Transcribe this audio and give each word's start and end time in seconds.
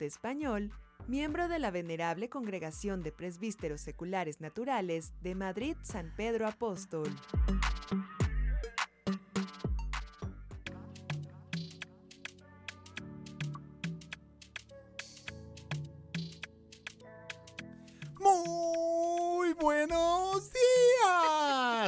español, 0.00 0.72
miembro 1.06 1.48
de 1.48 1.60
la 1.60 1.70
venerable 1.70 2.28
Congregación 2.28 3.02
de 3.02 3.12
Presbíteros 3.12 3.80
Seculares 3.80 4.40
Naturales 4.40 5.12
de 5.22 5.34
Madrid 5.36 5.76
San 5.82 6.12
Pedro 6.16 6.48
Apóstol. 6.48 7.08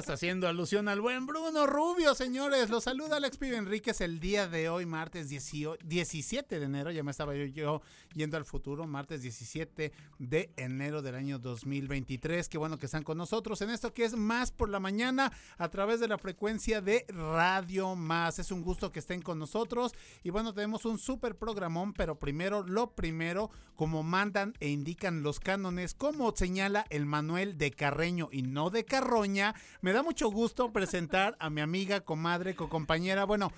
Haciendo 0.08 0.48
alusión 0.48 0.88
al 0.88 1.02
buen 1.02 1.26
Bruno 1.26 1.66
Rubio, 1.66 2.14
señores. 2.14 2.70
Los 2.70 2.84
saluda 2.84 3.18
Alex 3.18 3.36
Pibe 3.36 3.56
Enríquez 3.56 4.00
el 4.00 4.20
día 4.20 4.48
de 4.48 4.70
hoy, 4.70 4.86
martes 4.86 5.28
17 5.28 6.58
de 6.58 6.64
enero. 6.64 6.90
Ya 6.90 7.02
me 7.02 7.10
estaba 7.10 7.34
yo, 7.34 7.44
yo, 7.44 7.82
yendo 8.14 8.38
al 8.38 8.46
futuro, 8.46 8.86
martes 8.86 9.20
17 9.20 9.92
de 10.18 10.50
enero 10.56 11.02
del 11.02 11.14
año 11.14 11.38
2023. 11.38 12.48
Qué 12.48 12.56
bueno 12.56 12.78
que 12.78 12.86
están 12.86 13.02
con 13.02 13.18
nosotros 13.18 13.60
en 13.60 13.68
esto 13.68 13.92
que 13.92 14.04
es 14.06 14.16
Más 14.16 14.50
por 14.50 14.70
la 14.70 14.80
Mañana 14.80 15.30
a 15.58 15.68
través 15.68 16.00
de 16.00 16.08
la 16.08 16.16
frecuencia 16.16 16.80
de 16.80 17.04
Radio 17.08 17.94
Más. 17.94 18.38
Es 18.38 18.50
un 18.50 18.62
gusto 18.62 18.90
que 18.90 19.00
estén 19.00 19.20
con 19.20 19.38
nosotros. 19.38 19.92
Y 20.22 20.30
bueno, 20.30 20.54
tenemos 20.54 20.86
un 20.86 20.98
súper 20.98 21.36
programón, 21.36 21.92
pero 21.92 22.18
primero, 22.18 22.62
lo 22.62 22.94
primero, 22.94 23.50
como 23.76 24.02
mandan 24.02 24.54
e 24.60 24.70
indican 24.70 25.22
los 25.22 25.38
cánones, 25.38 25.92
como 25.92 26.34
señala 26.34 26.86
el 26.88 27.04
Manuel 27.04 27.58
de 27.58 27.72
Carreño 27.72 28.30
y 28.32 28.42
no 28.42 28.70
de 28.70 28.86
Carroña, 28.86 29.54
me 29.82 29.92
da 29.92 29.97
mucho 30.02 30.30
gusto 30.30 30.72
presentar 30.72 31.36
a 31.40 31.50
mi 31.50 31.60
amiga, 31.60 32.00
comadre, 32.00 32.54
co-compañera. 32.54 33.24
Bueno, 33.24 33.52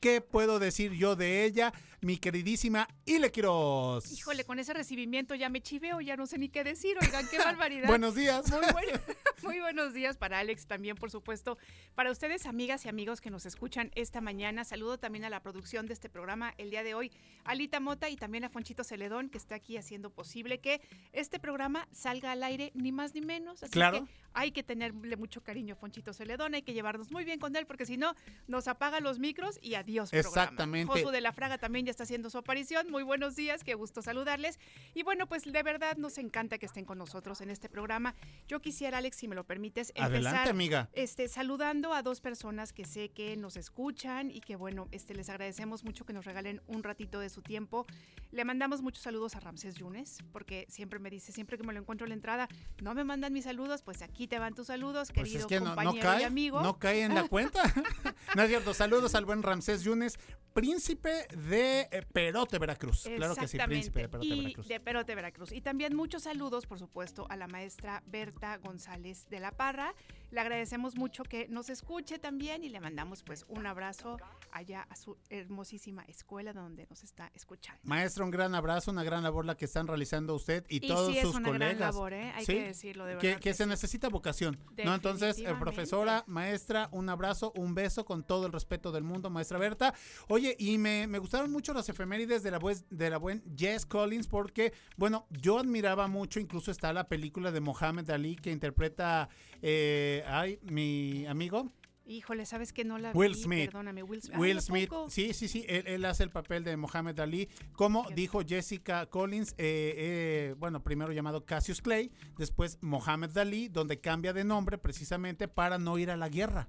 ¿qué 0.00 0.20
puedo 0.20 0.58
decir 0.58 0.92
yo 0.92 1.16
de 1.16 1.44
ella? 1.44 1.72
Mi 2.00 2.16
queridísima 2.18 2.88
Ile 3.04 3.30
Quiroz. 3.30 4.10
Híjole, 4.10 4.44
con 4.44 4.58
ese 4.58 4.74
recibimiento 4.74 5.36
ya 5.36 5.48
me 5.48 5.60
chiveo, 5.60 6.00
ya 6.00 6.16
no 6.16 6.26
sé 6.26 6.36
ni 6.36 6.48
qué 6.48 6.64
decir. 6.64 6.96
Oigan, 7.00 7.28
qué 7.28 7.38
barbaridad. 7.44 7.86
Buenos 7.86 8.16
días. 8.16 8.44
Muy, 8.50 8.60
muy 9.44 9.60
buenos 9.60 9.94
días 9.94 10.16
para 10.16 10.40
Alex 10.40 10.66
también, 10.66 10.96
por 10.96 11.12
supuesto. 11.12 11.58
Para 11.94 12.10
ustedes, 12.10 12.46
amigas 12.46 12.84
y 12.86 12.88
amigos 12.88 13.20
que 13.20 13.30
nos 13.30 13.46
escuchan 13.46 13.92
esta 13.94 14.20
mañana, 14.20 14.64
saludo 14.64 14.98
también 14.98 15.24
a 15.24 15.30
la 15.30 15.40
producción 15.44 15.86
de 15.86 15.92
este 15.94 16.08
programa 16.08 16.54
el 16.58 16.70
día 16.70 16.82
de 16.82 16.94
hoy, 16.94 17.12
Alita 17.44 17.78
Mota 17.78 18.08
y 18.08 18.16
también 18.16 18.42
a 18.44 18.48
Fonchito 18.48 18.82
Celedón, 18.82 19.28
que 19.28 19.38
está 19.38 19.54
aquí 19.54 19.76
haciendo 19.76 20.10
posible 20.10 20.58
que 20.58 20.80
este 21.12 21.38
programa 21.38 21.86
salga 21.92 22.32
al 22.32 22.42
aire, 22.42 22.72
ni 22.74 22.90
más 22.90 23.14
ni 23.14 23.20
menos. 23.20 23.62
Así 23.62 23.70
Claro. 23.70 24.04
que 24.06 24.12
hay 24.34 24.50
que 24.50 24.64
tenerle 24.64 25.16
mucho 25.16 25.42
cariño 25.42 25.74
a 25.74 25.76
Fonchito 25.76 26.12
Celedón, 26.12 26.54
hay 26.54 26.62
que 26.62 26.72
llevarnos 26.72 27.12
muy 27.12 27.24
bien 27.24 27.38
con 27.38 27.54
él, 27.54 27.66
porque 27.66 27.86
si 27.86 27.96
no, 27.96 28.14
nos 28.48 28.66
apaga 28.66 28.98
los 28.98 29.20
micros 29.20 29.58
y 29.62 29.74
adiós. 29.82 30.10
programa. 30.10 30.28
Exactamente. 30.28 30.92
Josu 30.92 31.10
de 31.10 31.20
la 31.20 31.32
Fraga 31.32 31.58
también 31.58 31.84
ya 31.86 31.90
está 31.90 32.04
haciendo 32.04 32.30
su 32.30 32.38
aparición. 32.38 32.90
Muy 32.90 33.02
buenos 33.02 33.36
días, 33.36 33.62
qué 33.64 33.74
gusto 33.74 34.02
saludarles. 34.02 34.58
Y 34.94 35.02
bueno, 35.02 35.26
pues 35.26 35.44
de 35.44 35.62
verdad 35.62 35.96
nos 35.96 36.18
encanta 36.18 36.58
que 36.58 36.66
estén 36.66 36.84
con 36.84 36.98
nosotros 36.98 37.40
en 37.40 37.50
este 37.50 37.68
programa. 37.68 38.14
Yo 38.48 38.60
quisiera, 38.60 38.98
Alex, 38.98 39.16
si 39.16 39.28
me 39.28 39.34
lo 39.34 39.44
permites, 39.44 39.90
empezar 39.90 40.10
Adelante, 40.12 40.50
amiga. 40.50 40.88
este, 40.92 41.28
saludando 41.28 41.94
a 41.94 42.02
dos 42.02 42.20
personas 42.20 42.72
que 42.72 42.84
sé 42.84 43.10
que 43.10 43.36
nos 43.36 43.56
escuchan 43.56 44.30
y 44.30 44.40
que 44.40 44.56
bueno, 44.56 44.88
este, 44.90 45.14
les 45.14 45.28
agradecemos 45.28 45.84
mucho 45.84 46.04
que 46.04 46.12
nos 46.12 46.24
regalen 46.24 46.60
un 46.66 46.82
ratito 46.82 47.20
de 47.20 47.28
su 47.28 47.42
tiempo. 47.42 47.86
Le 48.30 48.44
mandamos 48.44 48.82
muchos 48.82 49.02
saludos 49.02 49.36
a 49.36 49.40
Ramsés 49.40 49.74
Yunes, 49.76 50.18
porque 50.32 50.66
siempre 50.68 50.98
me 50.98 51.10
dice, 51.10 51.32
siempre 51.32 51.58
que 51.58 51.64
me 51.64 51.72
lo 51.72 51.80
encuentro 51.80 52.06
en 52.06 52.10
la 52.10 52.14
entrada, 52.14 52.48
no 52.80 52.94
me 52.94 53.04
mandan 53.04 53.32
mis 53.32 53.44
saludos, 53.44 53.82
pues 53.82 54.02
aquí 54.02 54.26
te 54.26 54.38
van 54.38 54.54
tus 54.54 54.66
saludos, 54.68 55.08
Pues 55.14 55.24
querido 55.24 55.40
es 55.40 55.46
que 55.46 55.58
no, 55.60 55.66
no 55.66 55.74
compañero 55.74 56.20
y 56.20 56.22
amigo. 56.24 56.62
no 56.62 56.78
cae 56.78 57.02
en 57.02 57.14
la 57.14 57.26
cuenta. 57.28 57.62
no 58.36 58.42
es 58.42 58.48
cierto. 58.48 58.74
Saludos 58.74 59.14
al 59.14 59.24
buen 59.24 59.42
Ramsés 59.42 59.71
Yunes, 59.82 60.18
príncipe 60.52 61.26
de 61.48 61.88
eh, 61.90 62.02
Perote, 62.12 62.58
Veracruz. 62.58 63.04
Claro 63.16 63.34
que 63.34 63.48
sí, 63.48 63.56
príncipe 63.66 64.00
de 64.02 64.08
Perote, 64.10 64.26
y 64.26 64.40
Veracruz. 64.42 64.68
de 64.68 64.80
Perote, 64.80 65.14
Veracruz. 65.14 65.52
Y 65.52 65.62
también 65.62 65.96
muchos 65.96 66.24
saludos, 66.24 66.66
por 66.66 66.78
supuesto, 66.78 67.26
a 67.30 67.36
la 67.36 67.46
maestra 67.48 68.02
Berta 68.06 68.58
González 68.58 69.26
de 69.30 69.40
la 69.40 69.52
Parra. 69.52 69.94
Le 70.30 70.40
agradecemos 70.40 70.96
mucho 70.96 71.24
que 71.24 71.46
nos 71.48 71.70
escuche 71.70 72.18
también 72.18 72.64
y 72.64 72.68
le 72.70 72.80
mandamos 72.80 73.22
pues 73.22 73.44
un 73.48 73.66
abrazo 73.66 74.18
allá 74.50 74.86
a 74.90 74.96
su 74.96 75.16
hermosísima 75.28 76.04
escuela 76.08 76.52
donde 76.52 76.86
nos 76.88 77.02
está 77.02 77.30
escuchando. 77.34 77.80
Maestra, 77.84 78.24
un 78.24 78.30
gran 78.30 78.54
abrazo, 78.54 78.90
una 78.90 79.04
gran 79.04 79.22
labor 79.22 79.44
la 79.44 79.56
que 79.56 79.64
están 79.66 79.86
realizando 79.86 80.34
usted 80.34 80.64
y, 80.68 80.76
Y 80.84 80.88
todos 80.88 81.12
sí 81.14 81.20
sus 81.20 81.34
una 81.34 81.50
gran 81.50 81.72
colegas. 81.72 81.94
labor, 81.94 82.12
¿eh? 82.14 82.32
Hay 82.34 82.44
Sí, 82.46 82.54
que 82.54 82.64
decirlo, 82.64 83.04
de 83.04 83.14
verdad 83.16 83.34
que 83.36 83.40
que 83.40 83.54
se 83.54 83.64
sí. 83.64 83.68
necesita 83.68 84.08
vocación, 84.08 84.58
¿no? 84.84 84.94
Entonces, 84.94 85.38
eh, 85.38 85.54
profesora, 85.58 86.24
maestra, 86.26 86.88
un 86.92 87.08
abrazo, 87.10 87.52
un 87.56 87.74
beso 87.74 88.04
con 88.06 88.24
todo 88.24 88.46
el 88.46 88.52
respeto 88.52 88.90
del 88.92 89.04
mundo, 89.04 89.28
maestra 89.28 89.51
Berta. 89.58 89.94
Oye, 90.28 90.56
y 90.58 90.78
me, 90.78 91.06
me 91.06 91.18
gustaron 91.18 91.50
mucho 91.50 91.72
las 91.72 91.88
efemérides 91.88 92.42
de 92.42 92.50
la, 92.50 92.58
buen, 92.58 92.76
de 92.90 93.10
la 93.10 93.18
buen 93.18 93.42
Jess 93.56 93.86
Collins 93.86 94.26
porque, 94.28 94.72
bueno, 94.96 95.26
yo 95.30 95.58
admiraba 95.58 96.08
mucho, 96.08 96.40
incluso 96.40 96.70
está 96.70 96.92
la 96.92 97.08
película 97.08 97.52
de 97.52 97.60
Mohamed 97.60 98.10
Ali 98.10 98.36
que 98.36 98.50
interpreta, 98.50 99.28
eh, 99.60 100.24
ay, 100.26 100.58
mi 100.62 101.26
amigo. 101.26 101.72
Híjole, 102.04 102.44
¿sabes 102.46 102.72
que 102.72 102.84
no 102.84 102.98
la 102.98 103.12
Will 103.12 103.34
vi? 103.34 103.42
Smith. 103.44 103.64
Perdóname, 103.66 104.02
Will, 104.02 104.20
Smith. 104.20 104.36
Will 104.36 104.50
Ay, 104.50 104.58
¿a 104.58 104.60
Smith, 104.60 104.90
sí, 105.08 105.32
sí, 105.32 105.46
sí, 105.46 105.64
él, 105.68 105.84
él 105.86 106.04
hace 106.04 106.24
el 106.24 106.30
papel 106.30 106.64
de 106.64 106.76
Mohamed 106.76 107.18
Ali, 107.20 107.48
como 107.74 108.00
Fíjate. 108.00 108.20
dijo 108.20 108.40
Jessica 108.44 109.06
Collins, 109.06 109.52
eh, 109.52 109.94
eh, 109.96 110.54
bueno, 110.58 110.82
primero 110.82 111.12
llamado 111.12 111.46
Cassius 111.46 111.80
Clay, 111.80 112.10
después 112.36 112.78
Mohamed 112.80 113.38
Ali, 113.38 113.68
donde 113.68 114.00
cambia 114.00 114.32
de 114.32 114.42
nombre 114.42 114.78
precisamente 114.78 115.46
para 115.46 115.78
no 115.78 115.96
ir 115.96 116.10
a 116.10 116.16
la 116.16 116.28
guerra. 116.28 116.66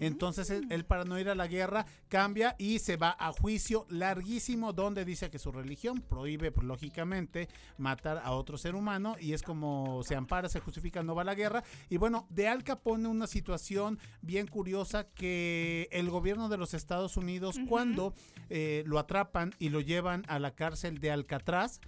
Entonces 0.00 0.50
él, 0.50 0.66
él 0.70 0.84
para 0.84 1.04
no 1.04 1.18
ir 1.18 1.28
a 1.28 1.34
la 1.34 1.46
guerra 1.46 1.86
cambia 2.08 2.54
y 2.58 2.78
se 2.78 2.96
va 2.96 3.16
a 3.18 3.32
juicio 3.32 3.86
larguísimo 3.90 4.72
donde 4.72 5.04
dice 5.04 5.30
que 5.30 5.38
su 5.38 5.52
religión 5.52 6.00
prohíbe 6.00 6.50
pues, 6.50 6.66
lógicamente 6.66 7.48
matar 7.78 8.22
a 8.24 8.32
otro 8.32 8.58
ser 8.58 8.74
humano 8.74 9.16
y 9.20 9.32
es 9.32 9.42
como 9.42 10.02
se 10.02 10.16
ampara, 10.16 10.48
se 10.48 10.60
justifica, 10.60 11.02
no 11.02 11.14
va 11.14 11.22
a 11.22 11.26
la 11.26 11.34
guerra. 11.34 11.64
Y 11.88 11.96
bueno, 11.96 12.26
de 12.30 12.48
Al 12.48 12.64
Capone 12.64 13.08
una 13.08 13.26
situación 13.26 13.98
bien 14.22 14.46
curiosa 14.46 15.08
que 15.08 15.88
el 15.92 16.10
gobierno 16.10 16.48
de 16.48 16.56
los 16.56 16.74
Estados 16.74 17.16
Unidos 17.16 17.56
cuando 17.68 18.14
eh, 18.48 18.82
lo 18.86 18.98
atrapan 18.98 19.54
y 19.58 19.70
lo 19.70 19.80
llevan 19.80 20.24
a 20.28 20.38
la 20.38 20.54
cárcel 20.54 20.98
de 20.98 21.10
Alcatraz, 21.10 21.80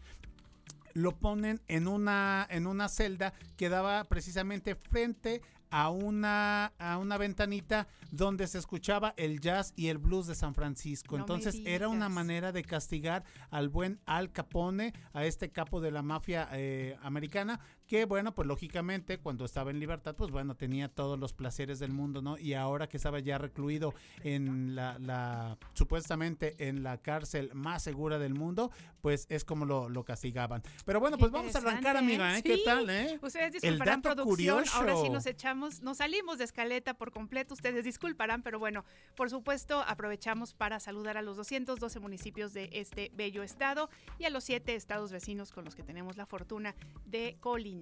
lo 0.94 1.16
ponen 1.16 1.60
en 1.68 1.86
una, 1.86 2.46
en 2.50 2.66
una 2.66 2.88
celda 2.88 3.32
que 3.56 3.68
daba 3.68 4.04
precisamente 4.04 4.74
frente 4.74 5.42
a 5.70 5.90
una, 5.90 6.72
a 6.78 6.98
una 6.98 7.16
ventanita 7.18 7.88
donde 8.10 8.46
se 8.46 8.58
escuchaba 8.58 9.14
el 9.16 9.40
jazz 9.40 9.72
y 9.76 9.88
el 9.88 9.98
blues 9.98 10.26
de 10.26 10.34
San 10.34 10.54
Francisco. 10.54 11.16
No 11.16 11.22
Entonces 11.22 11.60
era 11.64 11.88
una 11.88 12.08
manera 12.08 12.52
de 12.52 12.64
castigar 12.64 13.24
al 13.50 13.68
buen 13.68 14.00
Al 14.06 14.32
Capone, 14.32 14.94
a 15.12 15.24
este 15.24 15.50
capo 15.50 15.80
de 15.80 15.90
la 15.90 16.02
mafia 16.02 16.48
eh, 16.52 16.96
americana, 17.02 17.60
que 17.88 18.04
bueno, 18.04 18.34
pues 18.34 18.46
lógicamente 18.46 19.18
cuando 19.18 19.46
estaba 19.46 19.70
en 19.70 19.80
libertad, 19.80 20.14
pues 20.14 20.30
bueno, 20.30 20.54
tenía 20.54 20.88
todos 20.88 21.18
los 21.18 21.32
placeres 21.32 21.78
del 21.78 21.90
mundo, 21.90 22.20
¿no? 22.20 22.38
Y 22.38 22.52
ahora 22.52 22.86
que 22.88 22.98
estaba 22.98 23.18
ya 23.18 23.38
recluido 23.38 23.94
en 24.22 24.76
la, 24.76 24.98
la 24.98 25.56
supuestamente 25.72 26.68
en 26.68 26.82
la 26.82 26.98
cárcel 26.98 27.50
más 27.54 27.82
segura 27.82 28.18
del 28.18 28.34
mundo, 28.34 28.70
pues 29.00 29.26
es 29.30 29.44
como 29.44 29.64
lo, 29.64 29.88
lo 29.88 30.04
castigaban. 30.04 30.62
Pero 30.84 31.00
bueno, 31.00 31.16
pues 31.16 31.32
vamos 31.32 31.54
a 31.54 31.58
arrancar, 31.58 31.96
amiga, 31.96 32.36
¿eh? 32.38 32.42
¿Qué 32.42 32.58
tal, 32.64 32.90
eh? 32.90 33.18
Ustedes 33.22 33.46
El 33.46 33.52
disculparán 33.52 34.02
dato 34.02 34.22
producción, 34.22 34.64
ahora 34.74 34.92
sí 34.92 34.96
curioso. 34.98 35.12
nos 35.12 35.26
echamos, 35.26 35.82
nos 35.82 35.96
salimos 35.96 36.36
de 36.36 36.44
escaleta 36.44 36.92
por 36.94 37.10
completo, 37.10 37.54
ustedes 37.54 37.84
disculparán, 37.84 38.42
pero 38.42 38.58
bueno, 38.58 38.84
por 39.16 39.30
supuesto 39.30 39.82
aprovechamos 39.86 40.52
para 40.52 40.78
saludar 40.78 41.16
a 41.16 41.22
los 41.22 41.38
212 41.38 42.00
municipios 42.00 42.52
de 42.52 42.68
este 42.72 43.10
bello 43.14 43.42
estado 43.42 43.88
y 44.18 44.24
a 44.24 44.30
los 44.30 44.44
siete 44.44 44.74
estados 44.74 45.10
vecinos 45.10 45.52
con 45.52 45.64
los 45.64 45.74
que 45.74 45.82
tenemos 45.82 46.18
la 46.18 46.26
fortuna 46.26 46.74
de 47.06 47.38
colindar. 47.40 47.77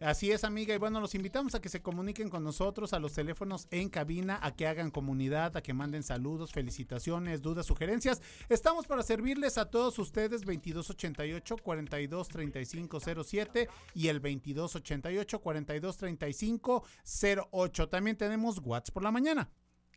Así 0.00 0.30
es, 0.30 0.44
amiga. 0.44 0.74
Y 0.74 0.78
bueno, 0.78 1.00
los 1.00 1.14
invitamos 1.14 1.54
a 1.54 1.60
que 1.60 1.68
se 1.68 1.82
comuniquen 1.82 2.28
con 2.28 2.44
nosotros 2.44 2.92
a 2.92 2.98
los 2.98 3.12
teléfonos 3.12 3.66
en 3.70 3.88
cabina, 3.88 4.38
a 4.42 4.54
que 4.54 4.66
hagan 4.66 4.90
comunidad, 4.90 5.56
a 5.56 5.62
que 5.62 5.72
manden 5.72 6.02
saludos, 6.02 6.52
felicitaciones, 6.52 7.42
dudas, 7.42 7.66
sugerencias. 7.66 8.20
Estamos 8.48 8.86
para 8.86 9.02
servirles 9.02 9.58
a 9.58 9.70
todos 9.70 9.98
ustedes 9.98 10.42
2288 10.42 11.56
423507 11.56 13.68
y 13.94 14.08
el 14.08 14.20
2288 14.20 15.40
423508. 15.40 17.88
También 17.88 18.16
tenemos 18.16 18.58
WhatsApp 18.58 18.94
por 18.94 19.02
la 19.02 19.10
mañana. 19.10 19.50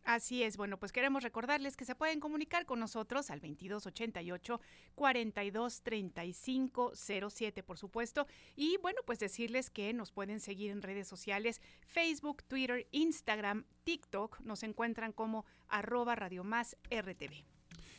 Así 0.06 0.42
es, 0.44 0.56
bueno, 0.56 0.78
pues 0.78 0.92
queremos 0.92 1.24
recordarles 1.24 1.76
que 1.76 1.84
se 1.84 1.96
pueden 1.96 2.20
comunicar 2.20 2.64
con 2.64 2.78
nosotros 2.78 3.28
al 3.28 3.40
2288 3.40 4.60
423507, 4.94 7.64
por 7.64 7.76
supuesto, 7.76 8.28
y 8.54 8.76
bueno, 8.76 9.00
pues 9.04 9.18
decirles 9.18 9.68
que 9.68 9.92
nos 9.92 10.12
pueden 10.12 10.38
seguir 10.38 10.70
en 10.70 10.82
redes 10.82 11.08
sociales, 11.08 11.60
Facebook, 11.80 12.44
Twitter, 12.44 12.86
Instagram, 12.92 13.64
TikTok, 13.82 14.38
nos 14.42 14.62
encuentran 14.62 15.10
como 15.10 15.44
arroba 15.66 16.14
Radio 16.14 16.44
Más 16.44 16.76
RTV. 16.88 17.55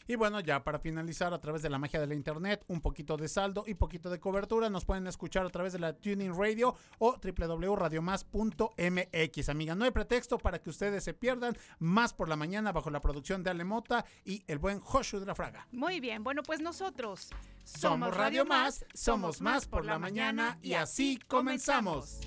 Y 0.08 0.16
bueno, 0.16 0.40
ya 0.40 0.64
para 0.64 0.80
finalizar, 0.80 1.34
a 1.34 1.40
través 1.40 1.62
de 1.62 1.70
la 1.70 1.78
magia 1.78 2.00
de 2.00 2.08
la 2.08 2.16
internet, 2.16 2.64
un 2.68 2.80
poquito 2.82 3.18
de 3.18 3.28
saldo 3.28 3.66
y 3.68 3.74
poquito 3.74 4.10
de 4.10 4.20
cobertura, 4.20 4.70
nos 4.70 4.86
pueden 4.86 5.08
escuchar 5.08 5.46
a 5.46 5.50
través 5.50 5.74
de 5.74 5.80
la 5.80 5.92
Tuning 5.94 6.34
Radio 6.34 6.76
o 7.00 7.18
www.radiomás.mx. 7.22 9.50
Amiga, 9.50 9.76
no 9.76 9.84
hay 9.86 9.92
pretexto 9.92 10.38
para 10.38 10.60
que 10.60 10.70
ustedes 10.70 11.04
se 11.04 11.14
pierdan 11.14 11.58
más 11.80 12.14
por 12.14 12.30
la 12.30 12.38
mañana 12.38 12.72
bajo 12.72 12.90
la 12.90 13.02
producción 13.02 13.44
de 13.44 13.50
Alemota 13.50 14.06
y 14.24 14.44
el 14.48 14.60
buen 14.60 14.80
Joshu 14.80 15.20
de 15.20 15.26
la 15.26 15.36
Fraga. 15.36 15.68
Muy 15.72 16.00
bien, 16.00 16.24
bueno, 16.24 16.44
pues 16.44 16.62
nosotros 16.62 17.30
somos 17.66 18.16
Radio 18.16 18.46
Más, 18.46 18.86
somos 18.94 19.42
más 19.42 19.68
por 19.68 19.84
la 19.84 20.00
mañana 20.00 20.58
y 20.62 20.74
así 20.74 21.20
comenzamos. 21.28 22.22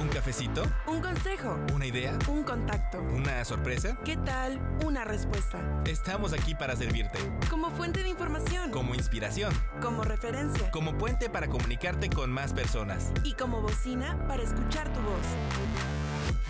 ¿Un 0.00 0.08
cafecito? 0.08 0.64
Un 0.86 1.00
consejo. 1.00 1.56
¿Una 1.72 1.86
idea? 1.86 2.18
Un 2.26 2.42
contacto. 2.42 3.00
¿Una 3.00 3.44
sorpresa? 3.44 3.96
¿Qué 4.04 4.16
tal? 4.16 4.58
Una 4.84 5.04
respuesta. 5.04 5.60
Estamos 5.86 6.32
aquí 6.32 6.54
para 6.54 6.74
servirte. 6.74 7.18
Como 7.48 7.70
fuente 7.70 8.02
de 8.02 8.08
información. 8.08 8.70
Como 8.70 8.94
inspiración. 8.94 9.52
Como 9.80 10.02
referencia. 10.02 10.70
Como 10.72 10.98
puente 10.98 11.30
para 11.30 11.48
comunicarte 11.48 12.10
con 12.10 12.32
más 12.32 12.52
personas. 12.52 13.12
Y 13.22 13.34
como 13.34 13.60
bocina 13.62 14.26
para 14.26 14.42
escuchar 14.42 14.92
tu 14.92 15.00
voz. 15.00 15.26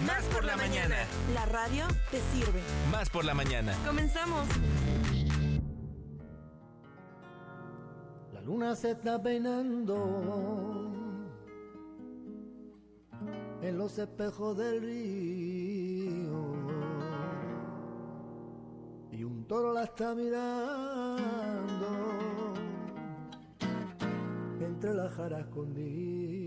Más 0.06 0.22
por 0.24 0.44
la 0.44 0.56
mañana. 0.56 0.96
La 1.34 1.44
radio 1.46 1.86
te 2.10 2.20
sirve. 2.32 2.62
Más 2.90 3.10
por 3.10 3.24
la 3.24 3.34
mañana. 3.34 3.74
Comenzamos. 3.84 4.46
La 8.32 8.40
luna 8.40 8.74
se 8.74 8.92
está 8.92 9.22
peinando 9.22 10.97
en 13.62 13.76
los 13.76 13.98
espejos 13.98 14.56
del 14.56 14.80
río 14.80 16.54
y 19.10 19.24
un 19.24 19.44
toro 19.48 19.72
la 19.72 19.84
está 19.84 20.14
mirando 20.14 21.88
entre 24.60 24.94
las 24.94 25.12
jaras 25.14 25.40
escondido. 25.40 26.38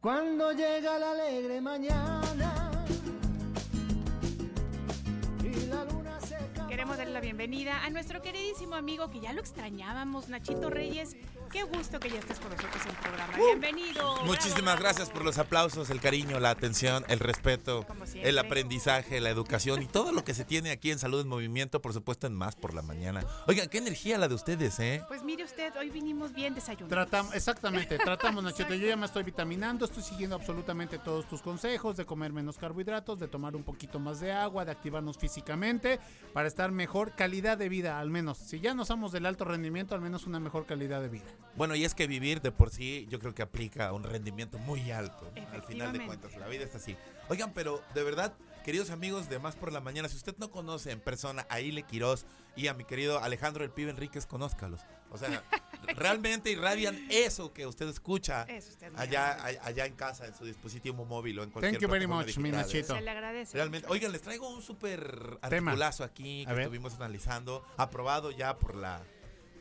Cuando 0.00 0.52
llega 0.52 0.98
la 0.98 1.12
alegre 1.12 1.60
mañana 1.60 2.84
y 5.42 5.66
la 5.66 5.84
luna 5.84 6.20
se 6.20 6.36
Queremos 6.68 6.96
darle 6.96 7.12
la 7.12 7.20
bienvenida 7.20 7.84
a 7.84 7.90
nuestro 7.90 8.20
queridísimo 8.20 8.74
amigo 8.74 9.10
que 9.10 9.20
ya 9.20 9.32
lo 9.32 9.40
extrañábamos, 9.40 10.28
Nachito 10.28 10.68
Reyes. 10.70 11.16
Qué 11.52 11.64
gusto 11.64 12.00
que 12.00 12.08
ya 12.08 12.18
estés 12.18 12.38
con 12.40 12.50
nosotros 12.50 12.82
en 12.82 12.90
el 12.90 12.96
programa. 12.96 13.36
Bienvenido. 13.36 14.22
Uh. 14.22 14.24
Muchísimas 14.24 14.62
Bravo, 14.62 14.80
gracias 14.80 15.08
bravo. 15.08 15.18
por 15.18 15.24
los 15.26 15.36
aplausos, 15.36 15.90
el 15.90 16.00
cariño, 16.00 16.40
la 16.40 16.48
atención, 16.48 17.04
el 17.08 17.18
respeto, 17.18 17.84
el 18.14 18.38
aprendizaje, 18.38 19.20
la 19.20 19.28
educación 19.28 19.82
y 19.82 19.86
todo 19.86 20.12
lo 20.12 20.24
que 20.24 20.32
se 20.32 20.46
tiene 20.46 20.70
aquí 20.70 20.90
en 20.90 20.98
Salud 20.98 21.20
en 21.20 21.28
Movimiento, 21.28 21.82
por 21.82 21.92
supuesto, 21.92 22.26
en 22.26 22.32
Más 22.32 22.56
por 22.56 22.72
la 22.72 22.80
Mañana. 22.80 23.22
Oigan, 23.46 23.68
qué 23.68 23.78
energía 23.78 24.16
la 24.16 24.28
de 24.28 24.34
ustedes, 24.34 24.80
¿eh? 24.80 25.04
Pues 25.08 25.22
mire 25.22 25.44
usted, 25.44 25.76
hoy 25.76 25.90
vinimos 25.90 26.32
bien 26.32 26.54
desayunados. 26.54 26.88
Tratamos, 26.88 27.34
exactamente, 27.34 27.98
tratamos, 27.98 28.42
Nachito. 28.44 28.74
Yo 28.74 28.88
ya 28.88 28.96
me 28.96 29.04
estoy 29.04 29.22
vitaminando, 29.22 29.84
estoy 29.84 30.02
siguiendo 30.02 30.36
absolutamente 30.36 30.98
todos 30.98 31.28
tus 31.28 31.42
consejos 31.42 31.98
de 31.98 32.06
comer 32.06 32.32
menos 32.32 32.56
carbohidratos, 32.56 33.18
de 33.18 33.28
tomar 33.28 33.56
un 33.56 33.62
poquito 33.62 34.00
más 34.00 34.20
de 34.20 34.32
agua, 34.32 34.64
de 34.64 34.72
activarnos 34.72 35.18
físicamente 35.18 36.00
para 36.32 36.48
estar 36.48 36.72
mejor 36.72 37.14
calidad 37.14 37.58
de 37.58 37.68
vida, 37.68 37.98
al 37.98 38.08
menos. 38.08 38.38
Si 38.38 38.58
ya 38.58 38.72
no 38.72 38.86
somos 38.86 39.12
del 39.12 39.26
alto 39.26 39.44
rendimiento, 39.44 39.94
al 39.94 40.00
menos 40.00 40.26
una 40.26 40.40
mejor 40.40 40.64
calidad 40.64 41.02
de 41.02 41.10
vida. 41.10 41.41
Bueno, 41.56 41.74
y 41.74 41.84
es 41.84 41.94
que 41.94 42.06
vivir 42.06 42.40
de 42.40 42.50
por 42.52 42.70
sí 42.70 43.06
yo 43.10 43.18
creo 43.18 43.34
que 43.34 43.42
aplica 43.42 43.88
a 43.88 43.92
un 43.92 44.04
rendimiento 44.04 44.58
muy 44.58 44.90
alto. 44.90 45.30
Al 45.52 45.62
final 45.62 45.92
de 45.92 46.04
cuentas, 46.06 46.34
la 46.36 46.46
vida 46.48 46.64
es 46.64 46.74
así. 46.74 46.96
Oigan, 47.28 47.52
pero 47.52 47.82
de 47.94 48.02
verdad, 48.02 48.32
queridos 48.64 48.90
amigos 48.90 49.28
de 49.28 49.38
Más 49.38 49.54
por 49.56 49.72
la 49.72 49.80
Mañana, 49.80 50.08
si 50.08 50.16
usted 50.16 50.34
no 50.38 50.50
conoce 50.50 50.90
en 50.90 51.00
persona 51.00 51.46
a 51.50 51.60
Ile 51.60 51.82
Quiroz 51.82 52.24
y 52.56 52.66
a 52.68 52.74
mi 52.74 52.84
querido 52.84 53.18
Alejandro 53.22 53.64
el 53.64 53.70
Pibe 53.70 53.90
Enríquez, 53.90 54.26
conózcalos. 54.26 54.80
O 55.10 55.18
sea, 55.18 55.42
realmente 55.96 56.50
irradian 56.50 56.98
eso 57.10 57.52
que 57.52 57.66
usted 57.66 57.86
escucha 57.88 58.46
usted 58.58 58.92
allá, 58.96 59.32
a- 59.32 59.66
allá 59.66 59.84
en 59.86 59.94
casa, 59.94 60.26
en 60.26 60.34
su 60.34 60.44
dispositivo 60.46 61.04
móvil 61.04 61.38
o 61.38 61.42
en 61.42 61.50
cualquier 61.50 61.72
Thank 61.74 61.82
you 61.82 61.88
very 61.88 62.06
much, 62.06 62.36
mi. 62.38 62.50
Nachito. 62.50 62.94
Se 62.94 63.00
le 63.02 63.10
agradece. 63.10 63.54
Realmente, 63.56 63.86
mucho. 63.86 63.92
oigan, 63.94 64.12
les 64.12 64.22
traigo 64.22 64.48
un 64.48 64.62
súper 64.62 65.38
articulazo 65.42 66.04
aquí 66.04 66.44
A 66.44 66.48
que 66.48 66.54
ver. 66.54 66.62
estuvimos 66.62 66.94
analizando, 66.94 67.64
aprobado 67.76 68.30
ya 68.30 68.58
por 68.58 68.74
la 68.74 69.02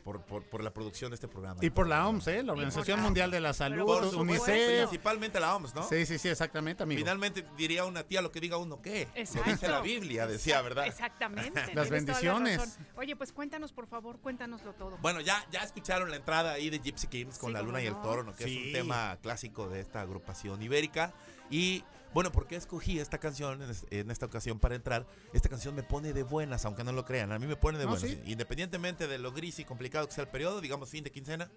por, 0.04 0.22
por, 0.22 0.44
por 0.44 0.64
la 0.64 0.74
producción 0.74 1.12
de 1.12 1.16
este 1.16 1.28
programa. 1.28 1.60
Y 1.64 1.70
por 1.70 1.88
la 1.88 2.08
OMS, 2.08 2.28
¿eh? 2.28 2.44
la 2.44 2.54
Organización 2.54 2.98
la 3.00 3.04
Mundial 3.04 3.32
de 3.32 3.40
la 3.40 3.54
Salud, 3.54 3.86
Por 3.86 4.04
supuesto, 4.10 4.20
UNICEF. 4.20 4.80
principalmente 4.90 5.40
la 5.40 5.56
OMS, 5.56 5.76
¿no? 5.76 5.88
Sí, 5.88 6.06
sí, 6.06 6.18
sí, 6.18 6.30
exactamente, 6.30 6.84
amigo. 6.84 7.00
Finalmente 7.00 7.46
diría 7.58 7.86
una 7.86 8.04
tía 8.04 8.22
lo 8.22 8.32
que 8.32 8.40
diga 8.40 8.58
uno 8.58 8.82
qué. 8.82 9.08
Lo 9.14 9.22
Exacto. 9.22 9.50
dice 9.50 9.68
la 9.68 9.82
Biblia, 9.82 10.28
decía, 10.28 10.62
¿verdad? 10.62 10.88
Exactamente. 10.88 11.60
Las 11.76 11.90
la 11.90 11.96
bendiciones. 11.96 12.80
Oye, 12.96 13.16
pues 13.16 13.32
cuéntanos, 13.32 13.72
por 13.74 13.88
favor, 13.88 14.20
cuéntanoslo 14.20 14.74
todo. 14.74 14.98
Bueno, 15.02 15.22
ya, 15.22 15.46
ya 15.52 15.62
escucharon 15.64 16.10
la 16.10 16.16
entrada 16.18 16.54
ahí 16.54 16.70
de 16.70 16.80
Gypsy 16.80 17.08
Kings 17.08 17.38
con 17.38 17.50
Sí, 17.50 17.54
la 17.54 17.62
luna 17.62 17.82
y 17.82 17.88
el 17.88 18.00
toro, 18.02 18.24
¿no? 18.24 18.36
que 18.36 18.44
es 18.46 18.66
un 18.68 18.74
tema 18.74 19.18
clásico 19.22 19.70
de 19.70 19.80
esta 19.82 20.02
agrupación 20.02 20.62
ibérica. 20.62 21.14
Y 21.50 21.84
bueno, 22.14 22.32
¿por 22.32 22.48
qué 22.48 22.56
escogí 22.56 23.00
esta 23.00 23.18
canción 23.20 23.62
en, 23.62 23.70
es- 23.70 23.86
en 23.90 24.12
esta 24.12 24.26
ocasión 24.26 24.60
para 24.60 24.76
entrar? 24.76 25.08
Esta 25.34 25.50
canción 25.50 25.74
me 25.76 25.84
pone 25.84 26.14
de 26.14 26.24
buenas, 26.24 26.66
aunque 26.66 26.84
no 26.84 26.92
lo 26.92 27.06
crean. 27.06 27.32
A 27.32 27.40
mí 27.40 27.48
me 27.48 27.56
pone 27.56 27.78
de 27.78 27.86
No, 27.86 27.92
buenas. 27.92 28.10
sí. 28.10 28.22
Independientemente 28.26 29.08
de 29.08 29.18
lo 29.18 29.32
gris 29.32 29.60
y 29.60 29.66
complicado 29.66 30.08
que 30.08 30.14
sea 30.14 30.24
el 30.26 30.30
periodo, 30.30 30.62
digamos 30.62 30.90
fin 30.90 31.04
de 31.04 31.12
quincena. 31.12 31.50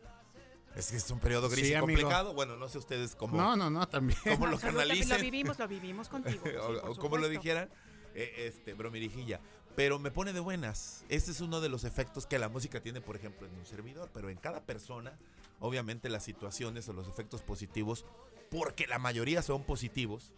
Es 0.77 0.91
que 0.91 0.97
es 0.97 1.09
un 1.11 1.21
periodo 1.21 1.49
gris 1.49 1.67
Sí, 1.67 1.71
y 1.73 1.75
amigo. 1.75 1.87
complicado. 2.01 2.35
Bueno, 2.35 2.57
no 2.57 2.69
sé 2.69 2.79
ustedes 2.79 3.15
cómo, 3.15 3.37
No, 3.37 3.57
no, 3.57 3.71
no, 3.71 3.87
también. 3.89 4.19
cómo 4.25 4.47
lo 4.47 4.59
canalicen. 4.59 5.09
Lo 5.17 5.23
vivimos, 5.23 5.59
lo 5.59 5.69
vivimos 5.69 6.09
contigo. 6.09 6.43
sí, 6.45 6.51
o, 6.57 6.91
o 6.91 6.97
como 6.97 7.17
lo 7.17 7.29
dijeran, 7.29 7.69
eh, 8.15 8.33
este, 8.49 8.75
bromirijilla. 8.75 9.41
Pero 9.77 9.99
me 9.99 10.11
pone 10.13 10.33
de 10.33 10.39
buenas. 10.41 11.05
Este 11.09 11.33
es 11.33 11.41
uno 11.41 11.61
de 11.61 11.69
los 11.69 11.83
efectos 11.85 12.27
que 12.27 12.39
la 12.39 12.49
música 12.49 12.81
tiene, 12.81 13.01
por 13.01 13.17
ejemplo, 13.17 13.47
en 13.47 13.55
un 13.55 13.67
servidor. 13.67 14.11
Pero 14.15 14.31
en 14.31 14.37
cada 14.37 14.63
persona, 14.65 15.19
obviamente 15.59 16.09
las 16.09 16.23
situaciones 16.25 16.89
o 16.89 16.93
los 16.93 17.09
efectos 17.09 17.43
positivos, 17.43 18.05
porque 18.51 18.87
la 18.87 18.99
mayoría 19.01 19.43
son 19.43 19.65
positivos, 19.65 20.31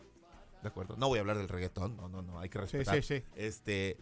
¿de 0.66 0.70
acuerdo? 0.70 0.96
No 0.96 1.06
voy 1.08 1.18
a 1.18 1.20
hablar 1.20 1.38
del 1.38 1.48
reggaetón, 1.48 1.96
no, 1.96 2.08
no, 2.08 2.22
no, 2.22 2.38
hay 2.40 2.48
que 2.48 2.58
respetar. 2.58 2.96
sí, 3.02 3.02
sí. 3.02 3.24
Este, 3.36 3.96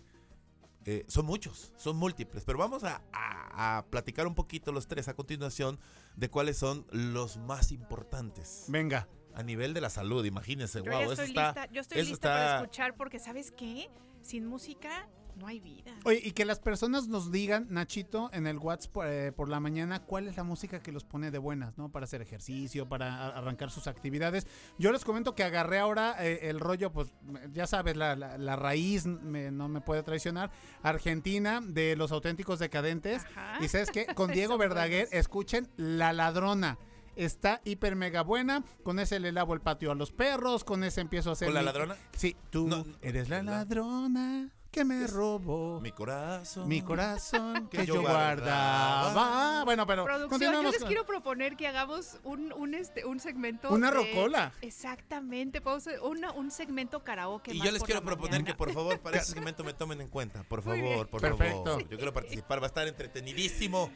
eh, 0.87 1.05
son 1.09 1.27
muchos, 1.27 1.73
son 1.77 1.97
múltiples, 1.97 2.45
pero 2.45 2.59
vamos 2.59 2.85
a, 2.85 3.03
a- 3.13 3.79
a 3.79 3.87
platicar 3.87 4.27
un 4.27 4.35
poquito 4.35 4.73
los 4.73 4.87
tres 4.87 5.09
a 5.09 5.15
continuación 5.15 5.79
de 6.17 6.29
cuáles 6.31 6.57
son 6.59 6.87
los 6.91 7.37
más 7.39 7.71
importantes 7.73 8.65
Venga. 8.69 9.09
a 9.35 9.43
nivel 9.43 9.73
de 9.75 9.81
la 9.83 9.91
salud. 9.91 10.25
Imagínense, 10.25 10.79
Yo 10.83 10.91
wow, 10.91 11.01
ya 11.01 11.13
eso 11.13 11.23
está, 11.23 11.67
yo 11.71 11.81
estoy 11.81 12.01
eso 12.01 12.11
lista 12.11 12.29
para 12.29 12.45
está- 12.45 12.57
escuchar 12.63 12.97
porque 12.97 13.19
¿sabes 13.19 13.51
qué? 13.51 13.91
Sin 14.23 14.47
música 14.47 15.09
no 15.37 15.47
hay 15.47 15.61
vida. 15.61 15.95
Oye, 16.05 16.21
y 16.23 16.33
que 16.33 16.45
las 16.45 16.59
personas 16.61 17.09
nos 17.09 17.31
digan, 17.33 17.67
Nachito, 17.71 18.31
en 18.33 18.47
el 18.47 18.59
WhatsApp 18.59 18.93
por, 18.93 19.07
eh, 19.07 19.33
por 19.33 19.49
la 19.49 19.61
mañana, 19.61 20.01
cuál 20.05 20.29
es 20.29 20.37
la 20.37 20.45
música 20.45 20.81
que 20.83 20.93
los 20.93 21.05
pone 21.05 21.31
de 21.31 21.39
buenas, 21.39 21.77
¿no? 21.79 21.91
Para 21.91 22.05
hacer 22.05 22.23
ejercicio, 22.23 22.89
para 22.89 23.29
arrancar 23.29 23.71
sus 23.71 23.87
actividades. 23.87 24.47
Yo 24.79 24.93
les 24.93 25.05
comento 25.05 25.35
que 25.35 25.45
agarré 25.45 25.79
ahora 25.79 26.17
eh, 26.25 26.49
el 26.51 26.61
rollo, 26.61 26.93
pues, 26.93 27.13
ya 27.53 27.67
sabes, 27.67 27.97
la, 27.97 28.17
la- 28.17 28.39
la 28.39 28.57
raíz 28.57 29.07
me- 29.07 29.51
no 29.51 29.69
me 29.69 29.81
puede 29.81 30.03
traicionar, 30.03 30.51
Argentina, 30.82 31.61
de 31.63 31.97
los 31.97 32.13
auténticos 32.13 32.58
decadentes. 32.58 33.25
Ajá. 33.37 33.58
Y 33.65 33.69
sabes 33.69 33.91
qué, 33.91 34.06
con 34.15 34.31
Diego 34.31 34.58
Verdaguer, 34.58 35.08
escuchen 35.13 35.69
La 35.77 36.13
Ladrona. 36.13 36.79
Está 37.17 37.61
hiper 37.65 37.94
mega 37.94 38.23
buena. 38.23 38.65
Con 38.82 38.99
ese 38.99 39.20
le 39.20 39.31
lavo 39.31 39.55
el 39.55 39.61
patio 39.61 39.93
a 39.93 39.94
los 39.94 40.11
perros. 40.11 40.65
Con 40.65 40.82
ese 40.82 41.01
empiezo 41.01 41.31
a 41.31 41.35
hacer. 41.35 41.47
¿Con 41.47 41.55
la 41.55 41.61
mi- 41.61 41.67
ladrona? 41.67 41.97
Sí, 42.13 42.35
tú 42.51 42.67
No, 42.67 42.85
eres 43.03 43.29
la 43.29 43.41
la- 43.43 43.53
ladrona 43.53 44.51
que 44.75 44.85
me 44.85 45.07
robó 45.07 45.81
Mi 45.81 45.93
corazón. 45.93 46.67
mi 46.69 46.83
corazón 46.83 47.69
que, 47.71 47.79
que 47.79 47.87
yo 47.87 48.01
guardaba. 48.01 49.13
guardaba. 49.13 49.65
Bueno, 49.65 49.87
pero 49.87 50.05
Producción, 50.05 50.53
yo 50.53 50.63
les 50.65 50.79
con- 50.79 50.89
quiero 50.89 51.07
proponer 51.07 51.57
que 51.57 51.69
hagamos 51.69 52.19
un, 52.25 52.53
un, 52.53 52.75
este, 52.75 53.05
un 53.05 53.21
segmento. 53.21 53.71
Una 53.71 53.91
de- 53.93 53.97
rocola. 53.97 54.53
Exactamente, 54.61 55.61
podemos 55.61 55.87
una- 56.03 56.33
un 56.33 56.51
segmento 56.51 57.05
karaoke. 57.05 57.53
Y 57.55 57.59
más 57.59 57.67
yo 57.67 57.73
les 57.73 57.83
quiero 57.85 58.03
proponer 58.03 58.33
mañana. 58.33 58.47
que 58.47 58.55
por 58.55 58.73
favor 58.73 58.99
para 59.01 59.19
ese 59.19 59.33
segmento 59.35 59.63
me 59.63 59.75
tomen 59.75 60.01
en 60.01 60.09
cuenta. 60.09 60.43
Por 60.43 60.63
favor, 60.63 61.09
por 61.09 61.21
Perfecto. 61.21 61.65
favor. 61.65 61.89
Yo 61.89 61.97
quiero 61.97 62.13
participar. 62.13 62.59
Va 62.61 62.65
a 62.65 62.69
estar 62.69 62.89
entretenidísimo 62.89 63.91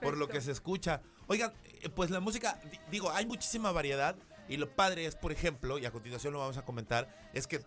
por 0.00 0.16
lo 0.16 0.28
que 0.28 0.40
se 0.40 0.50
escucha. 0.52 1.02
Oigan, 1.26 1.52
eh, 1.82 1.88
pues 1.90 2.10
la 2.10 2.20
música, 2.20 2.58
di- 2.70 2.78
digo, 2.90 3.10
hay 3.10 3.26
muchísima 3.26 3.70
variedad. 3.72 4.16
Y 4.48 4.56
lo 4.56 4.74
padre 4.74 5.06
es, 5.06 5.14
por 5.14 5.30
ejemplo, 5.32 5.78
y 5.78 5.86
a 5.86 5.92
continuación 5.92 6.32
lo 6.32 6.40
vamos 6.40 6.56
a 6.58 6.64
comentar, 6.64 7.08
es 7.32 7.46
que 7.46 7.60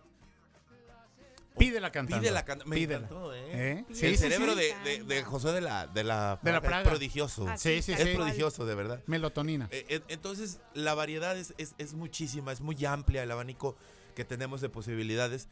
Pide 1.58 1.80
la 1.80 1.90
cantante. 1.92 2.20
pide 2.22 2.30
la 2.32 2.44
can- 2.44 2.62
Me 2.66 2.76
Pídela. 2.76 3.06
encantó, 3.06 3.34
¿eh? 3.34 3.40
¿Eh? 3.52 3.84
Sí, 3.88 3.94
Sí, 3.94 4.06
el 4.06 4.12
sí, 4.16 4.22
cerebro 4.22 4.52
sí. 4.54 4.60
de, 4.60 4.74
de- 4.98 5.04
de 5.04 5.22
José 5.24 5.52
de 5.52 5.60
la, 5.60 5.86
de 5.86 6.04
la, 6.04 6.38
De 6.42 6.52
la 6.52 6.60
Praga 6.60 6.82
es 6.82 6.88
prodigioso. 6.88 7.48
Así, 7.48 7.76
Sí, 7.76 7.82
sí, 7.82 7.92
Es 7.92 7.98
sí. 7.98 8.04
cual. 8.04 8.16
prodigioso, 8.16 8.66
de 8.66 8.74
verdad. 8.74 9.02
Melatonina. 9.06 9.68
Eh, 9.70 9.86
eh, 9.88 10.00
Entonces, 10.08 10.60
la 10.74 10.94
variedad 10.94 11.36
es, 11.36 11.54
es- 11.58 11.74
es 11.78 11.94
muchísima, 11.94 12.52
es 12.52 12.60
muy 12.60 12.84
amplia 12.84 13.22
el 13.22 13.30
abanico 13.30 13.76
que 14.14 14.24
tenemos 14.24 14.60
de 14.60 14.68
posibilidades. 14.68 15.48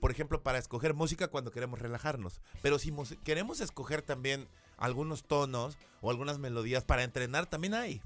Por 0.00 0.10
ejemplo, 0.10 0.42
para 0.42 0.58
escoger 0.58 0.94
música 0.94 1.28
cuando 1.28 1.52
queremos 1.52 1.78
relajarnos. 1.78 2.40
Pero 2.60 2.78
si 2.80 2.92
queremos 3.22 3.60
escoger 3.60 4.02
también 4.02 4.48
algunos 4.76 5.22
tonos 5.22 5.78
o 6.00 6.10
algunas 6.10 6.40
melodías 6.40 6.82
para 6.82 7.04
entrenar 7.04 7.46
también 7.46 7.74
hay. 7.74 8.02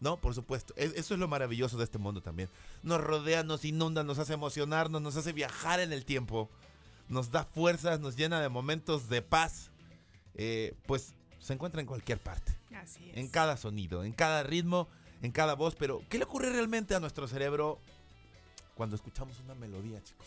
No, 0.00 0.16
por 0.16 0.34
supuesto. 0.34 0.74
Es- 0.76 0.94
eso 0.94 1.14
es 1.14 1.20
lo 1.20 1.28
maravilloso 1.28 1.76
de 1.78 1.84
este 1.84 1.98
mundo 1.98 2.20
también. 2.20 2.48
Nos 2.82 3.00
rodea, 3.00 3.44
nos 3.44 3.64
inunda, 3.64 4.02
nos 4.02 4.18
hace 4.18 4.32
emocionarnos, 4.32 5.00
nos 5.00 5.14
hace 5.16 5.32
viajar 5.32 5.78
en 5.78 5.92
el 5.92 6.04
tiempo, 6.04 6.50
nos 7.08 7.30
da 7.30 7.44
fuerzas, 7.44 8.00
nos 8.00 8.16
llena 8.16 8.40
de 8.40 8.48
momentos 8.48 9.08
de 9.08 9.22
paz. 9.22 9.70
Eh, 10.34 10.74
pues 10.86 11.14
se 11.38 11.52
encuentra 11.54 11.80
en 11.80 11.86
cualquier 11.86 12.18
parte, 12.18 12.56
Así 12.74 13.08
es. 13.10 13.16
en 13.16 13.28
cada 13.28 13.56
sonido, 13.56 14.04
en 14.04 14.12
cada 14.12 14.42
ritmo, 14.42 14.88
en 15.22 15.32
cada 15.32 15.54
voz. 15.54 15.74
Pero, 15.76 16.02
¿qué 16.08 16.18
le 16.18 16.24
ocurre 16.24 16.50
realmente 16.50 16.94
a 16.94 17.00
nuestro 17.00 17.26
cerebro 17.28 17.78
cuando 18.74 18.96
escuchamos 18.96 19.40
una 19.40 19.54
melodía, 19.54 20.02
chicos? 20.02 20.26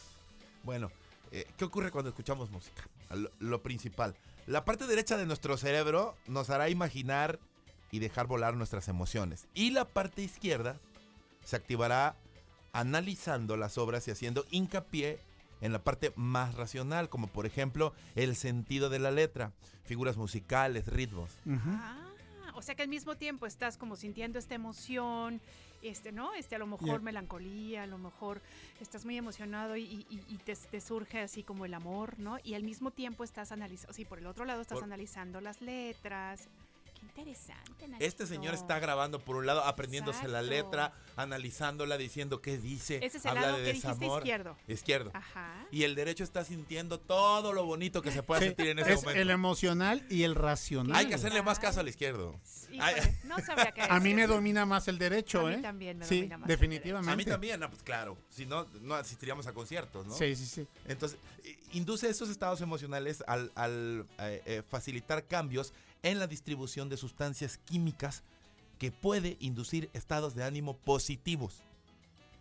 Bueno, 0.64 0.92
eh, 1.32 1.46
¿qué 1.58 1.66
ocurre 1.66 1.92
cuando 1.92 2.10
escuchamos 2.10 2.50
música? 2.50 2.88
Lo, 3.12 3.30
lo 3.40 3.62
principal. 3.62 4.16
La 4.48 4.66
parte 4.66 4.88
derecha 4.88 5.18
de 5.18 5.26
nuestro 5.28 5.58
cerebro 5.58 6.16
nos 6.26 6.50
hará 6.50 6.70
imaginar 6.70 7.40
y 7.92 8.00
dejar 8.00 8.26
volar 8.26 8.56
nuestras 8.56 8.88
emociones. 8.88 9.48
Y 9.54 9.72
la 9.72 9.86
parte 9.86 10.24
izquierda 10.24 10.80
se 11.44 11.56
activará 11.56 12.16
analizando 12.72 13.58
las 13.58 13.78
obras 13.78 14.08
y 14.08 14.12
haciendo 14.12 14.46
hincapié 14.52 15.20
en 15.62 15.72
la 15.74 15.84
parte 15.84 16.13
más 16.16 16.56
racional, 16.56 17.10
como 17.10 17.28
por 17.28 17.46
ejemplo 17.46 17.94
el 18.16 18.36
sentido 18.36 18.89
de 18.89 19.00
la 19.00 19.12
letra, 19.12 19.51
figuras 19.84 20.18
musicales, 20.18 20.88
ritmos. 20.88 21.38
Ah, 21.48 22.06
o 22.54 22.62
sea 22.62 22.75
que 22.75 22.82
al 22.84 22.88
mismo 22.89 23.16
tiempo 23.16 23.46
estás 23.46 23.78
como 23.78 23.96
sintiendo 23.96 24.39
esta 24.39 24.56
emoción, 24.56 25.42
este, 25.82 26.12
¿no? 26.12 26.34
Este, 26.34 26.56
a 26.56 26.60
lo 26.60 26.68
mejor 26.68 26.88
Yeah. 26.88 27.00
melancolía, 27.00 27.84
a 27.84 27.88
lo 27.88 27.98
mejor 27.98 28.42
estás 28.82 29.06
muy 29.06 29.18
emocionado 29.18 29.78
y, 29.78 29.84
y- 30.10 30.24
y 30.28 30.38
te, 30.38 30.56
te 30.56 30.82
surge 30.82 31.22
así 31.22 31.44
como 31.44 31.66
el 31.66 31.74
amor, 31.74 32.20
¿no? 32.20 32.38
Y 32.44 32.56
al 32.56 32.63
mismo 32.63 32.92
tiempo 32.92 33.24
estás 33.24 33.51
analizando, 33.54 33.94
sí, 33.94 34.04
por 34.04 34.20
el 34.20 34.28
otro 34.28 34.44
lado 34.46 34.62
estás 34.62 34.78
Por- 34.78 34.84
analizando 34.84 35.39
las 35.42 35.62
letras. 35.62 36.50
Qué 37.00 37.06
interesante, 37.22 37.86
Este 38.00 38.25
señor 38.27 38.46
Nachito. 38.53 38.62
está 38.63 38.79
grabando 38.79 39.20
por 39.20 39.36
un 39.38 39.46
lado, 39.46 39.63
aprendiéndose 39.63 40.27
la 40.27 40.41
letra, 40.41 40.94
analizándola, 41.15 41.98
diciendo 41.98 42.41
qué 42.41 42.58
dice, 42.58 43.00
Ese 43.03 43.18
es 43.18 43.25
el 43.25 43.32
habla 43.32 43.41
lado 43.41 43.58
de 43.58 43.63
que 43.63 43.74
dijiste 43.74 43.88
desamor. 43.89 44.20
izquierdo. 44.22 44.58
Izquierdo. 44.68 45.12
Ajá. 45.13 45.65
Y 45.72 45.84
el 45.84 45.96
derecho 45.96 46.24
está 46.24 46.44
sintiendo 46.44 47.00
todo 47.00 47.53
lo 47.53 47.65
bonito 47.65 48.01
que 48.01 48.12
se 48.12 48.24
puede 48.24 48.41
Sí, 48.41 48.48
sentir 48.48 48.68
en 48.68 48.79
ese 48.79 48.94
es 48.94 49.01
momento. 49.01 49.22
el 49.22 49.29
emocional 49.29 50.06
y 50.10 50.24
el 50.24 50.36
racional. 50.36 50.96
Hay 50.96 51.08
que 51.08 51.15
hacerle 51.15 51.41
más 51.41 51.60
caso 51.60 51.79
al 51.79 51.88
izquierdo. 51.88 52.39
Híjole, 52.72 53.18
no 53.25 53.38
sabría 53.39 53.72
qué 53.72 53.82
A 53.82 54.00
mí 54.00 54.13
me 54.13 54.27
domina 54.27 54.65
más 54.65 54.88
el 54.88 54.98
derecho, 54.98 55.48
A 55.48 55.50
mí 55.50 55.56
¿eh? 55.56 55.60
también 55.62 55.98
me 55.98 56.06
sí, 56.06 56.18
domina 56.18 56.38
más 56.38 56.50
el 56.50 56.56
definitivamente. 56.56 57.12
A 57.12 57.15
mí 57.15 57.25
también, 57.25 57.60
no, 57.60 57.70
pues 57.70 57.82
claro. 57.84 58.18
Si 58.29 58.46
no, 58.46 58.65
no 58.82 58.96
asistiríamos 58.96 59.48
a 59.48 59.53
conciertos, 59.53 60.06
¿no? 60.06 60.13
Sí, 60.15 60.36
sí, 60.36 60.46
sí. 60.46 60.68
Entonces, 60.88 61.18
induce 61.74 62.10
esos 62.10 62.29
estados 62.29 62.62
emocionales 62.62 63.24
al, 63.27 63.51
al, 63.56 64.06
eh, 64.20 64.41
eh, 64.46 64.63
facilitar 64.70 65.25
cambios 65.25 65.74
en 66.03 66.20
la 66.20 66.27
distribución 66.27 66.89
de 66.89 66.98
sustancias 66.98 67.58
químicas 67.58 68.24
que 68.77 68.91
puede 68.91 69.38
inducir 69.39 69.89
estados 69.94 70.36
de 70.36 70.44
ánimo 70.44 70.77
positivos 70.77 71.63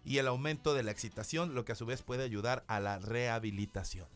y 0.05 0.19
el 0.19 0.29
aumento 0.29 0.75
de 0.75 0.83
la 0.83 0.91
excitación, 0.91 1.55
lo 1.55 1.65
que 1.65 1.73
a 1.73 1.75
su 1.75 1.85
vez 1.85 2.03
puede 2.03 2.25
ayudar 2.25 2.65
a 2.69 2.81
la 2.81 2.99
rehabilitación. 2.99 4.07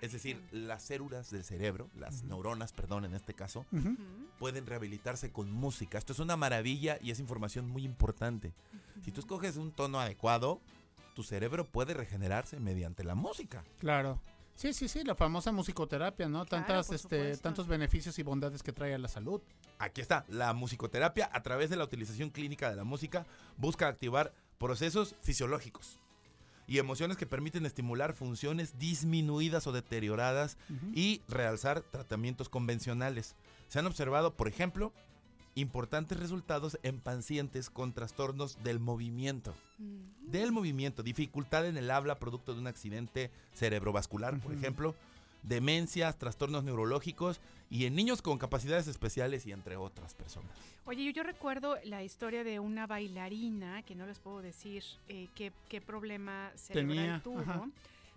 Es 0.00 0.12
decir, 0.12 0.38
las 0.50 0.82
células 0.82 1.30
del 1.30 1.44
cerebro, 1.44 1.88
las 1.96 2.24
neuronas, 2.24 2.72
perdón, 2.72 3.06
en 3.06 3.14
este 3.14 3.32
caso, 3.32 3.64
pueden 4.38 4.66
rehabilitarse 4.66 5.32
con 5.32 5.50
música. 5.50 5.96
Esto 5.96 6.12
es 6.12 6.18
una 6.18 6.36
maravilla 6.36 6.98
y 7.00 7.10
es 7.10 7.20
información 7.20 7.68
muy 7.68 7.84
importante. 7.84 8.52
Si 9.02 9.12
tú 9.12 9.20
escoges 9.20 9.56
un 9.56 9.72
tono 9.72 10.00
adecuado, 10.00 10.60
tu 11.14 11.22
cerebro 11.22 11.64
puede 11.64 11.94
regenerarse 11.94 12.60
mediante 12.60 13.02
la 13.02 13.14
música. 13.14 13.64
Claro. 13.78 14.20
Sí, 14.54 14.72
sí, 14.72 14.88
sí, 14.88 15.02
la 15.02 15.14
famosa 15.14 15.50
musicoterapia, 15.52 16.28
¿no? 16.28 16.46
Claro, 16.46 16.64
Tantas, 16.66 16.92
este, 16.92 17.36
tantos 17.38 17.66
beneficios 17.66 18.18
y 18.18 18.22
bondades 18.22 18.62
que 18.62 18.72
trae 18.72 18.94
a 18.94 18.98
la 18.98 19.08
salud. 19.08 19.40
Aquí 19.78 20.00
está, 20.00 20.24
la 20.28 20.52
musicoterapia 20.52 21.28
a 21.32 21.42
través 21.42 21.70
de 21.70 21.76
la 21.76 21.84
utilización 21.84 22.30
clínica 22.30 22.70
de 22.70 22.76
la 22.76 22.84
música 22.84 23.26
busca 23.56 23.88
activar 23.88 24.32
procesos 24.58 25.16
fisiológicos 25.20 25.98
y 26.66 26.78
emociones 26.78 27.16
que 27.16 27.26
permiten 27.26 27.66
estimular 27.66 28.14
funciones 28.14 28.78
disminuidas 28.78 29.66
o 29.66 29.72
deterioradas 29.72 30.56
y 30.94 31.20
realzar 31.28 31.82
tratamientos 31.82 32.48
convencionales. 32.48 33.34
Se 33.68 33.78
han 33.80 33.86
observado, 33.86 34.34
por 34.34 34.48
ejemplo, 34.48 34.92
importantes 35.54 36.18
resultados 36.18 36.78
en 36.82 37.00
pacientes 37.00 37.70
con 37.70 37.92
trastornos 37.92 38.62
del 38.62 38.80
movimiento. 38.80 39.54
Del 40.20 40.52
movimiento, 40.52 41.02
dificultad 41.02 41.66
en 41.66 41.76
el 41.76 41.90
habla 41.90 42.18
producto 42.18 42.54
de 42.54 42.60
un 42.60 42.66
accidente 42.66 43.30
cerebrovascular, 43.54 44.38
por 44.40 44.52
ejemplo, 44.52 44.94
demencias, 45.44 46.18
trastornos 46.18 46.64
neurológicos 46.64 47.40
y 47.70 47.84
en 47.84 47.94
niños 47.94 48.22
con 48.22 48.38
capacidades 48.38 48.88
especiales 48.88 49.46
y 49.46 49.52
entre 49.52 49.76
otras 49.76 50.14
personas. 50.14 50.50
Oye, 50.86 51.04
yo, 51.04 51.10
yo 51.10 51.22
recuerdo 51.22 51.76
la 51.84 52.02
historia 52.02 52.44
de 52.44 52.58
una 52.60 52.86
bailarina, 52.86 53.82
que 53.82 53.94
no 53.94 54.06
les 54.06 54.18
puedo 54.18 54.42
decir 54.42 54.82
eh, 55.08 55.28
qué, 55.34 55.52
qué 55.68 55.80
problema 55.80 56.50
cerebral 56.56 56.96
Tenía, 56.96 57.20
tuvo, 57.22 57.40
ajá. 57.40 57.68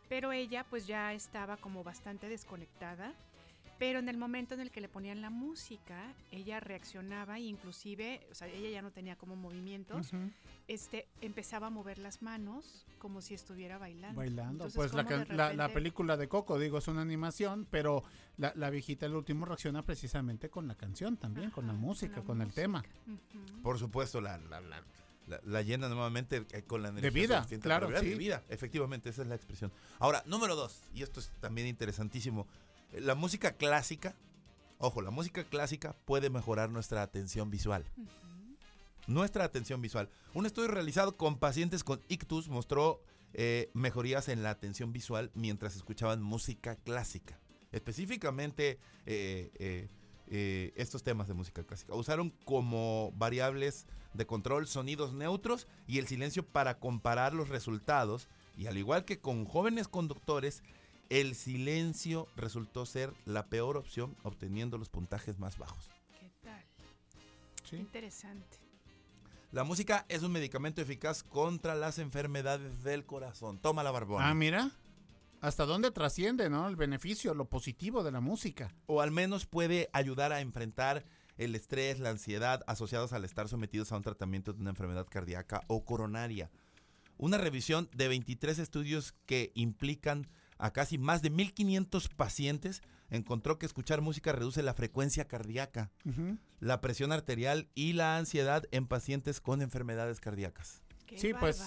pero 0.10 0.32
ella 0.32 0.66
pues 0.70 0.88
ya 0.88 1.14
estaba 1.14 1.58
como 1.58 1.84
bastante 1.84 2.30
desconectada, 2.30 3.14
pero 3.80 4.00
en 4.00 4.10
el 4.10 4.18
momento 4.18 4.54
en 4.54 4.62
el 4.62 4.72
que 4.72 4.82
le 4.82 4.90
ponían 4.90 5.22
la 5.22 5.30
música, 5.30 6.14
ella 6.32 6.60
reaccionaba 6.60 7.38
e 7.38 7.42
inclusive, 7.42 8.26
o 8.32 8.36
sea, 8.36 8.48
ella 8.48 8.70
ya 8.70 8.82
no 8.82 8.92
tenía 8.92 9.16
como 9.16 9.36
movimientos, 9.36 10.12
este, 10.68 11.08
empezaba 11.22 11.68
a 11.68 11.70
mover 11.70 11.98
las 12.00 12.22
manos 12.22 12.86
como 13.00 13.22
si 13.22 13.34
estuviera 13.36 13.78
bailando. 13.78 14.18
Bailando. 14.18 14.52
Entonces, 14.66 14.76
pues 14.76 14.94
la, 14.94 15.04
¿cómo 15.04 15.18
de 15.18 15.26
can- 15.28 15.38
la, 15.38 15.44
la 15.46 15.50
repente- 15.68 15.74
película 15.74 16.18
de 16.18 16.28
Coco, 16.28 16.58
digo, 16.60 16.80
es 16.80 16.88
una 16.88 17.02
animación, 17.02 17.68
pero 17.70 18.04
la, 18.38 18.52
la 18.56 18.70
viejita 18.70 19.06
el 19.06 19.14
último 19.16 19.46
reacciona 19.46 19.84
precisamente 19.84 20.50
con 20.50 20.68
la 20.68 20.76
canción 20.76 21.16
también, 21.18 21.52
con 21.52 21.68
la 21.68 21.74
música, 21.74 22.18
la 22.18 22.24
con, 22.24 22.42
el 22.42 22.52
tema. 22.54 22.84
Por 23.62 23.78
supuesto, 23.78 24.20
la, 24.22 24.38
la, 24.38 24.60
la- 24.62 24.84
la- 25.28 25.42
la 25.44 25.62
llena 25.62 25.90
nuevamente 25.90 26.46
eh, 26.54 26.62
con 26.64 26.82
la 26.82 26.88
energía. 26.90 27.12
vida, 27.12 27.38
suficiente 27.40 27.66
claro, 27.66 27.90
sí. 28.00 28.06
De 28.10 28.16
vida, 28.16 28.44
efectivamente, 28.48 29.10
esa 29.10 29.24
es 29.24 29.28
la 29.28 29.36
expresión. 29.36 29.74
Ahora, 30.00 30.24
número 30.26 30.56
dos, 30.56 30.82
y 30.94 31.04
esto 31.04 31.20
es 31.20 31.30
también 31.42 31.68
interesantísimo, 31.68 32.48
la 33.02 33.16
música 33.16 33.54
clásica, 33.54 34.16
ojo, 34.78 35.02
la 35.02 35.12
música 35.12 35.44
clásica 35.44 35.96
puede 36.06 36.30
mejorar 36.30 36.70
nuestra 36.70 37.02
atención 37.02 37.50
visual. 37.50 37.86
Nuestra 39.08 39.46
atención 39.46 39.82
visual. 39.82 40.10
Un 40.34 40.46
estudio 40.46 40.68
realizado 40.68 41.16
con 41.16 41.38
pacientes 41.38 41.84
con 41.84 42.02
ictus 42.10 42.50
mostró 42.50 43.02
eh, 43.34 43.70
mejorías 43.74 44.28
en 44.30 44.44
la 44.44 44.50
atención 44.50 44.92
visual 44.92 45.32
mientras 45.34 45.76
escuchaban 45.76 46.22
música 46.22 46.76
clásica. 46.76 47.40
Específicamente 47.72 48.80
eh, 49.06 49.88
eh, 50.30 50.74
estos 50.76 51.04
temas 51.04 51.30
de 51.30 51.34
música 51.34 51.64
clásica. 51.64 51.96
Usaron 51.96 52.32
como 52.44 53.14
variables 53.16 53.88
de 54.14 54.26
control 54.26 54.68
sonidos 54.68 55.14
neutros 55.14 55.68
y 55.88 56.00
el 56.00 56.08
silencio 56.08 56.46
para 56.46 56.80
comparar 56.80 57.34
los 57.34 57.48
resultados. 57.48 58.28
Y 58.58 58.68
al 58.68 58.78
igual 58.78 59.06
que 59.06 59.20
con 59.20 59.46
jóvenes 59.46 59.88
conductores, 59.88 60.64
el 61.10 61.36
silencio 61.36 62.28
resultó 62.36 62.86
ser 62.86 63.14
la 63.26 63.48
peor 63.48 63.78
opción, 63.78 64.16
obteniendo 64.24 64.78
los 64.78 64.90
puntajes 64.90 65.40
más 65.40 65.58
bajos. 65.58 65.90
¿Qué 66.20 66.32
tal? 66.44 66.64
Sí. 67.70 67.78
Interesante. 67.78 68.58
La 69.52 69.64
música 69.64 70.06
es 70.10 70.24
un 70.24 70.32
medicamento 70.34 70.82
eficaz 70.82 71.24
contra 71.24 71.74
las 71.74 72.00
enfermedades 72.00 72.84
del 72.84 73.06
corazón. 73.06 73.60
Toma 73.60 73.84
la 73.84 73.92
barbona. 73.92 74.30
Ah, 74.30 74.34
mira. 74.34 74.72
Hasta 75.40 75.66
dónde 75.66 75.92
trasciende, 75.92 76.50
¿no? 76.50 76.68
El 76.68 76.76
beneficio, 76.76 77.34
lo 77.34 77.46
positivo 77.46 78.04
de 78.04 78.12
la 78.12 78.20
música. 78.20 78.74
o 78.88 79.02
al 79.02 79.12
menos 79.12 79.46
puede 79.46 79.90
ayudar 79.94 80.34
a 80.34 80.42
enfrentar 80.42 81.06
el 81.38 81.56
estrés, 81.56 82.00
la 82.00 82.10
ansiedad 82.10 82.64
asociados 82.68 83.14
al 83.14 83.24
estar 83.24 83.48
sometidos 83.48 83.92
a 83.92 83.98
un 83.98 84.04
tratamiento 84.04 84.54
de 84.54 84.62
una 84.62 84.72
enfermedad 84.72 85.06
cardíaca 85.10 85.62
o 85.68 85.86
coronaria. 85.86 86.50
Una 87.18 87.38
revisión 87.38 87.90
de 87.96 88.08
23 88.08 88.60
estudios 88.60 89.14
que 89.26 89.52
implican 89.56 90.28
a 90.58 90.72
casi 90.72 90.98
más 90.98 91.22
de 91.22 91.32
1.500 91.32 92.10
pacientes 92.16 92.82
encontró 93.10 93.58
que 93.58 93.66
escuchar 93.66 94.02
música 94.02 94.32
reduce 94.32 94.64
la 94.64 94.74
frecuencia 94.74 95.28
cardíaca, 95.28 95.92
la 96.60 96.82
presión 96.82 97.12
arterial 97.12 97.70
y 97.76 97.94
la 97.94 98.18
ansiedad 98.18 98.64
en 98.72 98.88
pacientes 98.88 99.40
con 99.40 99.62
enfermedades 99.62 100.20
cardíacas. 100.20 100.82
Qué 101.08 101.18
Sí, 101.18 101.32
pues, 101.40 101.64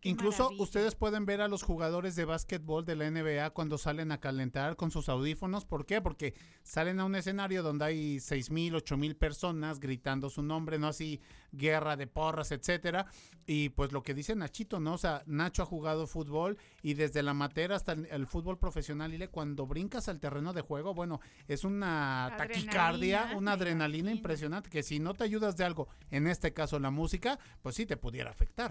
qué 0.00 0.08
Incluso 0.08 0.44
maravilla. 0.44 0.62
ustedes 0.62 0.94
pueden 0.94 1.26
ver 1.26 1.40
a 1.40 1.48
los 1.48 1.62
jugadores 1.62 2.14
de 2.16 2.24
básquetbol 2.24 2.84
de 2.84 2.96
la 2.96 3.10
NBA 3.10 3.50
cuando 3.50 3.76
salen 3.76 4.12
a 4.12 4.20
calentar 4.20 4.76
con 4.76 4.90
sus 4.90 5.08
audífonos. 5.08 5.64
¿Por 5.64 5.84
qué? 5.84 6.00
Porque 6.00 6.34
salen 6.62 7.00
a 7.00 7.04
un 7.04 7.16
escenario 7.16 7.62
donde 7.62 7.84
hay 7.84 8.20
seis 8.20 8.50
mil, 8.50 8.74
ocho 8.74 8.96
mil 8.96 9.16
personas 9.16 9.80
gritando 9.80 10.30
su 10.30 10.42
nombre, 10.42 10.78
no 10.78 10.86
así 10.88 11.20
guerra 11.52 11.96
de 11.96 12.06
porras, 12.06 12.52
etcétera. 12.52 13.06
Y 13.46 13.70
pues 13.70 13.92
lo 13.92 14.02
que 14.02 14.14
dice 14.14 14.36
Nachito, 14.36 14.78
¿no? 14.78 14.94
O 14.94 14.98
sea, 14.98 15.22
Nacho 15.26 15.62
ha 15.62 15.66
jugado 15.66 16.06
fútbol 16.06 16.56
y 16.82 16.94
desde 16.94 17.22
la 17.22 17.32
amateur 17.32 17.72
hasta 17.72 17.92
el, 17.92 18.06
el 18.06 18.26
fútbol 18.26 18.58
profesional, 18.58 19.12
y 19.14 19.26
cuando 19.28 19.66
brincas 19.66 20.08
al 20.08 20.20
terreno 20.20 20.52
de 20.52 20.60
juego, 20.60 20.94
bueno, 20.94 21.20
es 21.48 21.64
una 21.64 22.26
Adrenalina, 22.26 22.54
taquicardia, 22.54 23.32
una 23.36 23.52
adrenalina 23.52 24.10
impresionante 24.10 24.70
que 24.70 24.82
si 24.82 25.00
no 25.00 25.14
te 25.14 25.24
ayudas 25.24 25.56
de 25.56 25.64
algo, 25.64 25.88
en 26.10 26.26
este 26.26 26.52
caso 26.52 26.78
la 26.78 26.90
música, 26.90 27.38
pues 27.62 27.74
sí 27.74 27.86
te 27.86 27.96
pudiera 27.96 28.30
afectar. 28.30 28.67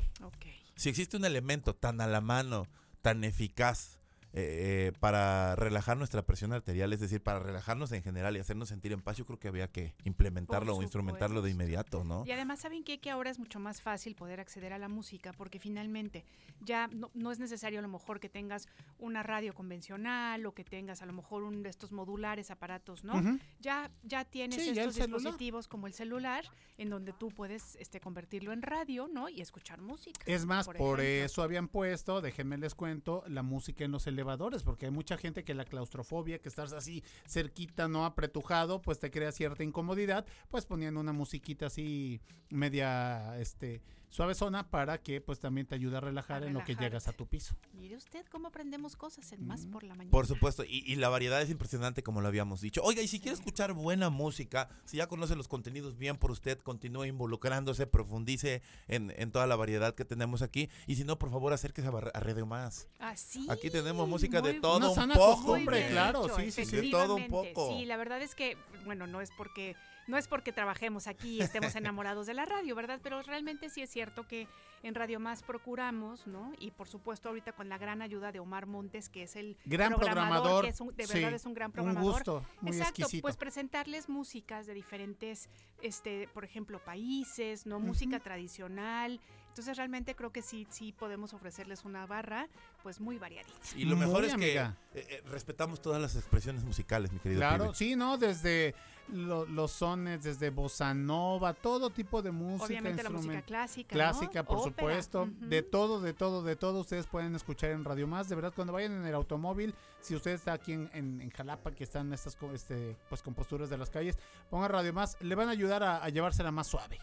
Si 0.75 0.89
existe 0.89 1.17
un 1.17 1.25
elemento 1.25 1.73
tan 1.75 2.01
a 2.01 2.07
la 2.07 2.21
mano, 2.21 2.67
tan 3.01 3.23
eficaz 3.23 3.96
eh, 4.39 4.91
para 4.99 5.55
relajar 5.55 5.97
nuestra 5.97 6.21
presión 6.21 6.53
arterial, 6.53 6.93
es 6.93 6.99
decir, 6.99 7.21
para 7.21 7.39
relajarnos 7.39 7.91
en 7.91 8.03
general 8.03 8.37
y 8.37 8.39
hacernos 8.39 8.69
sentir 8.69 8.91
en 8.91 9.01
paz, 9.01 9.17
yo 9.17 9.25
creo 9.25 9.39
que 9.39 9.47
había 9.47 9.67
que 9.67 9.95
implementarlo 10.03 10.75
o 10.75 10.81
instrumentarlo 10.81 11.41
de 11.41 11.49
inmediato, 11.49 12.03
¿no? 12.03 12.23
Y 12.25 12.31
además, 12.31 12.59
¿saben 12.59 12.83
qué? 12.83 12.99
Que 12.99 13.09
ahora 13.09 13.29
es 13.31 13.39
mucho 13.39 13.59
más 13.59 13.81
fácil 13.81 14.15
poder 14.15 14.39
acceder 14.39 14.73
a 14.73 14.77
la 14.77 14.89
música 14.89 15.33
porque 15.33 15.59
finalmente 15.59 16.23
ya 16.61 16.87
no, 16.87 17.09
no 17.13 17.31
es 17.31 17.39
necesario 17.39 17.79
a 17.79 17.81
lo 17.81 17.87
mejor 17.87 18.19
que 18.19 18.29
tengas 18.29 18.67
una 18.99 19.23
radio 19.23 19.53
convencional 19.53 20.45
o 20.45 20.53
que 20.53 20.63
tengas 20.63 21.01
a 21.01 21.05
lo 21.05 21.13
mejor 21.13 21.43
un 21.43 21.63
de 21.63 21.69
estos 21.69 21.91
modulares 21.91 22.51
aparatos, 22.51 23.03
¿no? 23.03 23.39
Ya, 23.59 23.91
ya 24.03 24.23
tienes 24.25 24.61
Sí, 24.61 24.69
estos 24.69 24.95
dispositivos 24.95 25.67
como 25.67 25.87
el 25.87 25.93
celular 25.93 26.45
en 26.77 26.89
donde 26.89 27.13
tú 27.13 27.29
puedes 27.29 27.75
este, 27.77 27.99
convertirlo 27.99 28.53
en 28.53 28.61
radio, 28.61 29.07
¿no? 29.11 29.29
Y 29.29 29.41
escuchar 29.41 29.81
música. 29.81 30.21
Es 30.25 30.45
más, 30.45 30.67
por, 30.67 31.01
eso 31.01 31.41
habían 31.41 31.67
puesto, 31.67 32.21
déjenme 32.21 32.57
les 32.57 32.75
cuento, 32.75 33.23
la 33.27 33.43
música 33.43 33.83
en 33.83 33.91
los 33.91 34.05
elevadores, 34.07 34.26
porque 34.63 34.87
hay 34.87 34.91
mucha 34.91 35.17
gente 35.17 35.43
que 35.43 35.53
la 35.53 35.63
claustrofobia, 35.63 36.39
que 36.39 36.49
estás 36.49 36.73
así 36.73 37.03
cerquita, 37.25 37.87
no 37.87 38.05
apretujado, 38.05 38.81
pues 38.81 38.99
te 38.99 39.11
crea 39.11 39.31
cierta 39.31 39.63
incomodidad, 39.63 40.25
pues 40.49 40.65
ponían 40.65 40.97
una 40.97 41.13
musiquita 41.13 41.67
así 41.67 42.19
media, 42.49 43.39
este, 43.39 43.81
suave 44.09 44.35
zona 44.35 44.69
para 44.69 44.97
que 44.99 45.21
pues 45.21 45.39
también 45.39 45.67
te 45.67 45.75
ayude 45.75 45.97
a 45.97 45.99
relajar 45.99 46.43
en 46.43 46.53
lo 46.53 46.63
que 46.63 46.75
llegas 46.75 47.07
a 47.07 47.13
tu 47.13 47.27
piso. 47.27 47.55
Mire 47.73 47.95
usted 47.95 48.25
cómo 48.27 48.47
aprendemos 48.47 48.95
cosas 48.95 49.31
en 49.31 49.45
Más 49.45 49.65
por 49.65 49.83
la 49.83 49.95
Mañana. 49.95 50.11
Por 50.11 50.27
supuesto, 50.27 50.63
y, 50.63 50.83
y 50.85 50.95
la 50.95 51.09
variedad 51.09 51.41
es 51.41 51.49
impresionante 51.49 52.03
como 52.03 52.21
lo 52.21 52.27
habíamos 52.27 52.61
dicho. 52.61 52.81
Oiga, 52.83 53.01
y 53.01 53.07
si 53.07 53.19
quiere 53.19 53.35
escuchar 53.35 53.73
buena 53.73 54.09
música, 54.09 54.69
si 54.85 54.97
ya 54.97 55.07
conoce 55.07 55.35
los 55.35 55.47
contenidos 55.47 55.97
bien 55.97 56.17
por 56.17 56.31
usted, 56.31 56.57
continúe 56.59 57.05
involucrándose, 57.05 57.87
profundice 57.87 58.61
en, 58.87 59.13
en 59.17 59.31
toda 59.31 59.47
la 59.47 59.55
variedad 59.55 59.95
que 59.95 60.05
tenemos 60.05 60.41
aquí. 60.41 60.69
Y 60.85 60.95
si 60.95 61.03
no, 61.03 61.19
por 61.19 61.31
favor, 61.31 61.53
acérquese 61.53 61.87
a, 61.87 62.19
Radio 62.19 62.45
Más. 62.45 62.87
Así. 62.99 63.47
Aquí 63.49 63.69
tenemos 63.69 64.07
música 64.07 64.41
de 64.41 64.55
todo 64.55 64.93
un 64.93 65.09
poco. 65.11 65.53
hombre. 65.53 65.87
claro, 65.89 66.27
sí, 66.35 66.51
sí, 66.51 66.65
sí. 66.65 66.75
De 66.77 66.89
todo 66.89 67.15
un 67.15 67.27
poco. 67.27 67.69
Sí, 67.69 67.85
la 67.85 67.97
verdad 67.97 68.21
es 68.21 68.35
que, 68.35 68.57
bueno, 68.85 69.07
no 69.07 69.21
es 69.21 69.31
porque 69.37 69.75
no 70.07 70.17
es 70.17 70.27
porque 70.27 70.51
trabajemos 70.53 71.07
aquí 71.07 71.37
y 71.37 71.41
estemos 71.41 71.75
enamorados 71.75 72.27
de 72.27 72.33
la 72.33 72.45
radio, 72.45 72.75
¿verdad? 72.75 72.99
Pero 73.03 73.21
realmente 73.23 73.69
sí 73.69 73.81
es 73.81 73.89
cierto 73.89 74.27
que 74.27 74.47
en 74.83 74.95
Radio 74.95 75.19
Más 75.19 75.43
procuramos, 75.43 76.27
¿no? 76.27 76.53
Y 76.59 76.71
por 76.71 76.87
supuesto 76.87 77.29
ahorita 77.29 77.51
con 77.53 77.67
la 77.69 77.77
gran 77.77 78.01
ayuda 78.01 78.31
de 78.31 78.39
Omar 78.39 78.65
Montes, 78.67 79.09
que 79.09 79.23
es 79.23 79.35
el 79.35 79.57
Gran 79.65 79.93
programador, 79.95 80.63
que 80.63 80.69
es 80.69 80.79
un- 80.81 80.95
de 80.95 81.05
sí, 81.07 81.13
verdad 81.15 81.33
es 81.33 81.45
un 81.45 81.53
gran 81.53 81.69
Un 81.69 81.73
programador. 81.73 82.13
gusto, 82.13 82.45
muy 82.61 82.71
Exacto, 82.71 83.01
exquisito. 83.01 83.21
pues 83.23 83.37
presentarles 83.37 84.07
músicas 84.07 84.65
de 84.67 84.73
diferentes, 84.73 85.49
este, 85.81 86.27
por 86.33 86.43
ejemplo, 86.45 86.79
países, 86.83 87.65
¿no? 87.65 87.79
Música 87.79 88.19
tradicional. 88.19 89.19
Entonces 89.57 89.75
realmente 89.77 90.15
creo 90.15 90.31
que 90.31 90.43
sí, 90.43 90.67
sí 90.69 90.91
podemos 90.91 91.33
ofrecerles 91.33 91.83
una 91.83 92.05
barra, 92.05 92.47
pues 92.83 92.99
muy 93.01 93.17
variadita. 93.17 93.57
Y 93.75 93.85
lo 93.85 93.95
mejor 93.95 94.19
Muy 94.19 94.27
es 94.27 94.33
amiga. 94.35 94.75
que 94.93 94.99
eh, 94.99 95.05
eh, 95.09 95.23
respetamos 95.31 95.81
todas 95.81 95.99
las 95.99 96.15
expresiones 96.15 96.63
musicales, 96.63 97.11
mi 97.11 97.17
querido 97.17 97.39
Claro, 97.39 97.63
pibe. 97.65 97.75
sí, 97.75 97.95
¿no? 97.95 98.19
Desde 98.19 98.75
lo- 99.11 99.47
los 99.47 99.71
sones, 99.71 100.21
desde 100.21 100.51
bossa 100.51 100.93
nova, 100.93 101.55
todo 101.55 101.89
tipo 101.89 102.21
de 102.21 102.29
música, 102.29 102.65
Obviamente 102.65 103.01
la 103.01 103.09
música 103.09 103.41
clásica. 103.41 103.95
¿no? 103.95 103.97
clásica, 103.97 104.43
por 104.43 104.57
Ópera, 104.59 104.75
supuesto, 104.75 105.27
de 105.39 105.63
todo, 105.63 106.01
de 106.01 106.13
todo, 106.13 106.43
de 106.43 106.55
todo, 106.55 106.81
ustedes 106.81 107.07
pueden 107.07 107.33
escuchar 107.33 107.71
en 107.71 107.83
Radio 107.83 108.05
Más, 108.05 108.29
de 108.29 108.35
verdad, 108.35 108.53
cuando 108.55 108.73
vayan 108.73 108.91
en 108.91 109.07
el 109.07 109.15
automóvil, 109.15 109.73
si 110.01 110.13
usted 110.13 110.31
está 110.33 110.53
aquí 110.53 110.73
en, 110.73 110.87
en- 110.93 111.19
en 111.19 111.31
Jalapa, 111.31 111.71
que 111.71 111.83
están 111.83 112.13
estas 112.13 112.35
co- 112.35 112.53
este, 112.53 112.95
pues, 113.09 113.23
composturas 113.23 113.71
de 113.71 113.77
las 113.79 113.89
calles, 113.89 114.19
pongan 114.51 114.69
Radio 114.69 114.93
Más, 114.93 115.17
le 115.19 115.33
van 115.33 115.47
a 115.47 115.51
ayudar 115.51 115.81
a, 115.81 116.03
a 116.03 116.09
llevársela 116.09 116.51
más 116.51 116.67
suave. 116.67 116.99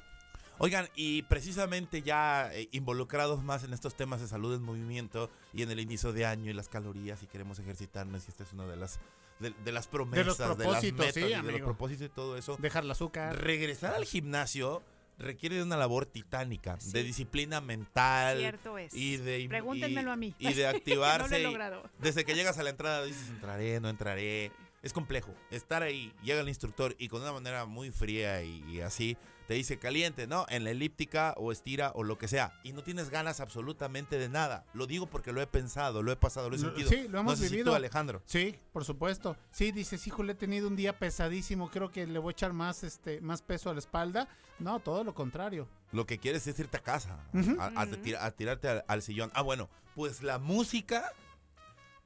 Oigan, 0.58 0.88
y 0.94 1.23
precisamente 1.23 2.02
ya 2.02 2.50
eh, 2.54 2.68
involucrados 2.73 3.42
más 3.42 3.64
en 3.64 3.73
estos 3.75 3.96
temas 3.96 4.20
de 4.20 4.28
salud 4.28 4.54
en 4.54 4.62
movimiento 4.62 5.30
y 5.52 5.62
en 5.62 5.70
el 5.70 5.80
inicio 5.80 6.12
de 6.12 6.26
año 6.26 6.50
y 6.50 6.54
las 6.54 6.68
calorías 6.68 7.23
y 7.23 7.26
queremos 7.26 7.58
ejercitarnos 7.58 8.26
y 8.26 8.30
esta 8.30 8.44
es 8.44 8.52
una 8.52 8.66
de 8.66 8.76
las 8.76 9.00
de, 9.40 9.50
de 9.64 9.73
las 9.73 9.88
promesas, 9.88 10.38
de, 10.38 10.46
las 10.46 10.56
propósitos, 10.56 10.99
metas 11.06 11.14
sí, 11.14 11.20
y 11.23 11.42
de 11.46 11.52
los 11.52 11.61
propósitos 11.62 12.06
y 12.06 12.08
todo 12.08 12.37
eso. 12.37 12.56
Dejar 12.61 12.84
el 12.84 12.90
azúcar. 12.92 13.37
Regresar 13.42 13.94
al 13.94 14.04
gimnasio 14.04 14.82
requiere 15.18 15.56
de 15.56 15.62
una 15.64 15.76
labor 15.76 16.06
titánica, 16.06 16.78
Sí. 16.80 16.92
de 16.92 17.02
disciplina 17.02 17.61
mental 17.61 18.38
Cierto 18.38 18.78
es. 18.78 18.94
y 18.94 19.16
de 19.16 19.46
Pregúntenmelo 19.49 20.11
y- 20.11 20.12
a 20.12 20.16
mí. 20.16 20.34
y 20.38 20.52
de 20.54 20.62
no 20.66 20.70
lo 20.70 20.76
activarse. 20.76 21.42
he 21.44 21.82
desde 21.99 22.25
que 22.25 22.34
llegas 22.34 22.58
a 22.58 22.62
la 22.62 22.70
entrada 22.70 23.04
dices 23.04 23.28
entraré, 23.28 23.80
no 23.80 23.88
entraré. 23.88 24.52
Es 24.82 24.92
complejo. 24.92 25.34
Estar 25.50 25.82
ahí, 25.82 26.12
llega 26.23 26.40
el 26.42 26.49
instructor 26.49 26.94
y 26.99 27.08
con 27.08 27.23
una 27.23 27.32
manera 27.32 27.64
muy 27.64 27.90
fría 27.90 28.42
y, 28.42 28.62
y 28.70 28.80
así 28.82 29.16
te 29.46 29.54
dice 29.54 29.78
caliente, 29.78 30.26
¿no? 30.26 30.46
En 30.48 30.64
la 30.64 30.70
elíptica 30.70 31.34
o 31.36 31.52
estira 31.52 31.92
o 31.94 32.02
lo 32.02 32.16
que 32.18 32.28
sea. 32.28 32.58
Y 32.64 32.72
no 32.72 32.82
tienes 32.82 33.10
ganas 33.10 33.40
absolutamente 33.40 34.18
de 34.18 34.28
nada. 34.28 34.64
Lo 34.74 34.86
digo 34.86 35.06
porque 35.06 35.32
lo 35.32 35.40
he 35.42 35.46
pensado, 35.46 36.02
lo 36.02 36.12
he 36.12 36.16
pasado, 36.16 36.48
lo 36.50 36.56
he 36.56 36.58
sentido. 36.58 36.88
sí, 36.90 37.06
lo 37.08 37.18
hemos 37.20 37.32
no 37.32 37.36
sé 37.36 37.44
si 37.44 37.48
tú, 37.50 37.54
vivido. 37.56 37.74
Alejandro. 37.74 38.22
Sí, 38.24 38.56
por 38.72 38.84
supuesto. 38.84 39.36
Sí, 39.50 39.70
dices, 39.72 40.06
híjole, 40.06 40.32
he 40.32 40.36
tenido 40.36 40.68
un 40.68 40.76
día 40.76 40.98
pesadísimo, 40.98 41.70
creo 41.70 41.90
que 41.90 42.06
le 42.06 42.18
voy 42.18 42.30
a 42.30 42.33
echar 42.33 42.52
más, 42.52 42.85
este, 42.85 43.20
más 43.20 43.42
peso 43.42 43.70
a 43.70 43.74
la 43.74 43.80
espalda. 43.80 44.28
No, 44.59 44.80
todo 44.80 45.04
lo 45.04 45.14
contrario. 45.14 45.68
Lo 45.92 46.07
que 46.07 46.18
quieres 46.18 46.46
es 46.46 46.59
irte 46.59 46.76
a 46.76 46.83
casa, 46.83 47.18
Ujú. 47.33 47.57
a, 47.61 47.66
a 47.74 47.87
tira- 47.87 48.24
a 48.24 48.30
tirarte 48.30 48.68
al, 48.68 48.85
al 48.88 49.02
sillón. 49.02 49.30
Ah, 49.35 49.42
bueno, 49.42 49.68
pues 49.94 50.22
la 50.22 50.38
música 50.38 51.12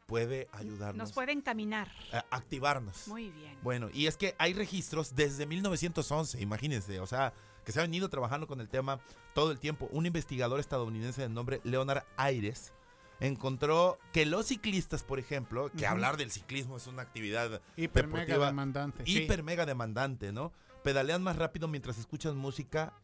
puede 0.09 0.49
ayudarnos 0.53 0.97
Nos 0.97 1.13
pueden 1.13 1.43
caminar. 1.43 1.89
a 2.13 2.25
activarnos. 2.31 3.07
Muy 3.09 3.31
bien. 3.31 3.57
Bueno, 3.63 3.91
y 3.93 4.07
es 4.07 4.17
que 4.17 4.35
hay 4.39 4.55
registros 4.55 5.15
desde 5.15 5.47
1911, 5.47 6.41
imagínense, 6.41 6.99
o 6.99 7.07
sea, 7.07 7.35
que 7.65 7.73
se 7.73 7.79
ha 7.79 7.83
venido 7.83 8.09
trabajando 8.09 8.47
con 8.47 8.61
el 8.61 8.71
tema 8.71 9.01
todo 9.35 9.53
el 9.53 9.59
tiempo. 9.61 9.87
Un 9.93 10.07
investigador 10.07 10.59
estadounidense 10.61 11.21
de 11.21 11.29
nombre 11.29 11.61
Leonard 11.63 12.05
Ayres 12.17 12.73
encontró 13.21 13.99
que 14.13 14.25
los 14.25 14.47
ciclistas, 14.47 15.03
por 15.03 15.19
ejemplo, 15.19 15.71
que 15.77 15.87
hablar 15.87 16.17
del 16.17 16.31
ciclismo 16.31 16.79
es 16.79 16.87
una 16.87 17.03
actividad 17.03 17.61
Hiper 17.77 18.07
mega 18.09 18.39
demandante. 18.39 19.05
sí. 19.05 19.19
hiper 19.19 19.43
mega 19.43 19.67
demandante, 19.67 20.33
¿no? 20.33 20.53
Pedalean 20.83 21.23
más 21.23 21.37
rápido 21.37 21.69
mientras 21.69 21.99
escuchan 21.99 22.35
música 22.37 22.95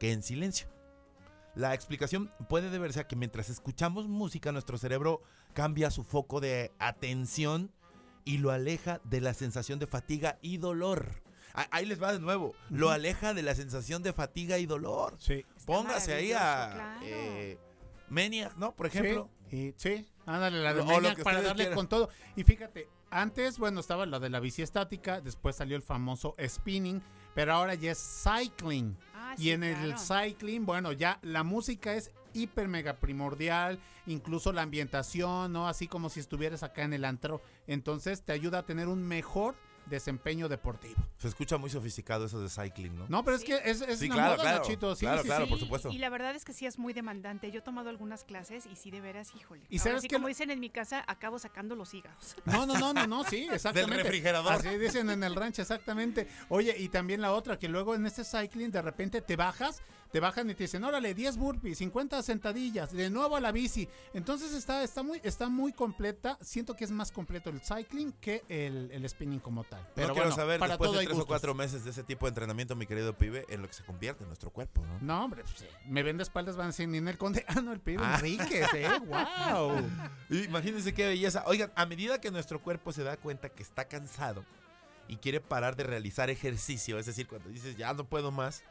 que 0.00 0.12
en 0.12 0.22
silencio. 0.22 0.68
La 1.54 1.72
explicación 1.74 2.30
puede 2.48 2.70
deberse 2.70 3.00
a 3.00 3.06
que 3.06 3.16
mientras 3.16 3.48
escuchamos 3.48 4.08
música, 4.08 4.50
nuestro 4.52 4.76
cerebro 4.78 5.22
cambia 5.52 5.90
su 5.90 6.02
foco 6.02 6.40
de 6.40 6.72
atención 6.78 7.70
y 8.24 8.38
lo 8.38 8.50
aleja 8.50 9.00
de 9.04 9.20
la 9.20 9.34
sensación 9.34 9.78
de 9.78 9.86
fatiga 9.86 10.38
y 10.42 10.56
dolor. 10.56 11.22
Ah, 11.54 11.68
Ahí 11.70 11.86
les 11.86 12.02
va 12.02 12.12
de 12.12 12.18
nuevo. 12.18 12.54
Lo 12.70 12.90
aleja 12.90 13.34
de 13.34 13.42
la 13.42 13.54
sensación 13.54 14.02
de 14.02 14.12
fatiga 14.12 14.58
y 14.58 14.66
dolor. 14.66 15.14
Sí. 15.20 15.44
Póngase 15.66 16.14
ahí 16.14 16.32
a 16.32 16.70
claro. 16.74 17.00
eh, 17.04 17.58
Maniac, 18.08 18.56
¿no? 18.56 18.74
Por 18.74 18.86
ejemplo. 18.86 19.28
Sí, 19.50 19.72
sí, 19.76 20.08
ándale, 20.26 20.60
la 20.60 20.74
de 20.74 20.80
O 20.80 20.84
Maniac 20.86 21.22
para 21.22 21.40
darle 21.40 21.64
quieran. 21.64 21.76
con 21.76 21.88
todo. 21.88 22.08
Y 22.34 22.42
fíjate, 22.42 22.88
antes, 23.10 23.58
bueno, 23.58 23.78
estaba 23.78 24.04
la 24.06 24.18
de 24.18 24.30
la 24.30 24.40
bici 24.40 24.62
estática, 24.62 25.20
después 25.20 25.54
salió 25.54 25.76
el 25.76 25.82
famoso 25.82 26.34
spinning, 26.44 27.00
pero 27.34 27.52
ahora 27.54 27.74
ya 27.74 27.92
es 27.92 28.24
cycling. 28.24 28.96
Ah, 29.14 29.34
y 29.36 29.42
sí, 29.42 29.50
en 29.50 29.64
el 29.64 29.94
cycling, 29.98 30.64
bueno, 30.64 30.92
ya 30.92 31.18
la 31.22 31.42
música 31.42 31.94
es 31.94 32.10
hiper 32.32 32.68
mega 32.68 32.98
primordial, 32.98 33.78
incluso 34.06 34.52
la 34.52 34.62
ambientación, 34.62 35.52
¿no? 35.52 35.68
Así 35.68 35.88
como 35.88 36.10
si 36.10 36.20
estuvieras 36.20 36.62
acá 36.62 36.82
en 36.82 36.92
el 36.92 37.04
antro. 37.04 37.42
Entonces 37.66 38.22
te 38.22 38.32
ayuda 38.32 38.60
a 38.60 38.66
tener 38.66 38.88
un 38.88 39.02
mejor 39.06 39.54
desempeño 39.86 40.48
deportivo. 40.48 40.96
Se 41.18 41.28
escucha 41.28 41.56
muy 41.56 41.70
sofisticado 41.70 42.26
eso 42.26 42.40
de 42.40 42.48
cycling, 42.48 42.96
¿no? 42.98 43.06
No, 43.08 43.24
pero 43.24 43.38
Sí. 43.38 43.44
es 43.52 43.60
que 43.62 43.70
es, 43.70 43.80
es 43.82 43.98
Sí, 43.98 44.06
una 44.06 44.14
claro, 44.14 44.30
moda, 44.32 44.42
claro, 44.42 44.58
Nachito. 44.60 44.94
Sí, 44.96 45.00
claro, 45.06 45.22
sí, 45.22 45.28
claro, 45.28 45.44
sí. 45.44 45.50
por 45.50 45.58
supuesto. 45.60 45.90
Y 45.90 45.98
la 45.98 46.08
verdad 46.10 46.34
es 46.34 46.44
que 46.44 46.52
sí 46.52 46.66
es 46.66 46.78
muy 46.78 46.92
demandante. 46.92 47.50
Yo 47.50 47.58
he 47.60 47.62
tomado 47.62 47.90
algunas 47.90 48.24
clases 48.24 48.66
y 48.66 48.76
sí, 48.76 48.90
de 48.90 49.00
veras, 49.00 49.32
híjole. 49.36 49.62
¿Y 49.68 49.78
sabes 49.78 50.02
qué 50.02 50.08
como 50.08 50.22
lo- 50.24 50.28
dicen 50.28 50.50
en 50.50 50.60
mi 50.60 50.70
casa, 50.70 51.04
acabo 51.06 51.38
sacando 51.38 51.74
los 51.76 51.92
hígados. 51.94 52.36
No, 52.46 52.66
no, 52.66 52.78
no, 52.78 52.92
no, 52.92 53.06
no, 53.06 53.24
sí, 53.24 53.46
exactamente. 53.52 54.02
refrigerador. 54.02 54.52
Así 54.52 54.68
dicen 54.78 55.10
en 55.10 55.22
el 55.24 55.34
rancho, 55.34 55.62
exactamente. 55.62 56.28
Oye, 56.48 56.74
y 56.78 56.88
también 56.88 57.20
la 57.20 57.32
otra, 57.32 57.58
que 57.58 57.68
luego 57.68 57.94
en 57.94 58.06
este 58.06 58.24
cycling 58.24 58.70
de 58.70 58.82
repente 58.82 59.20
te 59.20 59.36
bajas, 59.36 59.82
te 60.14 60.20
bajan 60.20 60.48
y 60.48 60.54
te 60.54 60.62
dicen, 60.62 60.84
órale, 60.84 61.12
10 61.12 61.38
burpees, 61.38 61.78
50 61.78 62.22
sentadillas, 62.22 62.92
de 62.92 63.10
nuevo 63.10 63.34
a 63.34 63.40
la 63.40 63.50
bici. 63.50 63.88
Entonces 64.12 64.52
está, 64.52 64.84
está 64.84 65.02
muy, 65.02 65.20
está 65.24 65.48
muy 65.48 65.72
completa. 65.72 66.38
Siento 66.40 66.76
que 66.76 66.84
es 66.84 66.92
más 66.92 67.10
completo 67.10 67.50
el 67.50 67.60
cycling 67.60 68.12
que 68.20 68.44
el, 68.48 68.92
el 68.92 69.08
spinning 69.08 69.40
como 69.40 69.64
tal. 69.64 69.84
Pero 69.96 70.06
no 70.06 70.14
quiero 70.14 70.28
bueno, 70.28 70.40
saber 70.40 70.60
para 70.60 70.74
después 70.74 70.88
todo 70.88 71.00
de 71.00 71.06
tres 71.06 71.18
o 71.18 71.26
cuatro 71.26 71.52
meses 71.52 71.82
de 71.82 71.90
ese 71.90 72.04
tipo 72.04 72.26
de 72.26 72.28
entrenamiento, 72.28 72.76
mi 72.76 72.86
querido 72.86 73.18
pibe, 73.18 73.44
en 73.48 73.62
lo 73.62 73.66
que 73.66 73.74
se 73.74 73.82
convierte 73.82 74.22
en 74.22 74.28
nuestro 74.28 74.50
cuerpo, 74.50 74.86
¿no? 74.86 75.00
No, 75.00 75.24
hombre, 75.24 75.42
pues, 75.42 75.62
eh, 75.62 75.68
me 75.88 76.04
ven 76.04 76.16
de 76.16 76.22
espaldas, 76.22 76.56
van 76.56 76.66
a 76.66 76.68
decir, 76.68 76.86
ni 76.86 76.98
en 76.98 77.08
el 77.08 77.18
conde. 77.18 77.44
Ah, 77.48 77.60
no, 77.60 77.72
el 77.72 77.80
pibe 77.80 78.00
Ah. 78.04 78.14
Enríquez, 78.14 78.72
eh, 78.72 78.88
wow. 79.08 79.82
Imagínense 80.30 80.94
qué 80.94 81.08
belleza. 81.08 81.42
Oigan, 81.48 81.72
a 81.74 81.86
medida 81.86 82.20
que 82.20 82.30
nuestro 82.30 82.62
cuerpo 82.62 82.92
se 82.92 83.02
da 83.02 83.16
cuenta 83.16 83.48
que 83.48 83.64
está 83.64 83.88
cansado 83.88 84.44
y 85.08 85.16
quiere 85.16 85.40
parar 85.40 85.74
de 85.74 85.82
realizar 85.82 86.30
ejercicio, 86.30 87.00
es 87.00 87.06
decir, 87.06 87.26
cuando 87.26 87.48
dices 87.48 87.76
ya 87.76 87.92
no 87.94 88.04
puedo 88.04 88.30
más, 88.30 88.62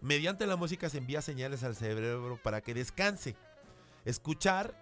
mediante 0.00 0.46
la 0.46 0.56
música 0.56 0.88
se 0.88 0.98
envía 0.98 1.22
señales 1.22 1.64
al 1.64 1.76
cerebro 1.76 2.38
para 2.42 2.60
que 2.60 2.74
descanse. 2.74 3.36
Escuchar 4.04 4.74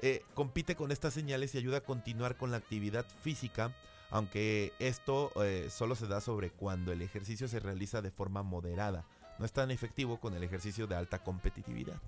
eh, 0.00 0.22
compite 0.34 0.76
con 0.76 0.90
estas 0.92 1.14
señales 1.14 1.54
y 1.54 1.58
ayuda 1.58 1.78
a 1.78 1.80
continuar 1.80 2.36
con 2.36 2.50
la 2.50 2.58
actividad 2.58 3.06
física, 3.22 3.72
aunque 4.10 4.72
esto 4.78 5.32
eh, 5.42 5.68
solo 5.70 5.94
se 5.94 6.06
da 6.06 6.20
sobre 6.20 6.50
cuando 6.50 6.92
el 6.92 7.02
ejercicio 7.02 7.48
se 7.48 7.60
realiza 7.60 8.02
de 8.02 8.10
forma 8.10 8.42
moderada. 8.42 9.06
No 9.38 9.44
es 9.44 9.52
tan 9.52 9.70
efectivo 9.70 10.20
con 10.20 10.34
el 10.34 10.42
ejercicio 10.42 10.86
de 10.86 10.96
alta 10.96 11.20
competitividad. 11.20 12.00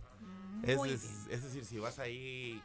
Es, 0.63 0.81
bien. 0.83 1.01
es 1.31 1.43
decir, 1.43 1.65
si 1.65 1.79
vas 1.79 1.99
ahí 1.99 2.63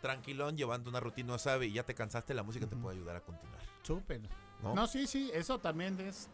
tranquilón, 0.00 0.56
llevando 0.56 0.90
una 0.90 1.00
rutina 1.00 1.36
suave 1.38 1.66
y 1.66 1.72
ya 1.72 1.82
te 1.82 1.94
cansaste, 1.94 2.34
la 2.34 2.42
música 2.42 2.66
te 2.66 2.76
puede 2.76 2.96
ayudar 2.96 3.16
a 3.16 3.20
continuar. 3.20 3.60
Súper. 3.82 4.20
¿no? 4.62 4.74
No, 4.74 4.86
sí, 4.86 5.06
sí, 5.06 5.30
eso 5.34 5.58
también 5.58 5.98
es 6.00 6.28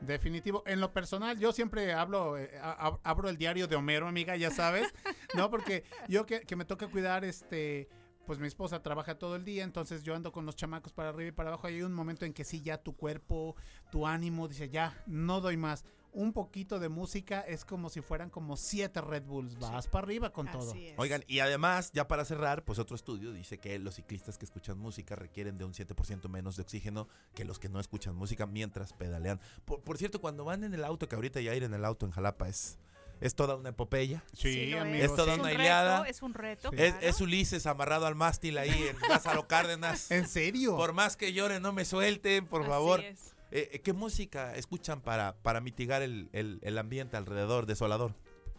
definitivo. 0.00 0.62
En 0.66 0.80
lo 0.80 0.92
personal, 0.92 1.38
yo 1.38 1.52
siempre 1.52 1.92
hablo, 1.92 2.38
eh, 2.38 2.50
abro 2.60 3.28
el 3.28 3.36
diario 3.36 3.66
de 3.66 3.76
Homero, 3.76 4.06
amiga, 4.08 4.36
ya 4.36 4.50
sabes, 4.50 4.92
¿no? 5.34 5.50
Porque 5.50 5.84
yo 6.08 6.26
que, 6.26 6.40
que 6.40 6.56
me 6.56 6.64
toca 6.64 6.88
cuidar, 6.88 7.24
este, 7.24 7.88
pues 8.26 8.38
mi 8.38 8.46
esposa 8.46 8.82
trabaja 8.82 9.18
todo 9.18 9.36
el 9.36 9.44
día, 9.44 9.64
entonces 9.64 10.02
yo 10.02 10.14
ando 10.14 10.32
con 10.32 10.44
los 10.44 10.54
chamacos 10.54 10.92
para 10.92 11.08
arriba 11.08 11.28
y 11.28 11.32
para 11.32 11.48
abajo. 11.48 11.66
Hay 11.66 11.82
un 11.82 11.94
momento 11.94 12.26
en 12.26 12.34
que 12.34 12.44
sí, 12.44 12.60
ya 12.60 12.76
tu 12.76 12.94
cuerpo, 12.94 13.56
tu 13.90 14.06
ánimo 14.06 14.48
dice, 14.48 14.68
ya, 14.68 15.02
no 15.06 15.40
doy 15.40 15.56
más. 15.56 15.84
Un 16.12 16.32
poquito 16.32 16.78
de 16.78 16.88
música 16.88 17.40
es 17.40 17.64
como 17.64 17.90
si 17.90 18.00
fueran 18.00 18.30
como 18.30 18.56
siete 18.56 19.00
Red 19.00 19.24
Bulls. 19.24 19.58
Vas 19.58 19.86
para 19.88 20.04
arriba 20.04 20.30
con 20.30 20.50
todo. 20.50 20.74
Es. 20.74 20.94
Oigan, 20.96 21.24
y 21.26 21.40
además, 21.40 21.92
ya 21.92 22.08
para 22.08 22.24
cerrar, 22.24 22.64
pues 22.64 22.78
otro 22.78 22.96
estudio 22.96 23.32
dice 23.32 23.58
que 23.58 23.78
los 23.78 23.96
ciclistas 23.96 24.38
que 24.38 24.44
escuchan 24.44 24.78
música 24.78 25.16
requieren 25.16 25.58
de 25.58 25.64
un 25.64 25.72
7% 25.74 26.28
menos 26.28 26.56
de 26.56 26.62
oxígeno 26.62 27.08
que 27.34 27.44
los 27.44 27.58
que 27.58 27.68
no 27.68 27.78
escuchan 27.78 28.16
música 28.16 28.46
mientras 28.46 28.92
pedalean. 28.92 29.40
Por, 29.64 29.82
por 29.82 29.98
cierto, 29.98 30.20
cuando 30.20 30.44
van 30.44 30.64
en 30.64 30.74
el 30.74 30.84
auto, 30.84 31.08
que 31.08 31.14
ahorita 31.14 31.40
ya 31.40 31.54
ir 31.54 31.62
en 31.62 31.74
el 31.74 31.84
auto 31.84 32.06
en 32.06 32.12
Jalapa 32.12 32.48
es, 32.48 32.78
es 33.20 33.34
toda 33.34 33.56
una 33.56 33.70
epopeya. 33.70 34.24
Sí, 34.32 34.72
amigo. 34.74 35.04
Es 35.04 35.14
toda 35.14 35.34
sí. 35.34 35.40
una 35.40 35.50
un 35.50 35.54
hileada. 35.54 36.08
es 36.08 36.22
un 36.22 36.34
reto. 36.34 36.70
Es, 36.72 36.92
claro. 36.92 37.06
es 37.06 37.20
Ulises 37.20 37.66
amarrado 37.66 38.06
al 38.06 38.14
mástil 38.14 38.58
ahí 38.58 38.88
en 38.88 38.96
Lázaro 39.08 39.46
Cárdenas. 39.48 40.10
¿En 40.10 40.28
serio? 40.28 40.76
Por 40.76 40.92
más 40.92 41.16
que 41.16 41.32
lloren, 41.32 41.62
no 41.62 41.72
me 41.72 41.84
suelten, 41.84 42.46
por 42.46 42.62
Así 42.62 42.70
favor. 42.70 43.00
es. 43.00 43.34
Eh, 43.50 43.70
eh, 43.72 43.80
¿Qué 43.80 43.92
música 43.92 44.54
escuchan 44.54 45.00
para, 45.00 45.34
para 45.42 45.60
mitigar 45.60 46.02
el, 46.02 46.28
el- 46.32 46.58
el 46.62 46.78
ambiente 46.78 47.16
alrededor 47.16 47.66
desolador? 47.66 48.14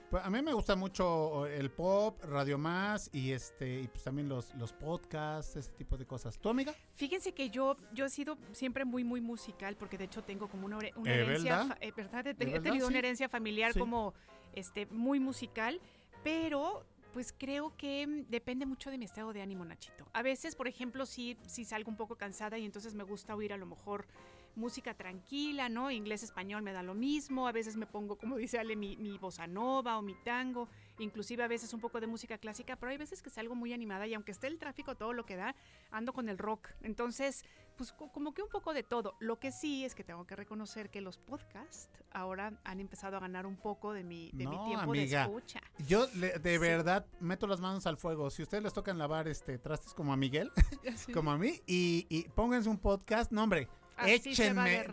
Pues 0.09 0.25
a 0.25 0.29
mí 0.31 0.41
me 0.41 0.53
gusta 0.53 0.75
mucho 0.75 1.45
el 1.45 1.69
pop, 1.69 2.19
Radio 2.23 2.57
Más 2.57 3.11
y 3.13 3.31
este 3.31 3.81
y 3.81 3.87
pues 3.87 4.03
también 4.03 4.27
los, 4.27 4.55
los 4.55 4.73
podcasts, 4.73 5.55
ese 5.55 5.69
tipo 5.73 5.97
de 5.97 6.07
cosas. 6.07 6.39
¿Tu 6.39 6.49
amiga? 6.49 6.73
Fíjense 6.95 7.31
que 7.33 7.51
yo, 7.51 7.77
yo 7.93 8.05
he 8.05 8.09
sido 8.09 8.35
siempre 8.51 8.85
muy, 8.85 9.03
muy 9.03 9.21
musical, 9.21 9.77
porque 9.77 9.99
de 9.99 10.05
hecho 10.05 10.23
tengo 10.23 10.47
como 10.47 10.65
una, 10.65 10.79
¿Eh, 10.79 10.91
herencia, 11.05 11.57
verdad? 11.57 11.77
eh, 11.81 11.91
¿verdad? 11.95 12.25
He, 12.25 12.33
tenido 12.33 12.87
Sí. 12.87 12.89
una 12.89 12.97
herencia 12.97 13.29
familiar 13.29 13.73
Sí. 13.73 13.79
como 13.79 14.15
este, 14.53 14.87
muy 14.87 15.19
musical, 15.19 15.79
pero 16.23 16.83
pues 17.13 17.31
creo 17.37 17.75
que 17.77 18.07
mm, 18.07 18.29
depende 18.29 18.65
mucho 18.65 18.89
de 18.89 18.97
mi 18.97 19.05
estado 19.05 19.31
de 19.31 19.43
ánimo, 19.43 19.63
Nachito. 19.63 20.07
A 20.13 20.23
veces, 20.23 20.55
por 20.55 20.67
ejemplo, 20.67 21.05
sí, 21.05 21.37
sí 21.45 21.65
salgo 21.65 21.91
un 21.91 21.97
poco 21.97 22.15
cansada 22.15 22.57
y 22.57 22.65
entonces 22.65 22.95
me 22.95 23.03
gusta 23.03 23.35
oír 23.35 23.53
a 23.53 23.57
lo 23.57 23.67
mejor 23.67 24.07
música 24.55 24.93
tranquila, 24.93 25.69
¿no? 25.69 25.91
Inglés, 25.91 26.23
español 26.23 26.61
me 26.61 26.73
da 26.73 26.83
lo 26.83 26.93
mismo. 26.93 27.47
A 27.47 27.51
veces 27.51 27.75
me 27.77 27.85
pongo, 27.85 28.17
como 28.17 28.37
dice 28.37 28.59
Ale, 28.59 28.75
mi, 28.75 28.97
mi 28.97 29.17
bossa 29.17 29.47
nova 29.47 29.97
o 29.97 30.01
mi 30.01 30.15
tango. 30.23 30.67
Inclusive 30.99 31.43
a 31.43 31.47
veces 31.47 31.73
un 31.73 31.79
poco 31.79 31.99
de 32.01 32.07
música 32.07 32.37
clásica, 32.37 32.75
pero 32.75 32.91
hay 32.91 32.97
veces 32.97 33.21
que 33.21 33.29
salgo 33.29 33.55
muy 33.55 33.71
animada 33.73 34.05
y 34.07 34.13
aunque 34.13 34.31
esté 34.31 34.47
el 34.47 34.57
tráfico 34.57 34.95
todo 34.95 35.13
lo 35.13 35.25
que 35.25 35.37
da, 35.37 35.55
ando 35.91 36.11
con 36.13 36.27
el 36.27 36.37
rock. 36.37 36.67
Entonces, 36.81 37.45
pues 37.77 37.93
co- 37.93 38.11
como 38.11 38.33
que 38.33 38.41
un 38.41 38.49
poco 38.49 38.73
de 38.73 38.83
todo. 38.83 39.15
Lo 39.19 39.39
que 39.39 39.51
sí 39.53 39.85
es 39.85 39.95
que 39.95 40.03
tengo 40.03 40.25
que 40.27 40.35
reconocer 40.35 40.89
que 40.89 40.99
los 40.99 41.17
podcasts 41.17 41.89
ahora 42.11 42.59
han 42.65 42.79
empezado 42.81 43.15
a 43.15 43.21
ganar 43.21 43.45
un 43.45 43.55
poco 43.55 43.93
de 43.93 44.03
mi, 44.03 44.29
de 44.33 44.45
mi 44.45 44.57
tiempo 44.65 44.91
amiga. 44.91 45.27
de 45.27 45.35
escucha. 45.37 45.61
Yo 45.87 46.05
le- 46.15 46.37
de 46.39 46.51
Sí. 46.53 46.57
verdad 46.57 47.05
meto 47.21 47.47
las 47.47 47.61
manos 47.61 47.85
al 47.87 47.95
fuego. 47.95 48.29
Si 48.29 48.43
ustedes 48.43 48.63
les 48.63 48.73
tocan 48.73 48.97
lavar 48.97 49.29
este 49.29 49.57
trastes 49.57 49.93
como 49.93 50.11
a 50.11 50.17
Miguel, 50.17 50.51
Sí. 50.97 51.13
como 51.13 51.31
a 51.31 51.37
mí, 51.37 51.61
y, 51.65 52.05
y 52.09 52.27
pónganse 52.29 52.67
un 52.67 52.77
podcast, 52.79 53.31
no 53.31 53.43
hombre, 53.43 53.69
Así 53.99 54.35
se 54.35 54.53
va 54.53 54.63
de 54.65 54.85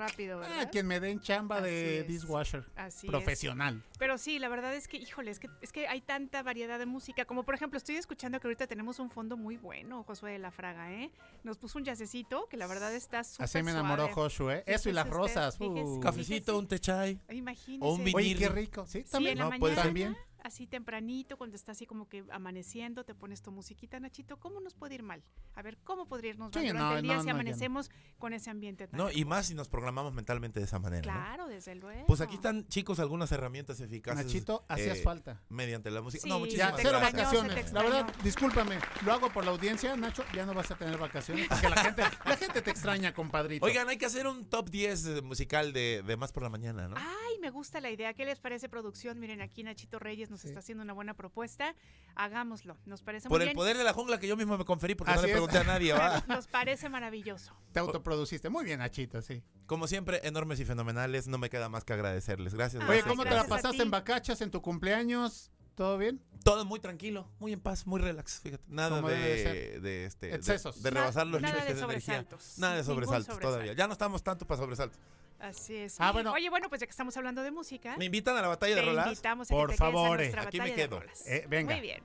ah, 0.61 0.69
quien 0.71 0.87
me 0.87 1.01
den 1.01 1.21
chamba 1.21 1.61
de 1.61 2.01
es. 2.01 2.07
dishwasher 2.09 2.65
Así 2.77 3.07
es. 3.07 3.11
profesional. 3.11 3.83
Pero 3.99 4.19
sí, 4.19 4.39
la 4.39 4.49
verdad 4.49 4.75
es 4.75 4.89
que, 4.89 4.97
híjole, 4.97 5.31
es 5.31 5.39
que, 5.39 5.49
es 5.63 5.73
que 5.73 5.87
hay 5.89 6.01
tanta 6.01 6.43
variedad 6.43 6.79
de 6.79 6.87
música. 6.87 7.25
Como 7.25 7.45
por 7.45 7.55
ejemplo, 7.55 7.77
estoy 7.79 7.97
escuchando 7.97 8.41
que 8.41 8.47
ahorita 8.47 8.67
tenemos 8.67 8.99
un 8.99 9.11
fondo 9.11 9.37
muy 9.37 9.57
bueno, 9.57 10.03
Josué 10.05 10.33
de 10.33 10.39
la 10.39 10.51
Fraga, 10.51 10.93
¿eh? 10.93 11.11
Nos 11.45 11.57
puso 11.59 11.79
un 11.79 11.85
yacecito 11.85 12.47
que 12.49 12.57
la 12.57 12.67
verdad 12.67 12.95
está 12.95 13.25
súper 13.25 13.45
Así 13.45 13.63
me 13.63 13.71
enamoró 13.71 14.03
suave. 14.05 14.15
Joshua, 14.15 14.55
¿eh? 14.57 14.65
Eso 14.67 14.89
y 14.89 14.93
las 14.93 15.05
usted, 15.07 15.17
rosas. 15.17 15.59
fíjese. 15.59 15.83
uh. 15.85 16.01
Cafecito, 16.01 16.59
un 16.59 16.67
techay. 16.67 17.21
Imagínese. 17.31 17.85
O 17.85 17.93
un 17.95 17.99
vinil. 18.05 18.17
Oye, 18.17 18.35
qué 18.35 18.49
rico. 18.49 18.87
Sí, 18.87 19.03
Sí, 19.05 19.11
también. 19.11 19.33
en 19.33 19.39
la 19.39 19.45
No, 19.45 19.51
mañana, 19.51 19.61
puede 19.61 19.75
ser. 19.77 19.85
También. 19.85 20.17
Así 20.47 20.67
tempranito, 20.67 21.37
cuando 21.37 21.57
está 21.57 21.73
así 21.73 21.87
como 21.87 22.09
que 22.09 22.25
amaneciendo, 22.31 23.05
te 23.05 23.15
pones 23.15 23.43
tu 23.43 23.51
musiquita, 23.53 24.01
Nachito. 24.01 24.39
¿Cómo 24.39 24.61
nos 24.61 24.75
puede 24.75 24.95
ir 24.95 25.03
mal? 25.03 25.23
A 25.55 25.63
ver, 25.63 25.79
¿cómo 25.85 26.07
podría 26.07 26.31
irnos 26.31 26.55
mal 26.55 26.63
Sí, 26.63 26.69
durante 26.69 26.91
no, 26.91 26.97
el 26.97 27.03
día 27.03 27.15
no, 27.15 27.21
si 27.21 27.27
no, 27.27 27.31
ya 27.31 27.33
no. 27.35 27.41
amanecemos 27.41 27.91
con 28.19 28.33
ese 28.33 28.51
ambiente 28.51 28.87
tan 28.89 28.99
No, 28.99 29.11
y 29.11 29.25
más 29.25 29.47
si 29.47 29.55
nos 29.55 29.69
programamos 29.69 30.15
mentalmente 30.15 30.61
de 30.61 30.67
esa 30.67 30.79
manera. 30.79 31.13
¿no? 31.13 31.19
Claro, 31.21 31.47
desde 31.49 31.75
luego. 31.75 32.07
Pues 32.07 32.21
aquí 32.21 32.37
están, 32.37 32.67
chicos, 32.69 32.99
algunas 33.01 33.31
herramientas 33.33 33.81
eficaces. 33.81 34.25
Nachito, 34.27 34.65
hacías 34.69 34.99
eh, 34.99 35.03
falta. 35.03 35.43
Mediante 35.49 35.91
la 35.91 36.01
música. 36.03 36.23
Sí, 36.23 36.29
no, 36.29 36.39
muchísimas 36.39 36.77
Ya, 36.77 36.83
cero 36.83 36.99
vacaciones. 37.01 37.73
La 37.73 37.83
verdad, 37.83 38.15
discúlpame. 38.23 38.79
Lo 39.05 39.13
hago 39.13 39.31
por 39.33 39.45
la 39.45 39.51
audiencia, 39.51 39.97
Nacho. 39.97 40.25
Ya 40.35 40.47
no 40.47 40.55
vas 40.55 40.71
a 40.71 40.77
tener 40.77 40.99
vacaciones. 40.99 41.49
Porque 41.49 41.69
la 41.69 41.83
gente, 41.83 42.03
la 42.25 42.37
gente 42.37 42.63
te 42.63 42.71
extraña, 42.71 43.13
compadrito. 43.13 43.65
Oigan, 43.67 43.89
hay 43.89 43.99
que 43.99 44.07
hacer 44.07 44.27
un 44.27 44.45
top 44.49 44.71
10 44.71 45.07
eh, 45.07 45.23
musical 45.23 45.73
de, 45.73 46.03
de 46.07 46.17
Más 46.17 46.33
por 46.33 46.43
la 46.43 46.49
Mañana, 46.51 46.89
¿no? 46.89 46.97
Ay, 46.97 47.39
me 47.41 47.51
gusta 47.51 47.81
la 47.81 47.91
idea. 47.91 48.15
¿Qué 48.15 48.25
les 48.25 48.39
parece 48.39 48.69
producción? 48.69 49.19
Miren, 49.19 49.41
aquí 49.41 49.63
Nachito 49.63 49.99
Reyes 49.99 50.31
nos 50.31 50.36
Sí. 50.43 50.49
está 50.49 50.61
haciendo 50.61 50.83
una 50.85 50.93
buena 50.93 51.15
propuesta. 51.15 51.75
Hagámoslo. 52.15 52.77
Nos 52.87 53.03
parece 53.03 53.29
Por 53.29 53.39
muy 53.39 53.43
el 53.45 53.49
bien. 53.49 53.57
poder 53.57 53.77
de 53.77 53.85
la 53.85 53.93
jungla 53.93 54.19
que 54.19 54.27
yo 54.27 54.37
mismo 54.37 54.57
me 54.57 54.65
conferí 54.65 54.95
porque 54.95 55.15
no 55.15 55.21
le 55.21 55.29
es. 55.29 55.33
pregunté 55.33 55.59
a 55.59 55.65
nadie, 55.65 55.93
¿va? 55.93 56.23
Nos 56.29 56.47
parece 56.47 56.89
maravilloso. 56.89 57.55
Te 57.73 57.81
autoproduciste. 57.81 58.49
Muy 58.49 58.65
bien, 58.65 58.79
Nachito, 58.79 59.21
sí. 59.23 59.43
Como 59.67 59.87
siempre, 59.87 60.21
enormes 60.25 60.59
y 60.61 60.65
fenomenales. 60.65 61.29
No 61.29 61.39
me 61.39 61.51
queda 61.51 61.69
más 61.69 61.85
que 61.85 61.93
agradecerles. 61.93 62.55
Gracias. 62.55 62.83
Ay, 62.83 62.89
Oye, 62.89 62.97
gracias, 62.99 63.17
¿cómo 63.17 63.25
te 63.29 63.35
la 63.35 63.45
pasaste 63.47 63.83
en 63.83 63.91
Bacachas 63.91 64.41
en 64.41 64.51
tu 64.51 64.63
cumpleaños? 64.63 65.51
¿Todo 65.77 65.99
bien? 65.99 66.21
Todo 66.43 66.65
muy 66.65 66.81
tranquilo, 66.81 67.29
muy 67.39 67.53
en 67.53 67.61
paz, 67.61 67.87
muy 67.87 68.01
relax. 68.01 68.41
Fíjate, 68.41 68.65
nada 68.69 69.01
de, 69.03 69.15
de 69.17 69.81
de 69.81 70.05
este, 70.07 70.29
de- 70.29 70.35
Excesos. 70.37 70.83
De, 70.83 70.91
Na- 70.91 71.01
rebasar 71.01 71.27
los 71.27 71.41
nada 71.43 71.55
de 71.55 71.61
límites 71.61 71.77
de, 71.79 71.85
energía. 71.85 72.15
sobresaltos. 72.15 72.59
Nada 72.59 72.77
de 72.77 72.85
sobresaltos 72.85 73.39
todavía. 73.39 73.73
Ya 73.75 73.87
no 73.87 73.93
estamos 73.93 74.23
tanto 74.23 74.47
para 74.47 74.61
sobresaltos. 74.61 74.99
Así 75.39 75.77
es. 75.77 75.97
Ah, 76.01 76.13
bueno. 76.13 76.33
Oye, 76.33 76.49
bueno, 76.49 76.69
pues 76.71 76.81
ya 76.81 76.87
que 76.87 76.93
estamos 76.93 77.15
hablando 77.17 77.43
de 77.43 77.51
música, 77.51 77.95
¿Me 77.99 78.07
invitan 78.07 78.37
a 78.39 78.43
la 78.43 78.49
batalla 78.49 78.75
te 78.75 78.81
de 78.81 78.87
rolas? 78.87 79.07
invitamos 79.09 79.51
a 79.51 79.55
Por 79.55 79.69
que 79.71 79.77
te 79.77 79.79
quedes 79.79 79.93
favor, 79.93 80.15
a 80.19 80.23
nuestra 80.23 80.43
aquí 80.43 80.59
me 80.59 80.65
de 80.71 80.75
quedo. 80.75 81.03
Eh, 81.27 81.45
venga. 81.49 81.75
Muy 81.75 81.83
bien. 81.83 82.03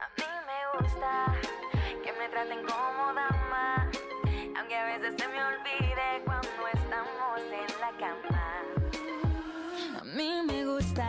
A 0.00 0.08
mí 0.16 0.24
me 0.46 0.86
gusta 0.86 1.34
que 2.02 2.12
me 2.12 2.28
traten 2.28 2.64
como 2.64 3.12
dama, 3.12 3.90
aunque 4.56 4.76
a 4.76 4.84
veces 4.84 5.14
se 5.18 5.28
me 5.28 5.42
olvide 5.44 6.22
cuando 6.24 6.68
estamos 6.72 7.40
en 7.40 7.80
la 7.80 7.90
cama. 7.98 8.62
Mí 10.16 10.42
me 10.46 10.64
gusta 10.64 11.08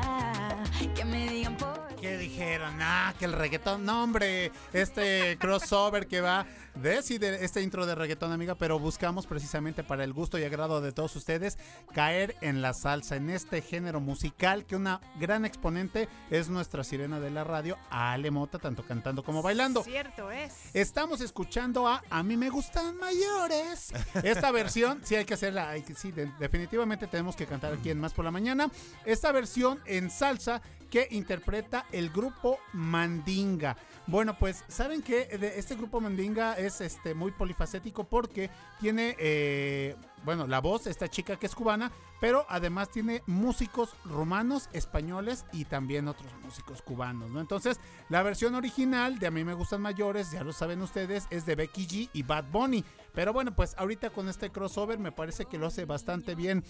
que 0.96 1.06
me 1.06 1.28
digan 1.30 1.58
por 1.58 1.82
¿Qué 2.00 2.18
dijeron? 2.18 2.74
Ah, 2.82 3.14
que 3.20 3.26
el 3.26 3.34
reggaetón. 3.34 3.86
No, 3.86 4.04
hombre. 4.04 4.52
Este 4.74 5.38
crossover 5.40 6.08
que 6.08 6.20
va 6.20 6.46
de, 6.82 7.02
sí, 7.04 7.18
de 7.18 7.46
este 7.46 7.62
intro 7.62 7.86
de 7.86 7.96
reggaetón, 7.96 8.32
amiga. 8.32 8.56
Pero 8.56 8.80
buscamos 8.80 9.28
precisamente 9.28 9.84
para 9.84 10.04
el 10.04 10.14
gusto 10.14 10.38
y 10.38 10.44
agrado 10.44 10.82
de 10.82 10.92
todos 10.92 11.16
ustedes 11.16 11.58
caer 11.94 12.36
en 12.42 12.62
la 12.62 12.74
salsa, 12.74 13.16
en 13.16 13.30
este 13.30 13.62
género 13.62 14.00
musical 14.02 14.66
que 14.66 14.76
una 14.76 15.00
gran 15.20 15.46
exponente 15.46 16.10
es 16.30 16.50
nuestra 16.50 16.84
sirena 16.84 17.20
de 17.20 17.32
la 17.32 17.44
radio, 17.44 17.78
Ale 17.90 18.32
Mota, 18.32 18.60
tanto 18.60 18.84
cantando 18.84 19.24
como 19.24 19.42
bailando. 19.42 19.84
Cierto 19.84 20.32
es. 20.32 20.54
Estamos 20.76 21.22
escuchando 21.22 21.88
a 21.88 22.04
A 22.10 22.24
mí 22.24 22.36
me 22.38 22.50
gustan 22.50 22.98
mayores. 22.98 23.94
Esta 24.24 24.52
versión, 24.52 25.02
sí 25.04 25.16
hay 25.16 25.26
que 25.26 25.34
hacerla, 25.36 25.70
hay 25.70 25.84
que, 25.84 25.94
sí, 25.96 26.12
de- 26.12 26.32
definitivamente 26.40 27.08
tenemos 27.08 27.36
que 27.36 27.46
cantar 27.46 27.74
aquí 27.74 27.90
en 27.90 28.00
Más 28.00 28.14
por 28.14 28.26
la 28.26 28.32
Mañana. 28.32 28.70
Esta 29.06 29.32
versión 29.32 29.80
en 29.86 30.10
salsa 30.10 30.62
que 30.90 31.08
interpreta 31.12 31.86
el 31.92 32.10
grupo 32.10 32.60
Mandinga. 32.74 33.78
Bueno, 34.08 34.38
pues, 34.38 34.64
¿saben 34.68 35.02
qué? 35.02 35.26
De- 35.38 35.58
Este 35.60 35.76
grupo 35.76 36.02
Mandinga 36.02 36.56
es 36.58 36.82
este, 36.82 37.14
muy 37.14 37.32
polifacético 37.32 38.04
porque 38.04 38.50
tiene, 38.80 39.16
eh, 39.20 39.96
bueno, 40.26 40.48
la 40.48 40.60
voz, 40.60 40.88
esta 40.88 41.08
chica 41.08 41.38
que 41.38 41.46
es 41.46 41.56
cubana, 41.56 41.92
pero 42.20 42.46
además 42.50 42.90
tiene 42.90 43.22
músicos 43.28 43.96
rumanos, 44.04 44.70
españoles 44.74 45.46
y 45.54 45.66
también 45.66 46.08
otros 46.08 46.32
músicos 46.44 46.82
cubanos, 46.82 47.30
¿no? 47.30 47.40
Entonces, 47.40 47.80
la 48.10 48.22
versión 48.22 48.56
original 48.56 49.18
de 49.18 49.28
A 49.28 49.32
mí 49.32 49.44
me 49.46 49.54
gustan 49.54 49.82
mayores, 49.82 50.32
ya 50.32 50.44
lo 50.44 50.52
saben 50.52 50.82
ustedes, 50.82 51.28
es 51.30 51.46
de 51.46 51.56
Becky 51.56 51.88
G 51.88 52.10
y 52.12 52.24
Bad 52.24 52.46
Bunny. 52.52 52.84
Pero 53.14 53.34
bueno, 53.34 53.56
pues 53.56 53.76
ahorita 53.78 54.10
con 54.10 54.28
este 54.30 54.50
crossover 54.52 55.00
me 55.00 55.12
parece 55.12 55.46
que 55.46 55.58
lo 55.58 55.68
hace 55.68 55.86
bastante 55.86 56.34
bien 56.36 56.64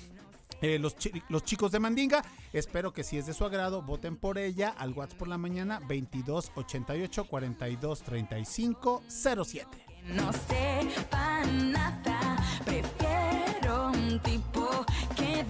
eh, 0.61 0.79
los, 0.79 0.95
chi- 0.95 1.23
los 1.29 1.43
chicos 1.43 1.71
de 1.71 1.79
Mandinga. 1.79 2.23
Espero 2.53 2.93
que 2.93 3.03
si 3.03 3.17
es 3.17 3.25
de 3.25 3.33
su 3.33 3.45
agrado, 3.45 3.81
voten 3.81 4.17
por 4.17 4.37
ella 4.37 4.73
al 4.77 4.93
WhatsApp 4.93 5.17
por 5.19 5.27
la 5.27 5.37
mañana 5.37 5.79
22 5.87 6.51
88 6.55 7.25
42 7.25 8.01
35 8.03 9.03
07. 9.09 9.67
no 10.15 10.31
sepa 10.33 11.43
nada. 11.45 12.37
Prefiero 12.65 13.87
un 13.89 14.19
tipo 14.19 14.85
que 15.15 15.45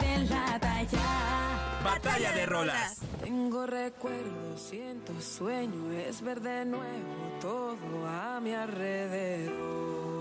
ya. 0.92 1.82
Batalla 1.84 2.32
de 2.34 2.46
rolas. 2.46 3.00
Tengo 3.24 3.66
recuerdos, 3.66 4.62
siento 4.62 5.20
sueño, 5.22 5.92
es 5.92 6.22
ver 6.22 6.42
de 6.42 6.66
nuevo 6.66 7.38
todo 7.40 8.08
a 8.08 8.40
mi 8.40 8.54
alrededor. 8.54 10.21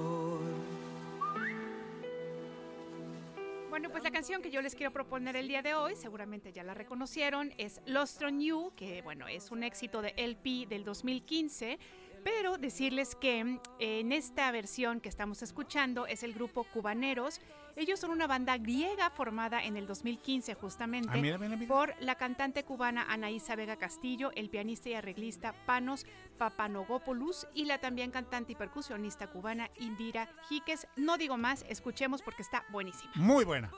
Bueno, 3.70 3.88
pues 3.88 4.02
la 4.02 4.10
canción 4.10 4.42
que 4.42 4.50
yo 4.50 4.60
les 4.62 4.74
quiero 4.74 4.92
proponer 4.92 5.36
el 5.36 5.46
día 5.46 5.62
de 5.62 5.74
hoy, 5.74 5.94
seguramente 5.94 6.52
ya 6.52 6.64
la 6.64 6.74
reconocieron, 6.74 7.52
es 7.56 7.80
Lost 7.86 8.20
on 8.20 8.40
You, 8.40 8.72
que 8.74 9.00
bueno, 9.02 9.28
es 9.28 9.52
un 9.52 9.62
éxito 9.62 10.02
de 10.02 10.12
LP 10.16 10.66
del 10.68 10.84
2015. 10.84 11.78
Pero 12.24 12.58
decirles 12.58 13.14
que 13.14 13.44
mm, 13.44 13.60
en 13.78 14.10
esta 14.10 14.50
versión 14.50 15.00
que 15.00 15.08
estamos 15.08 15.42
escuchando 15.42 16.08
es 16.08 16.24
el 16.24 16.34
grupo 16.34 16.64
Cubaneros. 16.64 17.40
Ellos 17.76 18.00
son 18.00 18.10
una 18.10 18.26
banda 18.26 18.58
griega 18.58 19.10
formada 19.10 19.62
en 19.64 19.76
el 19.76 19.86
2015 19.86 20.54
justamente 20.54 21.10
Ah, 21.12 21.16
mira, 21.20 21.38
mira, 21.38 21.56
mira. 21.56 21.68
por 21.68 21.94
la 22.00 22.14
cantante 22.16 22.64
cubana 22.64 23.04
Anaísa 23.08 23.56
Vega 23.56 23.76
Castillo, 23.76 24.32
el 24.34 24.50
pianista 24.50 24.88
y 24.88 24.94
arreglista 24.94 25.54
Panos 25.66 26.06
Papanogopoulos 26.38 27.46
y 27.54 27.64
la 27.64 27.78
también 27.78 28.10
cantante 28.10 28.52
y 28.52 28.54
percusionista 28.56 29.28
cubana 29.28 29.70
Indira 29.78 30.28
Jiques. 30.48 30.86
No 30.96 31.16
digo 31.18 31.36
más, 31.36 31.64
escuchemos 31.68 32.22
porque 32.22 32.42
está 32.42 32.64
buenísima. 32.70 33.12
Muy 33.16 33.44
buena. 33.44 33.70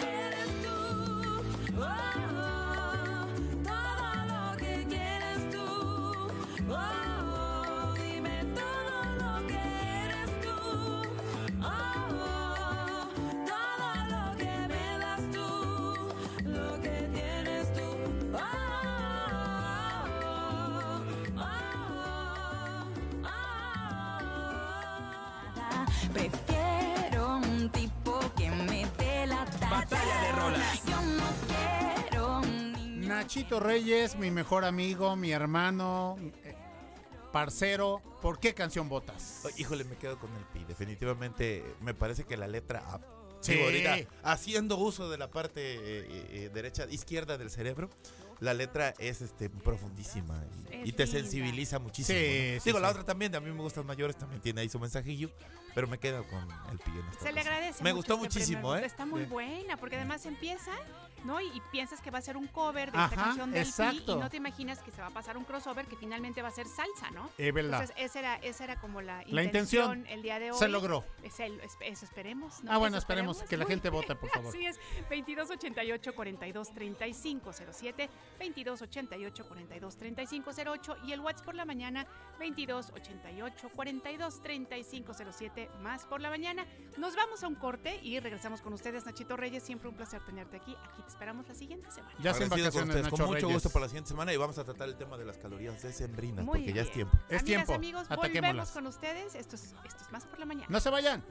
Eres 0.00 0.48
Batalla 29.78 30.22
de 30.22 30.32
rolas. 30.32 30.84
Yo 30.86 31.00
no 31.00 31.24
quiero 32.08 32.38
un 32.40 32.72
niño 32.72 33.08
Nachito 33.08 33.60
Reyes, 33.60 34.16
mi 34.16 34.32
mejor 34.32 34.64
amigo, 34.64 35.14
mi 35.14 35.30
hermano, 35.30 36.16
eh, 36.44 36.56
parcero. 37.32 38.02
¿Por 38.20 38.40
qué 38.40 38.54
canción 38.54 38.88
votas? 38.88 39.42
Oh, 39.44 39.50
Híjole, 39.56 39.84
me 39.84 39.96
quedo 39.96 40.18
con 40.18 40.34
el 40.34 40.44
pi. 40.46 40.64
Definitivamente 40.64 41.64
me 41.80 41.94
parece 41.94 42.24
que 42.24 42.36
la 42.36 42.48
letra 42.48 42.80
A. 42.88 43.00
Sí. 43.40 43.52
Digo, 43.52 43.66
ahorita, 43.66 43.98
haciendo 44.24 44.76
uso 44.78 45.08
de 45.08 45.16
la 45.16 45.30
parte 45.30 45.60
eh, 45.60 45.78
eh, 46.10 46.50
derecha, 46.52 46.86
izquierda 46.90 47.38
del 47.38 47.50
cerebro, 47.50 47.88
la 48.40 48.54
letra 48.54 48.94
es 48.98 49.20
este 49.20 49.50
profundísima 49.50 50.42
y, 50.70 50.74
Es 50.82 50.88
y 50.88 50.92
te 50.92 51.04
linda. 51.06 51.20
sensibiliza 51.20 51.78
muchísimo. 51.78 52.18
Sí, 52.18 52.52
¿no? 52.54 52.60
sí, 52.60 52.68
Digo, 52.68 52.78
la 52.80 52.88
sí. 52.88 52.92
otra 52.92 53.04
también, 53.04 53.34
a 53.34 53.40
mí 53.40 53.50
me 53.50 53.60
gustan 53.62 53.84
mayores, 53.86 54.16
también 54.16 54.40
tiene 54.40 54.60
ahí 54.60 54.68
su 54.68 54.78
mensajillo, 54.78 55.30
pero 55.74 55.88
me 55.88 55.98
quedo 55.98 56.24
con 56.28 56.42
el 56.70 56.78
pi 56.78 56.90
en 56.90 56.98
esta 57.08 57.18
Se 57.20 57.24
le 57.26 57.30
ocasión. 57.32 57.54
agradece. 57.54 57.84
Me 57.84 57.90
mucho 57.92 57.96
gustó 57.96 58.14
este 58.14 58.24
muchísimo, 58.38 58.60
primer- 58.70 58.82
¿eh? 58.84 58.86
Está 58.86 59.06
muy 59.06 59.22
Sí. 59.22 59.26
buena, 59.30 59.76
porque 59.76 59.96
además 59.96 60.24
empieza, 60.26 60.70
¿no? 61.24 61.40
Y, 61.40 61.46
y 61.48 61.60
piensas 61.72 62.00
que 62.00 62.10
va 62.10 62.18
a 62.18 62.22
ser 62.22 62.36
un 62.36 62.46
cover 62.48 62.90
de 62.92 62.98
Ajá, 62.98 63.06
esta 63.14 63.24
canción 63.24 63.50
del 63.50 63.62
Pi 63.64 63.68
exacto. 63.68 64.16
y 64.16 64.20
no 64.20 64.30
te 64.30 64.36
imaginas 64.38 64.78
que 64.80 64.90
se 64.90 65.00
va 65.00 65.08
a 65.08 65.10
pasar 65.10 65.36
un 65.36 65.44
crossover 65.44 65.86
que 65.86 65.96
finalmente 65.96 66.42
va 66.42 66.48
a 66.48 66.52
ser 66.52 66.66
salsa, 66.66 67.10
¿no? 67.10 67.30
Es 67.38 67.52
verdad. 67.52 67.80
Entonces, 67.82 67.96
esa 67.98 68.18
era, 68.18 68.34
esa 68.36 68.64
era 68.64 68.80
como 68.80 69.00
la, 69.00 69.22
La 69.26 69.42
intención 69.42 70.06
el 70.08 70.22
día 70.22 70.38
de 70.38 70.50
hoy. 70.52 70.58
Se 70.58 70.68
logró. 70.68 71.04
Es 71.22 71.40
el- 71.40 71.60
es- 71.60 71.76
eso 71.80 72.04
esperemos. 72.04 72.62
¿no? 72.64 72.72
Ah, 72.72 72.78
bueno, 72.78 72.96
esperemos 72.98 73.42
que 73.42 73.56
la 73.56 73.66
gente 73.66 73.90
vote, 73.90 74.14
por 74.16 74.30
favor. 74.30 74.48
Así 74.54 74.64
es. 74.66 74.78
2288 75.10 76.14
42 76.14 76.72
35 76.74 77.52
07, 77.52 78.10
2288 78.38 79.46
42 79.46 79.96
35 79.96 80.50
08 80.72 80.96
y 81.04 81.12
el 81.12 81.20
WhatsApp 81.20 81.44
por 81.44 81.54
la 81.54 81.64
mañana 81.64 82.06
2288 82.38 83.68
42 83.74 84.40
35 84.42 85.12
07 85.32 85.70
más 85.82 86.04
por 86.06 86.20
la 86.20 86.30
mañana. 86.30 86.66
Nos 86.96 87.16
vamos 87.16 87.42
a 87.42 87.48
un 87.48 87.54
corte 87.54 87.98
y 88.02 88.18
regresamos 88.20 88.60
con 88.62 88.72
ustedes, 88.72 89.04
Nachito 89.06 89.36
Reyes. 89.36 89.62
Siempre 89.62 89.88
un 89.88 89.94
placer 89.96 90.22
tenerte 90.24 90.56
aquí. 90.56 90.76
Aquí 90.84 91.02
te 91.08 91.12
esperamos 91.12 91.48
la 91.48 91.54
siguiente 91.54 91.90
semana. 91.90 92.14
Ya 92.22 92.34
sin 92.34 92.48
con 92.48 92.58
vacaciones, 92.58 92.88
ustedes, 92.88 93.04
Nacho 93.04 93.16
Con 93.16 93.26
mucho 93.26 93.34
Reyes. 93.46 93.54
gusto 93.54 93.70
para 93.70 93.84
la 93.84 93.88
siguiente 93.88 94.08
semana 94.08 94.32
y 94.32 94.36
vamos 94.36 94.58
a 94.58 94.64
tratar 94.64 94.88
el 94.88 94.96
tema 94.96 95.16
de 95.16 95.24
las 95.24 95.38
calorías 95.38 95.82
decembrinas, 95.82 96.44
Muy 96.44 96.58
porque 96.58 96.72
ya 96.74 96.82
es 96.82 96.92
tiempo. 96.92 97.16
Es 97.28 97.40
Amigas, 97.40 97.44
tiempo. 97.44 97.72
amigos, 97.72 98.08
volvemos 98.08 98.70
con 98.70 98.86
ustedes. 98.86 99.34
Esto 99.34 99.56
es, 99.56 99.74
esto 99.86 100.04
es 100.04 100.12
más 100.12 100.26
por 100.26 100.38
la 100.38 100.44
mañana. 100.44 100.66
No 100.68 100.80
se 100.80 100.90
vayan. 100.90 101.24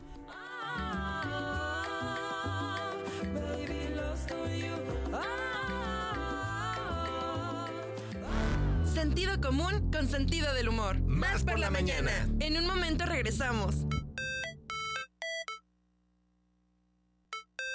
Sentido 8.85 9.39
común 9.41 9.91
con 9.91 10.07
sentido 10.07 10.51
del 10.53 10.69
humor. 10.69 10.99
Más 11.01 11.43
por 11.43 11.59
la 11.59 11.69
mañana. 11.69 12.11
En 12.39 12.57
un 12.57 12.65
momento 12.65 13.05
regresamos. 13.05 13.75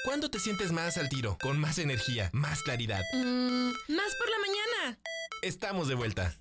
¿Cuándo 0.05 0.29
te 0.29 0.41
sientes 0.41 0.73
más 0.73 0.99
al 0.99 1.09
tiro? 1.09 1.38
Con 1.41 1.61
más 1.61 1.79
energía, 1.79 2.29
más 2.33 2.65
claridad. 2.65 3.03
Mm, 3.15 3.69
más 3.95 4.17
por 4.17 4.31
la 4.31 4.38
mañana. 4.41 4.99
Estamos 5.43 5.87
de 5.87 5.95
vuelta. 5.95 6.35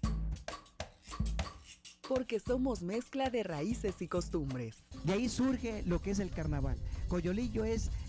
Porque 2.07 2.39
somos 2.39 2.81
mezcla 2.81 3.29
de 3.29 3.43
raíces 3.43 4.01
y 4.01 4.07
costumbres. 4.07 4.77
De 5.03 5.13
ahí 5.13 5.29
surge 5.29 5.83
lo 5.85 6.01
que 6.01 6.09
es 6.09 6.17
el 6.17 6.31
carnaval. 6.31 6.79
Coyolillo 7.07 7.63
es 7.63 7.91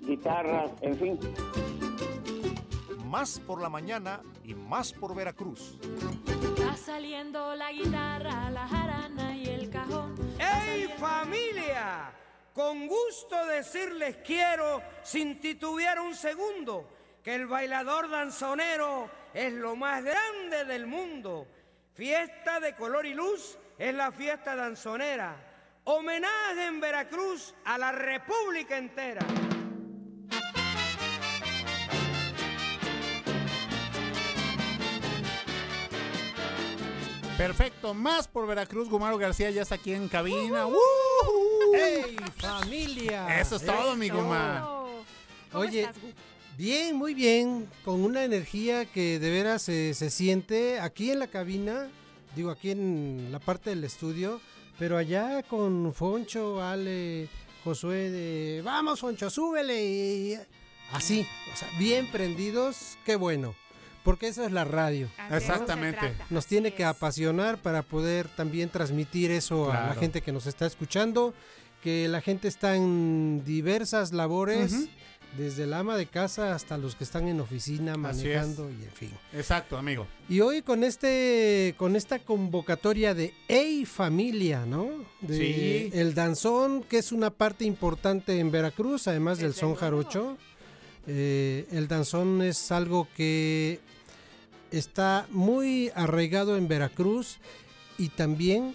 guitarras, 0.00 0.70
en 0.80 0.96
fin. 0.96 1.18
Más 3.04 3.40
por 3.40 3.60
la 3.62 3.68
mañana 3.68 4.20
y 4.44 4.54
más 4.54 4.92
por 4.92 5.14
Veracruz. 5.14 5.78
Va 6.60 6.76
saliendo 6.76 7.54
la 7.54 7.72
guitarra, 7.72 8.50
la 8.50 8.66
jarana 8.66 9.36
y 9.36 9.46
el 9.46 9.70
cajón. 9.70 10.14
¡Ey 10.38 10.88
familia! 10.98 12.12
Con 12.52 12.86
gusto 12.86 13.44
decirles 13.46 14.16
quiero, 14.24 14.82
sin 15.02 15.40
titubear 15.40 16.00
un 16.00 16.14
segundo, 16.14 16.88
que 17.22 17.34
el 17.34 17.46
bailador 17.46 18.08
danzonero 18.08 19.10
es 19.34 19.52
lo 19.52 19.76
más 19.76 20.02
grande 20.02 20.64
del 20.64 20.86
mundo. 20.86 21.46
Fiesta 21.92 22.58
de 22.60 22.74
color 22.74 23.04
y 23.04 23.14
luz 23.14 23.58
es 23.78 23.94
la 23.94 24.10
fiesta 24.10 24.56
danzonera. 24.56 25.36
Homenaje 25.84 26.66
en 26.66 26.80
Veracruz 26.80 27.54
a 27.64 27.78
la 27.78 27.92
República 27.92 28.76
entera. 28.76 29.24
Perfecto. 37.36 37.94
Más 37.94 38.28
por 38.28 38.46
Veracruz. 38.46 38.88
Gumaro 38.88 39.18
García 39.18 39.50
ya 39.50 39.62
está 39.62 39.76
aquí 39.76 39.92
en 39.92 40.08
cabina. 40.08 40.66
¡Woo! 40.66 40.76
¡Ey, 41.74 42.16
familia! 42.36 43.40
Eso 43.40 43.56
es 43.56 43.66
todo, 43.66 43.96
mi 43.96 44.06
Eso. 44.06 44.16
Guma. 44.16 44.76
Oye, 45.52 45.88
bien, 46.58 46.96
muy 46.96 47.14
bien, 47.14 47.68
con 47.84 48.04
una 48.04 48.24
energía 48.24 48.84
que 48.84 49.18
de 49.18 49.30
veras 49.30 49.68
eh, 49.68 49.94
se 49.94 50.10
siente 50.10 50.80
aquí 50.80 51.10
en 51.10 51.20
la 51.20 51.28
cabina, 51.28 51.88
digo 52.34 52.50
aquí 52.50 52.72
en 52.72 53.28
la 53.30 53.38
parte 53.38 53.70
del 53.70 53.84
estudio, 53.84 54.40
pero 54.78 54.98
allá 54.98 55.42
con 55.44 55.94
Foncho, 55.94 56.62
Ale, 56.62 57.28
Josué 57.64 58.10
de, 58.10 58.62
vamos 58.62 59.00
Foncho, 59.00 59.30
súbele 59.30 59.84
y 59.84 60.38
así, 60.92 61.26
o 61.52 61.56
sea, 61.56 61.68
bien 61.78 62.10
prendidos, 62.10 62.98
qué 63.06 63.16
bueno. 63.16 63.54
Porque 64.06 64.28
eso 64.28 64.44
es 64.46 64.52
la 64.52 64.64
radio. 64.64 65.10
Exactamente. 65.30 66.14
Nos 66.30 66.46
tiene 66.46 66.72
que 66.72 66.84
apasionar 66.84 67.58
para 67.58 67.82
poder 67.82 68.28
también 68.28 68.70
transmitir 68.70 69.32
eso 69.32 69.70
a 69.72 69.88
la 69.88 69.94
gente 69.96 70.22
que 70.22 70.30
nos 70.32 70.46
está 70.46 70.64
escuchando, 70.64 71.34
que 71.82 72.06
la 72.06 72.20
gente 72.20 72.46
está 72.46 72.76
en 72.76 73.42
diversas 73.44 74.12
labores, 74.12 74.88
desde 75.36 75.64
el 75.64 75.74
ama 75.74 75.96
de 75.96 76.06
casa 76.06 76.54
hasta 76.54 76.78
los 76.78 76.94
que 76.94 77.02
están 77.04 77.26
en 77.28 77.40
oficina 77.40 77.96
manejando 77.96 78.70
y 78.70 78.84
en 78.84 78.90
fin. 78.92 79.10
Exacto, 79.34 79.76
amigo. 79.76 80.06
Y 80.28 80.38
hoy 80.40 80.62
con 80.62 80.84
este 80.84 81.74
con 81.76 81.96
esta 81.96 82.20
convocatoria 82.20 83.12
de 83.12 83.34
Ey 83.48 83.84
Familia, 83.86 84.64
¿no? 84.64 84.88
De 85.20 85.36
Sí. 85.36 85.90
el 85.92 86.14
danzón, 86.14 86.84
que 86.84 86.98
es 86.98 87.10
una 87.12 87.30
parte 87.30 87.64
importante 87.64 88.38
en 88.38 88.50
Veracruz, 88.52 89.08
además 89.08 89.38
del 89.38 89.52
son 89.52 89.74
jarocho. 89.74 90.38
Eh, 91.08 91.66
el 91.70 91.86
danzón 91.86 92.40
es 92.42 92.72
algo 92.72 93.06
que 93.16 93.80
está 94.70 95.26
muy 95.30 95.90
arraigado 95.94 96.56
en 96.56 96.68
Veracruz 96.68 97.38
y 97.98 98.08
también 98.08 98.74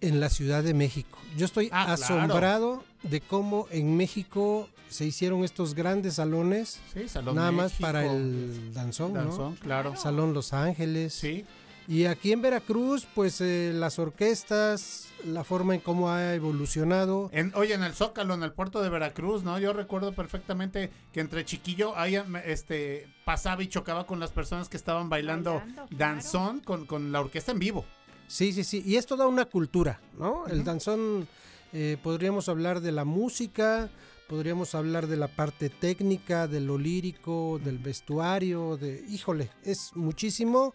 en 0.00 0.20
la 0.20 0.28
Ciudad 0.28 0.62
de 0.62 0.74
México. 0.74 1.18
Yo 1.36 1.46
estoy 1.46 1.68
Ah, 1.72 1.84
claro. 1.96 2.02
asombrado 2.02 2.84
de 3.02 3.20
cómo 3.20 3.66
en 3.70 3.96
México 3.96 4.68
se 4.88 5.04
hicieron 5.06 5.42
estos 5.44 5.74
grandes 5.74 6.14
salones, 6.14 6.78
Sí, 6.92 7.08
Salón 7.08 7.34
nada 7.36 7.50
más 7.52 7.72
para 7.72 8.04
el 8.06 8.72
danzón, 8.74 9.14
¿no? 9.14 9.56
Claro. 9.60 9.96
Salón 9.96 10.34
Los 10.34 10.52
Ángeles. 10.52 11.14
Sí. 11.14 11.44
Y 11.86 12.06
aquí 12.06 12.32
en 12.32 12.40
Veracruz, 12.40 13.06
pues 13.14 13.40
eh, 13.40 13.72
las 13.74 13.98
orquestas, 13.98 15.08
la 15.26 15.44
forma 15.44 15.74
en 15.74 15.80
cómo 15.80 16.10
ha 16.10 16.34
evolucionado. 16.34 17.28
En, 17.32 17.52
oye, 17.54 17.74
en 17.74 17.82
el 17.82 17.92
Zócalo, 17.92 18.34
en 18.34 18.42
el 18.42 18.52
puerto 18.52 18.82
de 18.82 18.88
Veracruz, 18.88 19.42
¿no? 19.42 19.58
Yo 19.58 19.72
recuerdo 19.72 20.12
perfectamente 20.12 20.90
que 21.12 21.20
entre 21.20 21.44
chiquillo 21.44 21.96
ahí, 21.96 22.18
este, 22.46 23.08
pasaba 23.24 23.62
y 23.62 23.68
chocaba 23.68 24.06
con 24.06 24.18
las 24.18 24.30
personas 24.30 24.68
que 24.68 24.76
estaban 24.76 25.08
bailando, 25.10 25.62
danzón 25.90 26.60
con, 26.60 26.86
con 26.86 27.12
la 27.12 27.20
orquesta 27.20 27.52
en 27.52 27.58
vivo. 27.58 27.84
Sí, 28.28 28.52
sí, 28.52 28.64
sí. 28.64 28.82
Y 28.86 28.96
es 28.96 29.06
toda 29.06 29.26
una 29.26 29.44
cultura, 29.44 30.00
¿no? 30.18 30.46
El 30.46 30.64
danzón, 30.64 31.28
eh, 31.72 31.98
podríamos 32.02 32.48
hablar 32.48 32.80
de 32.80 32.92
la 32.92 33.04
música, 33.04 33.90
podríamos 34.26 34.74
hablar 34.74 35.06
de 35.06 35.16
la 35.16 35.28
parte 35.28 35.68
técnica, 35.68 36.48
de 36.48 36.60
lo 36.60 36.78
lírico, 36.78 37.60
del 37.62 37.78
vestuario, 37.78 38.78
de... 38.78 39.04
Híjole, 39.08 39.50
es 39.62 39.90
muchísimo. 39.94 40.74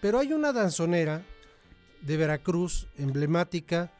Pero 0.00 0.18
hay 0.18 0.32
una 0.32 0.52
danzonera 0.52 1.22
de 2.02 2.16
Veracruz, 2.16 2.86
emblemática, 2.96 3.90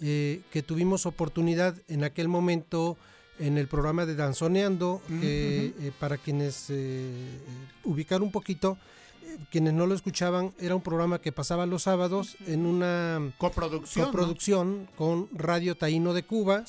eh, 0.00 0.42
que 0.50 0.62
tuvimos 0.62 1.06
oportunidad 1.06 1.74
en 1.88 2.04
aquel 2.04 2.28
momento 2.28 2.98
en 3.38 3.58
el 3.58 3.68
programa 3.68 4.06
de 4.06 4.14
Danzoneando, 4.14 5.02
que 5.08 5.66
eh, 5.78 5.92
para 5.98 6.16
quienes 6.16 6.66
eh, 6.70 7.10
ubicar 7.84 8.22
un 8.22 8.30
poquito, 8.30 8.78
eh, 9.24 9.38
quienes 9.50 9.74
no 9.74 9.86
lo 9.86 9.94
escuchaban, 9.94 10.54
era 10.58 10.74
un 10.74 10.82
programa 10.82 11.20
que 11.20 11.32
pasaba 11.32 11.66
los 11.66 11.82
sábados 11.82 12.36
en 12.46 12.66
una 12.66 13.32
Coproducción, 13.38 14.04
¿no? 14.04 14.10
coproducción 14.10 14.88
con 14.96 15.28
Radio 15.32 15.76
Taíno 15.76 16.14
de 16.14 16.24
Cuba. 16.24 16.64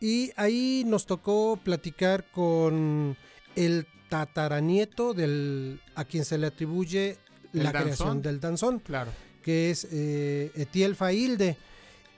Y 0.00 0.32
ahí 0.36 0.84
nos 0.86 1.06
tocó 1.06 1.58
platicar 1.62 2.30
con 2.30 3.16
el 3.56 3.86
tataranieto 4.10 5.14
del 5.14 5.80
a 5.94 6.04
quien 6.04 6.24
se 6.24 6.36
le 6.36 6.46
atribuye 6.48 7.16
la 7.62 7.72
danzón. 7.72 7.82
creación 7.82 8.22
del 8.22 8.40
danzón, 8.40 8.78
Claro. 8.80 9.12
que 9.42 9.70
es 9.70 9.86
eh, 9.90 10.50
Etiel 10.54 10.96
Failde. 10.96 11.56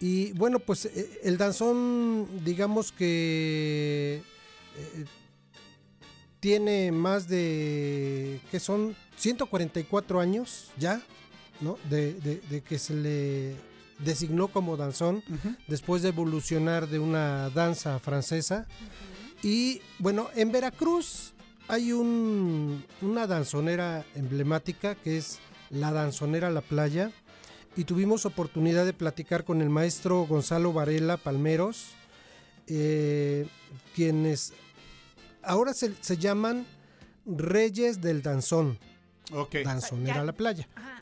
Y 0.01 0.33
bueno, 0.33 0.59
pues 0.59 0.87
eh, 0.87 1.21
el 1.25 1.37
danzón, 1.39 2.29
digamos 2.45 2.93
que 2.93 4.23
eh, 4.77 5.05
tiene 6.41 6.93
más 6.93 7.29
de, 7.29 8.41
que 8.51 8.61
son 8.61 8.95
144 9.17 10.21
años 10.21 10.71
ya, 10.79 11.01
¿no? 11.61 11.79
De, 11.89 12.13
de- 12.15 12.41
de 12.51 12.61
que 12.63 12.79
se 12.79 12.95
le 12.95 13.55
designó 13.99 14.49
como 14.49 14.77
danzón 14.77 15.23
después 15.69 16.03
de 16.03 16.09
evolucionar 16.11 16.87
de 16.89 16.99
una 16.99 17.49
danza 17.51 17.99
francesa. 17.99 18.67
Y 19.43 19.81
bueno, 19.99 20.29
en 20.35 20.53
Veracruz 20.53 21.33
hay 21.69 21.93
un- 21.93 22.85
una 23.03 23.27
danzonera 23.27 24.05
emblemática 24.15 24.95
que 24.95 25.17
es 25.19 25.39
la 25.71 25.93
danzonera 25.93 26.51
La 26.51 26.61
Playa 26.61 27.11
y 27.77 27.85
tuvimos 27.85 28.25
oportunidad 28.27 28.85
de 28.87 28.93
platicar 28.93 29.45
con 29.45 29.61
el 29.61 29.69
maestro 29.71 30.23
Gonzalo 30.27 30.73
Varela 30.73 31.17
Palmeros, 31.17 31.89
eh, 32.69 33.47
quienes 33.95 34.53
ahora 35.43 35.75
se, 35.75 35.93
se 36.01 36.17
llaman 36.17 36.67
Reyes 37.27 38.01
del 38.01 38.23
Danzón. 38.23 38.79
Ok. 39.33 39.57
Danzonera 39.65 40.17
Ya- 40.17 40.25
La 40.25 40.33
Playa. 40.33 40.69
Eso 40.77 40.96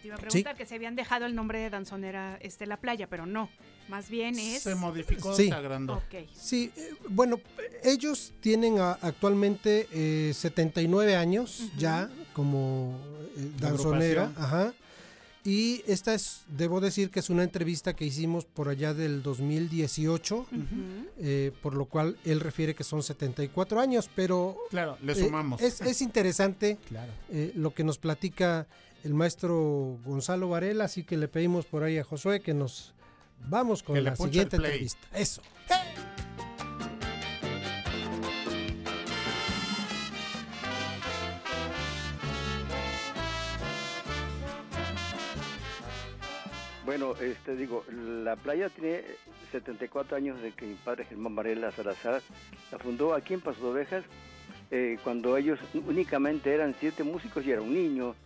te 0.00 0.08
iba 0.08 0.16
a 0.16 0.18
preguntar, 0.18 0.56
que 0.56 0.66
se 0.66 0.74
habían 0.74 0.96
dejado 0.96 1.26
el 1.26 1.34
nombre 1.34 1.58
de 1.60 1.70
danzonera 1.70 2.38
este, 2.40 2.66
La 2.66 2.76
Playa, 2.78 3.06
pero 3.08 3.26
no. 3.26 3.48
Más 3.88 4.08
bien 4.08 4.38
es... 4.38 4.62
Se 4.62 4.74
modificó, 4.74 5.34
Sí. 5.34 5.48
se 5.48 5.54
agrandó. 5.54 5.94
Ok. 5.94 6.28
Sí, 6.34 6.72
eh, 6.76 6.90
bueno, 7.08 7.40
ellos 7.82 8.32
tienen 8.40 8.78
a- 8.78 8.92
actualmente 9.02 9.88
eh, 9.92 10.32
79 10.34 11.16
años 11.16 11.70
ya 11.76 12.08
como 12.32 12.96
eh, 13.36 13.50
danzonera. 13.58 14.32
Ajá. 14.36 14.72
Y 15.42 15.82
esta 15.86 16.12
es, 16.14 16.42
debo 16.48 16.80
decir 16.82 17.10
que 17.10 17.18
es 17.18 17.30
una 17.30 17.42
entrevista 17.42 17.94
que 17.96 18.04
hicimos 18.04 18.44
por 18.44 18.68
allá 18.68 18.92
del 18.92 19.22
2018, 19.22 20.46
eh, 21.18 21.50
por 21.62 21.74
lo 21.74 21.86
cual 21.86 22.18
él 22.26 22.40
refiere 22.40 22.74
que 22.74 22.84
son 22.84 23.02
74 23.02 23.80
años, 23.80 24.10
pero... 24.14 24.58
Claro, 24.68 24.98
le 25.02 25.12
eh, 25.12 25.14
sumamos. 25.14 25.62
es, 25.62 25.80
es 25.80 26.02
interesante 26.02 26.76
Claro. 26.88 27.10
eh, 27.30 27.52
lo 27.54 27.72
que 27.72 27.84
nos 27.84 27.96
platica 27.96 28.66
el 29.04 29.14
maestro 29.14 29.98
Gonzalo 30.04 30.48
Varela, 30.48 30.84
así 30.84 31.04
que 31.04 31.16
le 31.16 31.28
pedimos 31.28 31.66
por 31.66 31.82
ahí 31.82 31.98
a 31.98 32.04
Josué 32.04 32.40
que 32.40 32.54
nos 32.54 32.94
vamos 33.48 33.82
con 33.82 33.94
Que 33.94 34.02
la 34.02 34.16
siguiente 34.16 34.56
entrevista. 34.56 35.06
Eso. 35.14 35.42
Bueno, 46.84 47.14
este 47.20 47.54
digo, 47.54 47.84
la 47.88 48.34
playa 48.34 48.68
tiene 48.68 49.04
74 49.52 50.16
años 50.16 50.42
de 50.42 50.50
que 50.50 50.66
mi 50.66 50.74
padre 50.74 51.04
Germán 51.04 51.36
Varela 51.36 51.70
Salazar 51.70 52.20
la 52.72 52.78
fundó 52.78 53.14
aquí 53.14 53.34
en 53.34 53.40
Paso 53.40 53.60
de 53.60 53.68
Ovejas, 53.68 54.04
eh, 54.72 54.98
cuando 55.04 55.36
ellos 55.36 55.60
únicamente 55.72 56.52
eran 56.52 56.74
siete 56.80 57.04
músicos 57.04 57.46
y 57.46 57.52
era 57.52 57.62
un 57.62 57.74
niño, 57.74 58.16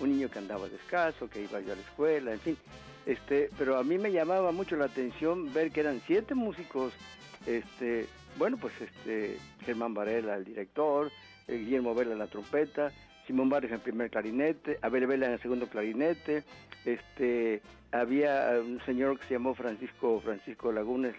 un 0.00 0.10
niño 0.10 0.30
que 0.30 0.38
andaba 0.38 0.68
descalzo, 0.68 1.28
que 1.28 1.42
iba 1.42 1.60
yo 1.60 1.72
a 1.72 1.76
la 1.76 1.82
escuela, 1.82 2.32
en 2.32 2.40
fin. 2.40 2.56
Este, 3.06 3.50
pero 3.56 3.76
a 3.76 3.84
mí 3.84 3.98
me 3.98 4.10
llamaba 4.10 4.52
mucho 4.52 4.76
la 4.76 4.86
atención 4.86 5.52
ver 5.52 5.70
que 5.70 5.80
eran 5.80 6.00
siete 6.06 6.34
músicos, 6.34 6.92
este, 7.46 8.06
bueno, 8.36 8.56
pues 8.56 8.74
este, 8.80 9.38
Germán 9.64 9.94
Varela, 9.94 10.36
el 10.36 10.44
director, 10.44 11.10
Guillermo 11.46 11.94
Vela 11.94 12.12
en 12.12 12.18
la 12.18 12.26
trompeta, 12.26 12.90
Simón 13.26 13.48
Barrios 13.48 13.72
en 13.72 13.80
primer 13.80 14.10
clarinete, 14.10 14.78
Abel 14.82 15.06
Vela 15.06 15.26
en 15.26 15.32
el 15.32 15.40
segundo 15.40 15.68
clarinete, 15.68 16.42
este, 16.84 17.62
había 17.92 18.58
un 18.60 18.80
señor 18.84 19.18
que 19.18 19.26
se 19.26 19.34
llamó 19.34 19.54
Francisco 19.54 20.20
Francisco 20.20 20.72
Lagunes, 20.72 21.14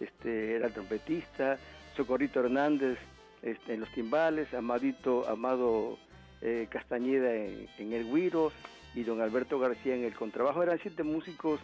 este, 0.00 0.56
era 0.56 0.68
trompetista, 0.68 1.58
Socorrito 1.96 2.40
Hernández 2.40 2.98
este, 3.42 3.74
en 3.74 3.80
los 3.80 3.92
timbales, 3.92 4.52
Amadito 4.54 5.28
Amado 5.28 5.98
eh, 6.42 6.66
Castañeda 6.70 7.34
en, 7.34 7.92
el 7.92 8.04
güiro 8.04 8.52
y 8.94 9.04
don 9.04 9.20
Alberto 9.20 9.58
García 9.58 9.94
en 9.94 10.04
el 10.04 10.14
contrabajo. 10.14 10.62
Eran 10.62 10.78
siete 10.82 11.02
músicos 11.02 11.60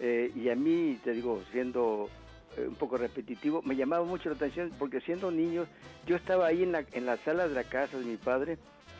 eh, 0.00 0.30
y 0.34 0.48
a 0.48 0.54
mí, 0.54 0.98
te 1.02 1.12
digo, 1.12 1.42
siendo 1.50 2.08
eh, 2.56 2.66
un 2.66 2.74
poco 2.74 2.96
repetitivo, 2.96 3.62
me 3.62 3.76
llamaba 3.76 4.04
mucho 4.04 4.28
la 4.28 4.36
atención 4.36 4.72
porque 4.78 5.00
siendo 5.00 5.30
niño 5.30 5.66
yo 6.06 6.16
estaba 6.16 6.46
ahí 6.46 6.62
en 6.62 6.72
la, 6.72 6.84
en 6.92 7.06
la 7.06 7.16
sala 7.18 7.46
de 7.46 7.54
la 7.54 7.64
casa 7.64 7.98
de 7.98 8.04
mi 8.04 8.16
padre, 8.16 8.54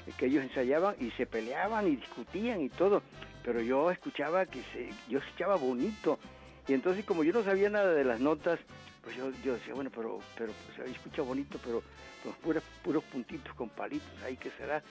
eh, 0.06 0.12
que 0.16 0.26
ellos 0.26 0.44
ensayaban 0.44 0.94
y 1.00 1.10
se 1.12 1.26
peleaban 1.26 1.86
y 1.86 1.96
discutían 1.96 2.60
y 2.60 2.68
todo, 2.68 3.02
pero 3.44 3.60
yo 3.60 3.90
escuchaba 3.90 4.46
que 4.46 4.60
se, 4.72 4.90
yo 5.08 5.18
escuchaba 5.18 5.56
bonito 5.56 6.18
y 6.66 6.74
entonces 6.74 7.04
como 7.04 7.24
yo 7.24 7.32
no 7.32 7.42
sabía 7.42 7.70
nada 7.70 7.94
de 7.94 8.04
las 8.04 8.20
notas, 8.20 8.60
pues 9.08 9.16
yo, 9.42 9.54
decía, 9.54 9.72
bueno, 9.72 9.90
pero, 9.94 10.18
pero 10.36 10.52
pues, 10.66 10.86
ahí 10.86 10.92
escucha 10.92 11.22
bonito, 11.22 11.58
pero 11.64 11.82
pues, 12.22 12.34
puras- 12.44 12.62
puros 12.82 13.02
puntitos 13.04 13.54
con 13.54 13.70
palitos, 13.70 14.06
ahí 14.22 14.36
que 14.36 14.50
será. 14.50 14.82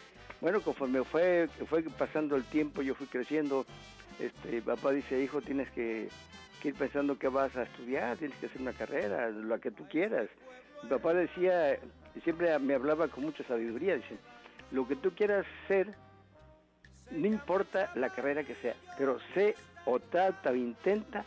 Bueno, 0.41 0.59
conforme 0.61 1.03
fue, 1.03 1.47
fue 1.69 1.83
pasando 1.83 2.35
el 2.35 2.43
tiempo, 2.45 2.81
yo 2.81 2.95
fui 2.95 3.05
creciendo, 3.05 3.65
este, 4.19 4.61
papá 4.63 4.91
dice, 4.91 5.21
hijo, 5.21 5.41
tienes 5.41 5.69
que, 5.71 6.09
que 6.61 6.69
ir 6.69 6.73
pensando 6.73 7.19
que 7.19 7.27
vas 7.27 7.55
a 7.55 7.63
estudiar, 7.63 8.17
tienes 8.17 8.35
que 8.39 8.47
hacer 8.47 8.59
una 8.59 8.73
carrera, 8.73 9.29
la 9.29 9.59
que 9.59 9.69
tú 9.69 9.87
quieras. 9.87 10.27
Mi 10.81 10.89
papá 10.89 11.13
decía, 11.13 11.77
siempre 12.23 12.57
me 12.57 12.73
hablaba 12.73 13.07
con 13.09 13.23
mucha 13.23 13.43
sabiduría, 13.43 13.97
dice, 13.97 14.17
lo 14.71 14.87
que 14.87 14.95
tú 14.95 15.11
quieras 15.11 15.45
ser, 15.67 15.93
no 17.11 17.27
importa 17.27 17.91
la 17.93 18.09
carrera 18.09 18.43
que 18.43 18.55
sea, 18.55 18.75
pero 18.97 19.19
sé 19.35 19.55
o 19.85 19.99
trata 19.99 20.49
o 20.49 20.55
intenta 20.55 21.23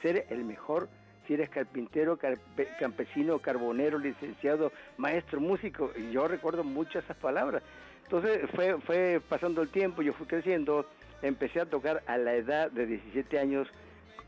ser 0.00 0.26
el 0.30 0.44
mejor. 0.44 0.88
Si 1.30 1.34
eres 1.34 1.48
carpintero, 1.48 2.18
carpe- 2.18 2.66
campesino, 2.76 3.38
carbonero, 3.38 4.00
licenciado, 4.00 4.72
maestro, 4.96 5.40
músico, 5.40 5.92
y 5.96 6.10
yo 6.10 6.26
recuerdo 6.26 6.64
mucho 6.64 6.98
esas 6.98 7.16
palabras. 7.18 7.62
Entonces 8.02 8.40
fue, 8.52 8.80
fue 8.80 9.20
pasando 9.28 9.62
el 9.62 9.68
tiempo, 9.68 10.02
yo 10.02 10.12
fui 10.12 10.26
creciendo, 10.26 10.84
empecé 11.22 11.60
a 11.60 11.66
tocar 11.66 12.02
a 12.08 12.18
la 12.18 12.34
edad 12.34 12.68
de 12.72 12.84
17 12.84 13.38
años 13.38 13.68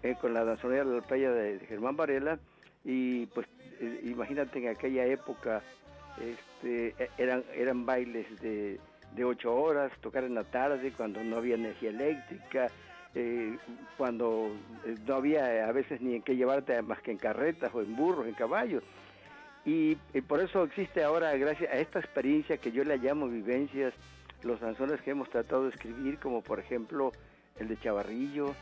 eh, 0.04 0.14
con 0.20 0.32
la 0.32 0.44
danzonera 0.44 0.84
de 0.84 0.94
la 0.94 1.02
playa 1.02 1.32
de, 1.32 1.58
Germán 1.66 1.96
Varela 1.96 2.38
y 2.84 3.26
pues 3.26 3.48
eh, 3.80 4.02
imagínate 4.04 4.60
en 4.60 4.68
aquella 4.68 5.04
época 5.04 5.60
este, 6.20 6.94
e- 7.02 7.10
eran, 7.18 7.42
eran 7.56 7.84
bailes 7.84 8.26
de, 8.40 8.78
de 9.16 9.24
ocho 9.24 9.52
horas, 9.56 9.90
tocar 10.02 10.22
en 10.22 10.34
la 10.36 10.44
tarde 10.44 10.92
cuando 10.96 11.20
no 11.24 11.38
había 11.38 11.56
energía 11.56 11.90
eléctrica, 11.90 12.68
eh, 13.14 13.58
cuando 13.96 14.50
eh, 14.84 14.96
no 15.06 15.14
había 15.16 15.68
a 15.68 15.72
veces 15.72 16.00
ni 16.00 16.14
en 16.16 16.22
qué 16.22 16.34
llevarte 16.36 16.80
más 16.82 17.00
que 17.02 17.10
en 17.10 17.18
carretas 17.18 17.70
o 17.74 17.80
en 17.82 17.94
burros, 17.96 18.26
en 18.26 18.34
caballos. 18.34 18.82
Y, 19.64 19.94
por 20.26 20.40
eso 20.40 20.64
existe 20.64 21.04
ahora, 21.04 21.36
gracias 21.36 21.70
a 21.72 21.76
esta 21.76 22.00
experiencia 22.00 22.56
que 22.56 22.72
yo 22.72 22.82
le 22.84 22.96
llamo 22.98 23.28
vivencias, 23.28 23.94
los 24.42 24.60
danzones 24.60 25.00
que 25.02 25.10
hemos 25.12 25.30
tratado 25.30 25.64
de 25.64 25.70
escribir, 25.70 26.18
como 26.18 26.42
por 26.42 26.58
ejemplo 26.58 27.12
el 27.60 27.68
de 27.68 27.78
Chavarrillo, 27.78 28.54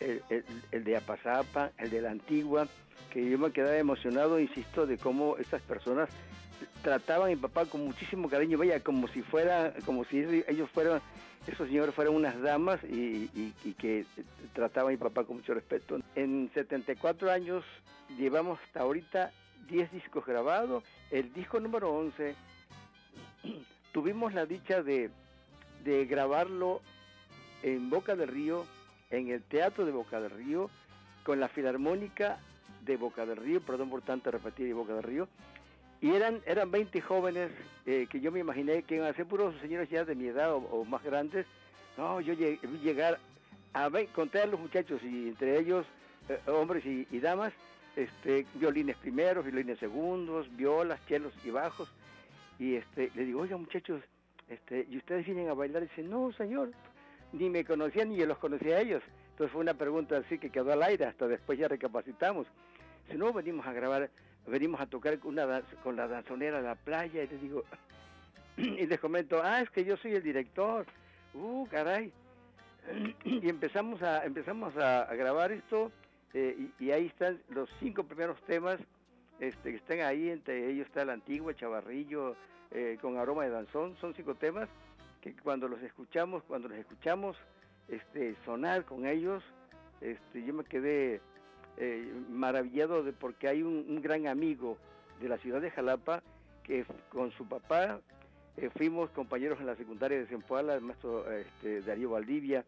el, 0.00 0.22
el- 0.30 0.44
el 0.72 0.84
de 0.84 0.96
Apazapa, 0.96 1.72
el 1.78 1.90
de 1.90 2.00
la 2.00 2.10
Antigua, 2.10 2.66
que 3.12 3.28
yo 3.28 3.38
me 3.38 3.52
quedaba 3.52 3.76
emocionado, 3.76 4.40
insisto, 4.40 4.86
de 4.86 4.96
cómo 4.96 5.36
estas 5.36 5.60
personas 5.62 6.08
trataban 6.82 7.26
a 7.26 7.34
mi 7.34 7.36
papá 7.36 7.66
con 7.66 7.84
muchísimo 7.84 8.28
cariño, 8.30 8.56
vaya, 8.56 8.80
como 8.80 9.08
si 9.08 9.20
fuera, 9.22 9.74
como 9.84 10.04
si 10.04 10.20
ellos 10.48 10.70
fueran, 10.70 11.00
esos 11.46 11.68
señores 11.68 11.94
fueran 11.94 12.14
unas 12.14 12.40
damas 12.40 12.80
y, 12.84 13.28
que 13.78 14.06
trataban 14.52 14.88
a 14.88 14.92
mi 14.92 14.96
papá 14.96 15.24
con 15.24 15.36
mucho 15.36 15.54
respeto. 15.54 15.98
En 16.14 16.50
74 16.54 17.30
años 17.30 17.64
llevamos 18.16 18.58
hasta 18.64 18.80
ahorita 18.80 19.30
10 19.68 19.92
discos 19.92 20.24
grabados, 20.26 20.84
el 21.10 21.32
disco 21.32 21.60
número 21.60 21.92
11 21.92 22.34
tuvimos 23.92 24.34
la 24.34 24.46
dicha 24.46 24.82
de, 24.82 25.10
de 25.84 26.04
grabarlo 26.06 26.80
en 27.62 27.88
Boca 27.88 28.14
del 28.14 28.28
Río, 28.28 28.66
en 29.10 29.28
el 29.30 29.42
Teatro 29.42 29.86
de 29.86 29.92
Boca 29.92 30.20
del 30.20 30.30
Río, 30.30 30.70
con 31.24 31.40
la 31.40 31.48
Filarmónica 31.48 32.38
de 32.84 32.96
Boca 32.96 33.24
del 33.24 33.38
Río, 33.38 33.60
perdón 33.62 33.88
por 33.88 34.02
tanto 34.02 34.30
repetir 34.30 34.66
de 34.66 34.74
Boca 34.74 34.94
del 34.94 35.02
Río, 35.02 35.28
y 36.00 36.10
eran, 36.14 36.40
eran 36.46 36.70
20 36.70 37.00
jóvenes 37.00 37.50
eh, 37.86 38.06
que 38.10 38.20
yo 38.20 38.30
me 38.32 38.40
imaginé 38.40 38.82
que 38.82 38.96
iban 38.96 39.08
a 39.08 39.14
ser 39.14 39.26
puros 39.26 39.54
señores 39.60 39.88
ya 39.88 40.04
de 40.04 40.14
mi 40.14 40.26
edad 40.26 40.52
o, 40.52 40.58
o 40.58 40.84
más 40.84 41.02
grandes. 41.02 41.46
No, 41.96 42.20
yo 42.20 42.34
llegué- 42.34 42.58
vi 42.66 42.78
llegar 42.78 43.18
a 43.72 43.88
ve- 43.88 44.08
conté 44.14 44.40
a 44.42 44.46
los 44.46 44.60
muchachos 44.60 45.00
y 45.02 45.28
entre 45.28 45.58
ellos 45.58 45.86
eh, 46.28 46.38
hombres 46.46 46.84
y, 46.84 47.06
damas, 47.20 47.52
este, 47.96 48.46
violines 48.54 48.96
primeros, 48.96 49.44
violines 49.44 49.78
segundos, 49.78 50.46
violas, 50.56 51.00
chelos 51.06 51.32
y 51.44 51.50
bajos. 51.50 51.88
Y 52.58 52.74
este, 52.76 53.10
le 53.14 53.24
digo, 53.24 53.40
oiga 53.42 53.56
muchachos, 53.56 54.02
este, 54.48 54.86
¿y 54.90 54.96
ustedes 54.98 55.24
vienen 55.26 55.48
a 55.48 55.54
bailar? 55.54 55.82
Y 55.82 55.86
dice, 55.86 56.02
no 56.02 56.32
señor, 56.32 56.70
ni 57.32 57.48
me 57.50 57.64
conocían 57.64 58.10
ni 58.10 58.16
yo 58.16 58.26
los 58.26 58.38
conocía 58.38 58.76
a 58.76 58.80
ellos. 58.80 59.02
Entonces 59.30 59.52
fue 59.52 59.62
una 59.62 59.74
pregunta 59.74 60.16
así 60.18 60.38
que 60.38 60.50
quedó 60.50 60.72
al 60.72 60.82
aire, 60.82 61.06
hasta 61.06 61.26
después 61.26 61.58
ya 61.58 61.66
recapacitamos. 61.68 62.46
Si 63.10 63.16
no, 63.16 63.32
venimos 63.32 63.66
a 63.66 63.72
grabar, 63.72 64.08
venimos 64.46 64.80
a 64.80 64.86
tocar 64.86 65.18
una, 65.24 65.46
dan- 65.46 65.64
con 65.82 65.96
la 65.96 66.06
danzonera 66.08 66.58
a 66.58 66.62
la 66.62 66.74
playa 66.74 67.22
y 67.22 67.28
les 67.28 67.40
digo, 67.40 67.64
y 68.56 68.86
les 68.86 69.00
comento, 69.00 69.40
ah, 69.42 69.60
es 69.60 69.70
que 69.70 69.84
yo 69.84 69.96
soy 69.96 70.14
el 70.14 70.22
director. 70.22 70.86
Uh, 71.34 71.66
caray. 71.68 72.12
y 73.24 73.48
empezamos 73.48 74.02
a, 74.02 74.24
empezamos 74.24 74.76
a, 74.76 75.02
a 75.02 75.14
grabar 75.14 75.52
esto 75.52 75.90
eh, 76.34 76.68
y, 76.78 76.84
y 76.84 76.90
ahí 76.90 77.06
están 77.06 77.40
los 77.48 77.70
cinco 77.80 78.04
primeros 78.04 78.40
temas 78.42 78.78
este, 79.40 79.70
que 79.70 79.76
están 79.76 80.00
ahí, 80.00 80.30
entre 80.30 80.70
ellos 80.70 80.86
está 80.86 81.04
la 81.04 81.14
antigua, 81.14 81.54
Chavarrillo, 81.54 82.36
eh, 82.70 82.98
con 83.00 83.16
aroma 83.18 83.44
de 83.44 83.50
danzón, 83.50 83.96
son 84.00 84.14
cinco 84.14 84.34
temas 84.34 84.68
que 85.20 85.34
cuando 85.34 85.66
los 85.68 85.82
escuchamos, 85.82 86.42
cuando 86.44 86.68
los 86.68 86.76
escuchamos 86.78 87.36
este, 87.88 88.36
sonar 88.44 88.84
con 88.84 89.06
ellos, 89.06 89.42
este, 90.00 90.44
yo 90.44 90.52
me 90.52 90.64
quedé 90.64 91.20
eh, 91.76 92.12
maravillado 92.30 93.04
porque 93.18 93.48
hay 93.48 93.62
un, 93.62 94.00
gran 94.00 94.26
amigo 94.26 94.78
de 95.20 95.28
la 95.28 95.38
ciudad 95.38 95.60
de 95.60 95.70
Jalapa 95.70 96.22
que 96.62 96.84
con 97.10 97.30
su 97.32 97.46
papá 97.46 98.00
eh, 98.56 98.70
fuimos 98.76 99.10
compañeros 99.10 99.58
en 99.60 99.66
la 99.66 99.76
secundaria 99.76 100.18
de 100.18 100.26
Zempoala, 100.26 100.74
el 100.74 100.80
maestro 100.80 101.30
este, 101.30 101.82
Darío 101.82 102.10
Valdivia, 102.10 102.64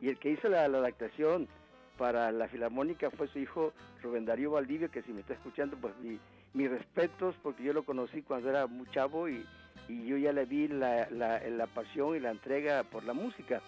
y 0.00 0.08
el 0.08 0.18
que 0.18 0.30
hizo 0.30 0.48
la, 0.48 0.64
adaptación 0.64 1.48
para 1.96 2.32
la 2.32 2.48
filarmónica 2.48 3.10
fue 3.10 3.28
su 3.28 3.38
hijo 3.38 3.72
Rubén 4.02 4.24
Darío 4.24 4.50
Valdivia, 4.52 4.88
que 4.88 5.02
si 5.02 5.12
me 5.12 5.20
está 5.20 5.34
escuchando, 5.34 5.76
pues 5.76 5.94
mi, 5.98 6.18
mis 6.54 6.70
respetos, 6.70 7.34
porque 7.42 7.62
yo 7.62 7.72
lo 7.72 7.84
conocí 7.84 8.22
cuando 8.22 8.50
era 8.50 8.66
muy 8.66 8.88
chavo 8.90 9.28
y, 9.28 9.44
yo 9.88 10.16
ya 10.16 10.32
le 10.32 10.44
vi 10.44 10.68
la, 10.68 11.68
pasión 11.74 12.14
y 12.14 12.20
la 12.20 12.30
entrega 12.30 12.84
por 12.84 13.02
la 13.02 13.12
música. 13.12 13.60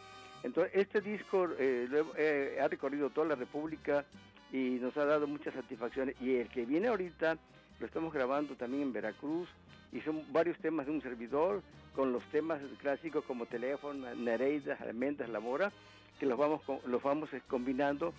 Entonces, 0.45 0.73
este 0.75 1.01
disco 1.01 1.49
eh, 1.59 1.89
eh, 2.17 2.59
ha 2.63 2.69
recorrido 2.69 3.11
toda 3.11 3.27
la 3.29 3.35
República 3.35 4.05
y 4.53 4.79
nos 4.81 4.97
ha 4.97 5.05
dado 5.05 5.27
muchas 5.27 5.55
satisfacciones. 5.55 6.15
Y 6.21 6.37
el 6.37 6.49
que 6.49 6.65
viene 6.67 6.89
ahorita 6.89 7.37
lo 7.81 7.87
estamos 7.87 8.13
grabando 8.13 8.55
también 8.55 8.83
en 8.85 8.93
Veracruz 8.93 9.49
y 9.93 10.01
son 10.03 10.23
varios 10.33 10.57
temas 10.59 10.87
de 10.87 10.93
un 10.93 11.03
servidor 11.03 11.63
con 11.95 12.13
los 12.13 12.23
temas 12.27 12.61
clásicos 12.81 13.25
como 13.25 13.47
Teléfono, 13.47 14.15
Nereida, 14.15 14.77
Almendras, 14.81 15.29
La 15.31 15.41
Mora, 15.41 15.73
que 16.21 16.27
los 16.27 16.39
vamos, 16.39 16.61
los 16.87 17.03
vamos 17.03 17.33
eh, 17.35 17.43
combinando 17.49 18.15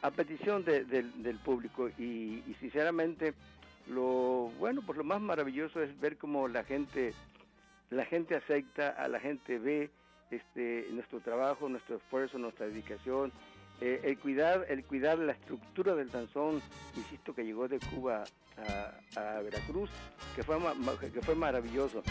a 0.00 0.10
petición 0.10 0.64
de- 0.64 0.84
del- 0.84 1.22
del 1.22 1.36
público 1.38 1.88
y, 1.98 2.42
y 2.46 2.56
sinceramente 2.60 3.34
lo 3.88 4.50
bueno 4.58 4.80
pues 4.86 4.96
lo 4.96 5.04
más 5.04 5.20
maravilloso 5.20 5.82
es 5.82 5.98
ver 6.00 6.16
cómo 6.16 6.48
la 6.48 6.64
gente 6.64 7.12
la 7.90 8.04
gente 8.04 8.34
acepta 8.36 8.90
a 8.90 9.06
la 9.08 9.20
gente 9.20 9.58
ve 9.58 9.90
este 10.30 10.86
nuestro 10.92 11.20
trabajo 11.20 11.68
nuestro 11.68 11.96
esfuerzo 11.96 12.38
nuestra 12.38 12.66
dedicación 12.66 13.32
eh, 13.84 14.00
el 14.04 14.16
cuidar 14.18 14.64
el 14.68 14.84
cuidar 14.84 15.18
la 15.18 15.32
estructura 15.32 15.96
del 15.96 16.08
danzón 16.08 16.62
insisto 16.96 17.34
que 17.34 17.42
llegó 17.42 17.66
de 17.66 17.80
Cuba 17.80 18.22
a, 19.16 19.20
a 19.20 19.42
Veracruz 19.42 19.90
que 20.36 20.44
fue 20.44 20.56
que 21.12 21.20
fue 21.20 21.34
maravilloso 21.34 22.04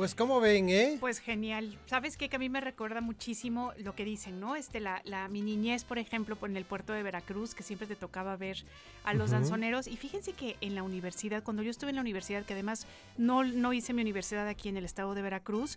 Pues 0.00 0.14
como 0.14 0.40
ven, 0.40 0.70
¿eh? 0.70 0.96
Pues 0.98 1.18
genial. 1.18 1.76
¿Sabes 1.84 2.16
qué? 2.16 2.30
Que 2.30 2.36
a 2.36 2.38
mí 2.38 2.48
me 2.48 2.62
recuerda 2.62 3.02
muchísimo 3.02 3.74
lo 3.76 3.94
que 3.94 4.06
dicen, 4.06 4.40
¿no? 4.40 4.56
Este, 4.56 4.80
la, 4.80 5.02
la, 5.04 5.28
mi 5.28 5.42
niñez, 5.42 5.84
por 5.84 5.98
ejemplo, 5.98 6.38
en 6.40 6.56
el 6.56 6.64
puerto 6.64 6.94
de 6.94 7.02
Veracruz, 7.02 7.54
que 7.54 7.62
siempre 7.62 7.86
te 7.86 7.96
tocaba 7.96 8.34
ver 8.38 8.64
a 9.04 9.12
los 9.12 9.30
danzoneros. 9.32 9.86
Y 9.86 9.98
fíjense 9.98 10.32
que 10.32 10.56
en 10.62 10.74
la 10.74 10.82
universidad, 10.84 11.42
cuando 11.42 11.62
yo 11.62 11.70
estuve 11.70 11.90
en 11.90 11.96
la 11.96 12.00
universidad, 12.00 12.46
que 12.46 12.54
además 12.54 12.86
no, 13.18 13.44
no 13.44 13.74
hice 13.74 13.92
mi 13.92 14.00
universidad 14.00 14.48
aquí 14.48 14.70
en 14.70 14.78
el 14.78 14.86
estado 14.86 15.14
de 15.14 15.20
Veracruz, 15.20 15.76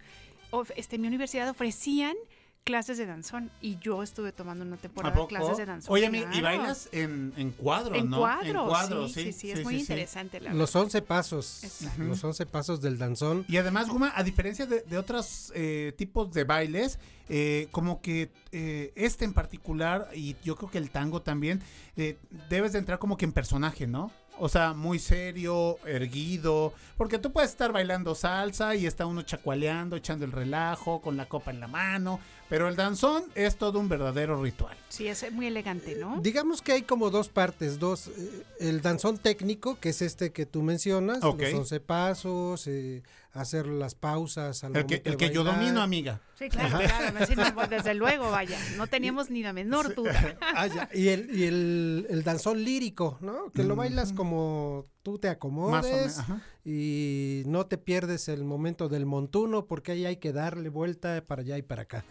of- 0.51 0.71
este, 0.77 0.97
mi 0.97 1.07
universidad 1.09 1.49
ofrecían 1.49 2.15
clases 2.63 2.97
de 2.97 3.05
danzón 3.05 3.51
y 3.61 3.77
yo 3.79 4.03
estuve 4.03 4.31
tomando 4.31 4.63
una 4.63 4.75
¿A 4.75 4.79
temporada 4.79 5.15
poco? 5.15 5.27
clases 5.27 5.57
de 5.57 5.65
danzón. 5.65 5.93
Oye, 5.93 6.05
amiga, 6.05 6.29
y 6.33 6.39
claro. 6.39 6.57
bailas 6.57 6.89
en, 6.91 7.33
en 7.37 7.51
cuadro, 7.51 7.95
En 7.95 8.09
¿no? 8.09 8.17
cuadro, 8.19 8.61
en 8.61 8.67
cuadro, 8.67 9.07
sí, 9.07 9.13
sí. 9.13 9.23
sí, 9.23 9.33
sí, 9.33 9.51
es 9.51 9.63
muy 9.63 9.79
interesante, 9.79 10.39
la 10.39 10.53
Los 10.53 10.75
11 10.75 11.01
pasos. 11.01 11.63
Exacto. 11.63 12.03
Los 12.03 12.23
11 12.23 12.45
pasos 12.45 12.81
del 12.81 12.97
danzón. 12.97 13.45
Y 13.47 13.57
además, 13.57 13.89
Guma, 13.89 14.13
a 14.15 14.23
diferencia 14.23 14.65
de, 14.65 14.81
de 14.81 14.97
otros 14.97 15.51
eh, 15.55 15.93
tipos 15.97 16.31
de 16.33 16.43
bailes, 16.45 16.99
eh, 17.29 17.67
como 17.71 18.01
que 18.01 18.31
eh, 18.51 18.91
este 18.95 19.25
en 19.25 19.33
particular, 19.33 20.09
y 20.13 20.35
yo 20.43 20.55
creo 20.55 20.69
que 20.69 20.77
el 20.77 20.89
tango 20.89 21.21
también, 21.21 21.61
eh, 21.95 22.17
debes 22.49 22.73
de 22.73 22.79
entrar 22.79 22.99
como 22.99 23.17
que 23.17 23.25
en 23.25 23.31
personaje, 23.31 23.87
¿no? 23.87 24.11
O 24.39 24.49
sea, 24.49 24.73
muy 24.73 24.97
serio, 24.97 25.77
erguido, 25.85 26.73
porque 26.97 27.19
tú 27.19 27.31
puedes 27.31 27.51
estar 27.51 27.71
bailando 27.71 28.15
salsa 28.15 28.73
y 28.75 28.87
está 28.87 29.05
uno 29.05 29.21
chacualeando, 29.21 29.95
echando 29.95 30.25
el 30.25 30.31
relajo, 30.31 31.01
con 31.01 31.15
la 31.17 31.27
copa 31.27 31.51
en 31.51 31.59
la 31.59 31.67
mano, 31.67 32.19
pero 32.53 32.67
el 32.67 32.75
danzón 32.75 33.23
es 33.33 33.55
todo 33.55 33.79
un 33.79 33.89
verdadero 33.89 34.39
ritual. 34.39 34.77
Sí, 34.87 35.07
es 35.07 35.31
muy 35.31 35.47
elegante, 35.47 35.95
¿no? 35.95 36.21
Digamos 36.21 36.61
que 36.61 36.73
hay 36.73 36.83
como 36.83 37.09
dos 37.09 37.27
partes, 37.27 37.79
dos, 37.79 38.09
eh, 38.09 38.43
el 38.59 38.83
danzón 38.83 39.17
técnico, 39.17 39.79
que 39.79 39.89
es 39.89 40.03
este 40.03 40.31
que 40.31 40.45
tú 40.45 40.61
mencionas, 40.61 41.23
los 41.23 41.33
11 41.33 41.79
pasos, 41.79 42.67
eh, 42.67 43.01
hacer 43.31 43.65
las 43.65 43.95
pausas 43.95 44.63
al 44.63 44.75
El 44.75 44.85
que, 44.85 45.01
el 45.03 45.13
de 45.13 45.17
que 45.17 45.31
yo 45.31 45.43
domino, 45.43 45.81
amiga. 45.81 46.21
Sí, 46.37 46.47
claro, 46.47 46.77
claro. 46.77 47.55
pues, 47.55 47.69
desde 47.71 47.93
luego, 47.95 48.29
vaya. 48.29 48.59
No 48.77 48.85
teníamos 48.85 49.31
ni 49.31 49.41
la 49.41 49.51
menor 49.51 49.95
duda. 49.95 50.37
Ah, 50.55 50.67
ya. 50.67 50.87
Y, 50.93 51.07
el, 51.07 51.35
y 51.35 51.45
el, 51.45 52.05
el 52.07 52.23
danzón 52.23 52.63
lírico, 52.63 53.17
¿no? 53.19 53.49
Que 53.49 53.63
lo 53.63 53.75
bailas 53.75 54.13
como 54.13 54.85
tú 55.01 55.17
te 55.17 55.27
acomodes 55.27 56.19
y 56.63 57.41
no 57.47 57.65
te 57.65 57.79
pierdes 57.79 58.27
el 58.27 58.43
momento 58.43 58.89
del 58.89 59.07
montuno 59.07 59.65
porque 59.65 59.93
ahí 59.93 60.05
hay 60.05 60.17
que 60.17 60.31
darle 60.31 60.69
vuelta 60.69 61.23
para 61.25 61.41
allá 61.41 61.57
y 61.57 61.63
para 61.63 61.81
acá. 61.81 62.05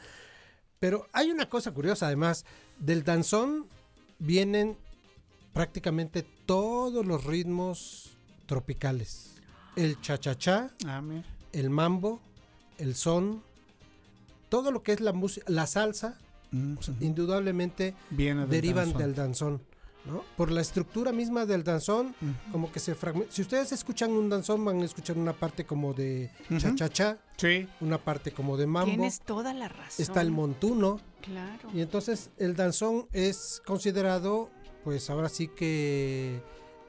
Pero 0.82 1.06
hay 1.12 1.30
una 1.30 1.48
cosa 1.48 1.70
curiosa 1.70 2.06
además, 2.06 2.44
del 2.80 3.04
danzón 3.04 3.66
vienen 4.18 4.76
prácticamente 5.52 6.24
todos 6.44 7.06
los 7.06 7.22
ritmos 7.22 8.16
tropicales. 8.46 9.34
El 9.76 10.00
cha-cha-cha, 10.00 10.70
Ah, 10.84 11.00
el 11.52 11.70
mambo, 11.70 12.18
el 12.78 12.96
son, 12.96 13.44
todo 14.48 14.72
lo 14.72 14.82
que 14.82 14.90
es 14.90 15.00
la 15.00 15.12
música, 15.12 15.46
la 15.48 15.68
salsa, 15.68 16.18
pues, 16.50 16.90
indudablemente 17.00 17.94
Viene 18.10 18.40
del 18.40 18.50
derivan 18.50 18.86
danzón. 18.86 18.98
del 19.02 19.14
danzón. 19.14 19.62
¿No? 20.04 20.24
Por 20.36 20.50
la 20.50 20.60
estructura 20.60 21.12
misma 21.12 21.46
del 21.46 21.62
danzón, 21.64 22.14
como 22.50 22.72
que 22.72 22.80
se 22.80 22.94
fragmenta. 22.94 23.32
Si 23.32 23.42
ustedes 23.42 23.70
escuchan 23.72 24.10
un 24.12 24.28
danzón, 24.28 24.64
van 24.64 24.80
a 24.82 24.84
escuchar 24.84 25.16
una 25.16 25.32
parte 25.32 25.64
como 25.64 25.94
de 25.94 26.30
cha-cha-cha, 26.58 27.18
Sí. 27.36 27.68
una 27.80 27.98
parte 27.98 28.32
como 28.32 28.56
de 28.56 28.66
mambo, 28.66 28.88
Tienes 28.90 29.20
toda 29.20 29.54
la 29.54 29.68
razón. 29.68 29.94
está 30.02 30.20
el 30.20 30.30
montuno, 30.30 31.00
Claro. 31.20 31.68
y 31.72 31.80
entonces 31.80 32.30
el 32.38 32.56
danzón 32.56 33.06
es 33.12 33.62
considerado, 33.64 34.50
pues 34.84 35.08
ahora 35.10 35.28
sí 35.28 35.46
que 35.48 36.42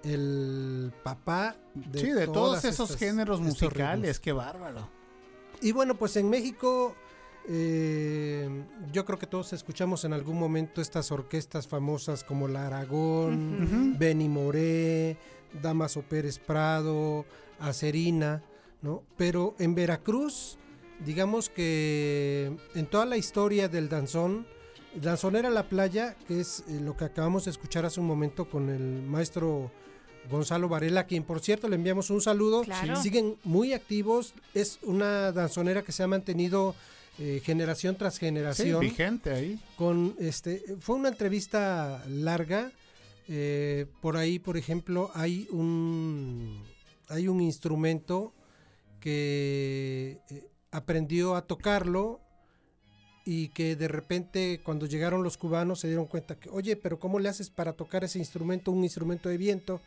el 0.04 0.92
papá 1.04 1.56
de, 1.76 2.00
sí, 2.00 2.10
de 2.12 2.28
todos 2.28 2.66
esos 2.66 2.90
estas- 2.92 3.00
géneros 3.00 3.40
musicales, 3.40 4.02
ritmos. 4.02 4.20
qué 4.20 4.32
bárbaro. 4.32 4.90
Y 5.62 5.72
bueno, 5.72 5.96
pues 5.96 6.16
en 6.18 6.30
México 6.30 6.96
eh, 7.48 8.50
yo 8.92 9.06
creo 9.06 9.20
que 9.20 9.28
todos 9.28 9.54
escuchamos 9.54 10.06
en 10.06 10.14
algún 10.14 10.40
momento 10.40 10.82
estas 10.82 11.12
orquestas 11.12 11.68
famosas 11.68 12.24
como 12.24 12.48
la 12.48 12.68
Aragón, 12.68 13.64
Ujú. 13.64 13.98
Benny 14.00 14.30
Moré, 14.30 15.18
Damaso 15.62 16.02
Pérez 16.02 16.40
Prado, 16.40 17.26
Acerina, 17.60 18.44
¿no? 18.82 19.04
Pero 19.18 19.56
en 19.60 19.76
Veracruz, 19.76 20.58
digamos 21.06 21.50
que 21.50 22.56
en 22.76 22.86
toda 22.86 23.06
la 23.06 23.18
historia 23.18 23.68
del 23.68 23.90
danzón, 23.90 24.46
Danzonera 24.96 25.50
La 25.50 25.68
Playa, 25.70 26.16
que 26.28 26.40
es 26.40 26.64
eh, 26.68 26.80
lo 26.80 26.96
que 26.96 27.06
acabamos 27.06 27.46
de 27.46 27.52
escuchar 27.52 27.86
hace 27.86 28.00
un 28.00 28.06
momento 28.06 28.50
con 28.50 28.70
el 28.70 29.02
maestro 29.02 29.72
Gonzalo 30.30 30.70
Varela, 30.70 31.06
quien 31.06 31.24
por 31.24 31.40
cierto 31.40 31.68
le 31.68 31.76
enviamos 31.76 32.10
un 32.10 32.22
saludo. 32.22 32.62
Claro. 32.62 32.96
Siguen 32.98 33.36
muy 33.44 33.74
activos. 33.74 34.34
Es 34.54 34.80
una 34.84 35.32
danzonera 35.32 35.82
que 35.82 35.92
se 35.92 36.04
ha 36.04 36.08
mantenido 36.08 36.76
eh, 37.20 37.42
generación 37.44 37.96
tras 37.98 38.16
Sí, 38.16 38.22
generación. 38.22 38.80
vigente 38.80 39.32
ahí. 39.32 39.60
Con 39.78 40.16
este, 40.20 40.64
fue 40.80 40.96
una 40.96 41.10
entrevista 41.10 42.04
larga. 42.08 42.72
eh, 43.28 43.86
por 44.02 44.18
ahí, 44.18 44.40
por 44.40 44.58
ejemplo, 44.58 45.10
hay 45.14 45.48
un 45.52 46.62
hay 47.10 47.28
un 47.28 47.40
instrumento 47.42 48.34
que 49.00 50.20
eh, 50.30 50.48
aprendió 50.72 51.36
a 51.36 51.46
tocarlo 51.46 52.20
y 53.26 53.50
que 53.50 53.76
de 53.76 53.88
repente 53.88 54.60
cuando 54.64 54.86
llegaron 54.86 55.24
los 55.24 55.38
cubanos 55.38 55.80
se 55.80 55.88
dieron 55.88 56.06
cuenta 56.08 56.36
que, 56.40 56.50
oye, 56.50 56.76
pero 56.76 57.00
¿cómo 57.00 57.20
le 57.20 57.30
haces 57.30 57.50
para 57.50 57.74
tocar 57.74 58.04
ese 58.04 58.20
instrumento, 58.20 58.72
un 58.72 58.84
instrumento 58.84 59.30
de 59.30 59.38
viento? 59.38 59.82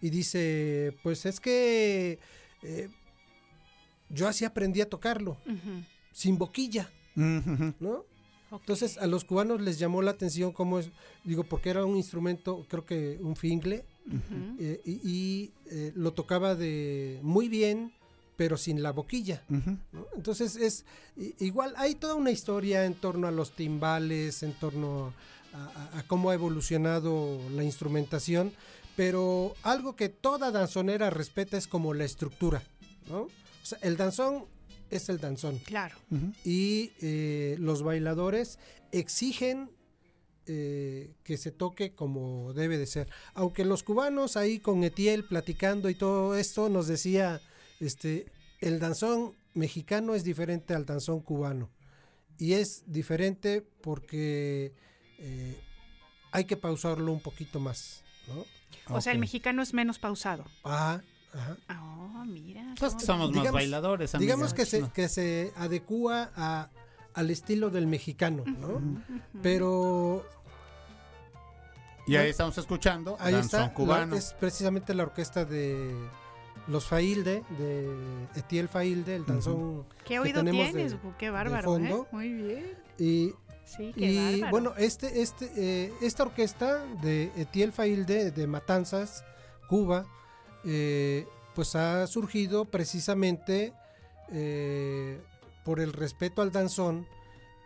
Y 0.00 0.10
dice, 0.10 0.94
pues 1.02 1.26
es 1.26 1.40
que 1.40 2.18
eh, 2.62 2.88
yo 4.08 4.28
así 4.28 4.44
aprendí 4.44 4.80
a 4.80 4.88
tocarlo. 4.88 5.36
Sin 6.16 6.38
boquilla. 6.38 6.90
¿no? 7.80 8.04
Entonces 8.50 8.96
a 8.98 9.06
los 9.06 9.24
cubanos 9.24 9.60
les 9.60 9.78
llamó 9.78 10.00
la 10.02 10.12
atención 10.12 10.52
cómo 10.52 10.78
es, 10.78 10.88
digo, 11.24 11.44
porque 11.44 11.68
era 11.70 11.84
un 11.84 11.96
instrumento, 11.96 12.64
creo 12.68 12.86
que 12.86 13.18
un 13.20 13.36
fingle, 13.36 13.84
eh, 14.60 14.80
y, 14.84 14.92
y, 15.02 15.52
eh, 15.66 15.92
lo 15.96 16.12
tocaba 16.12 16.54
de 16.54 17.18
muy 17.22 17.48
bien, 17.48 17.92
pero 18.36 18.56
sin 18.56 18.82
la 18.82 18.92
boquilla. 18.92 19.42
Entonces 20.14 20.56
es 20.56 20.84
igual, 21.38 21.74
hay 21.76 21.96
toda 21.96 22.14
una 22.14 22.30
historia 22.30 22.84
en 22.86 22.94
torno 22.94 23.26
a 23.26 23.30
los 23.32 23.50
timbales, 23.56 24.42
en 24.42 24.52
torno 24.52 25.12
a, 25.52 25.58
a- 25.94 25.98
a 25.98 26.02
cómo 26.06 26.30
ha 26.30 26.34
evolucionado 26.34 27.38
la 27.54 27.64
instrumentación, 27.64 28.52
pero 28.94 29.54
algo 29.64 29.96
que 29.96 30.08
toda 30.08 30.50
danzonera 30.52 31.10
respeta 31.10 31.56
es 31.58 31.66
como 31.66 31.92
la 31.94 32.04
estructura, 32.04 32.62
¿no? 33.08 33.22
O 33.22 33.30
sea, 33.64 33.78
el 33.82 33.96
danzón 33.96 34.44
es 34.90 35.08
el 35.08 35.18
danzón. 35.18 35.58
Claro. 35.60 35.96
Y 36.44 36.92
eh, 37.00 37.56
los 37.58 37.82
bailadores 37.82 38.58
exigen 38.92 39.70
eh, 40.46 41.14
que 41.24 41.36
se 41.36 41.50
toque 41.50 41.94
como 41.94 42.52
debe 42.52 42.78
de 42.78 42.86
ser. 42.86 43.08
Aunque 43.34 43.64
los 43.64 43.82
cubanos 43.82 44.36
ahí 44.36 44.60
con 44.60 44.84
Etiel 44.84 45.24
platicando 45.24 45.90
y 45.90 45.94
todo 45.94 46.36
esto 46.36 46.68
nos 46.68 46.86
decía, 46.86 47.40
este, 47.80 48.26
el 48.60 48.78
danzón 48.78 49.34
mexicano 49.54 50.14
es 50.14 50.22
diferente 50.22 50.74
al 50.74 50.86
danzón 50.86 51.20
cubano. 51.20 51.70
Y 52.38 52.52
es 52.52 52.84
diferente 52.86 53.62
porque 53.80 54.72
eh, 55.18 55.60
hay 56.30 56.44
que 56.44 56.56
pausarlo 56.56 57.12
un 57.12 57.20
poquito 57.20 57.58
más, 57.58 58.04
¿no? 58.28 58.44
O 58.94 59.00
sea, 59.00 59.12
el 59.12 59.18
mexicano 59.18 59.62
es 59.62 59.74
menos 59.74 59.98
pausado. 59.98 60.44
Ajá, 60.62 61.02
ajá. 61.36 61.56
Oh, 61.80 62.24
mira. 62.24 62.74
Pues 62.78 62.94
somos 63.04 63.32
más 63.32 63.52
bailadores, 63.52 64.14
amiga. 64.14 64.26
Digamos 64.34 64.54
que 64.54 64.66
se, 64.66 64.80
No. 64.80 64.92
que 64.92 65.08
se 65.08 65.52
adecua 65.56 66.30
a, 66.36 66.70
al 67.14 67.30
estilo 67.30 67.70
del 67.70 67.86
mexicano, 67.86 68.42
¿no? 68.46 68.80
Pero 69.42 70.24
Y 72.06 72.16
ahí 72.16 72.30
estamos 72.30 72.56
escuchando 72.58 73.16
ahí 73.20 73.34
está, 73.34 73.72
cubano. 73.74 74.12
la- 74.14 74.18
es 74.18 74.32
precisamente 74.34 74.94
la 74.94 75.02
orquesta 75.04 75.44
de 75.44 75.92
los 76.68 76.86
Failde, 76.86 77.42
de 77.58 77.88
Etiel 78.34 78.68
Failde, 78.68 79.16
el 79.16 79.26
danzón 79.26 79.84
¿Qué 79.98 80.04
que 80.14 80.18
oído 80.20 80.40
tenemos 80.44 80.72
tienes? 80.72 80.92
de-? 80.92 80.98
Qué 81.18 81.30
bárbaro, 81.30 81.76
¿eh? 81.76 81.88
fondo. 81.88 82.08
Muy 82.12 82.32
bien. 82.32 82.74
Y, 82.98 83.32
Sí, 83.64 83.92
qué 83.96 84.12
y, 84.12 84.16
bárbaro. 84.40 84.50
bueno, 84.52 84.74
este, 84.78 85.22
este, 85.22 85.50
eh, 85.56 85.92
esta 86.00 86.22
orquesta 86.22 86.84
de 87.02 87.32
Etiel 87.36 87.72
Failde 87.72 88.30
de 88.30 88.46
Matanzas, 88.46 89.24
Cuba, 89.68 90.06
eh, 90.66 91.26
pues 91.54 91.74
ha 91.74 92.06
surgido 92.06 92.66
precisamente 92.66 93.72
eh, 94.30 95.20
por 95.64 95.80
el 95.80 95.92
respeto 95.92 96.42
al 96.42 96.52
danzón 96.52 97.06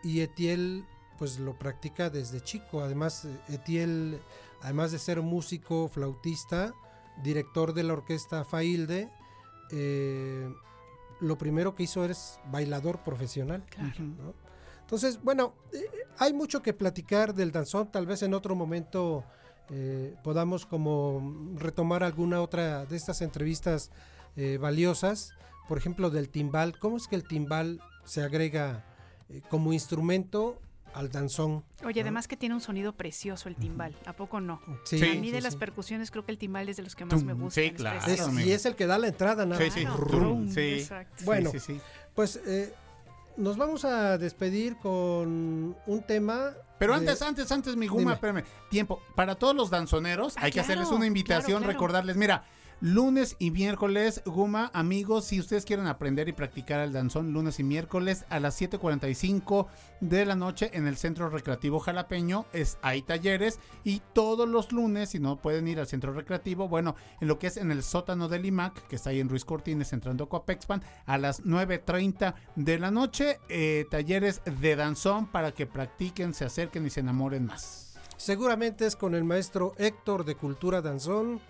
y 0.03 0.21
Etiel 0.21 0.85
pues 1.17 1.37
lo 1.39 1.53
practica 1.53 2.09
desde 2.09 2.41
chico. 2.41 2.81
Además, 2.81 3.27
Etiel, 3.47 4.19
además 4.61 4.91
de 4.91 4.97
ser 4.97 5.21
músico, 5.21 5.87
flautista, 5.87 6.73
director 7.21 7.73
de 7.73 7.83
la 7.83 7.93
orquesta 7.93 8.43
Failde, 8.43 9.09
eh, 9.71 10.51
lo 11.19 11.37
primero 11.37 11.75
que 11.75 11.83
hizo 11.83 12.03
es 12.05 12.39
bailador 12.51 13.03
profesional. 13.03 13.63
¿no? 13.99 14.33
Entonces, 14.81 15.21
bueno, 15.21 15.53
eh, 15.71 15.85
hay 16.17 16.33
mucho 16.33 16.61
que 16.61 16.73
platicar 16.73 17.33
del 17.33 17.51
danzón, 17.51 17.91
tal 17.91 18.05
vez 18.05 18.23
en 18.23 18.33
otro 18.33 18.55
momento 18.55 19.23
eh, 19.71 20.15
podamos 20.23 20.65
como 20.65 21.53
retomar 21.55 22.03
alguna 22.03 22.41
otra 22.41 22.85
de 22.85 22.95
estas 22.97 23.21
entrevistas 23.21 23.91
eh, 24.35 24.57
valiosas, 24.59 25.33
por 25.67 25.77
ejemplo 25.77 26.09
del 26.09 26.29
timbal, 26.29 26.77
¿cómo 26.79 26.97
es 26.97 27.07
que 27.07 27.15
el 27.15 27.23
timbal 27.27 27.81
se 28.03 28.21
agrega 28.23 28.83
eh, 29.29 29.41
como 29.49 29.71
instrumento 29.73 30.59
al 30.93 31.09
danzón? 31.09 31.63
Oye, 31.85 32.01
además 32.01 32.27
que 32.27 32.35
tiene 32.35 32.53
un 32.55 32.59
sonido 32.61 32.91
precioso 32.93 33.47
el 33.47 33.55
timbal, 33.55 33.95
¿a 34.05 34.11
poco 34.13 34.41
no? 34.41 34.59
Sí, 34.83 34.97
a 34.97 35.13
mí 35.15 35.27
sí, 35.27 35.31
de 35.31 35.37
sí. 35.37 35.43
las 35.43 35.55
percusiones 35.55 36.11
creo 36.11 36.25
que 36.25 36.31
el 36.33 36.37
timbal 36.37 36.67
es 36.67 36.75
de 36.77 36.83
los 36.83 36.95
que 36.95 37.05
más 37.05 37.23
me 37.23 37.31
Tum, 37.31 37.43
gustan. 37.43 37.63
sí, 37.63 37.71
claro. 37.71 37.99
Es- 38.11 38.45
y 38.45 38.51
es 38.51 38.65
el 38.65 38.75
que 38.75 38.87
da 38.87 38.97
la 38.97 39.07
entrada, 39.07 39.45
nada 39.45 39.61
Sí, 39.69 39.85
más. 39.85 39.99
sí. 40.53 40.81
Sí. 40.85 40.93
Bueno, 41.23 41.51
Sí, 41.51 41.59
sí, 41.59 41.73
sí. 41.75 41.81
pues 42.13 42.35
eh, 42.45 42.73
nos 43.37 43.57
vamos 43.57 43.85
a 43.85 44.17
despedir 44.17 44.77
con 44.77 45.75
un 45.85 46.03
tema. 46.07 46.51
Pero 46.79 46.93
de- 46.93 46.99
antes, 46.99 47.21
antes, 47.21 47.51
antes, 47.51 47.75
mi 47.75 47.87
Guma, 47.87 47.99
Dime. 48.01 48.13
espérame. 48.13 48.43
Tiempo. 48.69 49.01
Para 49.15 49.35
todos 49.35 49.55
los 49.55 49.69
danzoneros, 49.69 50.35
hay 50.37 50.51
que 50.51 50.59
hacerles 50.59 50.89
una 50.89 51.05
invitación, 51.05 51.43
claro, 51.45 51.59
claro. 51.59 51.73
recordarles, 51.73 52.15
mira, 52.17 52.43
lunes 52.81 53.35
y 53.37 53.51
miércoles, 53.51 54.23
Guma, 54.25 54.71
amigos, 54.73 55.25
si 55.25 55.39
ustedes 55.39 55.65
quieren 55.65 55.85
aprender 55.85 56.27
y 56.27 56.33
practicar 56.33 56.79
el 56.81 56.91
danzón, 56.91 57.31
lunes 57.31 57.59
y 57.59 57.63
miércoles 57.63 58.25
a 58.29 58.39
las 58.39 58.59
7.45 58.59 59.67
de 60.01 60.25
la 60.25 60.35
noche 60.35 60.71
en 60.73 60.87
el 60.87 60.97
Centro 60.97 61.29
Recreativo 61.29 61.79
Jalapeño, 61.79 62.45
es, 62.53 62.79
hay 62.81 63.03
talleres 63.03 63.59
y 63.83 64.01
todos 64.13 64.49
los 64.49 64.71
lunes, 64.71 65.09
si 65.09 65.19
no 65.19 65.37
pueden 65.37 65.67
ir 65.67 65.79
al 65.79 65.87
Centro 65.87 66.11
Recreativo, 66.11 66.67
bueno, 66.67 66.95
en 67.21 67.27
lo 67.27 67.37
que 67.37 67.47
es 67.47 67.57
en 67.57 67.71
el 67.71 67.83
sótano 67.83 68.27
del 68.27 68.45
IMAC, 68.45 68.87
que 68.87 68.95
está 68.95 69.11
ahí 69.11 69.19
en 69.19 69.29
Ruiz 69.29 69.45
Cortines, 69.45 69.93
entrando 69.93 70.23
a 70.23 70.29
Coapexpan, 70.29 70.83
a 71.05 71.19
las 71.19 71.43
9.30 71.43 72.33
de 72.55 72.79
la 72.79 72.89
noche, 72.89 73.39
eh, 73.49 73.85
talleres 73.91 74.41
de 74.59 74.75
danzón 74.75 75.27
para 75.27 75.51
que 75.51 75.67
practiquen, 75.67 76.33
se 76.33 76.45
acerquen 76.45 76.87
y 76.87 76.89
se 76.89 77.01
enamoren 77.01 77.45
más. 77.45 77.99
Seguramente 78.17 78.85
es 78.87 78.95
con 78.95 79.13
el 79.13 79.23
maestro 79.23 79.73
Héctor 79.77 80.25
de 80.25 80.35
Cultura 80.35 80.81
Danzón, 80.81 81.41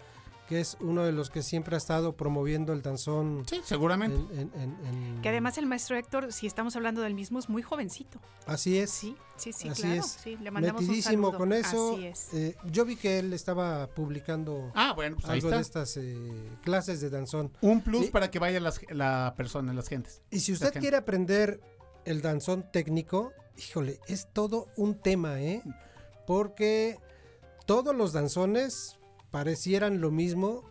que 0.51 0.59
es 0.59 0.75
uno 0.81 1.05
de 1.05 1.13
los 1.13 1.29
que 1.29 1.43
siempre 1.43 1.75
ha 1.75 1.77
estado 1.77 2.17
promoviendo 2.17 2.73
el 2.73 2.81
danzón. 2.81 3.45
Sí, 3.47 3.61
seguramente. 3.63 4.17
en- 4.37 4.51
en- 4.53 4.75
en- 4.85 5.21
Que 5.21 5.29
además 5.29 5.57
el 5.57 5.65
maestro 5.65 5.95
Héctor, 5.95 6.33
si 6.33 6.45
estamos 6.45 6.75
hablando 6.75 6.99
del 6.99 7.13
mismo, 7.13 7.39
es 7.39 7.47
muy 7.47 7.61
jovencito. 7.61 8.19
Así 8.45 8.77
es. 8.77 8.89
Sí, 8.89 9.15
sí, 9.37 9.53
sí, 9.53 9.69
Así 9.69 9.83
claro. 9.83 10.01
es. 10.01 10.05
Sí, 10.21 10.35
le 10.41 10.51
mandamos 10.51 10.81
un 10.81 10.87
Metidísimo 10.89 11.27
saludo. 11.27 11.37
con 11.37 11.53
eso. 11.53 11.93
Así 11.93 12.05
es. 12.05 12.33
Eh, 12.33 12.57
yo 12.69 12.83
vi 12.83 12.97
que 12.97 13.19
él 13.19 13.31
estaba 13.31 13.87
publicando 13.87 14.73
Ah, 14.75 14.91
bueno, 14.93 15.15
pues 15.15 15.29
ahí 15.29 15.37
algo 15.39 15.47
está. 15.47 15.55
de 15.55 15.61
estas 15.61 15.95
eh, 15.95 16.49
clases 16.65 16.99
de 16.99 17.09
danzón. 17.09 17.53
Un 17.61 17.79
plus 17.81 18.07
Sí. 18.07 18.11
para 18.11 18.29
que 18.29 18.39
vaya 18.39 18.59
las- 18.59 18.81
la 18.89 19.33
persona, 19.37 19.73
las 19.73 19.87
gentes. 19.87 20.21
Y 20.31 20.41
si 20.41 20.51
usted 20.51 20.65
gente. 20.65 20.79
quiere 20.81 20.97
aprender 20.97 21.61
el 22.03 22.21
danzón 22.21 22.69
técnico, 22.73 23.31
híjole, 23.57 24.01
es 24.09 24.27
todo 24.33 24.67
un 24.75 24.95
tema, 24.95 25.39
¿eh? 25.41 25.63
Porque 26.27 26.99
todos 27.65 27.95
los 27.95 28.11
danzones 28.11 28.97
parecieran 29.31 30.01
lo 30.01 30.11
mismo, 30.11 30.63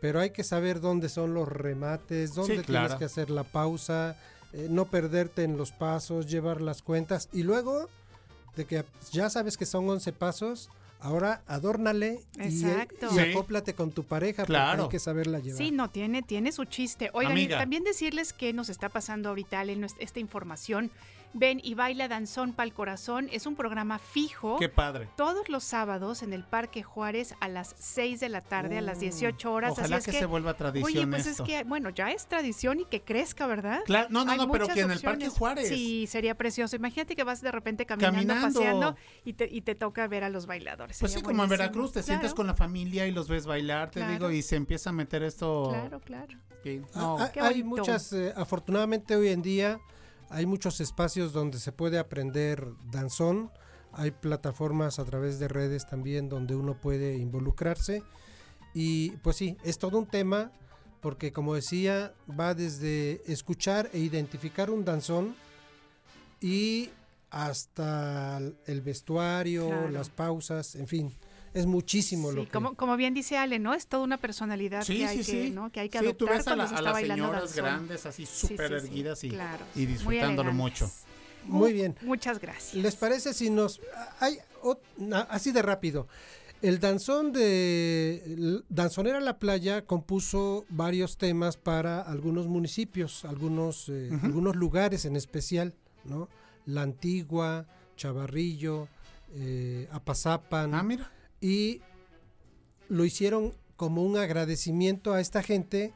pero 0.00 0.20
hay 0.20 0.30
que 0.30 0.42
saber 0.44 0.80
dónde 0.80 1.08
son 1.08 1.34
los 1.34 1.46
remates, 1.48 2.34
dónde 2.34 2.54
tienes 2.54 2.66
claro. 2.66 2.98
que 2.98 3.04
hacer 3.04 3.30
la 3.30 3.44
pausa, 3.44 4.16
eh, 4.52 4.66
no 4.68 4.86
perderte 4.86 5.44
en 5.44 5.56
los 5.56 5.70
pasos, 5.72 6.26
llevar 6.26 6.60
las 6.60 6.82
cuentas 6.82 7.28
y 7.32 7.42
luego 7.42 7.88
de 8.56 8.64
que 8.64 8.84
ya 9.12 9.30
sabes 9.30 9.56
que 9.56 9.64
son 9.66 9.88
11 9.88 10.12
pasos, 10.12 10.68
ahora 11.00 11.42
adórnale 11.46 12.20
y, 12.38 12.42
Exacto. 12.42 13.06
y 13.12 13.14
Sí. 13.14 13.20
acóplate 13.20 13.74
con 13.74 13.92
tu 13.92 14.04
pareja 14.04 14.44
Claro. 14.44 14.82
porque 14.82 14.82
hay 14.82 14.90
que 14.90 15.04
saberla 15.04 15.38
llevar. 15.38 15.58
Sí, 15.58 15.70
no, 15.70 15.88
tiene, 15.90 16.22
tiene 16.22 16.52
su 16.52 16.64
chiste. 16.64 17.10
Oigan, 17.12 17.36
y 17.38 17.48
también 17.48 17.82
decirles 17.84 18.32
que 18.32 18.52
nos 18.52 18.68
está 18.68 18.88
pasando 18.88 19.28
ahorita, 19.30 19.60
Ale, 19.60 19.78
esta 19.98 20.20
información. 20.20 20.90
Ven 21.34 21.60
y 21.64 21.74
baila 21.74 22.08
danzón 22.08 22.52
pa'l 22.52 22.72
corazón. 22.74 23.28
Es 23.32 23.46
un 23.46 23.56
programa 23.56 23.98
fijo. 23.98 24.58
Qué 24.58 24.68
padre. 24.68 25.08
Todos 25.16 25.48
los 25.48 25.64
sábados 25.64 26.22
en 26.22 26.32
el 26.32 26.44
Parque 26.44 26.82
Juárez 26.82 27.34
a 27.40 27.48
las 27.48 27.74
6 27.78 28.20
de 28.20 28.28
la 28.28 28.42
tarde, 28.42 28.78
a 28.78 28.80
las 28.82 29.00
18 29.00 29.52
horas. 29.52 29.72
Ojalá 29.72 29.96
Así 29.96 30.10
es 30.10 30.14
que 30.14 30.20
se 30.20 30.26
vuelva 30.26 30.54
tradición 30.54 30.84
Oye, 30.92 31.06
pues 31.06 31.26
esto. 31.26 31.44
es 31.44 31.48
que, 31.48 31.64
bueno, 31.64 31.88
ya 31.90 32.10
es 32.10 32.26
tradición 32.26 32.80
y 32.80 32.84
que 32.84 33.00
crezca, 33.02 33.46
¿verdad? 33.46 33.80
Claro, 33.86 34.08
no, 34.10 34.24
no, 34.24 34.32
Hay 34.32 34.38
no, 34.38 34.50
pero 34.50 34.68
que 34.68 34.80
en 34.80 34.90
el 34.90 35.00
Parque. 35.00 35.28
Juárez. 35.28 35.68
Sí, 35.68 36.06
sería 36.06 36.34
precioso. 36.36 36.76
Imagínate 36.76 37.16
que 37.16 37.24
vas 37.24 37.40
de 37.40 37.50
repente 37.50 37.86
caminando, 37.86 38.16
Caminando. 38.18 38.58
paseando 38.58 38.96
y 39.24 39.32
te, 39.32 39.48
y 39.50 39.62
te 39.62 39.74
toca 39.74 40.06
ver 40.08 40.24
a 40.24 40.28
los 40.28 40.46
bailadores. 40.46 40.98
Pues 41.00 41.12
sí, 41.12 41.22
como 41.22 41.44
en. 41.44 41.48
Veracruz, 41.48 41.92
te 41.92 42.02
sientes 42.02 42.30
Claro. 42.30 42.36
con 42.36 42.46
la 42.46 42.54
familia 42.54 43.06
y 43.06 43.10
los 43.12 43.28
ves 43.28 43.46
bailar, 43.46 43.90
te 43.90 44.00
Claro. 44.00 44.12
digo, 44.12 44.30
y 44.30 44.42
se 44.42 44.56
empieza 44.56 44.90
a 44.90 44.92
meter 44.92 45.22
esto. 45.22 45.68
Claro, 45.70 46.00
claro. 46.00 46.38
Sí, 46.62 46.80
Ah, 46.94 46.98
no, 47.00 47.16
ah, 47.18 47.30
hay 47.42 47.62
muchas, 47.62 48.12
eh, 48.12 48.32
afortunadamente 48.36 49.16
hoy 49.16 49.28
en 49.28 49.42
día 49.42 49.80
hay 50.32 50.46
muchos 50.46 50.80
espacios 50.80 51.32
donde 51.32 51.58
se 51.58 51.72
puede 51.72 51.98
aprender 51.98 52.66
danzón. 52.90 53.50
Hay 53.92 54.10
plataformas 54.10 54.98
a 54.98 55.04
través 55.04 55.38
de 55.38 55.48
redes 55.48 55.86
también 55.86 56.28
donde 56.28 56.56
uno 56.56 56.80
puede 56.80 57.16
involucrarse. 57.18 58.02
Y 58.74 59.10
pues 59.18 59.36
sí, 59.36 59.56
es 59.62 59.78
todo 59.78 59.98
un 59.98 60.06
tema 60.06 60.50
porque 61.02 61.32
como 61.32 61.54
decía, 61.54 62.14
va 62.28 62.54
desde 62.54 63.20
escuchar 63.30 63.90
e 63.92 63.98
identificar 63.98 64.70
un 64.70 64.84
danzón 64.84 65.34
y 66.40 66.90
hasta 67.30 68.38
el 68.66 68.80
vestuario, 68.82 69.66
Claro. 69.68 69.90
las 69.90 70.10
pausas, 70.10 70.74
en 70.76 70.86
fin, 70.86 71.12
es 71.54 71.66
muchísimo 71.66 72.30
Sí, 72.30 72.36
lo 72.36 72.44
que... 72.44 72.50
como, 72.50 72.74
como 72.74 72.96
bien 72.96 73.14
dice 73.14 73.36
Ale, 73.36 73.58
¿no? 73.58 73.74
Es 73.74 73.86
toda 73.86 74.02
una 74.04 74.16
personalidad 74.18 74.82
Sí, 74.84 74.98
que, 74.98 75.06
hay 75.06 75.22
sí, 75.22 75.32
que, 75.32 75.44
sí. 75.46 75.50
¿no? 75.50 75.70
que 75.70 75.80
hay 75.80 75.88
que 75.88 75.98
Sí, 75.98 76.04
adoptar 76.06 76.18
tú 76.28 76.32
ves 76.32 76.40
a, 76.40 76.44
cuando 76.44 76.62
la- 76.64 76.68
se 76.68 76.74
a 76.74 76.78
está 76.78 76.90
las 76.92 77.00
señoras 77.00 77.54
grandes 77.56 78.06
así 78.06 78.26
Sí, 78.26 78.48
súper 78.48 78.68
sí, 78.68 78.80
sí, 78.80 78.86
erguidas 78.86 79.24
y, 79.24 79.28
claro. 79.30 79.64
y 79.74 79.86
disfrutándolo 79.86 80.52
mucho. 80.52 80.90
Muy 81.44 81.72
bien. 81.72 81.96
Muchas 82.02 82.38
gracias. 82.40 82.74
¿Les 82.74 82.94
parece 82.96 83.34
si 83.34 83.50
nos... 83.50 83.80
Hay 84.20 84.38
así 85.28 85.50
de 85.52 85.60
rápido. 85.62 86.06
El 86.62 86.78
danzón 86.78 87.32
de 87.32 88.62
Danzonera 88.68 89.18
La 89.20 89.38
Playa 89.40 89.84
compuso 89.84 90.64
varios 90.68 91.16
temas 91.18 91.56
para 91.56 92.00
algunos 92.00 92.46
municipios, 92.46 93.24
algunos, 93.24 93.88
eh, 93.88 94.10
algunos 94.22 94.54
lugares 94.54 95.04
en 95.04 95.16
especial, 95.16 95.74
¿no? 96.04 96.28
La 96.66 96.82
Antigua, 96.82 97.66
Chavarrillo, 97.96 98.86
eh, 99.34 99.88
Apazapan. 99.90 100.72
Ah, 100.74 100.84
mira. 100.84 101.10
Y 101.42 101.82
lo 102.88 103.04
hicieron 103.04 103.52
como 103.76 104.02
un 104.02 104.16
agradecimiento 104.16 105.12
a 105.12 105.20
esta 105.20 105.42
gente 105.42 105.92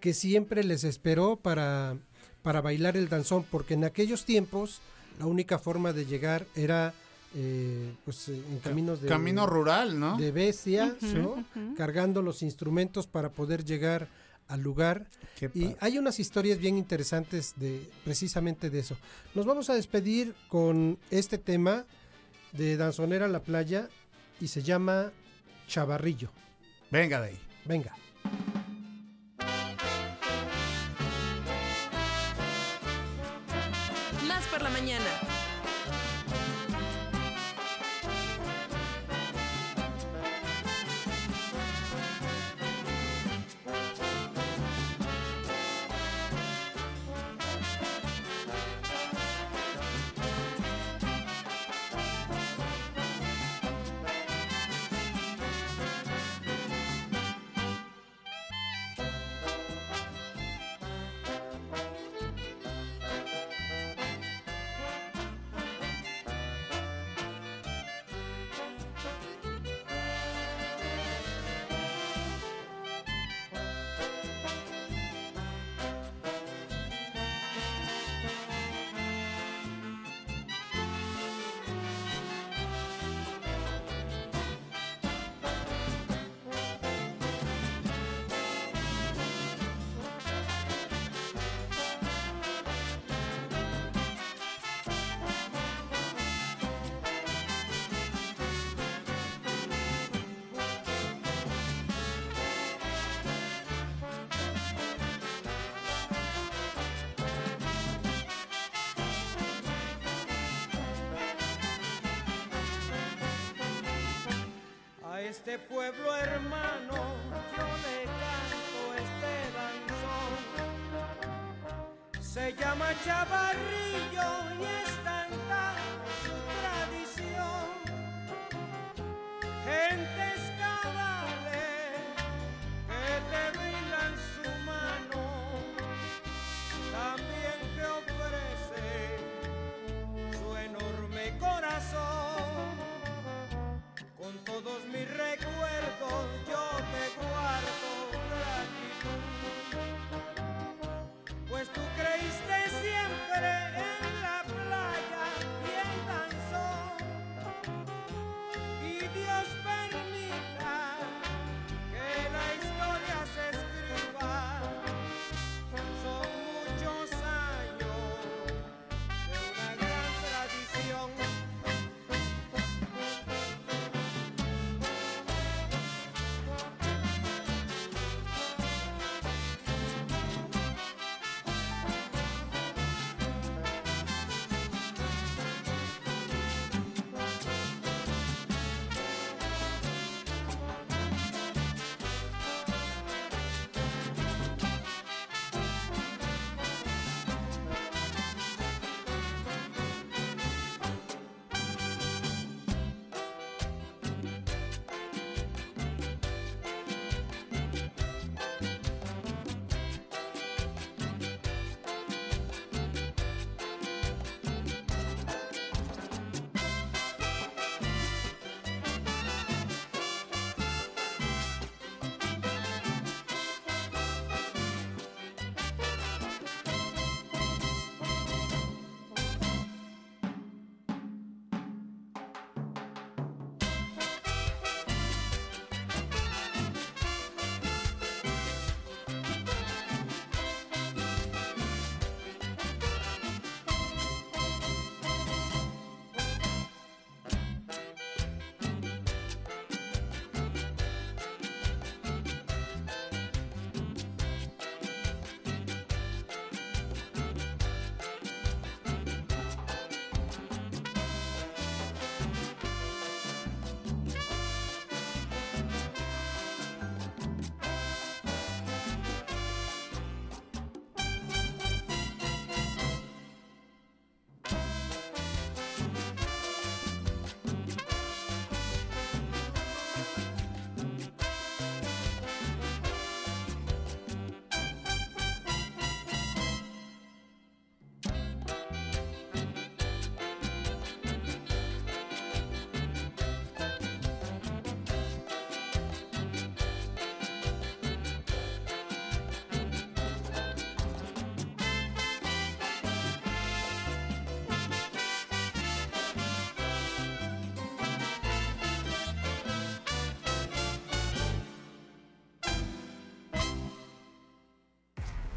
que 0.00 0.14
siempre 0.14 0.62
les 0.62 0.84
esperó 0.84 1.36
para, 1.36 1.96
para 2.42 2.60
bailar 2.60 2.96
el 2.96 3.08
danzón, 3.08 3.44
porque 3.50 3.74
en 3.74 3.84
aquellos 3.84 4.24
tiempos 4.24 4.80
la 5.18 5.26
única 5.26 5.58
forma 5.58 5.92
de 5.92 6.06
llegar 6.06 6.46
era 6.54 6.94
eh, 7.34 7.92
pues, 8.04 8.28
eh, 8.28 8.42
en 8.50 8.58
caminos 8.58 9.00
de 9.00 9.08
Camino 9.08 9.46
rural, 9.46 9.98
¿no? 9.98 10.16
de 10.16 10.32
bestia, 10.32 10.96
cargando 11.76 12.22
los 12.22 12.42
instrumentos 12.42 13.06
para 13.06 13.30
poder 13.30 13.64
llegar 13.64 14.08
al 14.48 14.60
lugar. 14.62 15.06
Y 15.54 15.76
hay 15.80 15.96
unas 15.96 16.18
historias 16.18 16.58
bien 16.58 16.76
interesantes 16.76 17.54
de 17.56 17.88
precisamente 18.04 18.68
de 18.68 18.80
eso. 18.80 18.96
Nos 19.34 19.46
vamos 19.46 19.70
a 19.70 19.74
despedir 19.74 20.34
con 20.48 20.98
este 21.10 21.38
tema 21.38 21.86
de 22.52 22.76
Danzonera 22.76 23.28
La 23.28 23.42
Playa 23.42 23.88
y 24.40 24.48
se 24.48 24.62
llama 24.62 25.12
Chavarrillo. 25.68 26.30
Venga 26.90 27.20
de 27.20 27.28
ahí. 27.28 27.38
Venga. 27.64 27.94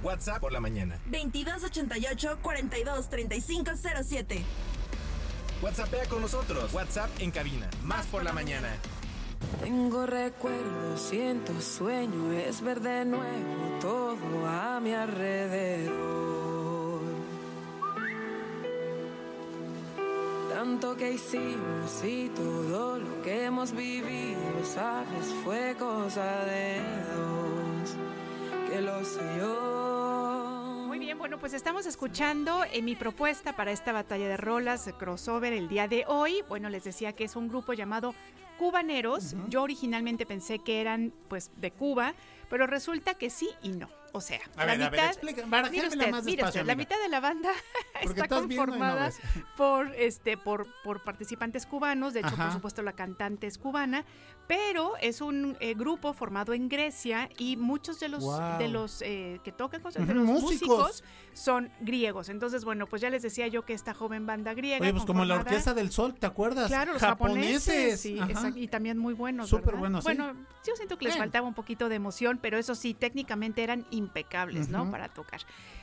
WhatsApp 0.03 0.39
por 0.39 0.51
la 0.51 0.59
mañana. 0.59 0.99
2288 1.05 2.39
42 2.41 3.09
35 3.09 3.71
07. 4.03 4.43
WhatsAppea 5.61 6.05
con 6.07 6.21
nosotros. 6.21 6.73
WhatsApp 6.73 7.09
en 7.19 7.31
cabina. 7.31 7.69
Más 7.83 8.05
por 8.07 8.23
la 8.23 8.33
mañana. 8.33 8.69
Tengo 9.61 10.05
recuerdos, 10.05 11.01
siento 11.01 11.59
sueño, 11.61 12.31
es 12.33 12.61
ver 12.61 12.81
de 12.81 13.05
nuevo 13.05 13.79
todo 13.79 14.47
a 14.47 14.79
mi 14.79 14.93
alrededor. 14.93 17.01
Tanto 20.53 20.95
que 20.95 21.13
hicimos 21.13 22.03
y 22.03 22.29
todo 22.29 22.99
lo 22.99 23.21
que 23.21 23.45
hemos 23.45 23.73
vivido, 23.73 24.39
sabes, 24.63 25.27
fue 25.43 25.75
cosa 25.77 26.45
de 26.45 26.81
dos, 27.15 28.69
que 28.69 28.81
lo 28.81 29.03
sé 29.05 29.21
yo. 29.37 29.62
Bueno, 31.33 31.41
pues 31.41 31.53
estamos 31.55 31.87
escuchando 31.87 32.63
en 32.71 32.85
mi 32.85 32.95
propuesta 32.95 33.55
para 33.55 33.71
esta 33.71 33.91
batalla 33.91 34.27
de 34.27 34.37
rolas 34.37 34.85
de 34.85 34.93
crossover 34.93 35.51
el 35.51 35.67
día 35.67 35.87
de 35.87 36.05
hoy. 36.07 36.43
Bueno, 36.47 36.69
les 36.69 36.83
decía 36.83 37.13
que 37.13 37.23
es 37.23 37.35
un 37.35 37.47
grupo 37.47 37.73
llamado 37.73 38.13
Cubaneros. 38.59 39.35
Yo 39.49 39.63
originalmente 39.63 40.27
pensé 40.27 40.59
que 40.59 40.79
eran 40.79 41.11
pues 41.29 41.49
de 41.57 41.71
Cuba, 41.71 42.13
pero 42.51 42.67
resulta 42.67 43.15
que 43.15 43.31
sí 43.31 43.49
y 43.63 43.69
no. 43.69 43.89
O 44.15 44.21
sea, 44.21 44.39
A 44.55 44.59
la 44.59 44.65
ver, 44.73 44.81
a 44.83 44.89
ver, 44.89 44.91
mitad, 44.91 45.07
explica- 45.07 45.41
mire 45.41 45.49
barajéamela 45.49 45.89
usted, 45.89 46.11
más 46.11 46.23
mire 46.23 46.37
despacio, 46.37 46.61
usted, 46.61 46.67
la 46.71 46.75
mitad 46.75 47.01
de 47.01 47.09
la 47.09 47.19
banda 47.19 47.49
está 48.01 48.27
no 48.27 48.41
conformada 48.41 49.11
por 49.57 49.93
este 49.95 50.37
por 50.37 50.67
por 50.83 51.03
participantes 51.03 51.65
cubanos, 51.65 52.13
de 52.13 52.19
hecho, 52.19 52.27
Ajá. 52.29 52.43
por 52.45 52.53
supuesto, 52.53 52.81
la 52.83 52.93
cantante 52.93 53.47
es 53.47 53.57
cubana, 53.57 54.05
pero 54.47 54.93
es 55.01 55.19
un 55.21 55.57
eh, 55.59 55.73
grupo 55.73 56.13
formado 56.13 56.53
en 56.53 56.69
Grecia 56.69 57.27
y 57.39 57.57
muchos 57.57 57.99
de 57.99 58.09
los 58.09 58.23
de 58.59 58.67
los 58.67 59.01
eh, 59.01 59.39
que 59.43 59.51
tocan 59.51 59.81
con 59.81 59.91
de 59.93 60.13
los 60.13 60.23
músicos. 60.23 60.51
músicos 60.51 61.03
son 61.33 61.71
griegos. 61.81 62.29
Entonces, 62.29 62.63
bueno, 62.65 62.85
pues 62.85 63.01
ya 63.01 63.09
les 63.09 63.23
decía 63.23 63.47
yo 63.47 63.65
que 63.65 63.73
esta 63.73 63.95
joven 63.95 64.27
banda 64.27 64.53
griega 64.53 64.79
Oye, 64.83 64.91
pues 64.93 65.05
como 65.05 65.25
la 65.25 65.35
Orquesta 65.35 65.73
del 65.73 65.91
Sol, 65.91 66.13
¿te 66.13 66.27
acuerdas? 66.27 66.67
Claro, 66.67 66.93
los 66.93 67.01
japoneses. 67.01 67.63
japoneses, 67.63 67.99
sí, 68.53 68.61
y 68.61 68.67
también 68.67 68.99
muy 68.99 69.15
buenos. 69.15 69.49
Súper 69.49 69.75
buenos, 69.75 70.03
sí. 70.03 70.09
Bueno, 70.13 70.33
yo 70.65 70.75
siento 70.75 70.99
que 70.99 71.05
les 71.05 71.17
faltaba 71.17 71.47
un 71.47 71.55
poquito 71.55 71.89
de 71.89 71.95
emoción, 71.95 72.37
pero 72.39 72.59
eso 72.59 72.75
sí, 72.75 72.93
técnicamente 72.93 73.63
eran 73.63 73.85
impecables, 74.03 74.69
¿no? 74.69 74.89
Para 74.91 75.09
tocar. 75.09 75.41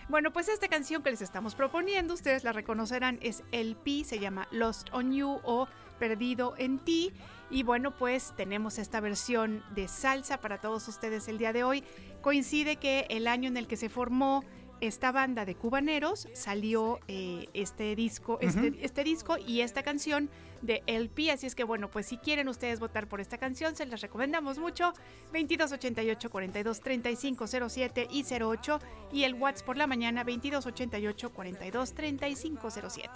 Bueno, 0.09 0.33
pues 0.33 0.49
esta 0.49 0.69
canción 0.69 1.03
que 1.03 1.11
les 1.11 1.23
estamos 1.23 1.55
proponiendo, 1.55 2.15
ustedes 2.15 2.45
la 2.45 2.53
reconocerán, 2.53 3.19
es 3.23 3.43
El 3.53 3.77
Pi, 3.77 4.05
se 4.05 4.19
llama 4.19 4.49
Lost 4.51 4.89
on 4.93 5.13
You 5.13 5.41
o 5.45 5.69
Perdido 5.99 6.55
en 6.59 6.79
Ti. 6.79 7.13
Y 7.51 7.63
bueno, 7.63 7.91
pues 7.93 8.33
tenemos 8.37 8.79
esta 8.79 9.01
versión 9.01 9.63
de 9.75 9.89
salsa 9.89 10.41
para 10.41 10.59
todos 10.59 10.87
ustedes 10.89 11.29
el 11.29 11.39
día 11.39 11.53
de 11.53 11.65
hoy. 11.65 11.85
Coincide 12.23 12.77
que 12.77 13.07
el 13.11 13.27
año 13.27 13.49
en 13.49 13.57
el 13.57 13.67
que 13.67 13.77
se 13.77 13.89
formó 13.89 14.45
esta 14.81 15.13
banda 15.13 15.45
de 15.45 15.55
cubaneros 15.55 16.29
salió 16.33 17.01
eh, 17.09 17.49
este 17.55 17.95
disco, 17.97 18.39
este, 18.41 18.73
este 18.83 19.05
disco 19.05 19.37
y 19.37 19.61
esta 19.61 19.83
canción 19.83 20.31
de 20.63 20.83
LP. 20.87 21.31
Así 21.31 21.47
es 21.47 21.55
que 21.55 21.65
bueno, 21.65 21.91
pues 21.91 22.07
si 22.07 22.19
quieren 22.19 22.49
ustedes 22.49 22.81
votar 22.81 23.09
por 23.09 23.21
esta 23.21 23.39
canción, 23.39 23.77
se 23.77 23.87
las 23.87 24.01
recomendamos 24.01 24.59
mucho. 24.59 24.93
2288 25.33 26.31
42 26.31 26.81
35 26.81 27.47
07 27.47 28.09
y 28.11 28.25
08 28.25 28.81
y 29.13 29.25
el 29.25 29.35
WhatsApp 29.35 29.67
por 29.67 29.77
la 29.77 29.87
mañana 29.87 30.25
2288 30.25 31.31
42 31.31 31.95
35 31.95 32.71
07. 32.71 33.11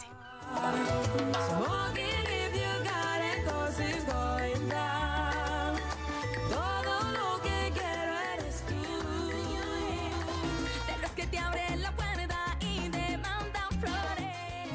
Smoking 1.47 2.05
if 2.05 2.55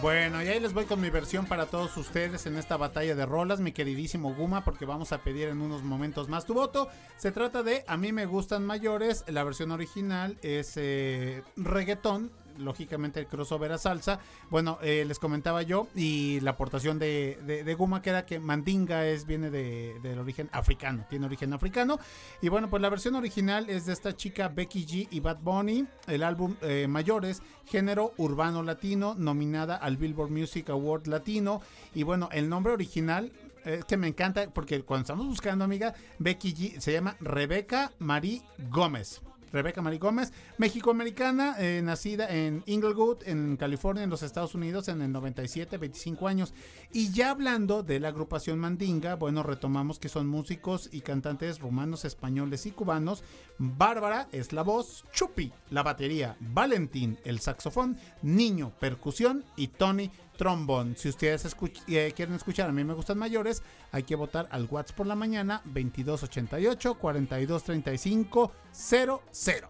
Bueno, 0.02 0.42
y 0.42 0.48
ahí 0.48 0.62
les 0.62 0.74
voy 0.74 0.86
con 0.86 1.02
mi 1.02 1.10
versión 1.10 1.46
para 1.46 1.66
todos 1.66 1.98
ustedes 1.98 2.46
en 2.46 2.56
esta 2.56 2.78
batalla 2.78 3.16
de 3.16 3.26
rolas, 3.26 3.60
mi 3.60 3.74
queridísimo 3.74 4.34
Guma, 4.34 4.64
porque 4.64 4.86
vamos 4.86 5.12
a 5.12 5.18
pedir 5.24 5.50
en 5.50 5.60
unos 5.62 5.84
momentos 5.84 6.30
más 6.30 6.46
tu 6.46 6.54
voto. 6.54 6.88
Se 7.18 7.34
trata 7.34 7.64
de 7.64 7.84
A 7.86 7.98
mí 7.98 8.14
me 8.14 8.26
gustan 8.26 8.66
mayores, 8.66 9.26
la 9.28 9.44
versión 9.44 9.72
original 9.72 10.38
es 10.42 10.78
eh, 10.78 11.44
reggaetón. 11.58 12.32
Lógicamente 12.60 13.20
el 13.20 13.28
crossover 13.28 13.72
a 13.72 13.78
salsa. 13.78 14.20
Bueno, 14.50 14.78
eh, 14.82 15.06
les 15.08 15.18
comentaba 15.18 15.62
yo 15.64 15.88
y 15.96 16.40
la 16.42 16.52
aportación 16.52 17.00
de, 17.00 17.40
de, 17.46 17.64
de 17.64 17.74
Guma 17.76 18.02
que 18.02 18.10
era 18.12 18.26
que 18.26 18.40
Mandinga 18.40 19.06
es, 19.08 19.26
viene 19.26 19.50
de- 19.50 19.98
del 20.04 20.20
origen 20.20 20.50
africano, 20.52 21.06
tiene 21.10 21.26
origen 21.26 21.54
africano. 21.54 22.00
Y 22.42 22.50
bueno, 22.50 22.70
pues 22.70 22.82
la 22.82 22.90
versión 22.90 23.16
original 23.16 23.70
es 23.70 23.86
de 23.86 23.94
esta 23.94 24.16
chica 24.16 24.50
Becky 24.50 24.86
G 24.86 25.08
y 25.10 25.20
Bad 25.20 25.40
Bunny. 25.42 25.88
El 26.08 26.24
álbum 26.24 26.56
eh, 26.62 26.88
Mayores, 26.88 27.42
género 27.66 28.14
urbano 28.18 28.62
latino, 28.64 29.16
nominada 29.18 29.76
al 29.76 29.98
Billboard 29.98 30.32
Music 30.32 30.70
Award 30.70 31.08
Latino. 31.08 31.62
Y 31.96 32.04
bueno, 32.04 32.30
el 32.32 32.50
nombre 32.50 32.74
original 32.74 33.32
es 33.66 33.84
que 33.86 33.98
me 33.98 34.08
encanta 34.08 34.50
porque 34.52 34.82
cuando 34.84 35.02
estamos 35.04 35.26
buscando, 35.28 35.66
amiga, 35.66 35.94
Becky 36.18 36.54
G 36.54 36.80
se 36.80 36.94
llama 36.94 37.16
Rebeca 37.20 37.92
Marie 38.00 38.42
Gómez. 38.70 39.22
Rebeca 39.52 39.82
Marie 39.82 40.00
Gómez, 40.00 40.32
mexicoamericana, 40.58 41.56
eh, 41.60 41.82
nacida 41.84 42.30
en 42.30 42.64
Inglewood, 42.66 43.24
en 43.26 43.58
California, 43.58 44.04
en 44.04 44.10
los 44.10 44.24
Estados 44.24 44.56
Unidos, 44.56 44.88
en 44.88 45.02
el 45.02 45.12
97, 45.12 45.78
25 45.78 46.28
años. 46.28 46.54
Y 46.92 47.12
ya 47.12 47.32
hablando 47.32 47.84
de 47.84 48.00
la 48.00 48.10
agrupación 48.10 48.60
Mandinga, 48.60 49.16
bueno, 49.16 49.44
retomamos 49.44 50.00
que 50.00 50.10
son 50.10 50.28
músicos 50.28 50.90
y 50.92 51.02
cantantes 51.02 51.60
rumanos, 51.60 52.06
españoles 52.06 52.66
y 52.66 52.72
cubanos. 52.72 53.24
Bárbara 53.58 54.28
es 54.32 54.54
la 54.54 54.62
voz, 54.62 55.06
Chupi 55.12 55.52
la 55.70 55.84
batería, 55.84 56.38
Valentín 56.40 57.18
el 57.24 57.40
saxofón, 57.40 57.98
Niño 58.22 58.72
percusión 58.80 59.44
y 59.56 59.68
Tony 59.68 60.12
trombón. 60.40 60.96
Si 60.98 61.10
ustedes 61.10 61.46
escuch- 61.46 61.84
eh, 61.88 62.14
quieren 62.16 62.34
escuchar, 62.36 62.70
a 62.70 62.72
mí 62.72 62.84
me 62.84 62.94
gustan 62.96 63.18
mayores, 63.20 63.62
hay 63.92 64.04
que 64.04 64.16
votar 64.16 64.48
al 64.52 64.66
WhatsApp 64.72 64.96
por 64.98 65.06
la 65.06 65.14
mañana 65.16 65.62
2288 65.66 66.96
4235 66.96 68.52
00. 68.72 69.70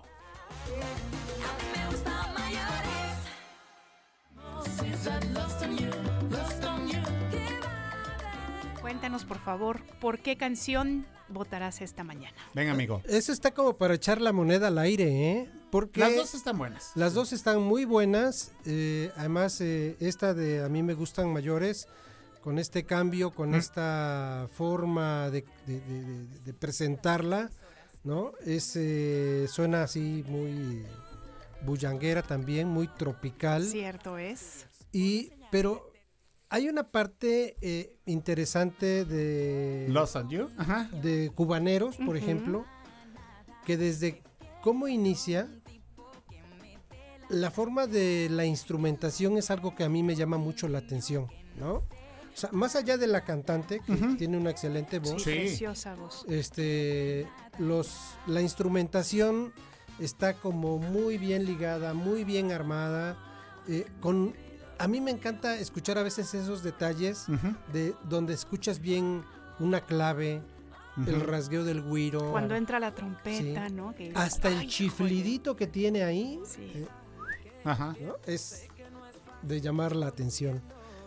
Cuéntanos, 8.82 9.26
por 9.26 9.40
favor, 9.40 9.82
¿por 10.00 10.20
qué 10.20 10.38
canción 10.38 11.06
votarás 11.28 11.82
esta 11.82 12.04
mañana? 12.04 12.36
Venga, 12.54 12.72
amigo. 12.72 13.02
Eso 13.06 13.32
está 13.32 13.52
como 13.54 13.78
para 13.78 13.94
echar 13.96 14.22
la 14.22 14.32
moneda 14.32 14.68
al 14.68 14.78
aire, 14.80 15.06
¿eh? 15.32 15.50
Porque 15.72 16.00
Las 16.00 16.16
dos 16.16 16.34
están 16.34 16.58
buenas. 16.58 16.92
Las 16.96 17.14
dos 17.14 17.32
están 17.34 17.62
muy 17.62 17.86
buenas. 17.86 18.52
eh, 18.66 19.12
además, 19.16 19.62
eh, 19.62 19.96
esta 20.00 20.34
de 20.34 20.64
a 20.64 20.70
mí 20.70 20.82
me 20.84 20.94
gustan 20.94 21.32
mayores, 21.32 21.88
con 22.42 22.58
este 22.58 22.86
cambio, 22.86 23.32
con 23.32 23.54
esta 23.54 24.48
forma 24.54 25.30
de, 25.30 25.46
de- 25.68 25.82
de- 25.82 26.04
de- 26.04 26.40
de 26.40 26.54
presentarla, 26.54 27.52
¿no? 28.04 28.32
Es, 28.46 28.76
eh, 28.76 29.46
suena 29.50 29.84
así 29.84 30.24
muy 30.28 30.84
bullanguera 31.66 32.22
también, 32.24 32.68
muy 32.70 32.88
tropical. 32.88 33.66
Cierto 33.66 34.18
es. 34.18 34.66
Y, 34.94 35.32
pero 35.52 35.92
hay 36.50 36.70
una 36.70 36.90
parte 36.92 37.58
eh, 37.62 37.98
interesante 38.06 39.04
de... 39.06 39.88
Lost 39.90 40.16
on 40.16 40.30
You, 40.30 40.50
ajá. 40.58 40.90
De 41.04 41.32
cubaneros, 41.36 41.98
por 41.98 42.16
ejemplo, 42.16 42.66
que 43.66 43.76
desde 43.76 44.24
cómo 44.64 44.88
inicia, 44.88 45.50
la 47.30 47.52
forma 47.52 47.88
de 47.88 48.28
la 48.30 48.46
instrumentación 48.46 49.38
es 49.38 49.52
algo 49.52 49.76
que 49.76 49.84
a 49.84 49.90
mí 49.90 50.04
me 50.04 50.16
llama 50.16 50.38
mucho 50.38 50.68
la 50.68 50.80
atención, 50.80 51.28
¿no? 51.60 51.74
O 51.76 52.36
sea, 52.40 52.50
más 52.54 52.76
allá 52.76 52.98
de 52.98 53.08
la 53.08 53.24
cantante, 53.26 53.82
que 53.86 53.96
tiene 54.18 54.38
una 54.38 54.50
excelente 54.52 55.00
voz. 55.00 55.22
Sí, 55.24 55.32
preciosa 55.32 55.96
voz. 55.96 56.26
Este, 56.30 57.28
los, 57.58 58.18
la 58.28 58.42
instrumentación 58.42 59.52
está 60.00 60.34
como 60.36 60.78
muy 60.78 61.18
bien 61.18 61.46
ligada, 61.46 61.94
muy 61.94 62.24
bien 62.24 62.52
armada. 62.52 63.18
eh, 63.68 63.86
con, 64.00 64.34
a 64.78 64.88
mí 64.88 65.02
me 65.02 65.12
encanta 65.12 65.58
escuchar 65.60 65.98
a 65.98 66.04
veces 66.04 66.34
esos 66.34 66.64
detalles 66.64 67.26
de 67.74 67.94
donde 68.08 68.34
escuchas 68.34 68.80
bien 68.80 69.24
una 69.60 69.82
clave, 69.82 70.42
el 71.06 71.20
rasgueo 71.22 71.64
del 71.66 71.82
güiro. 71.82 72.32
Cuando 72.32 72.56
entra 72.56 72.80
la 72.80 72.94
trompeta, 72.96 73.68
Sí. 73.68 73.74
¿no? 73.74 73.94
Que- 73.96 74.14
Hasta 74.16 74.48
Ay, 74.48 74.60
el 74.62 74.68
chiflidito 74.68 75.56
que 75.58 75.68
tiene 75.68 76.04
ahí 76.04 76.40
eh, 76.58 76.88
Ajá. 77.64 77.96
¿no? 78.00 78.16
es 78.26 78.68
de 79.42 79.62
llamar 79.62 79.96
la 79.96 80.08
atención. 80.08 80.62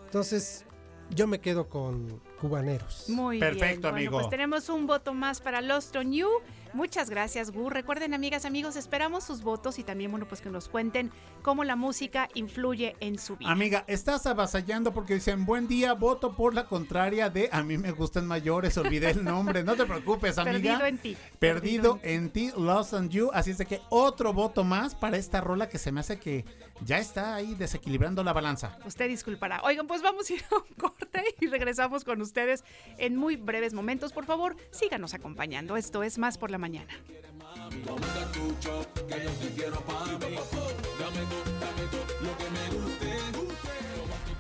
Entonces, 0.05 0.65
yo 1.11 1.27
me 1.27 1.41
quedo 1.41 1.69
con 1.69 2.21
cubaneros. 2.41 3.09
Muy 3.09 3.39
Perfecto, 3.39 3.65
bien. 3.67 3.81
Bueno, 3.81 3.97
amigo. 3.97 4.19
pues 4.19 4.31
tenemos 4.31 4.69
un 4.69 4.87
voto 4.87 5.15
más 5.15 5.41
para 5.41 5.61
Lost 5.61 5.95
on 5.97 6.13
You. 6.13 6.29
Muchas 6.75 7.11
gracias, 7.11 7.51
Gu. 7.51 7.69
Recuerden, 7.69 8.15
amigas, 8.15 8.45
amigos, 8.45 8.77
esperamos 8.77 9.25
sus 9.25 9.43
votos 9.43 9.79
y 9.79 9.85
también, 9.85 10.11
bueno, 10.11 10.27
pues 10.27 10.41
que 10.41 10.51
nos 10.51 10.69
cuenten 10.69 11.11
cómo 11.43 11.65
la 11.65 11.77
música 11.77 12.29
influye 12.35 12.97
en 13.01 13.19
su 13.19 13.37
vida. 13.37 13.51
Amiga, 13.51 13.85
estás 13.87 14.27
avasallando 14.27 14.95
porque 14.95 15.15
dicen, 15.15 15.45
buen 15.45 15.69
día, 15.69 15.93
voto 15.93 16.35
por 16.35 16.55
la 16.55 16.67
contraria 16.67 17.29
de 17.29 17.51
a 17.53 17.63
mí 17.63 17.77
me 17.77 17.91
gustan 17.91 18.27
mayores, 18.27 18.77
olvidé 18.79 19.11
el 19.11 19.25
nombre. 19.25 19.63
No 19.63 19.77
te 19.77 19.85
preocupes, 19.85 20.39
amiga. 20.39 20.79
Perdido 20.79 20.87
en 20.87 20.99
ti. 20.99 21.17
Perdido 21.39 22.01
en 22.03 22.31
ti, 22.31 22.53
Lost 22.57 22.95
on 22.95 23.11
You. 23.11 23.31
Así 23.35 23.51
es 23.51 23.59
de 23.59 23.67
que 23.67 23.81
otro 23.91 24.33
voto 24.33 24.65
más 24.65 24.95
para 24.95 25.19
esta 25.19 25.41
rola 25.41 25.69
que 25.69 25.79
se 25.79 25.93
me 25.93 26.01
hace 26.01 26.19
que 26.19 26.45
ya 26.85 26.99
está 26.99 27.35
ahí 27.35 27.55
desequilibrando 27.55 28.25
la 28.25 28.33
balanza. 28.33 28.79
Usted 28.87 29.09
disculpará. 29.09 29.61
Oigan, 29.63 29.87
pues 29.87 30.03
vamos 30.03 30.29
a 30.31 30.33
ir 30.33 30.43
a 30.51 30.57
un 30.57 30.75
corte 30.79 31.23
y 31.41 31.47
regresamos 31.47 32.05
con 32.05 32.21
ustedes 32.21 32.65
en 32.99 33.17
muy 33.17 33.37
breves 33.37 33.75
momentos. 33.75 34.13
Por 34.13 34.25
favor, 34.25 34.57
síganos 34.71 35.15
acompañando. 35.15 35.77
Esto 35.77 36.03
es 36.03 36.19
Más 36.19 36.39
por 36.39 36.51
la 36.51 36.59
Mañana. 36.63 36.87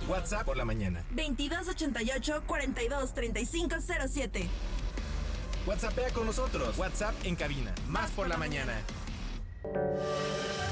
WhatsApp 0.09 0.45
por 0.45 0.57
la 0.57 0.65
mañana. 0.65 1.05
2288 1.11 2.45
423507. 2.47 4.49
WhatsAppea 5.67 6.11
con 6.11 6.27
nosotros. 6.27 6.79
WhatsApp 6.79 7.17
en 7.25 7.35
cabina. 7.35 7.75
Más 7.89 8.13
por 8.13 8.29
la 8.29 8.37
mañana. 8.37 8.81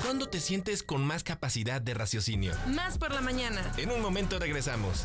¿Cuándo 0.04 0.28
te 0.28 0.38
sientes 0.38 0.84
con 0.84 1.04
más 1.04 1.24
capacidad 1.24 1.82
de 1.82 1.94
raciocinio? 1.94 2.54
Más 2.68 2.96
por 2.96 3.12
la 3.12 3.22
mañana. 3.22 3.72
En 3.76 3.90
un 3.90 4.00
momento 4.00 4.38
regresamos. 4.38 5.04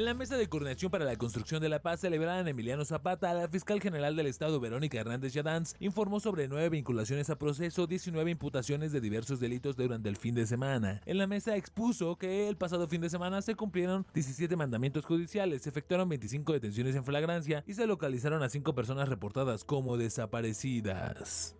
En 0.00 0.06
la 0.06 0.14
mesa 0.14 0.38
de 0.38 0.48
coordinación 0.48 0.90
para 0.90 1.04
la 1.04 1.16
construcción 1.16 1.60
de 1.60 1.68
la 1.68 1.82
paz 1.82 2.00
celebrada 2.00 2.40
en 2.40 2.48
Emiliano 2.48 2.86
Zapata, 2.86 3.34
la 3.34 3.48
fiscal 3.48 3.82
general 3.82 4.16
del 4.16 4.28
Estado, 4.28 4.58
Verónica 4.58 4.98
Hernández 4.98 5.34
Yadanz, 5.34 5.74
informó 5.78 6.20
sobre 6.20 6.48
nueve 6.48 6.70
vinculaciones 6.70 7.28
a 7.28 7.36
proceso, 7.36 7.86
19 7.86 8.30
imputaciones 8.30 8.92
de 8.92 9.02
diversos 9.02 9.40
delitos 9.40 9.76
durante 9.76 10.08
el 10.08 10.16
fin 10.16 10.34
de 10.34 10.46
semana. 10.46 11.02
En 11.04 11.18
la 11.18 11.26
mesa 11.26 11.54
expuso 11.54 12.16
que 12.16 12.48
el 12.48 12.56
pasado 12.56 12.88
fin 12.88 13.02
de 13.02 13.10
semana 13.10 13.42
se 13.42 13.56
cumplieron 13.56 14.06
17 14.14 14.56
mandamientos 14.56 15.04
judiciales, 15.04 15.64
se 15.64 15.68
efectuaron 15.68 16.08
25 16.08 16.54
detenciones 16.54 16.96
en 16.96 17.04
flagrancia 17.04 17.62
y 17.66 17.74
se 17.74 17.86
localizaron 17.86 18.42
a 18.42 18.48
cinco 18.48 18.74
personas 18.74 19.06
reportadas 19.06 19.64
como 19.64 19.98
desaparecidas. 19.98 21.56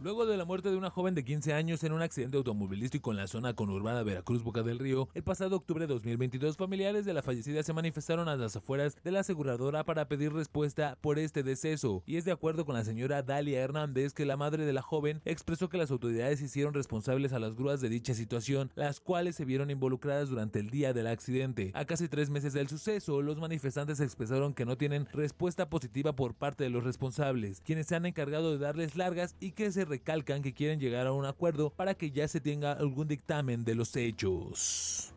Luego 0.00 0.26
de 0.26 0.36
la 0.36 0.44
muerte 0.44 0.70
de 0.70 0.76
una 0.76 0.90
joven 0.90 1.16
de 1.16 1.24
15 1.24 1.54
años 1.54 1.82
en 1.82 1.92
un 1.92 2.02
accidente 2.02 2.36
automovilístico 2.36 3.10
en 3.10 3.16
la 3.16 3.26
zona 3.26 3.54
conurbada 3.54 4.04
Veracruz 4.04 4.44
Boca 4.44 4.62
del 4.62 4.78
Río, 4.78 5.08
el 5.12 5.24
pasado 5.24 5.56
octubre 5.56 5.88
de 5.88 5.92
2022, 5.92 6.56
familiares 6.56 7.04
de 7.04 7.12
la 7.12 7.20
fallecida 7.20 7.64
se 7.64 7.72
manifestaron 7.72 8.28
a 8.28 8.36
las 8.36 8.54
afueras 8.54 8.94
de 9.02 9.10
la 9.10 9.20
aseguradora 9.20 9.82
para 9.82 10.06
pedir 10.06 10.32
respuesta 10.32 10.96
por 11.00 11.18
este 11.18 11.42
deceso. 11.42 12.04
Y 12.06 12.16
es 12.16 12.24
de 12.24 12.30
acuerdo 12.30 12.64
con 12.64 12.76
la 12.76 12.84
señora 12.84 13.24
Dalia 13.24 13.60
Hernández 13.60 14.12
que 14.12 14.24
la 14.24 14.36
madre 14.36 14.66
de 14.66 14.72
la 14.72 14.82
joven 14.82 15.20
expresó 15.24 15.68
que 15.68 15.78
las 15.78 15.90
autoridades 15.90 16.42
hicieron 16.42 16.74
responsables 16.74 17.32
a 17.32 17.40
las 17.40 17.56
grúas 17.56 17.80
de 17.80 17.88
dicha 17.88 18.14
situación, 18.14 18.70
las 18.76 19.00
cuales 19.00 19.34
se 19.34 19.44
vieron 19.44 19.68
involucradas 19.68 20.28
durante 20.28 20.60
el 20.60 20.70
día 20.70 20.92
del 20.92 21.08
accidente. 21.08 21.72
A 21.74 21.86
casi 21.86 22.06
tres 22.06 22.30
meses 22.30 22.52
del 22.52 22.68
suceso, 22.68 23.20
los 23.20 23.40
manifestantes 23.40 23.98
expresaron 23.98 24.54
que 24.54 24.64
no 24.64 24.78
tienen 24.78 25.08
respuesta 25.12 25.68
positiva 25.68 26.14
por 26.14 26.34
parte 26.34 26.62
de 26.62 26.70
los 26.70 26.84
responsables, 26.84 27.62
quienes 27.62 27.88
se 27.88 27.96
han 27.96 28.06
encargado 28.06 28.52
de 28.52 28.58
darles 28.58 28.94
largas 28.94 29.34
y 29.40 29.50
que 29.50 29.72
se 29.72 29.87
recalcan 29.88 30.42
que 30.42 30.54
quieren 30.54 30.78
llegar 30.78 31.06
a 31.06 31.12
un 31.12 31.24
acuerdo 31.24 31.70
para 31.70 31.94
que 31.94 32.10
ya 32.10 32.28
se 32.28 32.40
tenga 32.40 32.72
algún 32.72 33.08
dictamen 33.08 33.64
de 33.64 33.74
los 33.74 33.96
hechos. 33.96 35.12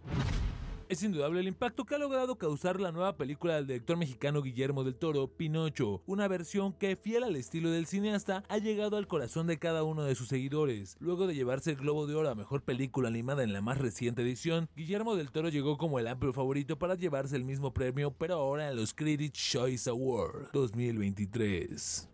Es 0.92 1.04
indudable 1.04 1.40
el 1.40 1.48
impacto 1.48 1.86
que 1.86 1.96
ha 1.96 1.98
logrado 1.98 2.36
causar 2.36 2.82
la 2.82 2.92
nueva 2.92 3.16
película 3.16 3.56
del 3.56 3.66
director 3.66 3.96
mexicano 3.96 4.42
Guillermo 4.42 4.84
del 4.84 4.96
Toro, 4.96 5.26
Pinocho, 5.30 6.02
una 6.06 6.28
versión 6.28 6.74
que, 6.74 6.98
fiel 6.98 7.24
al 7.24 7.38
estilo 7.38 7.72
del 7.72 7.86
cineasta, 7.86 8.44
ha 8.50 8.58
llegado 8.58 8.98
al 8.98 9.08
corazón 9.08 9.48
de 9.48 9.58
cada 9.58 9.84
uno 9.84 10.04
de 10.04 10.16
sus 10.16 10.28
seguidores. 10.28 10.98
Luego 11.00 11.28
de 11.28 11.34
llevarse 11.34 11.72
el 11.72 11.78
Globo 11.78 12.08
de 12.08 12.16
Oro 12.16 12.30
a 12.30 12.36
Mejor 12.36 12.64
Película 12.64 13.08
Animada 13.08 13.42
en 13.42 13.54
la 13.54 13.62
más 13.62 13.78
reciente 13.78 14.22
edición, 14.22 14.68
Guillermo 14.76 15.16
del 15.16 15.32
Toro 15.32 15.48
llegó 15.48 15.78
como 15.78 15.98
el 15.98 16.08
amplio 16.08 16.34
favorito 16.34 16.78
para 16.78 16.96
llevarse 16.96 17.38
el 17.38 17.46
mismo 17.46 17.74
premio, 17.74 18.12
pero 18.12 18.34
ahora 18.34 18.70
en 18.70 18.76
los 18.76 18.94
Critics 18.94 19.40
Choice 19.40 19.90
Award 19.90 20.52
2023. 20.52 22.10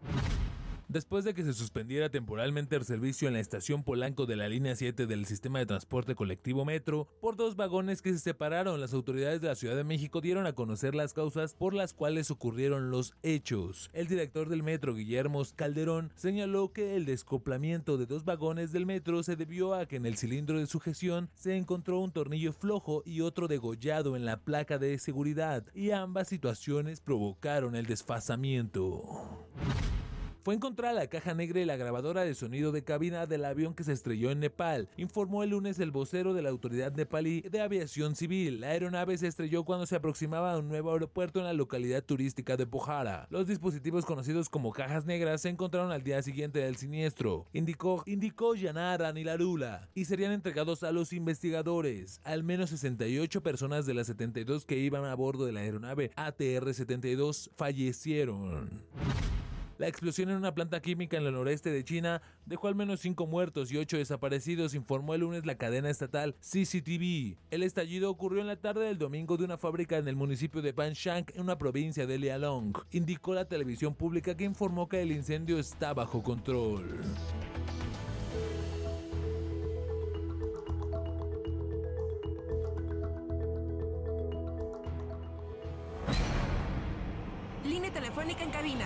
Después 0.89 1.25
de 1.25 1.33
que 1.33 1.43
se 1.43 1.53
suspendiera 1.53 2.09
temporalmente 2.09 2.77
el 2.77 2.85
servicio 2.85 3.27
en 3.27 3.33
la 3.33 3.41
estación 3.41 3.83
Polanco 3.83 4.25
de 4.25 4.37
la 4.37 4.47
línea 4.47 4.73
7 4.73 5.05
del 5.05 5.25
sistema 5.25 5.59
de 5.59 5.65
transporte 5.65 6.15
colectivo 6.15 6.63
Metro, 6.63 7.09
por 7.19 7.35
dos 7.35 7.57
vagones 7.57 8.01
que 8.01 8.13
se 8.13 8.19
separaron, 8.19 8.79
las 8.79 8.93
autoridades 8.93 9.41
de 9.41 9.49
la 9.49 9.55
Ciudad 9.55 9.75
de 9.75 9.83
México 9.83 10.21
dieron 10.21 10.45
a 10.45 10.53
conocer 10.53 10.95
las 10.95 11.11
causas 11.11 11.55
por 11.55 11.73
las 11.73 11.93
cuales 11.93 12.31
ocurrieron 12.31 12.89
los 12.89 13.15
hechos. 13.21 13.89
El 13.91 14.07
director 14.07 14.47
del 14.47 14.63
metro, 14.63 14.95
Guillermo 14.95 15.43
Calderón, 15.57 16.13
señaló 16.15 16.71
que 16.71 16.95
el 16.95 17.05
descoplamiento 17.05 17.97
de 17.97 18.05
dos 18.05 18.23
vagones 18.23 18.71
del 18.71 18.85
metro 18.85 19.23
se 19.23 19.35
debió 19.35 19.73
a 19.73 19.87
que 19.87 19.97
en 19.97 20.05
el 20.05 20.15
cilindro 20.15 20.57
de 20.57 20.67
sujeción 20.67 21.29
se 21.35 21.57
encontró 21.57 21.99
un 21.99 22.13
tornillo 22.13 22.53
flojo 22.53 23.03
y 23.05 23.19
otro 23.19 23.49
degollado 23.49 24.15
en 24.15 24.23
la 24.23 24.39
placa 24.39 24.77
de 24.77 24.97
seguridad, 24.99 25.65
y 25.75 25.91
ambas 25.91 26.29
situaciones 26.29 27.01
provocaron 27.01 27.75
el 27.75 27.87
desfasamiento 27.87 29.03
fue 30.47 30.55
encontrada 30.55 30.93
la 30.93 31.07
caja 31.07 31.33
negra 31.33 31.59
y 31.59 31.65
la 31.65 31.75
grabadora 31.75 32.23
de 32.23 32.33
sonido 32.33 32.71
de 32.71 32.81
cabina 32.81 33.25
del 33.25 33.43
avión 33.43 33.73
que 33.73 33.83
se 33.83 33.91
estrelló 33.91 34.31
en 34.31 34.39
Nepal, 34.39 34.87
informó 34.95 35.43
el 35.43 35.49
lunes 35.49 35.77
el 35.77 35.91
vocero 35.91 36.33
de 36.33 36.41
la 36.41 36.51
Autoridad 36.51 36.93
Nepalí 36.93 37.41
de 37.41 37.59
Aviación 37.59 38.15
Civil. 38.15 38.61
La 38.61 38.67
aeronave 38.67 39.17
se 39.17 39.27
estrelló 39.27 39.65
cuando 39.65 39.85
se 39.85 39.97
aproximaba 39.97 40.53
a 40.53 40.59
un 40.59 40.69
nuevo 40.69 40.93
aeropuerto 40.93 41.39
en 41.39 41.47
la 41.47 41.51
localidad 41.51 42.01
turística 42.01 42.55
de 42.55 42.65
Pokhara. 42.65 43.27
Los 43.29 43.47
dispositivos 43.47 44.05
conocidos 44.05 44.47
como 44.47 44.71
cajas 44.71 45.05
negras 45.05 45.41
se 45.41 45.49
encontraron 45.49 45.91
al 45.91 46.03
día 46.03 46.21
siguiente 46.21 46.59
del 46.59 46.77
siniestro, 46.77 47.45
indicó, 47.51 48.03
indicó 48.05 48.55
Yanara 48.55 49.11
Nilarula, 49.11 49.89
y 49.95 50.05
serían 50.05 50.31
entregados 50.31 50.81
a 50.83 50.93
los 50.93 51.11
investigadores. 51.11 52.21
Al 52.23 52.45
menos 52.45 52.69
68 52.69 53.43
personas 53.43 53.85
de 53.85 53.95
las 53.95 54.07
72 54.07 54.63
que 54.63 54.77
iban 54.77 55.03
a 55.03 55.13
bordo 55.13 55.45
de 55.45 55.51
la 55.51 55.59
aeronave 55.59 56.11
ATR-72 56.15 57.49
fallecieron. 57.57 58.85
La 59.77 59.87
explosión 59.87 60.31
en 60.31 60.37
una 60.37 60.55
planta 60.55 60.81
química 60.81 61.17
en 61.17 61.25
el 61.27 61.33
noreste 61.33 61.69
de 61.69 61.83
China 61.83 62.23
dejó 62.47 62.67
al 62.67 62.73
menos 62.73 62.99
5 63.01 63.27
muertos 63.27 63.71
y 63.71 63.77
8 63.77 63.97
desaparecidos, 63.97 64.73
informó 64.73 65.13
el 65.13 65.21
lunes 65.21 65.45
la 65.45 65.55
cadena 65.55 65.91
estatal 65.91 66.35
CCTV. 66.39 67.37
El 67.51 67.61
estallido 67.61 68.09
ocurrió 68.09 68.41
en 68.41 68.47
la 68.47 68.55
tarde 68.55 68.85
del 68.85 68.97
domingo 68.97 69.37
de 69.37 69.43
una 69.43 69.59
fábrica 69.59 69.97
en 69.97 70.07
el 70.07 70.15
municipio 70.15 70.63
de 70.63 70.71
Banshan, 70.71 71.25
en 71.35 71.41
una 71.41 71.59
provincia 71.59 72.07
de 72.07 72.17
Liaolong. 72.17 72.73
Indicó 72.91 73.35
la 73.35 73.45
televisión 73.45 73.93
pública 73.93 74.35
que 74.35 74.45
informó 74.45 74.89
que 74.89 75.03
el 75.03 75.11
incendio 75.11 75.59
está 75.59 75.93
bajo 75.93 76.23
control. 76.23 76.99
Línea 87.63 87.93
telefónica 87.93 88.43
en 88.43 88.49
cabina. 88.49 88.85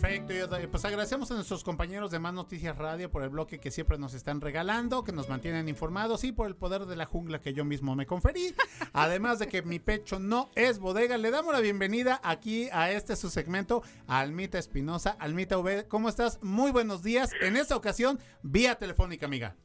Perfecto, 0.00 0.32
y, 0.32 0.66
pues 0.68 0.86
agradecemos 0.86 1.30
a 1.30 1.34
nuestros 1.34 1.62
compañeros 1.62 2.10
de 2.10 2.18
Más 2.18 2.32
Noticias 2.32 2.78
Radio 2.78 3.10
por 3.10 3.22
el 3.24 3.28
bloque 3.28 3.60
que 3.60 3.70
siempre 3.70 3.98
nos 3.98 4.14
están 4.14 4.40
regalando, 4.40 5.04
que 5.04 5.12
nos 5.12 5.28
mantienen 5.28 5.68
informados 5.68 6.24
y 6.24 6.32
por 6.32 6.46
el 6.46 6.56
poder 6.56 6.86
de 6.86 6.96
la 6.96 7.04
jungla 7.04 7.42
que 7.42 7.52
yo 7.52 7.66
mismo 7.66 7.94
me 7.94 8.06
conferí. 8.06 8.54
Además 8.94 9.38
de 9.38 9.48
que 9.48 9.60
mi 9.60 9.80
pecho 9.80 10.18
no 10.18 10.48
es 10.54 10.78
bodega, 10.78 11.18
le 11.18 11.30
damos 11.30 11.52
la 11.52 11.60
bienvenida 11.60 12.22
aquí 12.24 12.70
a 12.72 12.90
este 12.90 13.16
su 13.16 13.28
segmento 13.28 13.82
a 14.06 14.20
Almita 14.20 14.58
Espinosa. 14.58 15.14
Almita 15.18 15.58
V, 15.58 15.86
¿cómo 15.88 16.08
estás? 16.08 16.42
Muy 16.42 16.70
buenos 16.70 17.02
días. 17.02 17.30
En 17.42 17.58
esta 17.58 17.76
ocasión, 17.76 18.18
vía 18.42 18.76
telefónica, 18.76 19.26
amiga. 19.26 19.56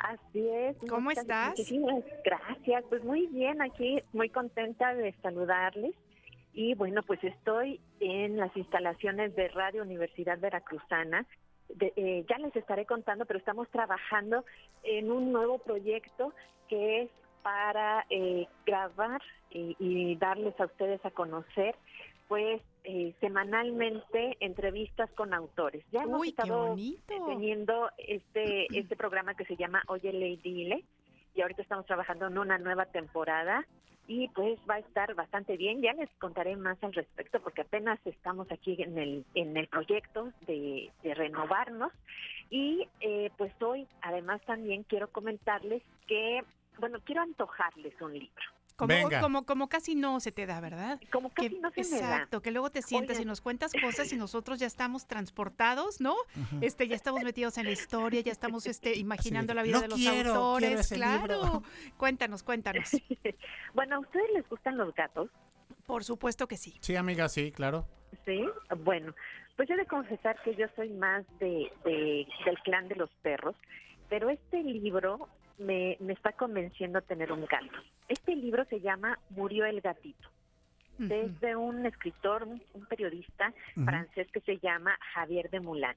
Así 0.00 0.48
es. 0.48 0.76
¿Cómo 0.88 1.02
muchas- 1.02 1.22
estás? 1.22 1.50
Muchísimas 1.50 2.02
gracias. 2.24 2.84
Pues 2.88 3.04
muy 3.04 3.28
bien, 3.28 3.62
aquí 3.62 4.02
muy 4.12 4.28
contenta 4.28 4.92
de 4.92 5.14
saludarles. 5.22 5.94
Y 6.52 6.74
bueno, 6.74 7.02
pues 7.02 7.22
estoy 7.24 7.80
en 8.00 8.36
las 8.36 8.54
instalaciones 8.56 9.34
de 9.34 9.48
Radio 9.48 9.82
Universidad 9.82 10.38
Veracruzana. 10.38 11.26
De- 11.68 11.92
eh, 11.96 12.24
ya 12.28 12.38
les 12.38 12.54
estaré 12.56 12.84
contando, 12.84 13.24
pero 13.24 13.38
estamos 13.38 13.68
trabajando 13.70 14.44
en 14.82 15.10
un 15.10 15.32
nuevo 15.32 15.58
proyecto 15.58 16.32
que 16.68 17.02
es 17.02 17.10
para 17.42 18.04
eh, 18.10 18.46
grabar 18.66 19.20
y, 19.50 19.76
y 19.78 20.16
darles 20.16 20.58
a 20.60 20.66
ustedes 20.66 21.04
a 21.04 21.10
conocer, 21.10 21.74
pues 22.28 22.60
eh, 22.84 23.14
semanalmente 23.20 24.36
entrevistas 24.40 25.10
con 25.12 25.34
autores. 25.34 25.84
Ya 25.90 26.02
hemos 26.02 26.20
Uy, 26.20 26.28
estado 26.28 26.74
teniendo 27.26 27.90
este 27.98 28.66
este 28.78 28.96
programa 28.96 29.34
que 29.34 29.44
se 29.44 29.56
llama 29.56 29.82
Oye 29.88 30.12
Ley 30.12 30.36
Dile 30.36 30.84
y 31.34 31.42
ahorita 31.42 31.62
estamos 31.62 31.86
trabajando 31.86 32.26
en 32.26 32.38
una 32.38 32.58
nueva 32.58 32.86
temporada 32.86 33.66
y 34.06 34.28
pues 34.28 34.58
va 34.68 34.74
a 34.74 34.80
estar 34.80 35.14
bastante 35.14 35.56
bien. 35.56 35.80
Ya 35.80 35.92
les 35.92 36.10
contaré 36.18 36.56
más 36.56 36.82
al 36.82 36.92
respecto 36.92 37.40
porque 37.40 37.62
apenas 37.62 37.98
estamos 38.04 38.50
aquí 38.50 38.76
en 38.82 38.98
el 38.98 39.24
en 39.34 39.56
el 39.56 39.68
proyecto 39.68 40.32
de, 40.46 40.90
de 41.02 41.14
renovarnos 41.14 41.92
y 42.50 42.86
eh, 43.00 43.30
pues 43.38 43.52
hoy 43.62 43.86
además 44.02 44.42
también 44.42 44.82
quiero 44.84 45.08
comentarles 45.08 45.82
que 46.06 46.42
bueno 46.78 46.98
quiero 47.04 47.22
antojarles 47.22 48.00
un 48.00 48.12
libro. 48.12 48.42
Como, 48.82 48.94
Venga. 48.94 49.20
como, 49.20 49.46
como 49.46 49.68
casi 49.68 49.94
no 49.94 50.18
se 50.18 50.32
te 50.32 50.44
da, 50.44 50.60
¿verdad? 50.60 51.00
Como 51.12 51.30
casi 51.30 51.50
no 51.60 51.70
se 51.70 51.82
me 51.84 52.00
da. 52.00 52.14
Exacto, 52.14 52.42
que 52.42 52.50
luego 52.50 52.68
te 52.70 52.82
sientas 52.82 53.16
Oigan. 53.16 53.22
y 53.22 53.26
nos 53.26 53.40
cuentas 53.40 53.72
cosas 53.80 54.12
y 54.12 54.16
nosotros 54.16 54.58
ya 54.58 54.66
estamos 54.66 55.06
transportados, 55.06 56.00
¿no? 56.00 56.14
Este, 56.60 56.88
ya 56.88 56.96
estamos 56.96 57.22
metidos 57.22 57.58
en 57.58 57.66
la 57.66 57.70
historia, 57.70 58.20
ya 58.22 58.32
estamos 58.32 58.66
este, 58.66 58.96
imaginando 58.98 59.54
la 59.54 59.62
vida 59.62 59.76
no 59.76 59.80
de 59.82 59.88
los 59.88 59.98
quiero, 59.98 60.14
quiero 60.14 60.34
autores, 60.34 60.80
ese 60.80 60.96
claro. 60.96 61.34
libro. 61.42 61.62
Cuéntanos, 61.96 62.42
cuéntanos. 62.42 62.90
Bueno, 63.74 63.96
¿a 63.96 63.98
ustedes 64.00 64.30
les 64.34 64.48
gustan 64.48 64.76
los 64.76 64.92
gatos? 64.94 65.30
Por 65.86 66.04
supuesto 66.04 66.46
que 66.48 66.56
sí. 66.56 66.76
Sí, 66.80 66.96
amiga, 66.96 67.28
sí, 67.28 67.52
claro. 67.52 67.86
Sí, 68.24 68.44
bueno, 68.78 69.14
pues 69.56 69.70
he 69.70 69.76
de 69.76 69.86
confesar 69.86 70.36
que 70.42 70.54
yo 70.56 70.66
soy 70.76 70.90
más 70.90 71.24
de, 71.38 71.70
de- 71.84 72.26
del 72.44 72.58
clan 72.64 72.88
de 72.88 72.96
los 72.96 73.10
perros, 73.22 73.54
pero 74.08 74.28
este 74.28 74.62
libro 74.62 75.28
me, 75.58 75.96
me 76.00 76.12
está 76.12 76.32
convenciendo 76.32 76.98
a 76.98 77.02
tener 77.02 77.32
un 77.32 77.46
gato. 77.46 77.78
Este 78.12 78.36
libro 78.36 78.64
se 78.66 78.80
llama 78.80 79.18
Murió 79.30 79.64
el 79.64 79.80
gatito. 79.80 80.28
Es 80.98 81.40
de 81.40 81.56
un 81.56 81.86
escritor, 81.86 82.44
un, 82.44 82.60
periodista 82.86 83.52
francés 83.74 84.28
que 84.30 84.40
se 84.42 84.58
llama 84.58 84.96
Javier 85.14 85.48
de 85.50 85.58
Moulin. 85.60 85.96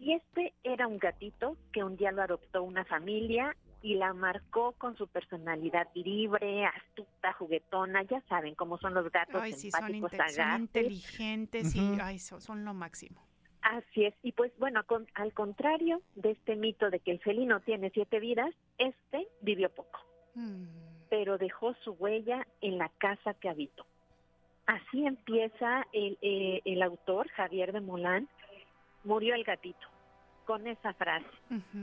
Y 0.00 0.12
este 0.14 0.52
era 0.64 0.88
un 0.88 0.98
gatito 0.98 1.56
que 1.72 1.84
un 1.84 1.96
día 1.96 2.10
lo 2.10 2.22
adoptó 2.22 2.64
una 2.64 2.84
familia 2.84 3.56
y 3.82 3.94
la 3.94 4.12
marcó 4.12 4.72
con 4.72 4.96
su 4.96 5.06
personalidad 5.06 5.86
libre, 5.94 6.66
astuta, 6.66 7.32
juguetona, 7.34 8.02
ya 8.02 8.20
saben 8.22 8.54
cómo 8.56 8.76
son 8.78 8.92
los 8.94 9.10
gatos 9.12 9.40
Ay, 9.40 9.52
sí, 9.52 9.70
son, 9.70 9.94
inte- 9.94 10.28
son 10.30 10.60
inteligentes 10.62 11.74
y 11.76 11.80
Ujú. 11.80 11.98
ay, 12.02 12.18
son, 12.18 12.40
son 12.42 12.64
lo 12.64 12.74
máximo. 12.74 13.24
Así 13.62 14.04
es, 14.06 14.14
y 14.22 14.32
pues 14.32 14.52
bueno, 14.58 14.84
con- 14.84 15.06
al 15.14 15.32
contrario 15.32 16.02
de 16.16 16.32
este 16.32 16.56
mito 16.56 16.90
de 16.90 16.98
que 17.00 17.12
el 17.12 17.20
felino 17.20 17.60
tiene 17.60 17.90
siete 17.90 18.18
vidas, 18.18 18.52
este 18.78 19.28
vivió 19.40 19.70
poco, 19.70 19.98
Mm. 20.34 20.64
Pero 21.10 21.36
dejó 21.36 21.74
su 21.84 21.92
huella 21.92 22.46
en 22.62 22.78
la 22.78 22.88
casa 22.96 23.34
que 23.34 23.50
habitó. 23.50 23.84
Así 24.66 25.04
empieza 25.04 25.86
el, 25.92 26.16
eh, 26.22 26.62
el 26.64 26.80
autor, 26.82 27.28
Javier 27.30 27.72
de 27.72 27.80
Molán, 27.80 28.28
murió 29.04 29.34
el 29.34 29.44
gatito, 29.44 29.86
con 30.46 30.66
esa 30.66 30.94
frase. 30.94 31.26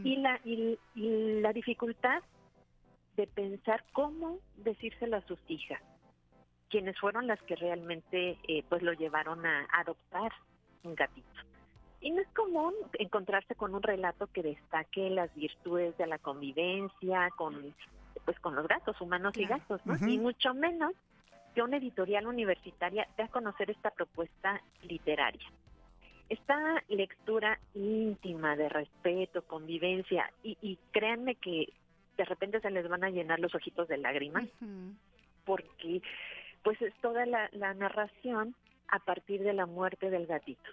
y, 0.03 0.15
la, 0.15 0.39
y, 0.45 0.79
y 0.95 1.41
la 1.41 1.53
dificultad 1.53 2.23
de 3.17 3.27
pensar 3.27 3.83
cómo 3.91 4.39
decírselo 4.55 5.17
a 5.17 5.21
sus 5.21 5.39
hijas, 5.49 5.81
quienes 6.69 6.97
fueron 6.99 7.27
las 7.27 7.41
que 7.43 7.55
realmente 7.55 8.37
eh, 8.47 8.63
pues 8.69 8.81
lo 8.81 8.93
llevaron 8.93 9.45
a 9.45 9.67
adoptar 9.73 10.31
un 10.83 10.95
gatito. 10.95 11.27
Y 11.99 12.11
no 12.11 12.21
es 12.21 12.27
común 12.29 12.73
encontrarse 12.93 13.55
con 13.55 13.73
un 13.73 13.81
relato 13.81 14.27
que 14.27 14.43
destaque 14.43 15.09
las 15.09 15.33
virtudes 15.35 15.97
de 15.97 16.07
la 16.07 16.19
convivencia 16.19 17.29
con 17.35 17.73
pues 18.27 18.37
con 18.41 18.55
los 18.55 18.67
gatos, 18.67 18.99
humanos 18.99 19.37
y 19.37 19.45
gatos, 19.45 19.79
¿no? 19.85 19.95
Y 20.05 20.17
mucho 20.17 20.53
menos 20.53 20.91
que 21.55 21.61
una 21.61 21.77
editorial 21.77 22.27
universitaria 22.27 23.07
dé 23.15 23.23
a 23.23 23.29
conocer 23.29 23.71
esta 23.71 23.89
propuesta 23.89 24.61
literaria. 24.83 25.47
Esta 26.27 26.83
lectura 26.89 27.57
íntima 27.73 28.57
de 28.57 28.67
respeto, 28.67 29.43
convivencia, 29.43 30.29
y, 30.43 30.57
y 30.61 30.77
créanme 30.91 31.35
que 31.35 31.71
de 32.17 32.25
repente 32.25 32.59
se 32.59 32.69
les 32.69 32.85
van 32.89 33.05
a 33.05 33.09
llenar 33.09 33.39
los 33.39 33.55
ojitos 33.55 33.87
de 33.87 33.95
lágrimas, 33.95 34.43
porque 35.45 36.01
pues 36.63 36.81
es 36.81 36.93
toda 36.95 37.25
la, 37.25 37.47
la 37.53 37.73
narración 37.75 38.55
a 38.89 38.99
partir 38.99 39.41
de 39.41 39.53
la 39.53 39.65
muerte 39.65 40.09
del 40.09 40.27
gatito. 40.27 40.69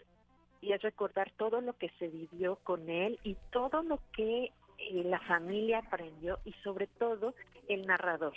Y 0.60 0.72
es 0.72 0.82
recordar 0.82 1.30
todo 1.36 1.60
lo 1.60 1.74
que 1.74 1.90
se 2.00 2.08
vivió 2.08 2.56
con 2.64 2.90
él 2.90 3.20
y 3.22 3.36
todo 3.52 3.84
lo 3.84 4.00
que 4.12 4.50
eh, 4.78 5.02
la 5.04 5.20
familia 5.20 5.78
aprendió 5.78 6.38
y 6.44 6.52
sobre 6.64 6.86
todo 6.86 7.34
el 7.68 7.86
narrador, 7.86 8.34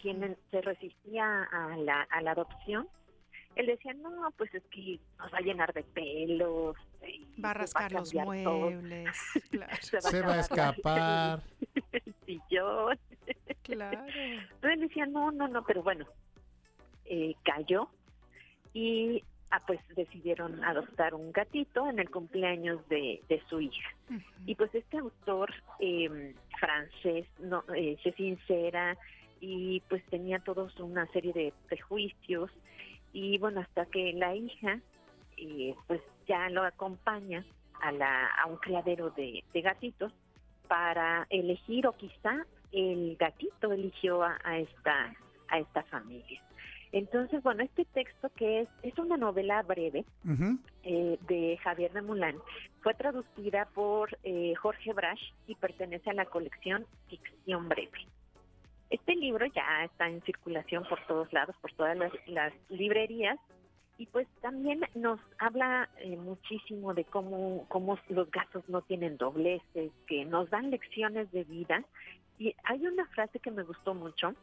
quien 0.00 0.36
se 0.50 0.60
resistía 0.60 1.44
a 1.44 1.76
la, 1.76 2.02
a 2.02 2.20
la 2.22 2.32
adopción. 2.32 2.88
Él 3.54 3.66
decía, 3.66 3.94
no, 3.94 4.30
pues 4.36 4.54
es 4.54 4.62
que 4.64 5.00
nos 5.18 5.32
va 5.32 5.38
a 5.38 5.40
llenar 5.40 5.72
de 5.72 5.82
pelos. 5.82 6.76
y 7.06 7.40
Va 7.40 7.52
a 7.52 7.54
rascar 7.54 7.90
los 7.92 8.12
cambiar 8.12 8.44
todo". 8.44 8.58
muebles. 8.58 9.18
Claro. 9.50 9.76
Se 9.80 10.20
va 10.22 10.34
a 10.34 10.40
escapar. 10.40 11.42
el 11.92 12.14
sillón. 12.26 12.98
Claro. 13.62 14.02
Entonces 14.14 14.70
él 14.72 14.80
decía, 14.80 15.06
no, 15.06 15.30
no, 15.30 15.48
no, 15.48 15.64
pero 15.64 15.82
bueno, 15.82 16.04
eh, 17.06 17.34
cayó 17.44 17.88
y 18.74 19.24
ah, 19.50 19.62
pues 19.66 19.80
decidieron 19.94 20.62
adoptar 20.64 21.14
un 21.14 21.32
gatito 21.32 21.88
en 21.88 21.98
el 21.98 22.10
cumpleaños 22.10 22.86
de, 22.88 23.22
de 23.28 23.42
su 23.48 23.60
hija. 23.60 23.88
Y 24.46 24.54
pues 24.54 24.74
este 24.74 24.98
autor 24.98 25.52
eh, 25.80 26.34
francés 26.58 27.26
no, 27.40 27.64
eh, 27.74 27.96
se 28.02 28.12
sincera 28.12 28.96
y 29.40 29.80
pues 29.88 30.04
tenía 30.06 30.38
todos 30.38 30.78
una 30.80 31.06
serie 31.08 31.32
de 31.32 31.52
prejuicios 31.68 32.50
y 33.12 33.38
bueno, 33.38 33.60
hasta 33.60 33.86
que 33.86 34.12
la 34.12 34.34
hija 34.34 34.80
eh, 35.36 35.74
pues 35.86 36.00
ya 36.26 36.48
lo 36.50 36.62
acompaña 36.64 37.44
a, 37.80 37.92
la, 37.92 38.28
a 38.28 38.46
un 38.46 38.56
criadero 38.56 39.10
de, 39.10 39.44
de 39.52 39.60
gatitos 39.60 40.12
para 40.68 41.26
elegir 41.30 41.86
o 41.86 41.92
quizá 41.92 42.46
el 42.72 43.16
gatito 43.16 43.72
eligió 43.72 44.22
a, 44.22 44.38
a 44.44 44.58
esta 44.58 45.14
a 45.48 45.58
esta 45.58 45.82
familia. 45.84 46.42
Entonces, 46.96 47.42
bueno, 47.42 47.62
este 47.62 47.84
texto 47.84 48.30
que 48.36 48.62
es, 48.62 48.68
es 48.82 48.98
una 48.98 49.18
novela 49.18 49.62
breve, 49.62 50.06
eh, 50.82 51.18
de 51.28 51.58
Javier 51.62 51.92
de 51.92 52.00
Mulán 52.00 52.36
fue 52.80 52.94
traducida 52.94 53.66
por 53.74 54.16
eh, 54.22 54.54
Jorge 54.54 54.94
Brash 54.94 55.20
y 55.46 55.56
pertenece 55.56 56.08
a 56.08 56.14
la 56.14 56.24
colección 56.24 56.86
Ficción 57.10 57.68
Breve. 57.68 57.98
Este 58.88 59.14
libro 59.14 59.44
ya 59.44 59.84
está 59.84 60.08
en 60.08 60.22
circulación 60.22 60.84
por 60.88 61.06
todos 61.06 61.30
lados, 61.34 61.54
por 61.60 61.70
todas 61.74 61.98
las, 61.98 62.12
las 62.28 62.54
librerías, 62.70 63.38
y 63.98 64.06
pues 64.06 64.26
también 64.40 64.80
nos 64.94 65.20
habla 65.38 65.90
eh, 65.98 66.16
muchísimo 66.16 66.94
de 66.94 67.04
cómo, 67.04 67.66
cómo 67.68 67.98
los 68.08 68.30
gatos 68.30 68.66
no 68.70 68.80
tienen 68.80 69.18
dobleces, 69.18 69.92
que 70.06 70.24
nos 70.24 70.48
dan 70.48 70.70
lecciones 70.70 71.30
de 71.30 71.44
vida. 71.44 71.84
Y 72.38 72.54
hay 72.64 72.86
una 72.86 73.04
frase 73.08 73.38
que 73.38 73.50
me 73.50 73.64
gustó 73.64 73.92
mucho, 73.92 74.34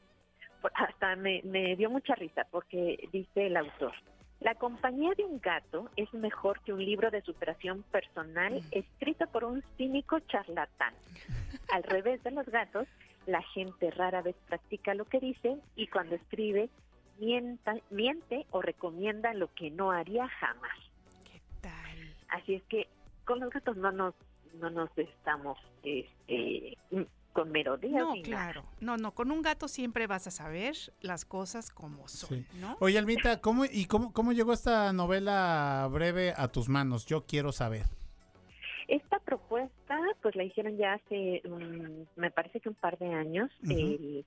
hasta 0.75 1.15
me, 1.15 1.41
me 1.43 1.75
dio 1.75 1.89
mucha 1.89 2.15
risa, 2.15 2.45
porque 2.51 3.09
dice 3.11 3.47
el 3.47 3.57
autor, 3.57 3.93
la 4.39 4.55
compañía 4.55 5.11
de 5.15 5.23
un 5.23 5.39
gato 5.39 5.89
es 5.95 6.13
mejor 6.13 6.59
que 6.61 6.73
un 6.73 6.83
libro 6.83 7.09
de 7.11 7.21
superación 7.21 7.83
personal 7.83 8.61
escrito 8.71 9.25
por 9.27 9.45
un 9.45 9.63
cínico 9.77 10.19
charlatán. 10.19 10.93
Al 11.71 11.83
revés 11.83 12.21
de 12.23 12.31
los 12.31 12.45
gatos, 12.47 12.87
la 13.25 13.41
gente 13.41 13.89
rara 13.91 14.21
vez 14.21 14.35
practica 14.47 14.93
lo 14.93 15.05
que 15.05 15.19
dice 15.21 15.57
y 15.75 15.87
cuando 15.87 16.15
escribe 16.15 16.69
mienta- 17.19 17.79
miente 17.89 18.45
o 18.51 18.61
recomienda 18.61 19.33
lo 19.33 19.47
que 19.53 19.71
no 19.71 19.91
haría 19.91 20.27
jamás. 20.27 20.77
Así 22.27 22.55
es 22.55 22.63
que 22.63 22.87
con 23.25 23.39
los 23.39 23.49
gatos 23.49 23.77
no 23.77 23.91
nos 23.91 24.13
no 24.55 24.69
nos 24.69 24.95
estamos 24.97 25.57
este, 25.83 26.77
con 27.33 27.51
merodeas 27.51 27.91
No, 27.93 28.09
nada. 28.11 28.21
claro. 28.23 28.63
No, 28.79 28.95
no, 28.97 29.11
con 29.13 29.31
un 29.31 29.41
gato 29.41 29.67
siempre 29.67 30.07
vas 30.07 30.27
a 30.27 30.31
saber 30.31 30.75
las 31.01 31.25
cosas 31.25 31.69
como 31.69 32.07
son, 32.07 32.45
¿no? 32.59 32.77
Oye, 32.79 32.97
Almita, 32.97 33.41
¿cómo, 33.41 33.65
¿y 33.65 33.85
cómo, 33.85 34.13
cómo 34.13 34.31
llegó 34.31 34.53
esta 34.53 34.93
novela 34.93 35.89
breve 35.91 36.33
a 36.37 36.47
tus 36.47 36.69
manos? 36.69 37.05
Yo 37.05 37.25
quiero 37.25 37.51
saber. 37.51 37.85
Esta 38.87 39.19
propuesta, 39.19 39.97
pues 40.21 40.35
la 40.35 40.43
hicieron 40.43 40.77
ya 40.77 40.93
hace, 40.93 41.41
me 42.15 42.31
parece 42.31 42.59
que 42.59 42.69
un 42.69 42.75
par 42.75 42.97
de 42.99 43.13
años, 43.13 43.49
el- 43.69 44.25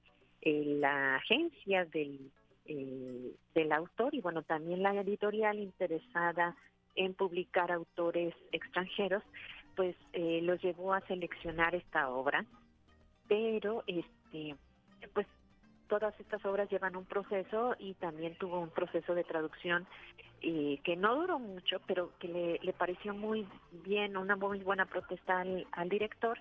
la 0.81 1.17
agencia 1.17 1.85
del, 1.87 2.31
eh, 2.67 3.33
del 3.55 3.73
autor 3.73 4.15
y 4.15 4.21
bueno, 4.21 4.43
también 4.43 4.83
la 4.83 4.95
editorial 4.95 5.59
interesada 5.59 6.57
en 6.95 7.15
publicar 7.15 7.71
autores 7.73 8.35
extranjeros, 8.53 9.23
pues 9.75 9.95
eh, 10.13 10.41
los 10.43 10.63
llevó 10.63 10.95
a 10.95 11.01
seleccionar 11.03 11.75
esta 11.75 12.09
obra, 12.11 12.45
pero 13.29 13.85
este, 13.87 14.57
pues 15.15 15.27
todas 15.89 16.19
estas 16.21 16.45
obras 16.45 16.71
llevan 16.71 16.97
un 16.97 17.05
proceso 17.05 17.77
y 17.79 17.95
también 17.95 18.37
tuvo 18.37 18.61
un 18.61 18.71
proceso 18.71 19.15
de 19.15 19.25
traducción 19.25 19.87
eh, 20.43 20.81
que 20.85 20.97
no 20.97 21.17
duró 21.17 21.39
mucho, 21.39 21.81
pero 21.87 22.13
que 22.19 22.59
le, 22.63 22.73
pareció 22.73 23.15
muy 23.15 23.47
bien, 23.85 24.17
una 24.17 24.37
muy 24.37 24.61
buena 24.61 24.87
protesta 24.87 25.45
al 25.73 25.89
director 25.89 26.39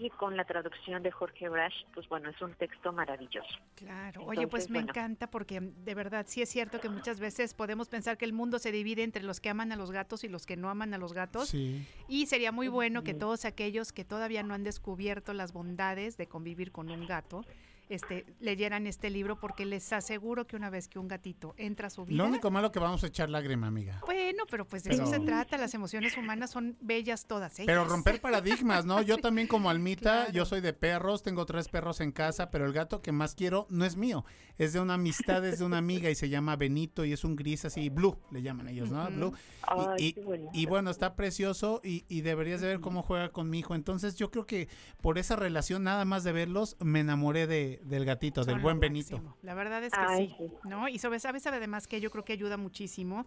y 0.00 0.10
con 0.10 0.36
la 0.36 0.44
traducción 0.44 1.02
de 1.02 1.10
Jorge 1.10 1.48
Brash, 1.48 1.74
pues 1.94 2.08
bueno, 2.08 2.30
es 2.30 2.40
un 2.40 2.54
texto 2.54 2.92
maravilloso. 2.92 3.48
Claro, 3.74 4.24
oye, 4.24 4.46
pues 4.46 4.70
me 4.70 4.78
encanta 4.78 5.30
porque 5.30 5.60
de 5.60 5.94
verdad 5.94 6.26
sí 6.28 6.42
es 6.42 6.48
cierto 6.48 6.80
que 6.80 6.88
muchas 6.88 7.20
veces 7.20 7.54
podemos 7.54 7.88
pensar 7.88 8.16
que 8.16 8.24
el 8.24 8.32
mundo 8.32 8.58
se 8.58 8.72
divide 8.72 9.02
entre 9.02 9.22
los 9.22 9.40
que 9.40 9.48
aman 9.48 9.72
a 9.72 9.76
los 9.76 9.90
gatos 9.90 10.24
y 10.24 10.28
los 10.28 10.46
que 10.46 10.56
no 10.56 10.68
aman 10.68 10.94
a 10.94 10.98
los 10.98 11.12
gatos. 11.12 11.54
Y 11.54 12.26
sería 12.26 12.52
muy 12.52 12.68
bueno 12.68 13.02
que 13.02 13.14
todos 13.14 13.44
aquellos 13.44 13.92
que 13.92 14.04
todavía 14.04 14.42
no 14.42 14.54
han 14.54 14.64
descubierto 14.64 15.32
las 15.32 15.52
bondades 15.52 16.16
de 16.16 16.26
convivir 16.26 16.72
con 16.72 16.90
un 16.90 17.06
gato, 17.06 17.44
este, 17.88 18.26
leyeran 18.40 18.86
este 18.86 19.10
libro 19.10 19.38
porque 19.38 19.64
les 19.64 19.92
aseguro 19.92 20.46
que 20.46 20.56
una 20.56 20.70
vez 20.70 20.88
que 20.88 20.98
un 20.98 21.08
gatito 21.08 21.54
entra 21.56 21.88
a 21.88 21.90
su 21.90 22.04
vida... 22.04 22.18
Lo 22.18 22.26
único 22.26 22.50
malo 22.50 22.72
que 22.72 22.78
vamos 22.78 23.04
a 23.04 23.06
echar 23.06 23.30
lágrima, 23.30 23.66
amiga. 23.66 24.00
Bueno, 24.04 24.44
pero 24.50 24.66
pues 24.66 24.84
de 24.84 24.94
eso 24.94 25.06
se 25.06 25.20
trata, 25.20 25.56
las 25.56 25.74
emociones 25.74 26.16
humanas 26.16 26.50
son 26.50 26.76
bellas 26.80 27.26
todas 27.26 27.58
ellas. 27.58 27.66
Pero 27.66 27.84
romper 27.84 28.20
paradigmas, 28.20 28.84
¿no? 28.84 29.02
Yo 29.02 29.18
también 29.18 29.46
como 29.46 29.70
almita, 29.70 30.30
yo 30.32 30.44
soy 30.44 30.60
de 30.60 30.72
perros, 30.72 31.22
tengo 31.22 31.46
tres 31.46 31.68
perros 31.68 32.00
en 32.00 32.12
casa, 32.12 32.50
pero 32.50 32.66
el 32.66 32.72
gato 32.72 33.02
que 33.02 33.12
más 33.12 33.34
quiero 33.34 33.66
no 33.70 33.84
es 33.84 33.96
mío, 33.96 34.24
es 34.58 34.72
de 34.72 34.80
una 34.80 34.94
amistad, 34.94 35.44
es 35.44 35.58
de 35.58 35.64
una 35.64 35.78
amiga 35.78 36.10
y 36.10 36.14
se 36.14 36.28
llama 36.28 36.56
Benito 36.56 37.04
y 37.04 37.12
es 37.12 37.24
un 37.24 37.36
gris 37.36 37.64
así, 37.64 37.88
blue, 37.88 38.18
le 38.30 38.42
llaman 38.42 38.68
ellos, 38.68 38.90
¿no? 38.90 39.06
Blue. 39.10 39.32
y, 39.98 40.66
bueno, 40.66 40.90
está 40.90 41.14
precioso 41.14 41.80
y, 41.84 42.04
y 42.08 42.22
deberías 42.22 42.60
de 42.60 42.68
ver 42.68 42.80
cómo 42.80 43.02
juega 43.02 43.30
con 43.30 43.50
mi 43.50 43.60
hijo. 43.60 43.74
Entonces 43.74 44.16
yo 44.16 44.30
creo 44.30 44.46
que 44.46 44.68
por 45.00 45.18
esa 45.18 45.36
relación, 45.36 45.84
nada 45.84 46.04
más 46.04 46.24
de 46.24 46.32
verlos, 46.32 46.76
me 46.80 47.00
enamoré 47.00 47.46
de, 47.46 47.75
del 47.84 48.04
gatito, 48.04 48.44
del 48.44 48.60
buen 48.60 48.80
Benito. 48.80 49.36
La 49.42 49.54
verdad 49.54 49.82
es 49.84 49.92
que 49.92 50.16
sí, 50.16 50.36
¿no? 50.64 50.88
Y 50.88 50.98
sobre, 50.98 51.20
sabes 51.20 51.46
además 51.46 51.86
que 51.86 52.00
yo 52.00 52.10
creo 52.10 52.24
que 52.24 52.32
ayuda 52.32 52.56
muchísimo 52.56 53.26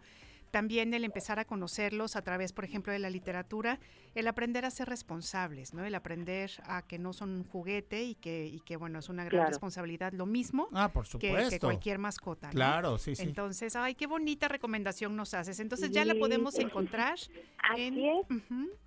también 0.51 0.93
el 0.93 1.03
empezar 1.03 1.39
a 1.39 1.45
conocerlos 1.45 2.15
a 2.15 2.21
través, 2.21 2.53
por 2.53 2.65
ejemplo, 2.65 2.93
de 2.93 2.99
la 2.99 3.09
literatura, 3.09 3.79
el 4.15 4.27
aprender 4.27 4.65
a 4.65 4.71
ser 4.71 4.89
responsables, 4.89 5.73
¿no? 5.73 5.85
El 5.85 5.95
aprender 5.95 6.51
a 6.63 6.81
que 6.81 6.97
no 6.99 7.13
son 7.13 7.29
un 7.31 7.43
juguete 7.43 8.03
y 8.03 8.15
que, 8.15 8.45
y 8.45 8.59
que 8.61 8.77
bueno, 8.77 8.99
es 8.99 9.09
una 9.09 9.23
gran 9.23 9.47
responsabilidad, 9.47 10.13
lo 10.13 10.25
mismo 10.25 10.67
ah, 10.73 10.89
por 10.91 11.07
que, 11.19 11.57
cualquier 11.59 11.99
mascota. 11.99 12.49
Claro, 12.49 12.97
sí, 12.97 13.15
sí. 13.15 13.23
Entonces, 13.23 13.75
ay, 13.75 13.95
qué 13.95 14.07
bonita 14.07 14.47
recomendación 14.47 15.15
nos 15.15 15.33
haces. 15.33 15.59
Entonces, 15.59 15.91
ya 15.91 16.05
la 16.05 16.15
podemos 16.15 16.57
encontrar. 16.59 17.17
Así 17.57 18.07
es. 18.07 18.27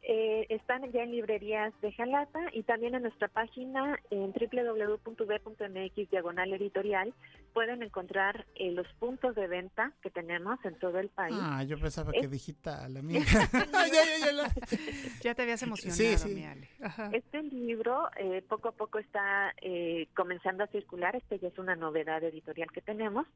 Eh, 0.02 0.46
están 0.48 0.90
ya 0.92 1.02
en 1.02 1.12
librerías 1.12 1.72
de 1.80 1.92
Jalata 1.92 2.40
y 2.52 2.64
también 2.64 2.94
en 2.94 3.02
nuestra 3.02 3.28
página 3.28 3.98
en 4.10 4.32
www.b.mx 4.32 6.10
diagonal 6.10 6.52
editorial 6.52 7.14
pueden 7.52 7.82
encontrar 7.82 8.46
eh, 8.54 8.72
los 8.72 8.86
puntos 8.94 9.34
de 9.34 9.46
venta 9.46 9.92
que 10.02 10.10
tenemos 10.10 10.58
en 10.64 10.78
todo 10.78 10.98
el 10.98 11.08
país. 11.08 11.36
Ah, 11.38 11.62
yo 11.64 11.78
pensaba 11.78 12.12
que 12.12 12.28
digital, 12.28 12.96
amiga. 12.96 13.20
ya, 15.22 15.34
te 15.34 15.42
habías 15.42 15.62
emocionado, 15.62 16.28
mi 16.28 16.44
Ale. 16.44 16.68
Este 17.12 17.42
libro 17.42 18.08
eh, 18.16 18.42
poco 18.48 18.68
a 18.68 18.72
poco 18.72 18.98
está 18.98 19.54
eh, 19.60 20.08
comenzando 20.14 20.64
a 20.64 20.68
circular. 20.68 21.14
Este 21.16 21.38
ya 21.38 21.48
es 21.48 21.58
una 21.58 21.76
novedad 21.76 22.22
editorial 22.24 22.70
que 22.72 22.80
tenemos. 22.80 23.26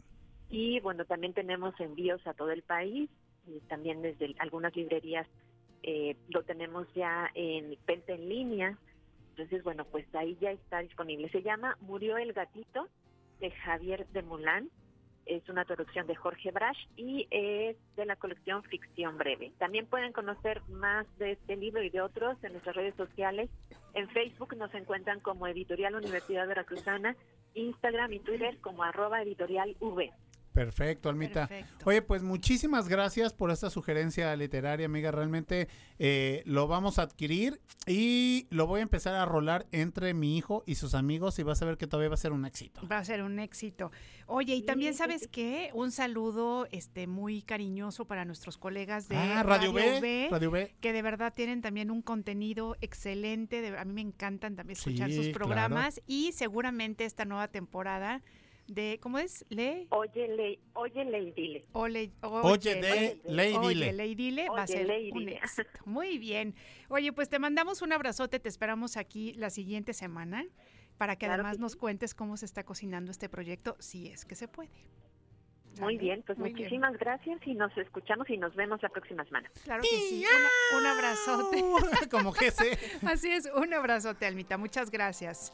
Y 0.48 0.80
bueno, 0.80 1.04
también 1.04 1.34
tenemos 1.34 1.78
envíos 1.80 2.24
a 2.26 2.34
todo 2.34 2.50
el 2.50 2.62
país 2.62 3.10
y 3.46 3.60
también 3.68 4.02
desde 4.02 4.34
algunas 4.38 4.74
librerías 4.76 5.26
eh, 5.82 6.16
lo 6.28 6.42
tenemos 6.42 6.86
ya 6.94 7.30
en 7.34 7.76
venta 7.86 8.12
en 8.12 8.28
línea. 8.28 8.78
Entonces, 9.30 9.62
bueno, 9.62 9.84
pues 9.84 10.06
ahí 10.14 10.36
ya 10.40 10.50
está 10.50 10.80
disponible. 10.80 11.28
Se 11.28 11.42
llama 11.42 11.76
Murió 11.80 12.16
el 12.16 12.32
gatito 12.32 12.88
de 13.40 13.50
Javier 13.50 14.06
de 14.08 14.22
Mulán 14.22 14.70
es 15.26 15.48
una 15.48 15.64
traducción 15.64 16.06
de 16.06 16.14
Jorge 16.14 16.52
Brash 16.52 16.78
y 16.96 17.26
es 17.30 17.76
de 17.96 18.06
la 18.06 18.14
colección 18.14 18.62
Ficción 18.62 19.18
Breve. 19.18 19.52
También 19.58 19.86
pueden 19.86 20.12
conocer 20.12 20.62
más 20.68 21.04
de 21.18 21.32
este 21.32 21.56
libro 21.56 21.82
y 21.82 21.90
de 21.90 22.00
otros 22.00 22.42
en 22.44 22.52
nuestras 22.52 22.76
redes 22.76 22.94
sociales. 22.94 23.50
En 23.94 24.08
Facebook 24.10 24.56
nos 24.56 24.72
encuentran 24.74 25.18
como 25.20 25.48
Editorial 25.48 25.96
Universidad 25.96 26.46
Veracruzana, 26.46 27.16
Instagram 27.54 28.12
y 28.12 28.20
Twitter 28.20 28.58
como 28.60 28.84
arroba 28.84 29.22
editorial 29.22 29.76
V. 29.80 30.12
Perfecto, 30.56 31.10
Almita. 31.10 31.50
Oye, 31.84 32.00
pues 32.00 32.22
muchísimas 32.22 32.88
gracias 32.88 33.34
por 33.34 33.50
esta 33.50 33.68
sugerencia 33.68 34.34
literaria, 34.36 34.86
amiga. 34.86 35.10
Realmente 35.10 35.68
eh, 35.98 36.42
lo 36.46 36.66
vamos 36.66 36.98
a 36.98 37.02
adquirir 37.02 37.60
y 37.86 38.46
lo 38.48 38.66
voy 38.66 38.80
a 38.80 38.82
empezar 38.82 39.14
a 39.16 39.26
rolar 39.26 39.66
entre 39.70 40.14
mi 40.14 40.38
hijo 40.38 40.64
y 40.64 40.76
sus 40.76 40.94
amigos 40.94 41.38
y 41.38 41.42
vas 41.42 41.60
a 41.60 41.66
ver 41.66 41.76
que 41.76 41.86
todavía 41.86 42.08
va 42.08 42.14
a 42.14 42.16
ser 42.16 42.32
un 42.32 42.46
éxito. 42.46 42.80
Va 42.90 42.96
a 42.96 43.04
ser 43.04 43.22
un 43.22 43.38
éxito. 43.38 43.92
Oye, 44.24 44.54
y 44.54 44.62
también 44.62 44.94
sabes 44.94 45.28
qué, 45.30 45.68
un 45.74 45.92
saludo 45.92 46.66
este 46.70 47.06
muy 47.06 47.42
cariñoso 47.42 48.06
para 48.06 48.24
nuestros 48.24 48.56
colegas 48.56 49.08
de 49.08 49.16
ah, 49.16 49.42
Radio, 49.42 49.74
B, 49.74 50.28
Radio 50.30 50.50
B, 50.50 50.74
que 50.80 50.94
de 50.94 51.02
verdad 51.02 51.34
tienen 51.36 51.60
también 51.60 51.90
un 51.90 52.00
contenido 52.00 52.78
excelente. 52.80 53.76
a 53.76 53.84
mí 53.84 53.92
me 53.92 54.00
encantan 54.00 54.56
también 54.56 54.78
escuchar 54.78 55.12
sus 55.12 55.28
programas 55.28 56.00
y 56.06 56.32
seguramente 56.32 57.04
esta 57.04 57.26
nueva 57.26 57.48
temporada 57.48 58.22
de, 58.66 58.98
¿cómo 59.00 59.18
es? 59.18 59.44
Le... 59.48 59.86
Oye, 59.90 60.28
le, 60.28 60.58
oye, 60.74 61.04
le 61.04 61.32
dile. 61.32 61.64
oye, 61.72 62.10
de 62.74 63.20
Lady 63.24 63.56
Oye, 63.56 63.92
Lady 63.92 64.14
dile 64.14 64.48
va 64.48 64.62
a 64.62 64.66
ser 64.66 64.86
un 65.12 65.28
éxito. 65.28 65.70
Muy 65.84 66.18
bien. 66.18 66.54
Oye, 66.88 67.12
pues 67.12 67.28
te 67.28 67.38
mandamos 67.38 67.82
un 67.82 67.92
abrazote, 67.92 68.40
te 68.40 68.48
esperamos 68.48 68.96
aquí 68.96 69.32
la 69.34 69.50
siguiente 69.50 69.92
semana 69.92 70.44
para 70.98 71.16
que 71.16 71.26
además 71.26 71.58
nos 71.58 71.76
cuentes 71.76 72.14
cómo 72.14 72.36
se 72.36 72.46
está 72.46 72.64
cocinando 72.64 73.10
este 73.10 73.28
proyecto, 73.28 73.76
si 73.78 74.08
es 74.08 74.24
que 74.24 74.34
se 74.34 74.48
puede. 74.48 74.70
Muy 75.80 75.98
bien, 75.98 76.22
pues 76.26 76.38
muchísimas 76.38 76.96
gracias 76.96 77.38
y 77.44 77.54
nos 77.54 77.76
escuchamos 77.76 78.30
y 78.30 78.38
nos 78.38 78.54
vemos 78.54 78.82
la 78.82 78.88
próxima 78.88 79.24
semana. 79.24 79.50
Claro 79.64 79.82
que 79.82 79.88
sí, 79.88 80.24
un 80.76 80.86
abrazote. 80.86 82.08
Como 82.10 82.32
que 82.32 82.50
sé. 82.50 82.78
Así 83.06 83.30
es, 83.30 83.50
un 83.54 83.74
abrazote, 83.74 84.26
Almita, 84.26 84.56
muchas 84.56 84.90
gracias. 84.90 85.52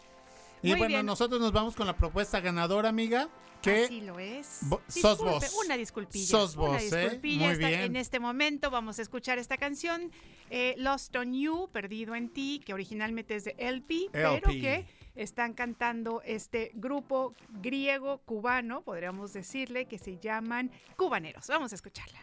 Y 0.63 0.75
bueno, 0.75 1.03
nosotros 1.03 1.41
nos 1.41 1.53
vamos 1.53 1.75
con 1.75 1.87
la 1.87 1.97
propuesta 1.97 2.41
ganadora, 2.41 2.89
amiga. 2.89 3.29
Que 3.61 3.85
Así 3.85 4.01
lo 4.01 4.19
es. 4.19 4.61
sos 4.89 5.19
vos. 5.19 5.57
Una 5.65 5.77
disculpilla. 5.77 6.27
Sos 6.27 6.57
vos, 6.57 6.71
una 6.71 6.81
¿eh? 6.81 6.85
disculpilla. 6.85 7.85
En 7.85 7.95
este 7.95 8.19
momento 8.19 8.71
vamos 8.71 8.99
a 8.99 9.03
escuchar 9.03 9.39
esta 9.39 9.57
canción, 9.57 10.11
eh, 10.51 10.75
Lost 10.79 11.15
on 11.15 11.33
You, 11.33 11.69
Perdido 11.73 12.17
en 12.17 12.29
Ti, 12.29 12.61
que 12.65 12.75
originalmente 12.75 13.37
es 13.37 13.45
de 13.45 13.55
LP, 13.59 14.09
pero 14.11 14.49
que 14.49 14.87
están 15.15 15.55
cantando 15.55 16.23
este 16.25 16.73
grupo 16.75 17.35
griego 17.61 18.19
cubano, 18.25 18.83
podríamos 18.83 19.33
decirle, 19.33 19.87
que 19.87 19.99
se 19.99 20.19
llaman 20.19 20.73
Cubaneros. 20.97 21.47
Vamos 21.47 21.71
a 21.73 21.77
escucharla. 21.77 22.19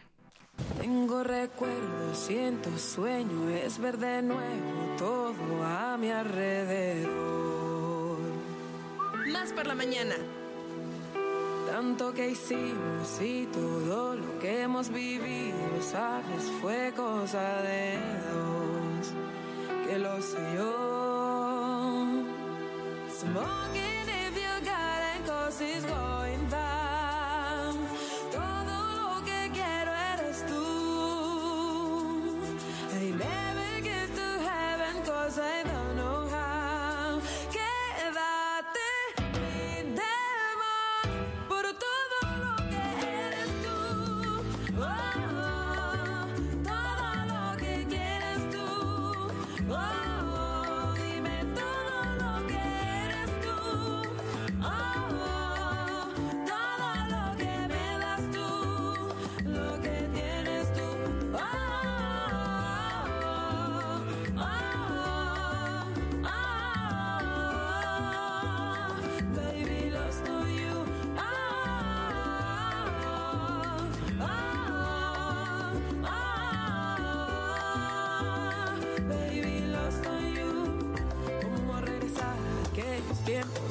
Tengo 0.78 1.24
recuerdos, 1.24 2.18
siento 2.18 2.76
sueño, 2.76 3.48
es 3.48 3.78
ver 3.78 3.96
de 3.96 4.20
nuevo 4.20 4.96
todo 4.98 5.62
a 5.64 5.96
mi 5.96 6.10
alrededor. 6.10 7.89
Más 9.32 9.52
por 9.52 9.66
la 9.66 9.74
mañana. 9.74 10.16
Tanto 11.70 12.12
que 12.12 12.30
hicimos 12.30 13.20
y 13.22 13.46
todo 13.46 14.16
lo 14.16 14.38
que 14.40 14.62
hemos 14.62 14.90
vivido, 14.90 15.80
sabes, 15.80 16.50
fue 16.60 16.92
cosa 16.96 17.62
de 17.62 17.98
dos, 18.32 19.86
que 19.86 19.98
lo 19.98 20.20
sé 20.20 20.38
yo. 20.56 22.10
Smoking 23.08 24.08
if 24.08 24.34
you 24.36 24.64
got 24.64 25.00
it, 25.14 25.26
cause 25.26 25.60
it's 25.60 25.84
going 25.84 26.19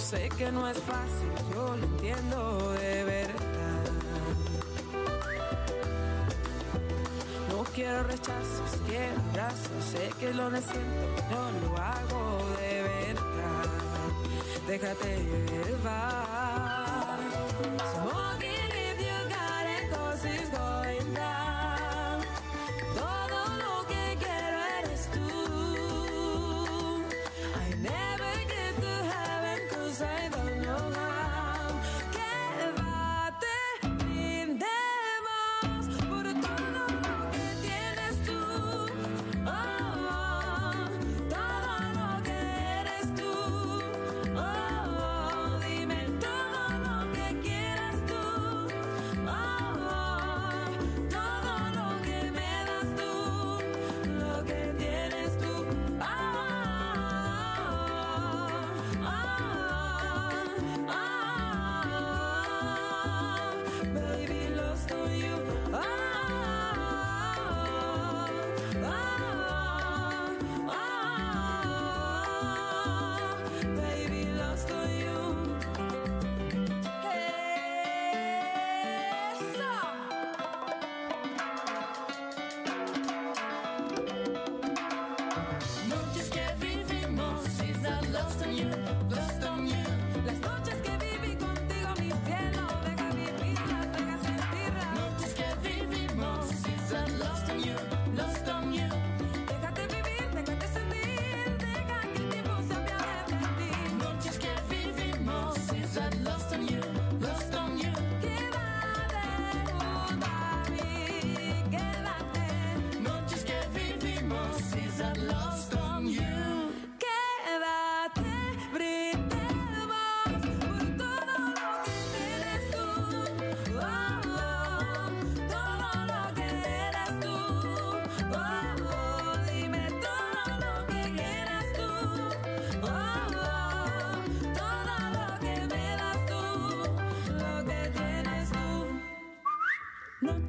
Sé 0.10 0.28
que 0.40 0.52
no 0.52 0.68
es 0.68 0.80
fácil, 0.80 1.30
yo 1.54 1.78
lo 1.78 1.84
entiendo 1.84 2.74
de 2.80 3.04
verdad. 3.04 3.84
No 7.50 7.64
quiero 7.76 8.02
rechazos, 8.02 8.82
quiero 8.88 9.22
abrazos, 9.30 9.86
sé 9.92 10.10
que 10.20 10.34
lo 10.34 10.50
necesito, 10.50 10.82
no 11.30 11.52
lo 11.62 11.78
hago 11.78 12.40
de 12.60 12.82
verdad. 12.82 13.68
Déjate 14.66 15.18
llevar. 15.52 16.29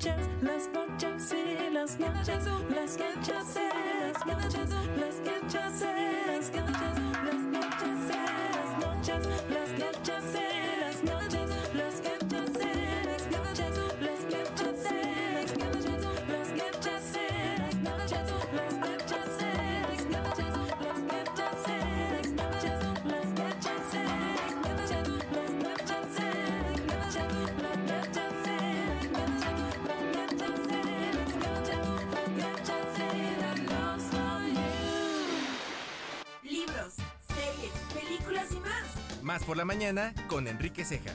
Noches, 0.01 0.29
las 0.41 0.67
noches 0.73 1.35
y 1.35 1.71
las 1.75 2.01
noches, 2.01 2.47
las 2.71 2.97
noches 2.97 3.55
y 3.55 4.29
las 4.29 4.35
noches, 4.35 4.71
las 4.97 5.21
noches 5.21 5.83
y 5.83 6.27
las 6.27 6.51
noches, 6.51 7.05
las 7.27 7.43
noches 7.43 8.09
las 8.09 8.79
noches, 8.79 9.27
las 9.51 9.71
noches 9.79 10.35
las 10.35 10.50
más. 39.31 39.45
Por 39.45 39.57
la 39.57 39.65
mañana 39.65 40.13
con 40.27 40.49
Enrique 40.49 40.85
Ceja. 40.85 41.13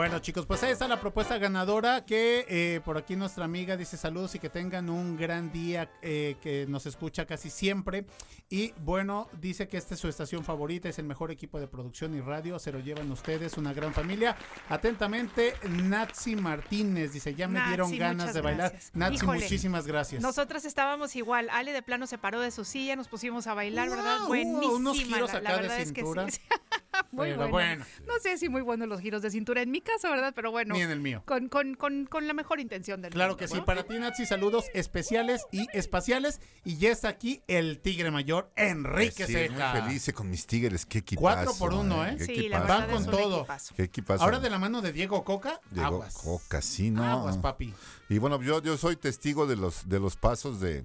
Bueno 0.00 0.18
chicos, 0.20 0.46
pues 0.46 0.62
ahí 0.62 0.72
está 0.72 0.88
la 0.88 0.98
propuesta 0.98 1.36
ganadora 1.36 2.06
que 2.06 2.46
eh, 2.48 2.80
por 2.86 2.96
aquí 2.96 3.16
nuestra 3.16 3.44
amiga 3.44 3.76
dice 3.76 3.98
saludos 3.98 4.34
y 4.34 4.38
que 4.38 4.48
tengan 4.48 4.88
un 4.88 5.18
gran 5.18 5.52
día 5.52 5.90
eh, 6.00 6.36
que 6.40 6.64
nos 6.66 6.86
escucha 6.86 7.26
casi 7.26 7.50
siempre. 7.50 8.06
Y 8.48 8.72
bueno, 8.78 9.28
dice 9.42 9.68
que 9.68 9.76
esta 9.76 9.92
es 9.92 10.00
su 10.00 10.08
estación 10.08 10.42
favorita, 10.42 10.88
es 10.88 10.98
el 10.98 11.04
mejor 11.04 11.30
equipo 11.30 11.60
de 11.60 11.68
producción 11.68 12.14
y 12.14 12.22
radio, 12.22 12.58
se 12.58 12.72
lo 12.72 12.80
llevan 12.80 13.12
ustedes, 13.12 13.58
una 13.58 13.74
gran 13.74 13.92
familia. 13.92 14.36
Atentamente, 14.70 15.52
Natsi 15.68 16.34
Martínez 16.34 17.12
dice, 17.12 17.34
ya 17.34 17.46
me 17.46 17.58
Natsi, 17.58 17.68
dieron 17.68 17.98
ganas 17.98 18.32
de 18.32 18.40
bailar. 18.40 18.70
gracias. 18.70 18.92
Natsi, 18.94 19.16
Híjole, 19.16 19.40
muchísimas 19.40 19.86
gracias. 19.86 20.22
Nosotras 20.22 20.64
estábamos 20.64 21.14
igual. 21.14 21.50
Ale 21.50 21.74
de 21.74 21.82
plano 21.82 22.06
se 22.06 22.16
paró 22.16 22.40
de 22.40 22.50
su 22.50 22.64
silla, 22.64 22.96
nos 22.96 23.08
pusimos 23.08 23.46
a 23.46 23.52
bailar, 23.52 23.90
¿verdad? 23.90 24.20
Buenísima. 24.26 24.72
unos 24.72 24.98
giros 24.98 25.30
la, 25.34 25.40
la 25.42 25.50
acá 25.50 25.56
de 25.56 25.62
verdad 25.68 25.80
es 25.80 25.92
que 25.92 26.00
cintura. 26.00 26.30
sí. 26.30 26.40
muy 27.12 27.28
Pero 27.28 27.48
bueno. 27.48 27.50
bueno. 27.50 27.84
No 28.06 28.14
sé 28.22 28.38
si 28.38 28.48
muy 28.48 28.62
buenos 28.62 28.88
los 28.88 29.00
giros 29.00 29.22
de 29.22 29.30
cintura 29.30 29.62
en 29.62 29.70
mi 29.70 29.80
caso, 29.94 30.10
¿verdad? 30.10 30.32
Pero 30.34 30.50
bueno. 30.50 30.74
Ni 30.74 30.82
en 30.82 30.90
el 30.90 31.00
mío. 31.00 31.22
Con, 31.26 31.48
con, 31.48 31.74
con, 31.74 32.06
con 32.06 32.26
la 32.26 32.34
mejor 32.34 32.60
intención 32.60 33.00
del 33.02 33.12
Claro 33.12 33.32
mundo, 33.32 33.38
que 33.38 33.48
sí, 33.48 33.56
¿no? 33.56 33.64
para 33.64 33.84
ti 33.84 33.98
Natsi, 33.98 34.26
saludos 34.26 34.66
especiales 34.74 35.46
y 35.52 35.66
espaciales. 35.72 36.40
Y 36.64 36.76
ya 36.78 36.90
está 36.90 37.08
aquí 37.08 37.42
el 37.46 37.80
tigre 37.80 38.10
mayor, 38.10 38.50
Enrique 38.56 39.26
Sí, 39.26 39.32
Ceja. 39.32 39.72
Muy 39.72 39.82
feliz 39.82 40.12
con 40.14 40.30
mis 40.30 40.46
tigres, 40.46 40.86
qué 40.86 40.98
equipazo. 40.98 41.22
Cuatro 41.22 41.54
por 41.58 41.74
uno, 41.74 42.06
¿eh? 42.06 42.16
Qué 42.18 42.24
Sí, 42.26 42.48
la 42.48 42.60
Van 42.60 42.90
con 42.90 43.06
todo. 43.06 43.38
equipazo. 43.38 43.74
Qué 43.74 43.82
equipazo. 43.84 44.24
Ahora 44.24 44.40
de 44.40 44.50
la 44.50 44.58
mano 44.58 44.82
de 44.82 44.92
Diego 44.92 45.24
Coca, 45.24 45.60
Diego 45.70 45.86
aguas. 45.86 46.14
Coca, 46.14 46.62
sí, 46.62 46.90
¿no? 46.90 47.04
Aguas, 47.04 47.38
papi. 47.38 47.72
Y 48.08 48.18
bueno, 48.18 48.40
yo, 48.42 48.62
yo 48.62 48.76
soy 48.76 48.96
testigo 48.96 49.46
de 49.46 49.56
los, 49.56 49.88
de 49.88 50.00
los 50.00 50.16
pasos 50.16 50.60
de, 50.60 50.84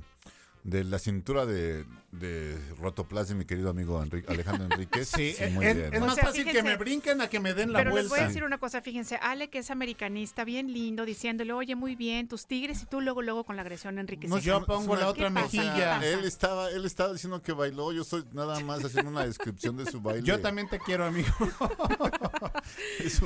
de 0.66 0.84
la 0.84 0.98
cintura 0.98 1.46
de, 1.46 1.86
de 2.12 2.58
Rotoplas 2.80 3.28
de 3.30 3.36
mi 3.36 3.46
querido 3.46 3.70
amigo 3.70 4.02
Enrique, 4.02 4.26
Alejandro 4.32 4.66
Enríquez. 4.72 5.08
Sí, 5.10 5.36
es, 5.38 5.52
muy 5.52 5.64
es- 5.64 5.76
bien. 5.76 5.94
es 5.94 6.02
más 6.02 6.16
sea, 6.16 6.26
fácil 6.26 6.44
que 6.52 6.64
me 6.64 6.76
brinquen 6.76 7.22
a 7.22 7.28
que 7.30 7.40
me 7.40 7.54
den 7.54 7.72
la 7.72 7.78
Pero 7.80 7.92
les 7.92 7.94
vuelta. 8.10 8.16
voy 8.16 8.20
a 8.24 8.28
decir 8.28 8.44
una 8.44 8.58
cosa, 8.58 8.82
fíjense, 8.82 9.18
Ale 9.18 9.50
que 9.52 9.60
es 9.60 9.70
americanista, 9.70 10.44
bien 10.44 10.74
lindo, 10.74 11.06
diciéndole, 11.06 11.54
oye, 11.54 11.76
muy 11.76 11.96
bien, 11.96 12.28
tus 12.28 12.48
tigres, 12.48 12.82
y 12.82 12.88
tú 12.88 13.00
luego, 13.00 13.22
luego 13.22 13.44
con 13.44 13.56
la 13.58 13.62
agresión, 13.62 14.00
Enrique. 14.00 14.28
No, 14.28 14.40
yo 14.40 14.66
pongo 14.66 14.96
la 14.96 15.04
¿Qué 15.04 15.08
otra 15.08 15.30
mejilla. 15.30 16.04
Él 16.04 16.26
estaba, 16.26 16.72
él 16.72 16.84
estaba 16.86 17.14
diciendo 17.14 17.42
que 17.44 17.52
bailó, 17.52 17.92
yo 17.94 18.04
soy 18.04 18.26
nada 18.34 18.60
más 18.62 18.84
haciendo 18.84 19.12
una 19.12 19.24
descripción 19.24 19.78
de 19.78 19.86
su 19.86 20.02
baile. 20.02 20.24
Yo 20.24 20.40
también 20.42 20.68
te 20.68 20.80
quiero, 20.80 21.06
amigo. 21.06 21.30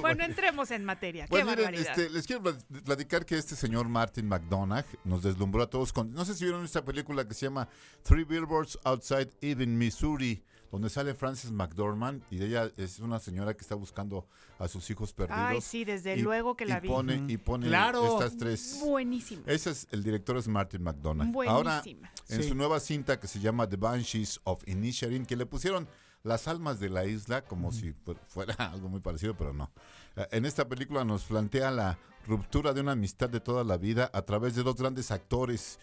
Bueno, 0.02 0.24
entremos 0.26 0.72
en 0.72 0.84
materia. 0.84 1.26
Pues 1.30 1.44
Qué 1.44 1.50
miren, 1.50 1.66
barbaridad. 1.66 1.98
este, 2.00 2.10
les 2.10 2.26
quiero 2.28 2.44
plat- 2.44 2.62
platicar 2.84 3.26
que 3.26 3.38
este 3.38 3.56
señor 3.56 3.88
Martin 3.88 4.28
McDonagh 4.28 4.86
nos 5.06 5.24
deslumbró 5.24 5.64
a 5.64 5.70
todos 5.70 5.94
con, 5.94 6.12
no 6.14 6.26
sé 6.26 6.34
si 6.36 6.44
vieron 6.44 6.66
esta 6.66 6.84
película 6.84 7.26
que 7.30 7.36
se 7.36 7.46
llama 7.46 7.70
Three 8.04 8.26
Billboards 8.26 8.78
Outside 8.84 9.30
Ebbing, 9.42 9.78
Missouri, 9.78 10.44
donde 10.72 10.90
sale 10.90 11.14
Frances 11.16 11.52
McDormand 11.52 12.22
y 12.30 12.44
ella 12.44 12.70
es 12.78 13.00
una 13.00 13.20
señora 13.20 13.54
que 13.56 13.62
está 13.62 13.74
buscando 13.76 14.28
a 14.60 14.68
sus 14.68 14.88
hijos 14.92 15.14
perdidos. 15.14 15.40
Ay, 15.42 15.62
sí, 15.62 15.84
desde 15.86 16.16
y- 16.18 16.22
luego 16.22 16.56
que 16.56 16.66
la 16.66 16.78
y 16.78 16.82
vi. 16.82 16.88
Pone, 16.90 17.26
y 17.28 17.38
pone 17.38 17.68
Claro. 17.68 18.04
estas 18.20 18.38
tres. 18.38 18.80
Buenísima. 18.84 19.42
Ese 19.48 19.72
es 19.72 19.88
el 19.92 20.04
director 20.04 20.38
es 20.38 20.48
Martin 20.48 20.84
McDonagh. 20.84 21.32
Buenísima. 21.32 21.56
Ahora, 21.58 21.82
en 22.28 22.44
Sí. 22.44 22.50
su 22.50 22.54
nueva 22.56 22.80
cinta 22.80 23.20
que 23.20 23.28
se 23.28 23.40
llama 23.40 23.68
The 23.68 23.78
Banshees 23.78 24.42
of 24.44 24.62
Inisherin, 24.68 25.26
que 25.26 25.36
le 25.36 25.46
pusieron 25.48 25.88
las 26.22 26.48
almas 26.48 26.80
de 26.80 26.90
la 26.90 27.06
isla 27.06 27.44
como 27.46 27.72
si 27.72 27.94
fu- 27.94 28.16
fuera 28.28 28.54
algo 28.74 28.90
muy 28.90 29.00
parecido, 29.00 29.36
pero 29.38 29.54
no. 29.54 29.72
Eh, 30.18 30.28
En 30.34 30.46
esta 30.46 30.68
película 30.68 31.04
nos 31.04 31.24
plantea 31.24 31.72
la 31.72 31.98
ruptura 32.28 32.74
de 32.74 32.82
una 32.82 32.92
amistad 32.92 33.30
de 33.30 33.40
toda 33.40 33.64
la 33.64 33.78
vida 33.78 34.12
a 34.14 34.22
través 34.22 34.54
de 34.54 34.62
dos 34.62 34.76
grandes 34.76 35.10
actores 35.10 35.80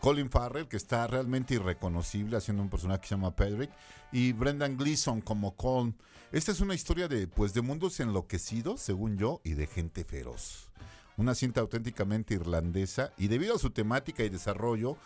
Colin 0.00 0.30
Farrell, 0.30 0.68
que 0.68 0.76
está 0.76 1.06
realmente 1.06 1.54
irreconocible 1.54 2.36
haciendo 2.36 2.62
un 2.62 2.70
personaje 2.70 3.02
que 3.02 3.08
se 3.08 3.14
llama 3.14 3.34
Pedrick, 3.34 3.70
y 4.12 4.32
Brendan 4.32 4.76
Gleeson 4.76 5.20
como 5.20 5.56
Colm. 5.56 5.94
Esta 6.32 6.52
es 6.52 6.60
una 6.60 6.74
historia 6.74 7.08
de, 7.08 7.26
pues, 7.26 7.52
de 7.54 7.60
mundos 7.60 8.00
enloquecidos, 8.00 8.80
según 8.80 9.18
yo, 9.18 9.40
y 9.44 9.54
de 9.54 9.66
gente 9.66 10.04
feroz. 10.04 10.70
Una 11.16 11.34
cinta 11.34 11.60
auténticamente 11.60 12.34
irlandesa, 12.34 13.12
y 13.18 13.28
debido 13.28 13.56
a 13.56 13.58
su 13.58 13.70
temática 13.70 14.22
y 14.22 14.28
desarrollo, 14.28 14.96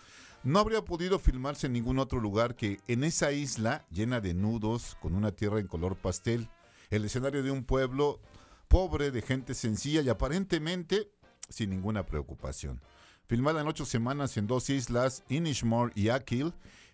no 0.44 0.58
habría 0.58 0.84
podido 0.84 1.18
filmarse 1.18 1.66
en 1.66 1.72
ningún 1.72 1.98
otro 1.98 2.20
lugar 2.20 2.54
que 2.54 2.78
en 2.86 3.02
esa 3.02 3.32
isla 3.32 3.86
llena 3.90 4.20
de 4.20 4.34
nudos, 4.34 4.96
con 5.00 5.14
una 5.14 5.32
tierra 5.32 5.58
en 5.58 5.66
color 5.66 5.96
pastel, 5.96 6.48
el 6.90 7.04
escenario 7.06 7.42
de 7.42 7.50
un 7.50 7.64
pueblo 7.64 8.20
pobre, 8.68 9.10
de 9.10 9.22
gente 9.22 9.54
sencilla 9.54 10.02
y 10.02 10.08
aparentemente 10.10 11.10
sin 11.48 11.70
ninguna 11.70 12.04
preocupación. 12.04 12.80
Filmada 13.26 13.62
en 13.62 13.68
ocho 13.68 13.86
semanas 13.86 14.36
en 14.36 14.46
dos 14.46 14.68
islas, 14.68 15.24
Inishmore 15.28 15.92
y 15.94 16.10
Akil, 16.10 16.52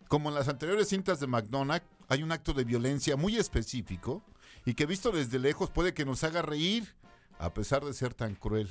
como 0.09 0.29
en 0.29 0.37
las 0.37 0.49
anteriores 0.49 0.89
cintas 0.89 1.19
de 1.19 1.27
McDonagh, 1.27 1.83
hay 2.09 2.23
un 2.23 2.33
acto 2.33 2.53
de 2.53 2.65
violencia 2.65 3.17
muy 3.17 3.37
específico 3.37 4.23
y 4.65 4.75
que 4.75 4.87
visto 4.87 5.11
desde 5.11 5.39
lejos 5.39 5.71
puede 5.71 5.95
que 5.95 6.05
nos 6.05 6.23
haga 6.23 6.43
reír, 6.43 6.95
a 7.39 7.53
pesar 7.53 7.85
de 7.85 7.95
ser 7.95 8.15
tan 8.15 8.35
cruel. 8.35 8.69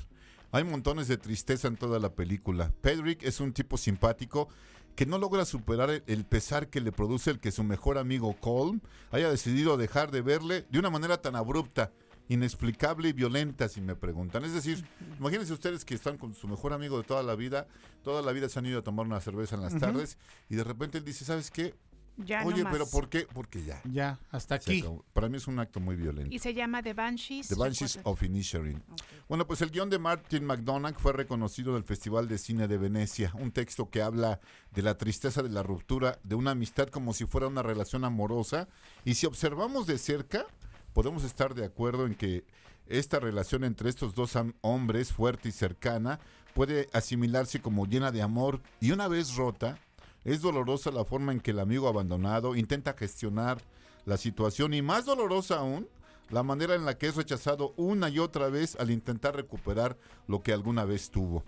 Hay 0.52 0.64
montones 0.64 1.08
de 1.08 1.18
tristeza 1.18 1.68
en 1.68 1.76
toda 1.76 2.00
la 2.00 2.14
película. 2.14 2.72
Pedrick 2.82 3.24
es 3.24 3.40
un 3.40 3.54
tipo 3.54 3.78
simpático 3.78 4.50
que 4.96 5.06
no 5.06 5.18
logra 5.18 5.46
superar 5.46 6.04
el, 6.06 6.26
pesar 6.26 6.70
que 6.70 6.82
le 6.82 6.92
produce 6.92 7.30
el 7.30 7.40
que 7.40 7.52
su 7.52 7.64
mejor 7.64 7.98
amigo 7.98 8.36
Colm 8.40 8.82
haya 9.12 9.30
decidido 9.30 9.78
dejar 9.78 10.12
de 10.12 10.22
verle 10.22 10.66
de 10.70 10.80
una 10.80 10.90
manera 10.90 11.22
tan 11.22 11.36
abrupta, 11.36 11.92
inexplicable 12.30 13.10
y 13.10 13.14
violenta, 13.14 13.68
si 13.68 13.82
me 13.82 13.96
preguntan. 13.96 14.46
Es 14.46 14.54
decir, 14.54 14.86
imagínense 15.20 15.52
ustedes 15.52 15.84
que 15.84 15.96
están 15.96 16.18
con 16.18 16.34
su 16.34 16.48
mejor 16.48 16.72
amigo 16.74 16.98
de 16.98 17.04
toda 17.04 17.24
la 17.24 17.36
vida, 17.36 17.68
toda 18.04 18.22
la 18.22 18.32
vida 18.32 18.48
se 18.48 18.60
han 18.60 18.66
ido 18.68 18.80
a 18.80 18.84
tomar 18.84 19.06
una 19.06 19.20
cerveza 19.20 19.56
en 19.56 19.62
las 19.62 19.78
tardes 19.78 20.18
y 20.48 20.56
de 20.56 20.64
repente 20.64 21.00
él 21.00 21.04
dice, 21.04 21.26
¿sabes 21.26 21.52
qué? 21.52 21.76
Ya 22.26 22.44
Oye, 22.46 22.64
no 22.66 22.70
pero 22.70 22.84
más. 22.84 22.92
¿por 22.92 23.08
qué? 23.08 23.26
Porque 23.34 23.64
ya. 23.64 23.82
Ya, 23.90 24.20
hasta 24.30 24.60
Se 24.60 24.72
aquí. 24.72 24.80
acabó. 24.82 25.06
Para 25.14 25.30
mí 25.30 25.38
es 25.38 25.48
un 25.48 25.58
acto 25.58 25.80
muy 25.80 25.96
violento. 25.96 26.36
Y 26.36 26.40
se 26.40 26.54
llama 26.54 26.84
The 26.84 26.94
Banshees. 26.94 27.48
The 27.48 27.56
Banshees 27.56 27.98
of 28.04 28.22
Inisherin. 28.22 28.84
Bueno, 29.30 29.48
pues 29.48 29.62
el 29.62 29.72
guion 29.72 29.90
de 29.90 30.00
Martin 30.00 30.44
McDonagh 30.44 30.96
fue 31.00 31.14
reconocido 31.14 31.76
del 31.76 31.86
Festival 31.86 32.28
de 32.28 32.38
Cine 32.38 32.68
de 32.68 32.78
Venecia, 32.78 33.32
un 33.36 33.54
texto 33.54 33.90
que 33.90 34.02
habla 34.02 34.42
de 34.72 34.82
la 34.82 34.98
tristeza 34.98 35.42
de 35.42 35.50
la 35.50 35.64
ruptura 35.64 36.20
de 36.24 36.36
una 36.36 36.52
amistad 36.52 36.90
como 36.90 37.14
si 37.14 37.26
fuera 37.26 37.48
una 37.48 37.64
relación 37.64 38.04
amorosa. 38.04 38.68
Y 39.06 39.14
si 39.14 39.26
observamos 39.26 39.88
de 39.88 39.98
cerca, 39.98 40.46
podemos 41.00 41.24
estar 41.24 41.56
de 41.56 41.64
acuerdo 41.64 42.06
en 42.06 42.14
que 42.14 42.44
esta 42.86 43.22
relación 43.22 43.64
entre 43.64 43.90
estos 43.90 44.14
dos 44.14 44.38
hombres, 44.60 45.14
fuerte 45.14 45.48
y 45.48 45.54
cercana, 45.54 46.20
puede 46.54 46.90
asimilarse 46.92 47.62
como 47.62 47.86
llena 47.86 48.12
de 48.12 48.22
amor 48.22 48.60
y 48.82 48.92
una 48.92 49.08
vez 49.08 49.38
rota, 49.38 49.80
es 50.26 50.42
dolorosa 50.42 50.92
la 50.92 51.06
forma 51.06 51.32
en 51.32 51.40
que 51.40 51.52
el 51.52 51.60
amigo 51.60 51.88
abandonado 51.88 52.54
intenta 52.54 52.98
gestionar 52.98 53.62
la 54.04 54.18
situación 54.18 54.74
y 54.74 54.82
más 54.82 55.06
dolorosa 55.06 55.60
aún, 55.60 55.88
la 56.32 56.44
manera 56.44 56.76
en 56.76 56.84
la 56.84 56.98
que 56.98 57.08
es 57.08 57.16
rechazado 57.16 57.74
una 57.78 58.10
y 58.10 58.20
otra 58.20 58.50
vez 58.50 58.76
al 58.76 58.92
intentar 58.92 59.38
recuperar 59.38 59.98
lo 60.28 60.44
que 60.44 60.52
alguna 60.52 60.84
vez 60.84 61.12
tuvo. 61.12 61.46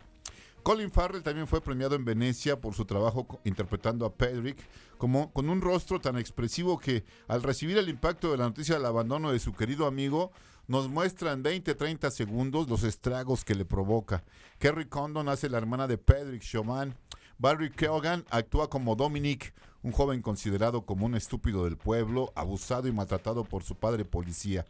Colin 0.63 0.91
Farrell 0.91 1.23
también 1.23 1.47
fue 1.47 1.61
premiado 1.61 1.95
en 1.95 2.05
Venecia 2.05 2.59
por 2.59 2.75
su 2.75 2.85
trabajo 2.85 3.39
interpretando 3.43 4.05
a 4.05 4.13
Pedrick 4.13 4.57
como 4.97 5.33
con 5.33 5.49
un 5.49 5.61
rostro 5.61 5.99
tan 5.99 6.17
expresivo 6.17 6.77
que 6.77 7.03
al 7.27 7.41
recibir 7.41 7.77
el 7.77 7.89
impacto 7.89 8.31
de 8.31 8.37
la 8.37 8.43
noticia 8.45 8.75
del 8.75 8.85
abandono 8.85 9.31
de 9.31 9.39
su 9.39 9.53
querido 9.53 9.87
amigo 9.87 10.31
nos 10.67 10.87
muestra 10.87 11.31
en 11.31 11.43
20-30 11.43 12.11
segundos 12.11 12.69
los 12.69 12.83
estragos 12.83 13.43
que 13.43 13.55
le 13.55 13.65
provoca. 13.65 14.23
Kerry 14.59 14.85
Condon 14.85 15.29
hace 15.29 15.49
la 15.49 15.57
hermana 15.57 15.87
de 15.87 15.97
Pedrick 15.97 16.43
Chauvin. 16.43 16.95
Barry 17.39 17.71
Keoghan 17.71 18.23
actúa 18.29 18.69
como 18.69 18.95
Dominic, 18.95 19.55
un 19.81 19.91
joven 19.91 20.21
considerado 20.21 20.85
como 20.85 21.07
un 21.07 21.15
estúpido 21.15 21.63
del 21.65 21.75
pueblo, 21.75 22.31
abusado 22.35 22.87
y 22.87 22.91
maltratado 22.91 23.43
por 23.43 23.63
su 23.63 23.73
padre 23.75 24.05
policía. 24.05 24.65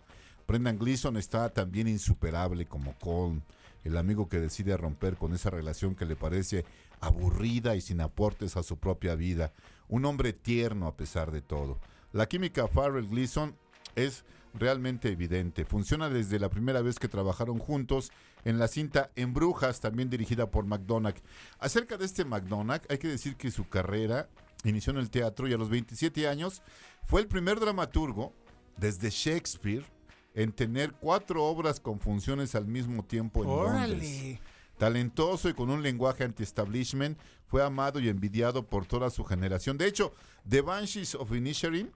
Brendan 0.47 0.79
Gleeson 0.79 1.17
está 1.17 1.49
también 1.49 1.89
insuperable 1.89 2.65
como 2.65 2.97
Colm, 2.99 3.41
el 3.83 3.97
amigo 3.97 4.29
que 4.29 4.39
decide 4.39 4.77
romper 4.77 5.15
con 5.15 5.33
esa 5.33 5.49
relación 5.49 5.95
que 5.95 6.05
le 6.05 6.15
parece 6.15 6.65
aburrida 6.99 7.75
y 7.75 7.81
sin 7.81 8.01
aportes 8.01 8.57
a 8.57 8.63
su 8.63 8.77
propia 8.77 9.15
vida. 9.15 9.53
Un 9.87 10.05
hombre 10.05 10.33
tierno 10.33 10.87
a 10.87 10.95
pesar 10.95 11.31
de 11.31 11.41
todo. 11.41 11.79
La 12.13 12.27
química 12.27 12.67
Farrell-Gleeson 12.67 13.55
es 13.95 14.23
realmente 14.53 15.09
evidente. 15.09 15.65
Funciona 15.65 16.09
desde 16.09 16.39
la 16.39 16.49
primera 16.49 16.81
vez 16.81 16.99
que 16.99 17.07
trabajaron 17.07 17.59
juntos 17.59 18.11
en 18.43 18.59
la 18.59 18.67
cinta 18.67 19.11
En 19.15 19.33
Brujas, 19.33 19.79
también 19.79 20.09
dirigida 20.09 20.49
por 20.49 20.65
McDonagh. 20.65 21.15
Acerca 21.59 21.97
de 21.97 22.05
este 22.05 22.25
McDonagh, 22.25 22.81
hay 22.89 22.97
que 22.97 23.07
decir 23.07 23.35
que 23.35 23.51
su 23.51 23.67
carrera 23.69 24.29
inició 24.63 24.91
en 24.91 24.99
el 24.99 25.09
teatro 25.09 25.47
y 25.47 25.53
a 25.53 25.57
los 25.57 25.69
27 25.69 26.27
años 26.27 26.61
fue 27.07 27.21
el 27.21 27.27
primer 27.27 27.59
dramaturgo 27.59 28.33
desde 28.77 29.09
Shakespeare 29.09 29.85
en 30.33 30.51
tener 30.51 30.93
cuatro 30.93 31.43
obras 31.43 31.79
con 31.79 31.99
funciones 31.99 32.55
al 32.55 32.67
mismo 32.67 33.03
tiempo 33.03 33.43
en 33.43 33.49
Órale. 33.49 33.87
Londres. 33.87 34.39
Talentoso 34.77 35.47
y 35.47 35.53
con 35.53 35.69
un 35.69 35.83
lenguaje 35.83 36.23
anti-establishment, 36.23 37.19
fue 37.45 37.63
amado 37.63 37.99
y 37.99 38.09
envidiado 38.09 38.65
por 38.65 38.87
toda 38.87 39.09
su 39.09 39.23
generación. 39.23 39.77
De 39.77 39.85
hecho, 39.85 40.13
The 40.49 40.61
Banshees 40.61 41.15
of 41.15 41.31
Inisherin 41.33 41.91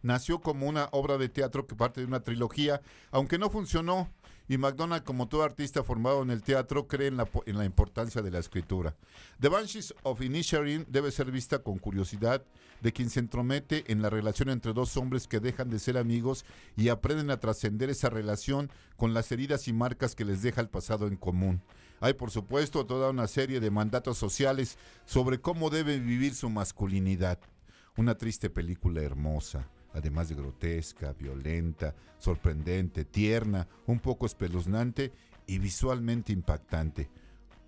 nació 0.00 0.40
como 0.40 0.66
una 0.66 0.88
obra 0.92 1.18
de 1.18 1.28
teatro 1.28 1.66
que 1.66 1.74
parte 1.74 2.00
de 2.00 2.06
una 2.06 2.20
trilogía, 2.20 2.80
aunque 3.10 3.36
no 3.36 3.50
funcionó. 3.50 4.08
Y 4.48 4.58
McDonald, 4.58 5.04
como 5.04 5.28
todo 5.28 5.44
artista 5.44 5.82
formado 5.82 6.22
en 6.22 6.30
el 6.30 6.42
teatro, 6.42 6.86
cree 6.86 7.08
en 7.08 7.16
la, 7.16 7.28
en 7.46 7.58
la 7.58 7.64
importancia 7.64 8.22
de 8.22 8.30
la 8.30 8.38
escritura. 8.38 8.94
The 9.40 9.48
Banshees 9.48 9.94
of 10.02 10.20
Inisherin 10.20 10.84
debe 10.88 11.10
ser 11.10 11.30
vista 11.30 11.60
con 11.60 11.78
curiosidad 11.78 12.44
de 12.82 12.92
quien 12.92 13.10
se 13.10 13.20
entromete 13.20 13.90
en 13.92 14.02
la 14.02 14.10
relación 14.10 14.48
entre 14.48 14.72
dos 14.72 14.96
hombres 14.96 15.28
que 15.28 15.40
dejan 15.40 15.70
de 15.70 15.78
ser 15.78 15.96
amigos 15.96 16.44
y 16.76 16.88
aprenden 16.88 17.30
a 17.30 17.38
trascender 17.38 17.90
esa 17.90 18.10
relación 18.10 18.70
con 18.96 19.14
las 19.14 19.30
heridas 19.30 19.68
y 19.68 19.72
marcas 19.72 20.14
que 20.14 20.24
les 20.24 20.42
deja 20.42 20.60
el 20.60 20.68
pasado 20.68 21.06
en 21.06 21.16
común. 21.16 21.62
Hay, 22.00 22.14
por 22.14 22.32
supuesto, 22.32 22.84
toda 22.84 23.10
una 23.10 23.28
serie 23.28 23.60
de 23.60 23.70
mandatos 23.70 24.18
sociales 24.18 24.76
sobre 25.04 25.40
cómo 25.40 25.70
debe 25.70 26.00
vivir 26.00 26.34
su 26.34 26.50
masculinidad. 26.50 27.38
Una 27.96 28.16
triste 28.16 28.50
película 28.50 29.02
hermosa, 29.02 29.68
además 29.94 30.28
de 30.28 30.34
grotesca, 30.34 31.12
violenta, 31.12 31.94
sorprendente, 32.18 33.04
tierna, 33.04 33.68
un 33.86 34.00
poco 34.00 34.26
espeluznante 34.26 35.12
y 35.46 35.58
visualmente 35.58 36.32
impactante. 36.32 37.08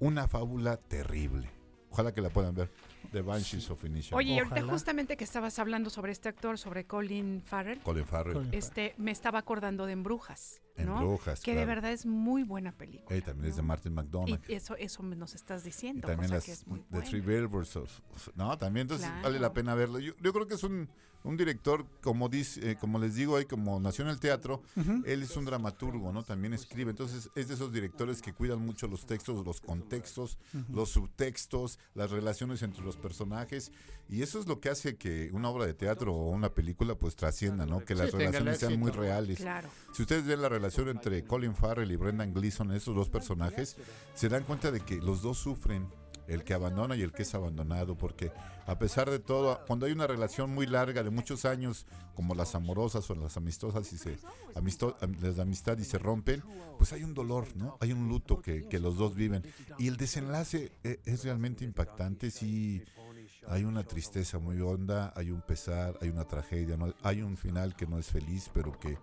Una 0.00 0.26
fábula 0.26 0.76
terrible. 0.76 1.63
Ojalá 1.94 2.12
que 2.12 2.20
la 2.20 2.28
puedan 2.28 2.56
ver. 2.56 2.72
The 3.12 3.22
Banshees 3.22 3.70
of 3.70 3.84
Inisherin. 3.84 4.18
Oye, 4.18 4.32
y 4.32 4.38
ahorita 4.40 4.62
justamente 4.62 5.16
que 5.16 5.22
estabas 5.22 5.60
hablando 5.60 5.90
sobre 5.90 6.10
este 6.10 6.28
actor, 6.28 6.58
sobre 6.58 6.86
Colin 6.88 7.40
Farrell. 7.40 7.78
Colin 7.82 8.04
Farrell. 8.04 8.48
Este, 8.50 8.94
me 8.96 9.12
estaba 9.12 9.38
acordando 9.38 9.86
de 9.86 9.92
Embrujas, 9.92 10.60
En 10.74 10.86
¿no? 10.86 10.98
Brujas, 10.98 11.40
que 11.40 11.54
de 11.54 11.64
verdad 11.64 11.92
es 11.92 12.04
muy 12.04 12.42
buena 12.42 12.72
película. 12.72 13.20
También 13.20 13.48
es 13.48 13.54
de 13.54 13.62
Martin 13.62 13.94
McDonagh. 13.94 14.40
Y 14.50 14.54
eso, 14.54 14.74
eso 14.76 15.04
me- 15.04 15.14
nos 15.14 15.36
estás 15.36 15.62
Y 15.62 15.66
diciendo, 15.66 16.08
también 16.08 16.22
cosa 16.30 16.34
las 16.34 16.44
que 16.46 16.50
es 16.52 16.66
muy 16.66 16.80
The 16.80 16.86
buena. 16.90 17.08
Three 17.08 17.20
Billboards 17.20 17.76
of- 17.76 18.00
of- 18.10 18.30
no, 18.34 18.58
también 18.58 18.86
entonces 18.86 19.06
Claro. 19.06 19.22
vale 19.22 19.38
la 19.38 19.52
pena 19.52 19.76
verlo. 19.76 20.00
Yo, 20.00 20.14
yo 20.20 20.32
creo 20.32 20.48
que 20.48 20.54
es 20.54 20.64
un, 20.64 20.88
un 21.24 21.38
director, 21.38 21.86
como 22.02 22.28
dice, 22.28 22.72
eh, 22.72 22.76
como 22.76 22.98
les 22.98 23.14
digo 23.14 23.36
ahí, 23.36 23.46
como 23.46 23.80
nació 23.80 24.04
en 24.04 24.10
el 24.10 24.20
teatro, 24.20 24.62
él 25.06 25.22
es 25.22 25.36
un 25.36 25.46
dramaturgo, 25.46 26.12
¿no? 26.12 26.22
También 26.22 26.52
escribe. 26.52 26.90
Entonces 26.90 27.30
es 27.34 27.48
de 27.48 27.54
esos 27.54 27.72
directores 27.72 28.20
que 28.20 28.34
cuidan 28.34 28.60
mucho 28.60 28.86
los 28.86 29.06
textos, 29.06 29.44
los 29.44 29.62
contextos, 29.62 30.38
los 30.70 30.90
subtextos, 30.90 31.78
las 31.94 32.10
relaciones 32.10 32.62
entre 32.62 32.84
los 32.84 32.98
personajes. 32.98 33.72
Y 34.06 34.20
eso 34.20 34.38
es 34.38 34.46
lo 34.46 34.60
que 34.60 34.68
hace 34.68 34.96
que 34.96 35.30
una 35.32 35.48
obra 35.48 35.64
de 35.64 35.72
teatro 35.72 36.14
o 36.14 36.28
una 36.28 36.52
película 36.52 36.94
pues 36.94 37.16
trascienda, 37.16 37.64
¿no? 37.64 37.82
Que 37.82 37.94
las 37.94 38.12
relaciones 38.12 38.58
sean 38.58 38.78
muy 38.78 38.90
reales. 38.90 39.38
Claro. 39.38 39.70
Si 39.94 40.02
ustedes 40.02 40.26
ven 40.26 40.42
la 40.42 40.50
relación 40.50 40.90
entre 40.90 41.24
Colin 41.24 41.56
Farrell 41.56 41.90
y 41.90 41.96
Brendan 41.96 42.34
Gleeson, 42.34 42.70
esos 42.72 42.94
dos 42.94 43.08
personajes, 43.08 43.76
se 44.14 44.28
dan 44.28 44.44
cuenta 44.44 44.70
de 44.70 44.80
que 44.80 44.96
los 44.96 45.22
dos 45.22 45.38
sufren, 45.38 45.88
el 46.26 46.44
que 46.44 46.54
abandona 46.54 46.96
y 46.96 47.02
el 47.02 47.12
que 47.12 47.22
es 47.22 47.34
abandonado, 47.34 47.96
porque 47.96 48.32
a 48.66 48.78
pesar 48.78 49.10
de 49.10 49.18
todo, 49.18 49.60
cuando 49.66 49.86
hay 49.86 49.92
una 49.92 50.06
relación 50.06 50.54
muy 50.54 50.66
larga 50.66 51.02
de 51.02 51.10
muchos 51.10 51.44
años, 51.44 51.86
como 52.14 52.34
las 52.34 52.54
amorosas 52.54 53.08
o 53.10 53.14
las 53.14 53.36
amistosas 53.36 53.92
y 53.92 53.98
se 53.98 54.18
amisto- 54.54 54.96
am- 55.00 55.16
las 55.20 55.38
amistad 55.38 55.76
y 55.78 55.84
se 55.84 55.98
rompen, 55.98 56.42
pues 56.78 56.92
hay 56.92 57.02
un 57.04 57.12
dolor, 57.14 57.46
¿no? 57.56 57.76
Hay 57.80 57.92
un 57.92 58.08
luto 58.08 58.40
que, 58.40 58.66
que 58.68 58.78
los 58.78 58.96
dos 58.96 59.14
viven. 59.14 59.42
Y 59.78 59.88
el 59.88 59.96
desenlace 59.96 60.72
eh, 60.82 61.00
es 61.04 61.24
realmente 61.24 61.64
impactante, 61.64 62.30
sí. 62.30 62.82
Hay 63.48 63.64
una 63.64 63.84
tristeza 63.84 64.38
muy 64.38 64.58
honda, 64.60 65.12
hay 65.16 65.30
un 65.30 65.42
pesar, 65.42 65.98
hay 66.00 66.08
una 66.08 66.24
tragedia, 66.24 66.76
¿no? 66.78 66.94
hay 67.02 67.20
un 67.20 67.36
final 67.36 67.76
que 67.76 67.86
no 67.86 67.98
es 67.98 68.06
feliz, 68.06 68.50
pero 68.54 68.78
que 68.78 68.96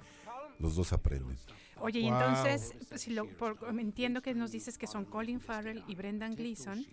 los 0.58 0.76
dos 0.76 0.94
aprenden. 0.94 1.38
Oye, 1.82 2.00
y 2.00 2.08
entonces, 2.08 2.74
si 2.96 3.12
lo, 3.12 3.26
por- 3.28 3.58
entiendo 3.80 4.22
que 4.22 4.34
nos 4.36 4.52
dices 4.52 4.78
que 4.78 4.88
son 4.88 5.06
Colin 5.06 5.40
Farrell 5.40 5.84
y 5.88 5.96
Brendan 5.96 6.36
Gleeson, 6.36 6.86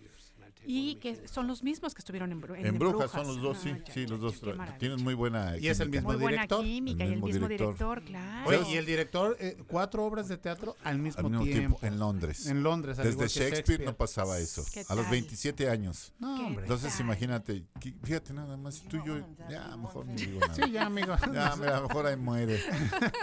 y 0.65 0.95
que 0.95 1.27
son 1.27 1.47
los 1.47 1.63
mismos 1.63 1.93
que 1.95 1.99
estuvieron 1.99 2.31
en, 2.31 2.43
en, 2.55 2.65
En 2.67 2.79
Brujas 2.79 3.09
son 3.11 3.27
los 3.27 3.41
dos, 3.41 3.57
Ah, 3.59 3.61
sí, 3.63 3.69
ya, 3.85 3.93
sí, 3.93 4.01
ya, 4.05 4.09
los 4.09 4.19
dos 4.19 4.41
tienen 4.77 5.03
muy 5.03 5.13
buena 5.13 5.57
Y 5.57 5.67
es 5.67 5.79
el 5.79 5.87
química. 5.87 5.97
mismo 6.01 6.09
Muy 6.13 6.21
buena 6.21 6.35
director. 6.37 6.63
química 6.63 7.05
y 7.05 7.13
el 7.13 7.21
mismo 7.21 7.47
director, 7.47 8.01
claro. 8.03 8.49
Oye, 8.49 8.71
y 8.71 8.75
el 8.75 8.85
director, 8.85 9.35
eh, 9.39 9.57
cuatro 9.67 10.05
obras 10.05 10.27
de 10.27 10.37
teatro 10.37 10.75
al 10.83 10.99
mismo, 10.99 11.19
Al 11.19 11.31
mismo 11.31 11.45
tiempo, 11.45 11.79
en 11.81 11.99
Londres. 11.99 12.45
En 12.47 12.61
Londres, 12.63 12.99
al 12.99 13.05
Desde 13.05 13.19
que 13.23 13.27
Shakespeare, 13.29 13.85
no 13.85 13.95
pasaba 13.95 14.37
eso. 14.39 14.63
¿Qué 14.71 14.81
A 14.87 14.95
los 14.95 15.05
tal? 15.05 15.11
27 15.11 15.69
años. 15.69 16.13
No, 16.19 16.35
¿Qué 16.37 16.43
hombre. 16.43 16.63
Entonces, 16.65 16.91
tal? 16.93 17.01
imagínate, 17.01 17.63
fíjate 18.03 18.33
nada 18.33 18.55
más, 18.57 18.81
tú 18.87 18.97
y 18.97 19.07
yo, 19.07 19.17
ya, 19.49 19.75
mejor 19.77 20.05
no 20.05 20.13
digo 20.13 20.39
nada. 20.39 20.53
Sí, 20.53 20.71
ya, 20.71 20.85
amigo. 20.85 21.15
Ya, 21.33 21.55
mira, 21.55 21.81
mejor 21.81 22.05
ahí 22.05 22.15
muere. 22.17 22.59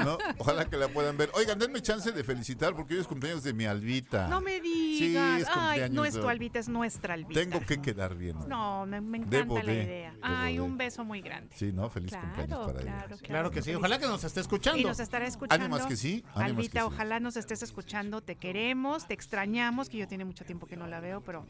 ¿No? 0.04 0.18
Ojalá 0.38 0.64
que 0.68 0.76
la 0.76 0.88
puedan 0.88 1.16
ver. 1.16 1.30
Oigan, 1.34 1.58
denme 1.58 1.80
chance 1.82 2.10
de 2.12 2.24
felicitar 2.24 2.74
porque 2.74 2.94
hoy 2.94 3.00
es 3.00 3.06
cumpleaños 3.06 3.42
de 3.42 3.52
mi 3.52 3.64
Albita. 3.66 4.28
No 4.28 4.40
me 4.40 4.56
Sí, 4.56 5.08
digas. 5.08 5.42
es 5.42 5.48
Ay, 5.48 5.54
cumpleaños 5.54 5.94
no 5.94 6.04
es 6.04 6.14
tu 6.14 6.28
albita, 6.28 6.58
es 6.58 6.68
nuestra 6.68 7.14
albita. 7.14 7.25
Tengo 7.34 7.60
que 7.60 7.80
quedar 7.80 8.14
bien. 8.14 8.36
hoy. 8.36 8.48
No, 8.48 8.86
me, 8.86 9.00
me 9.00 9.18
encanta 9.18 9.36
Debo 9.38 9.58
la 9.58 9.64
de, 9.64 9.82
idea. 9.82 10.10
debo 10.12 10.20
Ay, 10.22 10.54
de. 10.56 10.60
un 10.60 10.76
beso 10.78 11.04
muy 11.04 11.20
grande. 11.20 11.54
Sí, 11.56 11.72
¿no? 11.72 11.88
Feliz 11.90 12.10
Claro, 12.10 12.26
cumpleaños 12.26 12.66
para 12.66 12.80
ella. 12.82 12.92
claro, 13.06 13.16
Claro 13.22 13.50
que 13.50 13.62
sí. 13.62 13.74
Ojalá 13.74 13.98
que 13.98 14.06
nos 14.06 14.24
esté 14.24 14.40
escuchando. 14.40 14.80
Y 14.80 14.84
nos 14.84 15.00
estará 15.00 15.26
escuchando. 15.26 15.64
Ánimas 15.64 15.86
que 15.86 15.96
sí, 15.96 16.24
ánimas 16.34 16.50
Albita, 16.50 16.72
que 16.72 16.78
sí. 16.78 16.84
ojalá 16.94 17.20
nos 17.20 17.36
estés 17.36 17.62
escuchando. 17.62 18.20
Te 18.22 18.36
queremos, 18.36 19.06
te 19.06 19.14
extrañamos, 19.14 19.88
que 19.88 19.98
yo 19.98 20.08
tiene 20.08 20.24
mucho 20.24 20.44
tiempo 20.44 20.66
que 20.66 20.76
no 20.76 20.86
la 20.86 21.00
veo, 21.00 21.20
pero 21.22 21.46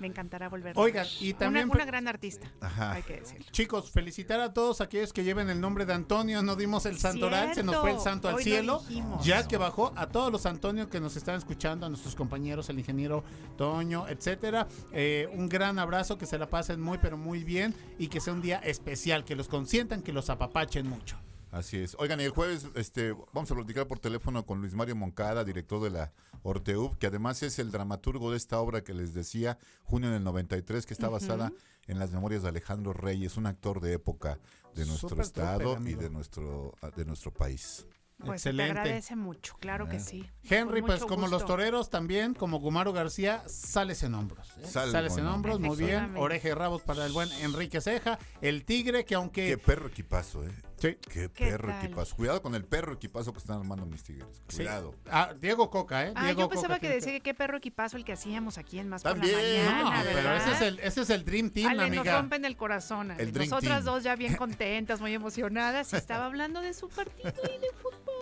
me 0.00 0.06
encantará 0.06 0.48
volver. 0.48 0.76
a 0.76 0.80
Oigan, 0.80 1.06
y 1.20 1.30
Una- 1.30 1.38
también- 1.38 1.70
Una, 1.70 1.84
gran 1.84 2.08
artista, 2.08 2.50
Ajá. 2.60 2.92
hay 2.92 3.02
que 3.02 3.20
decirlo. 3.20 3.46
Chicos, 3.50 3.90
felicitar 3.90 4.40
a 4.40 4.52
todos 4.52 4.80
aquellos 4.80 5.12
que 5.12 5.24
lleven 5.24 5.48
el 5.50 5.60
nombre 5.60 5.86
de 5.86 5.92
Antonio. 5.94 6.42
No 6.42 6.56
dimos 6.56 6.86
el 6.86 6.98
santoral, 6.98 7.54
se 7.54 7.62
nos 7.62 7.76
fue 7.76 7.92
el 7.92 8.00
santo 8.00 8.28
al 8.28 8.36
hoy 8.36 8.42
cielo. 8.44 8.82
Ya 9.22 9.46
que 9.48 9.56
bajó 9.56 9.92
a 9.96 10.08
todos 10.08 10.30
los 10.32 10.46
Antonios 10.46 10.88
que 10.88 11.00
nos 11.00 11.16
están 11.16 11.36
escuchando, 11.36 11.86
a 11.86 11.88
nuestros 11.88 12.14
compañeros, 12.14 12.68
el 12.68 12.78
ingeniero 12.78 13.24
Toño, 13.56 14.06
etcétera. 14.08 14.66
Eh, 14.92 15.13
un 15.32 15.48
gran 15.48 15.78
abrazo, 15.78 16.18
que 16.18 16.26
se 16.26 16.38
la 16.38 16.48
pasen 16.48 16.80
muy, 16.80 16.98
pero 16.98 17.16
muy 17.16 17.44
bien 17.44 17.74
y 17.98 18.08
que 18.08 18.20
sea 18.20 18.32
un 18.32 18.42
día 18.42 18.58
especial, 18.58 19.24
que 19.24 19.36
los 19.36 19.48
consientan, 19.48 20.02
que 20.02 20.12
los 20.12 20.30
apapachen 20.30 20.88
mucho. 20.88 21.16
Así 21.54 21.78
es. 21.78 21.96
Oigan, 22.00 22.20
y 22.20 22.24
el 22.24 22.30
jueves 22.30 22.66
este, 22.74 23.14
vamos 23.32 23.48
a 23.50 23.54
platicar 23.54 23.86
por 23.86 24.00
teléfono 24.00 24.44
con 24.44 24.60
Luis 24.60 24.74
Mario 24.74 24.96
Moncada, 24.96 25.44
director 25.44 25.80
de 25.80 25.90
la 25.90 26.12
Orteub, 26.42 26.98
que 26.98 27.06
además 27.06 27.44
es 27.44 27.60
el 27.60 27.70
dramaturgo 27.70 28.32
de 28.32 28.36
esta 28.36 28.58
obra 28.58 28.82
que 28.82 28.92
les 28.92 29.14
decía, 29.14 29.56
junio 29.84 30.10
del 30.10 30.24
93, 30.24 30.84
que 30.84 30.94
está 30.94 31.08
basada 31.08 31.52
en 31.86 32.00
las 32.00 32.10
memorias 32.10 32.42
de 32.42 32.48
Alejandro 32.48 32.92
Reyes, 32.92 33.36
un 33.36 33.46
actor 33.46 33.80
de 33.80 33.92
época 33.92 34.40
de 34.74 34.84
nuestro 34.84 35.22
estado 35.22 35.78
y 35.86 35.94
de 35.94 36.10
nuestro, 36.10 36.74
de 36.96 37.04
nuestro 37.04 37.32
país. 37.32 37.86
Pues 38.24 38.42
se 38.42 38.50
te 38.50 38.56
Excelente. 38.56 38.80
agradece 38.80 39.16
mucho, 39.16 39.56
claro 39.60 39.88
que 39.88 40.00
sí. 40.00 40.28
Henry, 40.48 40.82
pues 40.82 41.04
como 41.04 41.26
los 41.28 41.44
toreros 41.46 41.90
también, 41.90 42.34
como 42.34 42.58
Gumaro 42.60 42.92
García, 42.92 43.42
sales 43.46 44.02
en 44.02 44.14
hombros. 44.14 44.48
¿eh? 44.58 44.66
Sale 44.66 44.92
Sales 44.92 45.16
en 45.16 45.26
hombros, 45.26 45.60
muy 45.60 45.76
bien. 45.76 46.16
Oreja 46.16 46.48
y 46.48 46.52
rabos 46.52 46.82
para 46.82 47.04
el 47.06 47.12
buen 47.12 47.30
Enrique 47.40 47.80
Ceja. 47.80 48.18
El 48.40 48.64
tigre, 48.64 49.04
que 49.04 49.14
aunque... 49.14 49.46
Qué 49.46 49.58
perro 49.58 49.88
equipazo, 49.88 50.44
¿eh? 50.44 50.50
Sí. 50.76 50.98
Qué 51.08 51.30
¿Qué 51.32 51.50
perro 51.50 51.68
tal? 51.68 51.84
equipazo. 51.84 52.16
Cuidado 52.16 52.42
con 52.42 52.54
el 52.54 52.64
perro 52.64 52.92
equipazo 52.94 53.32
que 53.32 53.38
están 53.38 53.58
armando 53.58 53.86
mis 53.86 54.02
tigres. 54.02 54.26
Sí. 54.48 54.56
Cuidado. 54.56 54.94
Ah, 55.10 55.32
Diego 55.40 55.70
Coca, 55.70 56.04
¿eh? 56.06 56.12
Ah, 56.14 56.24
Diego 56.26 56.40
yo 56.42 56.48
pensaba 56.50 56.74
Coca 56.74 56.80
que 56.80 56.88
decía 56.94 57.12
que 57.12 57.20
qué 57.20 57.32
perro 57.32 57.56
equipazo 57.56 57.96
el 57.96 58.04
que 58.04 58.12
hacíamos 58.12 58.58
aquí 58.58 58.78
en 58.78 58.88
Más 58.90 59.02
También. 59.02 59.34
por 59.34 59.42
la 59.42 59.78
No, 59.78 59.84
mañana, 59.84 60.02
pero 60.04 60.16
¿verdad? 60.16 60.36
ese 60.36 60.52
es, 60.52 60.60
el, 60.60 60.78
ese 60.80 61.00
es 61.02 61.10
el 61.10 61.24
Dream 61.24 61.50
Team, 61.50 61.68
Ale, 61.70 61.88
nos 61.88 61.98
amiga. 61.98 62.16
rompen 62.20 62.44
el 62.44 62.56
corazón. 62.56 63.12
Ale. 63.12 63.22
El 63.22 63.32
Dream 63.32 63.48
Nosotras 63.48 63.84
Team. 63.84 63.94
dos 63.94 64.02
ya 64.04 64.14
bien 64.16 64.36
contentas, 64.36 65.00
muy 65.00 65.14
emocionadas. 65.14 65.90
Y 65.92 65.96
estaba 65.96 66.26
hablando 66.26 66.60
de 66.60 66.74
su 66.74 66.88
partido 66.88 67.32
y 67.44 67.58
de 67.60 67.68
fútbol. 67.80 68.13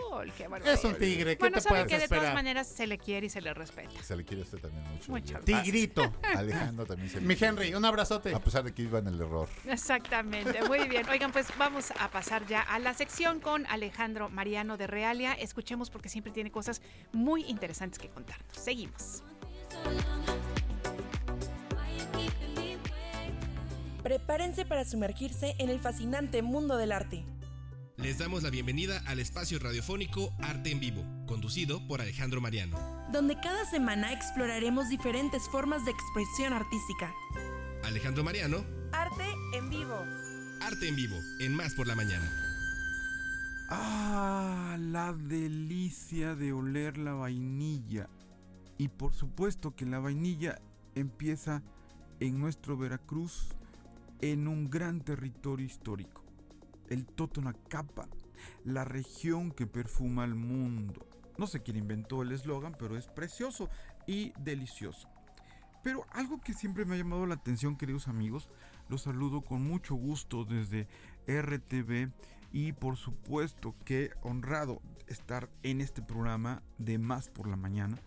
Es 0.65 0.83
un 0.83 0.95
tigre, 0.95 1.35
¿qué 1.35 1.39
Bueno, 1.39 1.55
te 1.55 1.61
sabe 1.61 1.85
puedes 1.85 2.01
que 2.01 2.07
de 2.07 2.07
todas 2.07 2.33
maneras 2.33 2.67
se 2.67 2.87
le 2.87 2.97
quiere 2.97 3.27
y 3.27 3.29
se 3.29 3.41
le 3.41 3.53
respeta. 3.53 4.03
Se 4.03 4.15
le 4.15 4.23
quiere 4.23 4.43
a 4.43 4.45
usted 4.45 4.59
también 4.59 4.83
mucho. 4.91 5.11
Mucho. 5.11 5.39
Tigrito. 5.39 6.13
Alejandro 6.35 6.85
también 6.85 7.09
se 7.09 7.19
le 7.19 7.27
Mi 7.27 7.35
quiere. 7.35 7.63
Henry, 7.63 7.75
un 7.75 7.85
abrazote. 7.85 8.33
A 8.33 8.39
pesar 8.39 8.63
de 8.63 8.73
que 8.73 8.83
iba 8.83 8.99
en 8.99 9.07
el 9.07 9.19
error. 9.19 9.47
Exactamente, 9.67 10.63
muy 10.63 10.87
bien. 10.87 11.07
Oigan, 11.09 11.31
pues 11.31 11.47
vamos 11.57 11.91
a 11.99 12.09
pasar 12.09 12.45
ya 12.47 12.61
a 12.61 12.79
la 12.79 12.93
sección 12.93 13.39
con 13.39 13.65
Alejandro 13.67 14.29
Mariano 14.29 14.77
de 14.77 14.87
Realia. 14.87 15.33
Escuchemos 15.33 15.89
porque 15.89 16.09
siempre 16.09 16.31
tiene 16.31 16.51
cosas 16.51 16.81
muy 17.11 17.43
interesantes 17.45 17.99
que 17.99 18.09
contarnos. 18.09 18.55
Seguimos. 18.55 19.23
Prepárense 24.03 24.65
para 24.65 24.83
sumergirse 24.83 25.55
en 25.59 25.69
el 25.69 25.79
fascinante 25.79 26.41
mundo 26.41 26.75
del 26.77 26.91
arte. 26.91 27.25
Les 27.97 28.17
damos 28.17 28.43
la 28.43 28.49
bienvenida 28.49 29.01
al 29.05 29.19
espacio 29.19 29.59
radiofónico 29.59 30.33
Arte 30.41 30.71
en 30.71 30.79
Vivo, 30.79 31.03
conducido 31.27 31.85
por 31.87 32.01
Alejandro 32.01 32.41
Mariano. 32.41 32.77
donde 33.11 33.35
cada 33.35 33.65
semana 33.65 34.11
exploraremos 34.11 34.89
diferentes 34.89 35.43
formas 35.49 35.85
de 35.85 35.91
expresión 35.91 36.51
artística. 36.53 37.13
Alejandro 37.83 38.23
Mariano, 38.23 38.63
Arte 38.91 39.25
en 39.53 39.69
vivo. 39.69 39.95
Arte 40.61 40.87
en 40.87 40.95
Vivo, 40.95 41.17
en 41.39 41.53
Más 41.55 41.73
por 41.75 41.85
la 41.87 41.95
Mañana. 41.95 42.31
Ah, 43.69 44.77
la 44.79 45.13
delicia 45.13 46.35
de 46.35 46.53
oler 46.53 46.97
la 46.97 47.13
vainilla. 47.13 48.09
Y 48.77 48.87
por 48.87 49.13
supuesto 49.13 49.75
que 49.75 49.85
la 49.85 49.99
vainilla 49.99 50.59
empieza 50.95 51.61
en 52.19 52.39
nuestro 52.39 52.77
Veracruz, 52.77 53.49
en 54.21 54.47
un 54.47 54.69
gran 54.69 55.01
territorio 55.01 55.65
histórico, 55.65 56.22
el 56.89 57.05
Totonacapan, 57.05 58.09
la 58.63 58.85
región 58.85 59.51
que 59.51 59.67
perfuma 59.67 60.25
el 60.25 60.35
mundo. 60.35 61.05
No 61.37 61.47
sé 61.47 61.61
quién 61.61 61.77
inventó 61.77 62.21
el 62.21 62.31
eslogan, 62.31 62.75
pero 62.77 62.97
es 62.97 63.07
precioso 63.07 63.69
y 64.05 64.33
delicioso. 64.39 65.09
Pero 65.83 66.05
algo 66.11 66.39
que 66.39 66.53
siempre 66.53 66.85
me 66.85 66.95
ha 66.95 66.97
llamado 66.97 67.25
la 67.25 67.35
atención, 67.35 67.75
queridos 67.75 68.07
amigos, 68.07 68.49
los 68.89 69.01
saludo 69.01 69.41
con 69.41 69.63
mucho 69.63 69.95
gusto 69.95 70.45
desde 70.45 70.87
RTV 71.27 72.11
y 72.51 72.71
por 72.73 72.95
supuesto 72.95 73.75
que 73.83 74.11
honrado 74.21 74.81
estar 75.07 75.49
en 75.63 75.81
este 75.81 76.01
programa 76.01 76.61
de 76.77 76.99
Más 76.99 77.29
por 77.29 77.47
la 77.47 77.55
Mañana. 77.55 77.99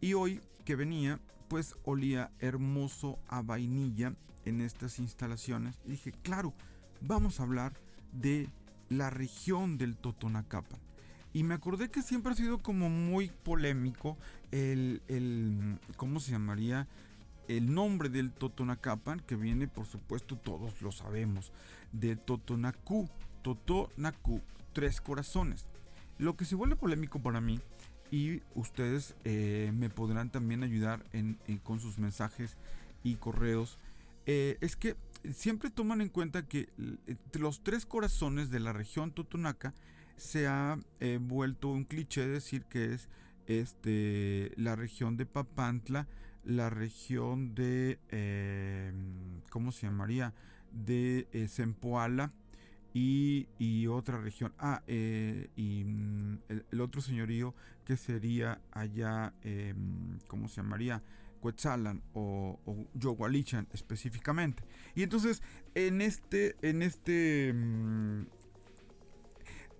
Y 0.00 0.14
hoy 0.14 0.40
que 0.64 0.76
venía, 0.76 1.20
pues 1.48 1.76
olía 1.84 2.30
hermoso 2.40 3.18
a 3.28 3.40
vainilla 3.40 4.14
en 4.44 4.60
estas 4.60 4.98
instalaciones. 4.98 5.80
Dije, 5.84 6.12
claro, 6.12 6.52
vamos 7.00 7.40
a 7.40 7.44
hablar 7.44 7.72
de 8.20 8.48
la 8.88 9.10
región 9.10 9.78
del 9.78 9.96
Totonacapan. 9.96 10.80
Y 11.32 11.42
me 11.44 11.54
acordé 11.54 11.90
que 11.90 12.02
siempre 12.02 12.32
ha 12.32 12.36
sido 12.36 12.58
como 12.58 12.88
muy 12.88 13.30
polémico 13.44 14.16
el, 14.50 15.02
el 15.08 15.78
¿cómo 15.96 16.20
se 16.20 16.32
llamaría? 16.32 16.88
El 17.48 17.72
nombre 17.74 18.08
del 18.08 18.30
Totonacapan, 18.32 19.20
que 19.20 19.36
viene, 19.36 19.68
por 19.68 19.86
supuesto, 19.86 20.36
todos 20.36 20.80
lo 20.82 20.90
sabemos, 20.92 21.52
de 21.92 22.16
Totonacú, 22.16 23.08
Totonacú, 23.42 24.40
tres 24.72 25.00
corazones. 25.00 25.66
Lo 26.18 26.36
que 26.36 26.44
se 26.44 26.54
vuelve 26.56 26.76
polémico 26.76 27.20
para 27.20 27.40
mí, 27.40 27.60
y 28.10 28.42
ustedes 28.54 29.14
eh, 29.24 29.70
me 29.74 29.90
podrán 29.90 30.30
también 30.30 30.62
ayudar 30.62 31.04
en, 31.12 31.38
en- 31.46 31.58
con 31.58 31.78
sus 31.78 31.98
mensajes 31.98 32.56
y 33.04 33.16
correos, 33.16 33.78
eh, 34.26 34.58
es 34.60 34.76
que 34.76 34.96
siempre 35.32 35.70
toman 35.70 36.00
en 36.00 36.08
cuenta 36.08 36.46
que 36.46 36.68
entre 37.06 37.42
los 37.42 37.62
tres 37.62 37.86
corazones 37.86 38.50
de 38.50 38.60
la 38.60 38.72
región 38.72 39.12
Totonaca 39.12 39.74
se 40.16 40.46
ha 40.46 40.78
eh, 41.00 41.18
vuelto 41.20 41.68
un 41.68 41.84
cliché 41.84 42.26
decir 42.26 42.64
que 42.64 42.94
es 42.94 43.08
este, 43.46 44.52
la 44.56 44.76
región 44.76 45.16
de 45.16 45.26
Papantla, 45.26 46.06
la 46.44 46.70
región 46.70 47.54
de, 47.54 47.98
eh, 48.10 48.92
¿cómo 49.50 49.72
se 49.72 49.86
llamaría? 49.86 50.34
De 50.72 51.28
eh, 51.32 51.48
Zempoala 51.48 52.32
y, 52.94 53.86
otra 53.86 54.18
región. 54.18 54.52
Ah, 54.58 54.82
eh, 54.86 55.50
y 55.56 55.84
mm, 55.84 56.38
el, 56.48 56.66
el 56.70 56.80
otro 56.80 57.00
señorío 57.00 57.54
que 57.84 57.96
sería 57.96 58.60
allá, 58.72 59.32
eh, 59.42 59.74
¿cómo 60.26 60.48
se 60.48 60.56
llamaría? 60.56 61.02
Cuetzalan 61.38 62.02
o, 62.14 62.58
o 62.66 62.86
Yogualichan 62.94 63.68
específicamente. 63.72 64.62
Y 64.94 65.02
entonces, 65.02 65.42
en 65.74 66.00
este, 66.00 66.56
en 66.62 66.82
este, 66.82 67.52
mm, 67.54 68.26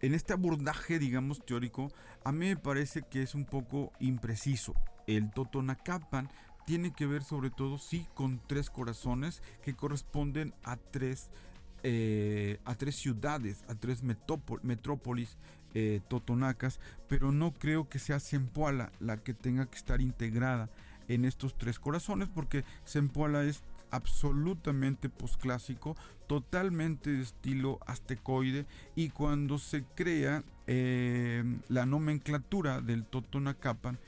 en 0.00 0.14
este 0.14 0.32
abordaje, 0.32 0.98
digamos, 0.98 1.44
teórico, 1.44 1.92
a 2.24 2.32
mí 2.32 2.46
me 2.46 2.56
parece 2.56 3.02
que 3.02 3.22
es 3.22 3.34
un 3.34 3.44
poco 3.44 3.92
impreciso. 4.00 4.74
El 5.06 5.30
Totonacapan 5.30 6.28
tiene 6.66 6.92
que 6.92 7.06
ver 7.06 7.24
sobre 7.24 7.50
todo, 7.50 7.78
sí, 7.78 8.06
con 8.14 8.40
tres 8.46 8.68
corazones 8.68 9.42
que 9.62 9.74
corresponden 9.74 10.54
a 10.64 10.76
tres, 10.76 11.30
eh, 11.82 12.60
a 12.64 12.74
tres 12.74 12.96
ciudades, 12.96 13.64
a 13.68 13.74
tres 13.74 14.02
metrópolis 14.02 15.38
eh, 15.74 16.00
totonacas, 16.08 16.80
pero 17.08 17.32
no 17.32 17.54
creo 17.54 17.88
que 17.88 17.98
sea 17.98 18.20
Zempoala 18.20 18.90
la 19.00 19.16
que 19.18 19.34
tenga 19.34 19.66
que 19.66 19.76
estar 19.76 20.00
integrada 20.00 20.70
en 21.08 21.24
estos 21.24 21.56
tres 21.56 21.78
corazones, 21.78 22.28
porque 22.28 22.64
Zempoala 22.86 23.44
es 23.44 23.62
absolutamente 23.90 25.08
posclásico, 25.08 25.96
totalmente 26.26 27.10
de 27.10 27.22
estilo 27.22 27.80
aztecoide 27.86 28.66
y 28.94 29.08
cuando 29.08 29.58
se 29.58 29.82
crea 29.94 30.44
eh, 30.66 31.42
la 31.68 31.86
nomenclatura 31.86 32.82
del 32.82 33.04
Totonacapan 33.06 33.98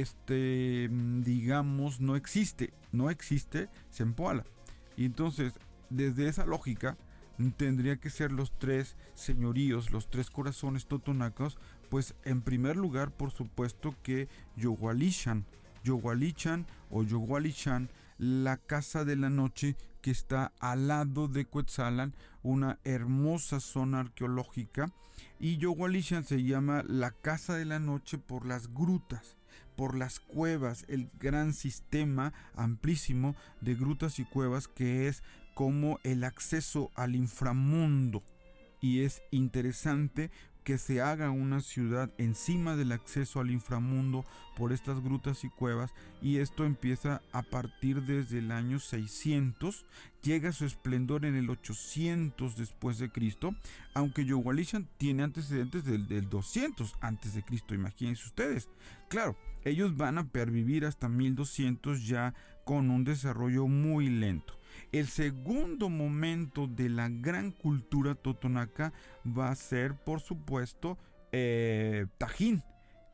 este, 0.00 0.88
digamos, 0.90 2.00
no 2.00 2.16
existe, 2.16 2.72
no 2.92 3.10
existe 3.10 3.68
Zempoala. 3.92 4.44
Y 4.96 5.04
entonces, 5.04 5.54
desde 5.90 6.28
esa 6.28 6.46
lógica, 6.46 6.96
tendría 7.56 7.96
que 7.96 8.10
ser 8.10 8.32
los 8.32 8.56
tres 8.58 8.96
señoríos, 9.14 9.90
los 9.90 10.08
tres 10.08 10.30
corazones 10.30 10.86
totonacos, 10.86 11.58
pues 11.90 12.14
en 12.24 12.42
primer 12.42 12.76
lugar, 12.76 13.10
por 13.10 13.32
supuesto 13.32 13.94
que 14.02 14.28
Yogualichan, 14.56 15.44
Yogualichan 15.82 16.66
o 16.90 17.02
Yogualichan, 17.02 17.90
la 18.18 18.56
casa 18.56 19.04
de 19.04 19.16
la 19.16 19.30
noche 19.30 19.76
que 20.00 20.10
está 20.10 20.52
al 20.60 20.88
lado 20.88 21.28
de 21.28 21.44
Cuetzalan, 21.44 22.14
una 22.42 22.78
hermosa 22.84 23.60
zona 23.60 24.00
arqueológica. 24.00 24.92
Y 25.38 25.58
Yogualichan 25.58 26.24
se 26.24 26.42
llama 26.42 26.84
la 26.86 27.10
casa 27.10 27.56
de 27.56 27.64
la 27.64 27.78
noche 27.78 28.18
por 28.18 28.46
las 28.46 28.72
grutas 28.72 29.36
por 29.76 29.96
las 29.96 30.20
cuevas, 30.20 30.84
el 30.88 31.10
gran 31.18 31.54
sistema 31.54 32.32
amplísimo 32.54 33.34
de 33.60 33.74
grutas 33.74 34.18
y 34.18 34.24
cuevas 34.24 34.68
que 34.68 35.08
es 35.08 35.22
como 35.54 35.98
el 36.02 36.24
acceso 36.24 36.90
al 36.94 37.14
inframundo. 37.14 38.22
Y 38.80 39.02
es 39.02 39.22
interesante 39.30 40.30
que 40.64 40.78
se 40.78 41.00
haga 41.00 41.30
una 41.30 41.60
ciudad 41.60 42.10
encima 42.18 42.76
del 42.76 42.92
acceso 42.92 43.40
al 43.40 43.50
inframundo 43.50 44.24
por 44.56 44.72
estas 44.72 45.02
grutas 45.02 45.44
y 45.44 45.48
cuevas 45.48 45.92
y 46.20 46.38
esto 46.38 46.64
empieza 46.64 47.22
a 47.32 47.42
partir 47.42 48.02
desde 48.02 48.38
el 48.38 48.52
año 48.52 48.78
600 48.78 49.84
llega 50.22 50.50
a 50.50 50.52
su 50.52 50.64
esplendor 50.64 51.24
en 51.24 51.34
el 51.34 51.50
800 51.50 52.56
después 52.56 52.98
de 52.98 53.10
Cristo 53.10 53.54
aunque 53.94 54.24
Yogualishan 54.24 54.88
tiene 54.98 55.22
antecedentes 55.22 55.84
del, 55.84 56.06
del 56.06 56.28
200 56.28 56.96
antes 57.00 57.34
de 57.34 57.42
Cristo 57.42 57.74
imagínense 57.74 58.26
ustedes. 58.26 58.68
Claro 59.08 59.36
ellos 59.64 59.96
van 59.96 60.18
a 60.18 60.28
pervivir 60.28 60.84
hasta 60.84 61.08
1200 61.08 62.06
ya 62.06 62.34
con 62.64 62.90
un 62.90 63.04
desarrollo 63.04 63.66
muy 63.66 64.08
lento 64.08 64.61
el 64.92 65.06
segundo 65.08 65.88
momento 65.88 66.66
de 66.66 66.88
la 66.88 67.08
gran 67.08 67.50
cultura 67.50 68.14
totonaca 68.14 68.92
va 69.26 69.50
a 69.50 69.54
ser, 69.54 69.94
por 69.94 70.20
supuesto, 70.20 70.98
eh, 71.32 72.06
Tajín, 72.18 72.62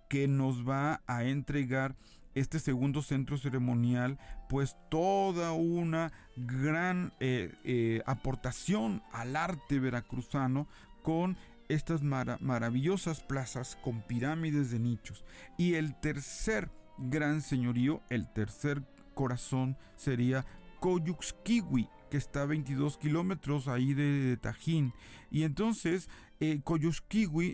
que 0.08 0.26
nos 0.26 0.66
va 0.68 1.02
a 1.06 1.24
entregar 1.24 1.94
este 2.34 2.58
segundo 2.58 3.02
centro 3.02 3.36
ceremonial, 3.36 4.18
pues 4.48 4.76
toda 4.90 5.52
una 5.52 6.12
gran 6.36 7.12
eh, 7.20 7.52
eh, 7.64 8.02
aportación 8.06 9.02
al 9.12 9.36
arte 9.36 9.78
veracruzano 9.78 10.66
con 11.02 11.36
estas 11.68 12.02
maravillosas 12.02 13.20
plazas 13.20 13.76
con 13.82 14.02
pirámides 14.02 14.70
de 14.70 14.78
nichos. 14.78 15.24
Y 15.56 15.74
el 15.74 15.94
tercer 16.00 16.70
gran 16.98 17.42
señorío, 17.42 18.02
el 18.08 18.32
tercer 18.32 18.82
corazón 19.14 19.76
sería 19.96 20.46
Coyuxquiwi, 20.80 21.88
que 22.10 22.16
está 22.16 22.42
a 22.42 22.46
22 22.46 22.98
kilómetros 22.98 23.68
ahí 23.68 23.94
de, 23.94 24.36
Tajín. 24.36 24.92
Y 25.30 25.42
entonces, 25.42 26.08
eh, 26.40 26.60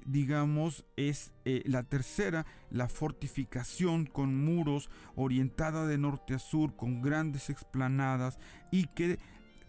digamos, 0.07 0.85
es 0.97 1.33
eh, 1.45 1.63
la 1.67 1.83
tercera, 1.83 2.47
la 2.71 2.89
fortificación 2.89 4.07
con 4.07 4.45
muros 4.45 4.91
orientada 5.17 5.87
de 5.87 5.99
norte 5.99 6.35
a 6.35 6.39
sur, 6.39 6.77
con 6.77 7.03
grandes 7.03 7.51
explanadas 7.51 8.39
y 8.71 8.87
que 8.87 9.19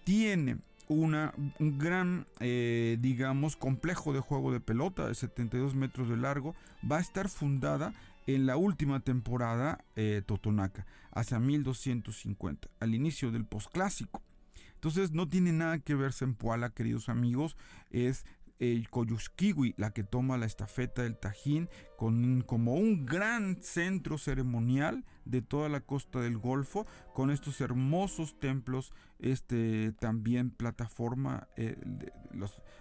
tiene 0.03 0.57
una, 0.87 1.33
un 1.59 1.79
gran, 1.79 2.27
eh, 2.39 2.97
digamos, 2.99 3.55
complejo 3.55 4.13
de 4.13 4.19
juego 4.19 4.51
de 4.51 4.59
pelota 4.59 5.07
de 5.07 5.15
72 5.15 5.75
metros 5.75 6.09
de 6.09 6.17
largo. 6.17 6.55
Va 6.89 6.97
a 6.97 7.01
estar 7.01 7.29
fundada 7.29 7.93
en 8.27 8.45
la 8.45 8.57
última 8.57 8.99
temporada 8.99 9.83
eh, 9.95 10.21
Totonaca, 10.25 10.85
hacia 11.11 11.39
1250, 11.39 12.69
al 12.79 12.95
inicio 12.95 13.31
del 13.31 13.45
posclásico. 13.45 14.21
Entonces 14.75 15.11
no 15.11 15.27
tiene 15.27 15.51
nada 15.51 15.79
que 15.79 15.95
ver 15.95 16.13
Sempoala, 16.13 16.69
queridos 16.69 17.09
amigos, 17.09 17.57
es 17.89 18.25
el 18.59 18.89
Coyusquiwi 18.89 19.73
la 19.77 19.91
que 19.91 20.03
toma 20.03 20.37
la 20.37 20.45
estafeta 20.45 21.03
del 21.03 21.17
Tajín 21.17 21.69
con, 21.97 22.41
como 22.41 22.75
un 22.75 23.05
gran 23.05 23.61
centro 23.61 24.17
ceremonial 24.17 25.03
de 25.25 25.41
toda 25.41 25.69
la 25.69 25.81
costa 25.81 26.21
del 26.21 26.37
Golfo, 26.37 26.85
con 27.13 27.31
estos 27.31 27.59
hermosos 27.61 28.39
templos, 28.39 28.93
este 29.19 29.91
también 29.93 30.51
plataforma, 30.51 31.47
eh, 31.57 31.77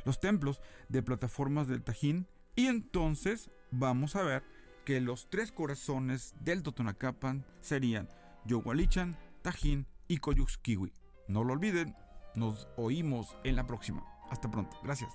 los 0.04 0.20
templos 0.20 0.60
de 0.88 1.02
plataformas 1.02 1.66
del 1.68 1.82
Tajín. 1.82 2.26
Y 2.54 2.66
entonces 2.66 3.50
vamos 3.72 4.14
a 4.14 4.22
ver 4.22 4.44
que 4.84 5.00
los 5.00 5.28
tres 5.30 5.50
corazones 5.50 6.34
del 6.40 6.62
Totonacapan 6.62 7.44
serían 7.60 8.08
Yogualichan, 8.44 9.16
Tajín 9.42 9.86
y 10.08 10.18
Coyuxquiwi. 10.18 10.92
No 11.28 11.42
lo 11.42 11.54
olviden, 11.54 11.96
nos 12.34 12.68
oímos 12.76 13.36
en 13.44 13.56
la 13.56 13.66
próxima. 13.66 14.04
Hasta 14.30 14.50
pronto, 14.50 14.76
gracias. 14.82 15.10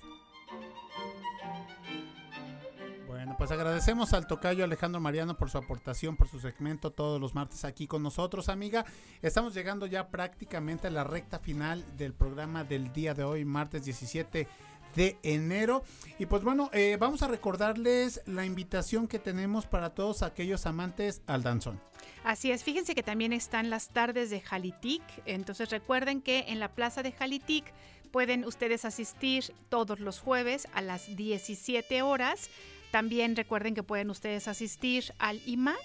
Bueno, 3.06 3.34
pues 3.36 3.50
agradecemos 3.50 4.12
al 4.12 4.26
tocayo 4.26 4.64
Alejandro 4.64 5.00
Mariano 5.00 5.36
por 5.36 5.50
su 5.50 5.58
aportación, 5.58 6.16
por 6.16 6.28
su 6.28 6.40
segmento 6.40 6.90
todos 6.90 7.20
los 7.20 7.34
martes 7.34 7.64
aquí 7.64 7.86
con 7.86 8.02
nosotros, 8.02 8.48
amiga. 8.48 8.84
Estamos 9.22 9.54
llegando 9.54 9.86
ya 9.86 10.08
prácticamente 10.08 10.88
a 10.88 10.90
la 10.90 11.04
recta 11.04 11.38
final 11.38 11.84
del 11.96 12.14
programa 12.14 12.64
del 12.64 12.92
día 12.92 13.14
de 13.14 13.24
hoy, 13.24 13.44
martes 13.44 13.84
17 13.84 14.48
de 14.96 15.18
enero. 15.22 15.82
Y 16.18 16.26
pues 16.26 16.42
bueno, 16.42 16.70
eh, 16.72 16.96
vamos 16.98 17.22
a 17.22 17.28
recordarles 17.28 18.20
la 18.26 18.44
invitación 18.44 19.08
que 19.08 19.18
tenemos 19.18 19.66
para 19.66 19.90
todos 19.90 20.22
aquellos 20.22 20.66
amantes 20.66 21.22
al 21.26 21.42
danzón. 21.42 21.80
Así 22.24 22.50
es, 22.50 22.64
fíjense 22.64 22.94
que 22.94 23.02
también 23.02 23.32
están 23.32 23.70
las 23.70 23.88
tardes 23.88 24.28
de 24.28 24.40
Jalitic, 24.40 25.02
entonces 25.24 25.70
recuerden 25.70 26.20
que 26.20 26.44
en 26.48 26.60
la 26.60 26.68
plaza 26.74 27.02
de 27.02 27.12
Jalitic 27.12 27.72
pueden 28.10 28.44
ustedes 28.44 28.84
asistir 28.84 29.54
todos 29.68 30.00
los 30.00 30.20
jueves 30.20 30.68
a 30.74 30.82
las 30.82 31.16
17 31.16 32.02
horas. 32.02 32.50
También 32.90 33.36
recuerden 33.36 33.74
que 33.74 33.82
pueden 33.82 34.10
ustedes 34.10 34.48
asistir 34.48 35.14
al 35.18 35.40
IMAC 35.46 35.78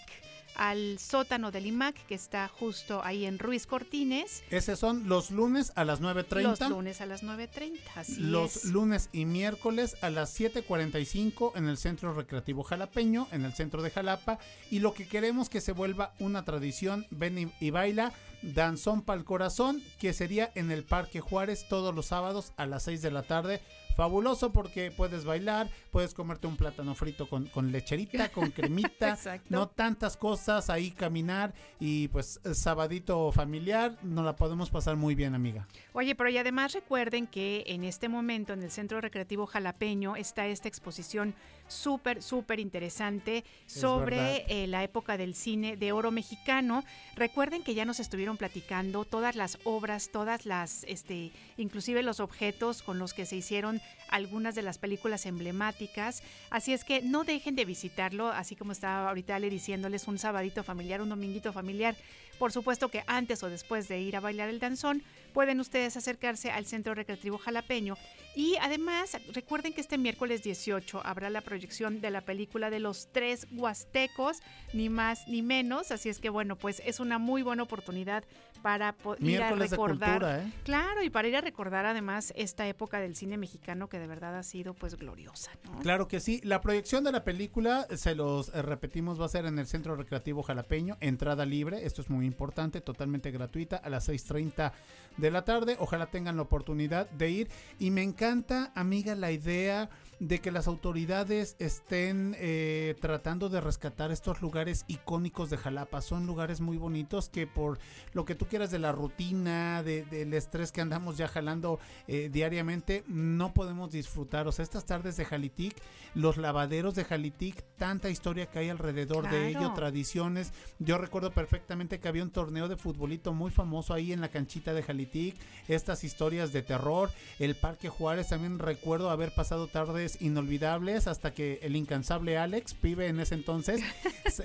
al 0.55 0.99
sótano 0.99 1.51
del 1.51 1.65
IMAC 1.65 1.95
que 2.07 2.15
está 2.15 2.47
justo 2.47 3.01
ahí 3.03 3.25
en 3.25 3.39
Ruiz 3.39 3.67
Cortines. 3.67 4.43
Esos 4.49 4.79
son 4.79 5.07
los 5.07 5.31
lunes 5.31 5.71
a 5.75 5.85
las 5.85 6.01
9.30. 6.01 6.43
Los 6.43 6.69
lunes 6.69 7.01
a 7.01 7.05
las 7.05 7.23
9.30, 7.23 7.79
así 7.95 8.15
Los 8.17 8.65
lunes 8.65 9.09
y 9.11 9.25
miércoles 9.25 9.95
a 10.01 10.09
las 10.09 10.39
7.45 10.39 11.53
en 11.55 11.67
el 11.67 11.77
Centro 11.77 12.13
Recreativo 12.13 12.63
Jalapeño, 12.63 13.27
en 13.31 13.45
el 13.45 13.53
centro 13.53 13.81
de 13.81 13.91
Jalapa. 13.91 14.39
Y 14.71 14.79
lo 14.79 14.93
que 14.93 15.07
queremos 15.07 15.49
que 15.49 15.61
se 15.61 15.71
vuelva 15.71 16.13
una 16.19 16.45
tradición, 16.45 17.05
ven 17.09 17.51
y, 17.59 17.69
baila, 17.69 18.13
Danzón 18.41 19.01
Pal 19.01 19.23
Corazón, 19.23 19.81
que 19.99 20.13
sería 20.13 20.51
en 20.55 20.71
el 20.71 20.83
Parque 20.83 21.19
Juárez 21.19 21.67
todos 21.67 21.93
los 21.93 22.07
sábados 22.07 22.53
a 22.57 22.65
las 22.65 22.83
6 22.83 23.01
de 23.01 23.11
la 23.11 23.23
tarde 23.23 23.61
fabuloso 23.95 24.51
porque 24.51 24.91
puedes 24.91 25.25
bailar, 25.25 25.69
puedes 25.91 26.13
comerte 26.13 26.47
un 26.47 26.57
plátano 26.57 26.95
frito 26.95 27.27
con, 27.27 27.47
con 27.47 27.71
lecherita, 27.71 28.29
con 28.29 28.51
cremita, 28.51 29.17
no 29.49 29.67
tantas 29.67 30.17
cosas, 30.17 30.69
ahí 30.69 30.91
caminar 30.91 31.53
y 31.79 32.07
pues 32.09 32.39
sabadito 32.53 33.31
familiar, 33.31 33.97
nos 34.03 34.25
la 34.25 34.35
podemos 34.35 34.69
pasar 34.69 34.95
muy 34.95 35.15
bien, 35.15 35.35
amiga. 35.35 35.67
Oye, 35.93 36.15
pero 36.15 36.29
y 36.29 36.37
además 36.37 36.73
recuerden 36.73 37.27
que 37.27 37.63
en 37.67 37.83
este 37.83 38.09
momento 38.09 38.53
en 38.53 38.63
el 38.63 38.71
Centro 38.71 39.01
Recreativo 39.01 39.45
Jalapeño 39.45 40.15
está 40.15 40.47
esta 40.47 40.67
exposición 40.67 41.33
súper, 41.67 42.21
súper 42.21 42.59
interesante 42.59 43.43
sobre 43.65 44.45
eh, 44.47 44.67
la 44.67 44.83
época 44.83 45.17
del 45.17 45.35
cine 45.35 45.77
de 45.77 45.91
oro 45.91 46.11
mexicano. 46.11 46.83
Recuerden 47.15 47.63
que 47.63 47.73
ya 47.73 47.85
nos 47.85 47.99
estuvieron 47.99 48.37
platicando 48.37 49.05
todas 49.05 49.35
las 49.35 49.57
obras, 49.63 50.09
todas 50.11 50.45
las, 50.45 50.83
este, 50.85 51.31
inclusive 51.57 52.03
los 52.03 52.19
objetos 52.19 52.81
con 52.81 52.99
los 52.99 53.13
que 53.13 53.25
se 53.25 53.35
hicieron 53.35 53.81
algunas 54.09 54.55
de 54.55 54.61
las 54.61 54.77
películas 54.77 55.25
emblemáticas. 55.25 56.23
Así 56.49 56.73
es 56.73 56.83
que 56.83 57.01
no 57.01 57.23
dejen 57.23 57.55
de 57.55 57.65
visitarlo, 57.65 58.27
así 58.29 58.55
como 58.55 58.71
estaba 58.71 59.09
ahorita 59.09 59.39
le 59.39 59.49
diciéndoles 59.49 60.07
un 60.07 60.17
sabadito 60.17 60.63
familiar, 60.63 61.01
un 61.01 61.09
dominguito 61.09 61.53
familiar. 61.53 61.95
Por 62.39 62.51
supuesto 62.51 62.89
que 62.89 63.03
antes 63.07 63.41
o 63.43 63.49
después 63.49 63.87
de 63.87 63.99
ir 63.99 64.15
a 64.15 64.19
bailar 64.19 64.49
el 64.49 64.59
danzón, 64.59 65.03
pueden 65.35 65.59
ustedes 65.59 65.97
acercarse 65.97 66.49
al 66.49 66.65
Centro 66.65 66.95
Recreativo 66.95 67.37
Jalapeño. 67.37 67.97
Y 68.37 68.55
además, 68.61 69.17
recuerden 69.33 69.73
que 69.73 69.81
este 69.81 69.97
miércoles 69.97 70.43
18 70.43 71.01
habrá 71.03 71.29
la 71.29 71.41
proyección 71.41 71.99
de 71.99 72.09
la 72.09 72.21
película 72.21 72.69
de 72.69 72.79
los 72.79 73.09
tres 73.11 73.45
huastecos, 73.51 74.39
ni 74.73 74.87
más 74.87 75.27
ni 75.27 75.41
menos. 75.41 75.91
Así 75.91 76.07
es 76.07 76.19
que, 76.19 76.29
bueno, 76.29 76.55
pues 76.55 76.81
es 76.85 77.01
una 77.01 77.17
muy 77.17 77.41
buena 77.41 77.63
oportunidad 77.63 78.23
para 78.61 78.95
ir 79.19 79.43
a 79.43 79.51
recordar. 79.51 80.41
¿eh? 80.41 80.51
Claro, 80.63 81.03
y 81.03 81.09
para 81.09 81.27
ir 81.27 81.35
a 81.35 81.41
recordar 81.41 81.85
además 81.85 82.33
esta 82.35 82.67
época 82.67 82.99
del 82.99 83.15
cine 83.15 83.37
mexicano 83.37 83.89
que 83.89 83.99
de 83.99 84.07
verdad 84.07 84.35
ha 84.37 84.43
sido 84.43 84.73
pues 84.73 84.95
gloriosa. 84.95 85.51
Claro 85.81 86.07
que 86.07 86.19
sí. 86.19 86.41
La 86.43 86.61
proyección 86.61 87.03
de 87.03 87.11
la 87.11 87.23
película, 87.23 87.85
se 87.95 88.15
los 88.15 88.49
eh, 88.49 88.61
repetimos, 88.63 89.21
va 89.21 89.25
a 89.25 89.29
ser 89.29 89.45
en 89.45 89.59
el 89.59 89.67
Centro 89.67 89.95
Recreativo 89.95 90.41
Jalapeño, 90.41 90.97
entrada 90.99 91.45
libre. 91.45 91.85
Esto 91.85 92.01
es 92.01 92.09
muy 92.09 92.25
importante, 92.25 92.81
totalmente 92.81 93.29
gratuita, 93.31 93.75
a 93.75 93.89
las 93.89 94.09
6.30 94.09 94.71
de 95.17 95.24
la 95.31 95.45
tarde. 95.45 95.77
Ojalá 95.79 96.07
tengan 96.07 96.35
la 96.35 96.43
oportunidad 96.43 97.09
de 97.11 97.29
ir. 97.29 97.49
Y 97.79 97.91
me 97.91 98.03
encanta, 98.03 98.71
amiga, 98.75 99.15
la 99.15 99.31
idea 99.31 99.89
de 100.19 100.39
que 100.39 100.51
las 100.51 100.67
autoridades 100.67 101.55
estén 101.59 102.35
eh, 102.39 102.95
tratando 103.01 103.49
de 103.49 103.59
rescatar 103.61 104.11
estos 104.11 104.41
lugares 104.41 104.85
icónicos 104.87 105.49
de 105.49 105.57
Jalapa. 105.57 106.01
Son 106.01 106.25
lugares 106.25 106.61
muy 106.61 106.77
bonitos 106.77 107.29
que 107.29 107.47
por 107.47 107.79
lo 108.13 108.23
que 108.25 108.35
tú 108.35 108.45
quieras 108.45 108.71
de 108.71 108.79
la 108.79 108.91
rutina, 108.91 109.83
de- 109.83 110.05
del 110.05 110.33
estrés 110.33 110.71
que 110.71 110.81
andamos 110.81 111.17
ya 111.17 111.27
jalando 111.27 111.79
eh, 112.07 112.29
diariamente, 112.31 113.03
no 113.07 113.53
podemos 113.53 113.91
disfrutar. 113.91 114.47
O 114.47 114.51
sea, 114.51 114.63
estas 114.63 114.85
tardes 114.85 115.17
de 115.17 115.25
Jalitic, 115.25 115.75
los 116.13 116.37
lavaderos 116.37 116.95
de 116.95 117.03
Jalitic, 117.03 117.63
tanta 117.77 118.09
historia 118.09 118.45
que 118.45 118.59
hay 118.59 118.69
alrededor 118.69 119.29
de 119.29 119.49
ello, 119.49 119.73
tradiciones. 119.73 120.53
Yo 120.79 120.97
recuerdo 120.97 121.31
perfectamente 121.31 121.99
que 121.99 122.07
había 122.07 122.23
un 122.23 122.31
torneo 122.31 122.67
de 122.67 122.77
futbolito 122.77 123.33
muy 123.33 123.51
famoso 123.51 123.93
ahí 123.93 124.13
en 124.13 124.21
la 124.21 124.29
canchita 124.29 124.73
de 124.73 124.83
Jalitic, 124.83 125.35
estas 125.67 126.03
historias 126.03 126.53
de 126.53 126.61
terror, 126.61 127.09
el 127.39 127.55
Parque 127.55 127.89
Juárez, 127.89 128.29
también 128.29 128.59
recuerdo 128.59 129.09
haber 129.09 129.33
pasado 129.35 129.67
tardes 130.05 130.21
inolvidables 130.21 131.07
hasta 131.07 131.33
que 131.33 131.59
el 131.61 131.75
incansable 131.75 132.37
Alex, 132.37 132.73
pibe 132.73 133.07
en 133.07 133.19
ese 133.19 133.35
entonces, 133.35 133.81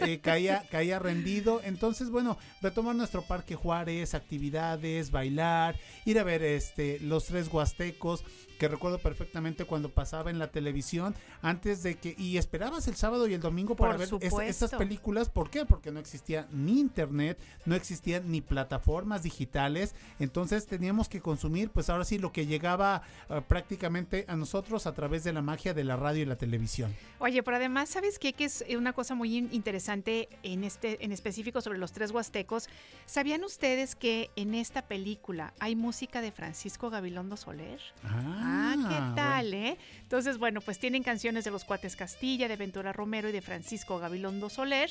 eh, 0.00 0.20
caía, 0.20 0.64
caía 0.70 0.98
rendido. 0.98 1.60
Entonces, 1.64 2.10
bueno, 2.10 2.38
retomar 2.62 2.96
nuestro 2.96 3.22
Parque 3.22 3.54
Juárez, 3.54 4.14
actividades, 4.14 5.10
bailar, 5.10 5.76
ir 6.04 6.18
a 6.18 6.24
ver 6.24 6.42
este 6.42 6.98
los 7.00 7.26
tres 7.26 7.48
huastecos 7.48 8.24
que 8.60 8.68
recuerdo 8.68 8.98
perfectamente 8.98 9.64
cuando 9.64 9.88
pasaba 9.88 10.30
en 10.30 10.38
la 10.38 10.50
televisión 10.52 11.14
antes 11.40 11.82
de 11.82 11.96
que 11.96 12.14
y 12.18 12.36
esperabas 12.36 12.86
el 12.88 12.94
sábado 12.94 13.26
y 13.26 13.32
el 13.32 13.40
domingo 13.40 13.74
para 13.74 13.96
Por 13.96 13.98
ver 14.20 14.22
es- 14.22 14.38
estas 14.50 14.72
películas 14.74 15.30
¿por 15.30 15.48
qué? 15.48 15.64
porque 15.64 15.90
no 15.90 15.98
existía 15.98 16.46
ni 16.52 16.78
internet 16.78 17.38
no 17.64 17.74
existían 17.74 18.30
ni 18.30 18.42
plataformas 18.42 19.22
digitales 19.22 19.94
entonces 20.18 20.66
teníamos 20.66 21.08
que 21.08 21.22
consumir 21.22 21.70
pues 21.70 21.88
ahora 21.88 22.04
sí 22.04 22.18
lo 22.18 22.32
que 22.32 22.44
llegaba 22.44 23.00
eh, 23.30 23.40
prácticamente 23.48 24.26
a 24.28 24.36
nosotros 24.36 24.86
a 24.86 24.92
través 24.92 25.24
de 25.24 25.32
la 25.32 25.40
magia 25.40 25.72
de 25.72 25.82
la 25.84 25.96
radio 25.96 26.22
y 26.22 26.26
la 26.26 26.36
televisión 26.36 26.94
Oye, 27.18 27.42
pero 27.42 27.56
además, 27.56 27.88
¿sabes 27.88 28.18
qué? 28.18 28.32
Que 28.34 28.44
es 28.44 28.64
una 28.76 28.92
cosa 28.92 29.14
muy 29.14 29.36
in- 29.36 29.48
interesante 29.52 30.28
en 30.42 30.64
este, 30.64 31.02
en 31.04 31.12
específico 31.12 31.60
sobre 31.60 31.78
los 31.78 31.92
tres 31.92 32.10
huastecos. 32.10 32.68
¿Sabían 33.06 33.44
ustedes 33.44 33.94
que 33.94 34.30
en 34.36 34.54
esta 34.54 34.82
película 34.88 35.52
hay 35.58 35.76
música 35.76 36.20
de 36.22 36.32
Francisco 36.32 36.88
Gabilondo 36.90 37.36
Soler? 37.36 37.78
Ah, 38.04 38.49
¿qué 38.88 38.96
tal, 39.14 39.54
eh? 39.54 39.76
Entonces, 40.02 40.38
bueno, 40.38 40.60
pues 40.60 40.78
tienen 40.78 41.02
canciones 41.02 41.44
de 41.44 41.50
los 41.50 41.64
Cuates 41.64 41.96
Castilla, 41.96 42.48
de 42.48 42.56
Ventura 42.56 42.92
Romero 42.92 43.28
y 43.28 43.32
de 43.32 43.42
Francisco 43.42 43.98
Gabilondo 43.98 44.48
Soler. 44.48 44.90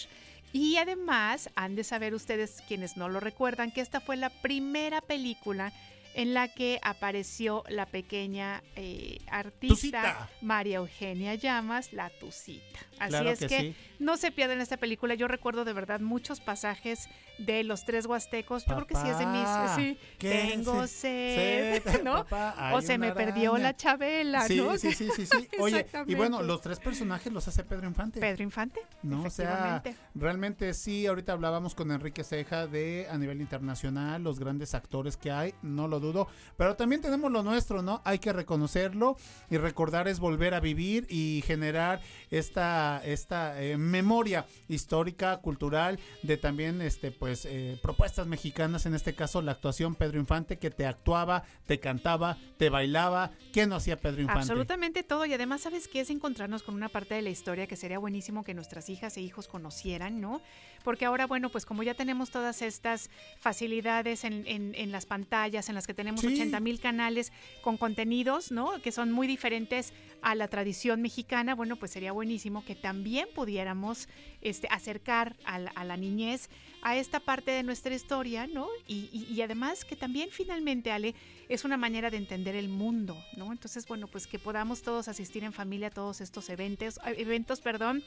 Y 0.52 0.77
además, 0.77 1.49
han 1.56 1.76
de 1.76 1.84
saber 1.84 2.14
ustedes, 2.14 2.64
quienes 2.68 2.98
no 2.98 3.10
lo 3.10 3.19
recuerdan, 3.19 3.72
que 3.72 3.81
esta 3.81 3.99
fue 3.99 4.18
la 4.18 4.30
primera 4.30 5.02
película 5.02 5.72
en 6.20 6.34
la 6.34 6.50
que 6.50 6.80
apareció 6.84 7.64
la 7.70 7.86
pequeña 7.86 8.62
eh, 8.76 9.20
artista 9.32 9.76
Tucita. 9.76 10.30
María 10.41 10.78
Eugenia 10.78 11.36
Llamas, 11.36 11.94
la 11.94 12.10
Tucita. 12.10 12.80
Así 13.00 13.10
Claro 13.12 13.30
es 13.30 13.40
que 13.40 13.48
que, 13.48 13.60
sí. 13.62 13.76
no 14.00 14.18
se 14.18 14.30
pierdan 14.32 14.60
esta 14.60 14.76
película. 14.76 15.14
Yo 15.16 15.30
recuerdo 15.30 15.64
de 15.64 15.72
verdad 15.72 16.02
muchos 16.02 16.41
pasajes 16.41 17.08
de 17.38 17.64
los 17.64 17.86
tres 17.86 18.06
huastecos. 18.06 18.66
Yo 18.66 18.76
creo 18.76 18.88
que 18.88 18.96
sí 18.96 19.08
es 19.08 19.18
de 19.18 19.26
mis. 19.26 19.48
Sí, 19.78 19.98
¿qué 20.18 20.48
tengo 20.52 20.86
se- 20.88 21.80
sed, 21.82 21.84
sed, 21.94 22.04
¿no? 22.04 22.26
papá, 22.26 22.72
o 22.74 22.82
se 22.82 22.98
me 22.98 23.14
perdió 23.14 23.58
la 23.58 23.74
Chabela, 23.78 24.46
sí, 24.46 24.58
¿no? 24.58 24.78
sí, 24.78 24.91
sí, 24.91 25.08
sí, 25.16 25.26
sí. 25.26 25.48
Oye, 25.60 25.86
y 26.08 26.16
bueno, 26.16 26.41
los 26.44 26.60
tres 26.60 26.80
personajes 26.80 27.32
los 27.32 27.48
hace 27.48 27.64
Pedro 27.64 27.88
Infante. 27.88 28.20
Pedro 28.20 28.44
Infante. 28.44 28.82
No, 29.04 29.24
o 29.24 29.30
sea, 29.30 29.82
realmente 30.14 30.74
sí, 30.74 31.06
ahorita 31.08 31.32
hablábamos 31.32 31.74
con 31.76 31.91
Enrique 31.91 32.26
Ceja 32.26 32.68
de 32.68 33.08
a 33.10 33.18
nivel 33.18 33.40
internacional, 33.40 34.22
los 34.22 34.40
grandes 34.40 34.74
actores 34.76 35.16
que 35.16 35.32
hay, 35.32 35.54
no 35.62 35.88
lo 35.88 36.02
dudo, 36.02 36.09
pero 36.57 36.76
también 36.76 37.02
tenemos 37.02 37.31
lo 37.31 37.44
nuestro, 37.44 37.81
¿no? 37.81 38.02
Hay 38.06 38.19
que 38.19 38.34
reconocerlo 38.34 39.18
y 39.49 39.57
recordar 39.57 40.07
es 40.07 40.19
volver 40.19 40.53
a 40.53 40.60
vivir 40.60 41.06
y 41.10 41.44
generar 41.45 42.02
esta, 42.30 43.02
esta 43.06 43.61
eh, 43.61 43.77
memoria 43.77 44.45
histórica, 44.68 45.38
cultural, 45.38 45.99
de 46.23 46.38
también, 46.38 46.81
este, 46.81 47.11
pues, 47.11 47.45
eh, 47.45 47.80
propuestas 47.81 48.27
mexicanas, 48.27 48.86
en 48.86 48.94
este 48.95 49.14
caso 49.15 49.41
la 49.41 49.52
actuación 49.53 49.95
Pedro 49.95 50.19
Infante, 50.19 50.57
que 50.60 50.69
te 50.72 50.86
actuaba, 50.86 51.44
te 51.65 51.80
cantaba, 51.80 52.38
te 52.57 52.69
bailaba, 52.69 53.31
¿qué 53.53 53.65
no 53.68 53.76
hacía 53.76 53.98
Pedro 53.98 54.22
Infante? 54.22 54.41
Absolutamente 54.41 55.03
todo. 55.03 55.26
Y 55.26 55.34
además, 55.34 55.61
¿sabes 55.61 55.88
qué? 55.88 56.02
Es 56.02 56.10
encontrarnos 56.10 56.64
con 56.64 56.76
una 56.76 56.90
parte 56.90 57.15
de 57.15 57.22
la 57.22 57.30
historia 57.30 57.68
que 57.68 57.76
sería 57.76 57.99
buenísimo 57.99 58.44
que 58.44 58.53
nuestras 58.53 58.90
hijas 58.90 59.18
e 59.18 59.22
hijos 59.22 59.48
conocieran, 59.48 60.22
¿no? 60.22 60.41
Porque 60.84 61.06
ahora, 61.06 61.27
bueno, 61.27 61.49
pues 61.49 61.65
como 61.65 61.84
ya 61.84 61.94
tenemos 61.94 62.30
todas 62.31 62.61
estas 62.61 63.10
facilidades 63.40 64.23
en, 64.23 64.44
en- 64.48 64.73
en 64.76 64.91
las 64.91 65.06
pantallas, 65.06 65.68
en 65.69 65.76
las 65.76 65.88
que 65.90 65.95
tenemos 65.95 66.22
Sí. 66.22 66.28
80 66.28 66.60
mil 66.60 66.80
canales 66.80 67.32
con 67.64 67.78
contenidos, 67.78 68.52
¿no? 68.52 68.80
Que 68.84 68.91
son 68.91 69.11
muy 69.11 69.26
diferentes 69.26 69.91
a 70.22 70.36
la 70.36 70.48
tradición 70.48 71.02
mexicana, 71.02 71.56
bueno, 71.56 71.78
pues 71.78 71.90
sería 71.91 72.11
buenísimo 72.11 72.64
que 72.64 72.76
también 72.76 73.28
pudiéramos 73.34 74.07
este, 74.41 74.68
acercar 74.70 75.36
a 75.45 75.57
la, 75.57 75.72
a 75.72 75.84
la 75.84 75.98
niñez 75.98 76.49
a 76.84 76.95
esta 76.95 77.20
parte 77.20 77.49
de 77.52 77.64
nuestra 77.64 77.95
historia, 77.95 78.45
¿no? 78.45 78.68
Y, 78.86 79.10
y- 79.11 79.34
y 79.34 79.41
además 79.41 79.84
que 79.84 79.95
también 79.95 80.30
finalmente, 80.32 80.91
Ale, 80.91 81.16
es 81.49 81.66
una 81.66 81.76
manera 81.78 82.11
de 82.11 82.18
entender 82.18 82.56
el 82.56 82.70
mundo, 82.70 83.18
¿no? 83.36 83.52
Entonces, 83.52 83.88
bueno, 83.88 84.07
pues 84.07 84.28
que 84.28 84.38
podamos 84.38 84.84
todos 84.84 85.07
asistir 85.07 85.44
en 85.44 85.53
familia 85.53 85.88
a 85.88 85.91
todos 85.91 86.22
estos 86.22 86.49
eventos, 86.49 86.98
eh, 87.06 87.16
eventos, 87.18 87.61
perdón. 87.61 88.03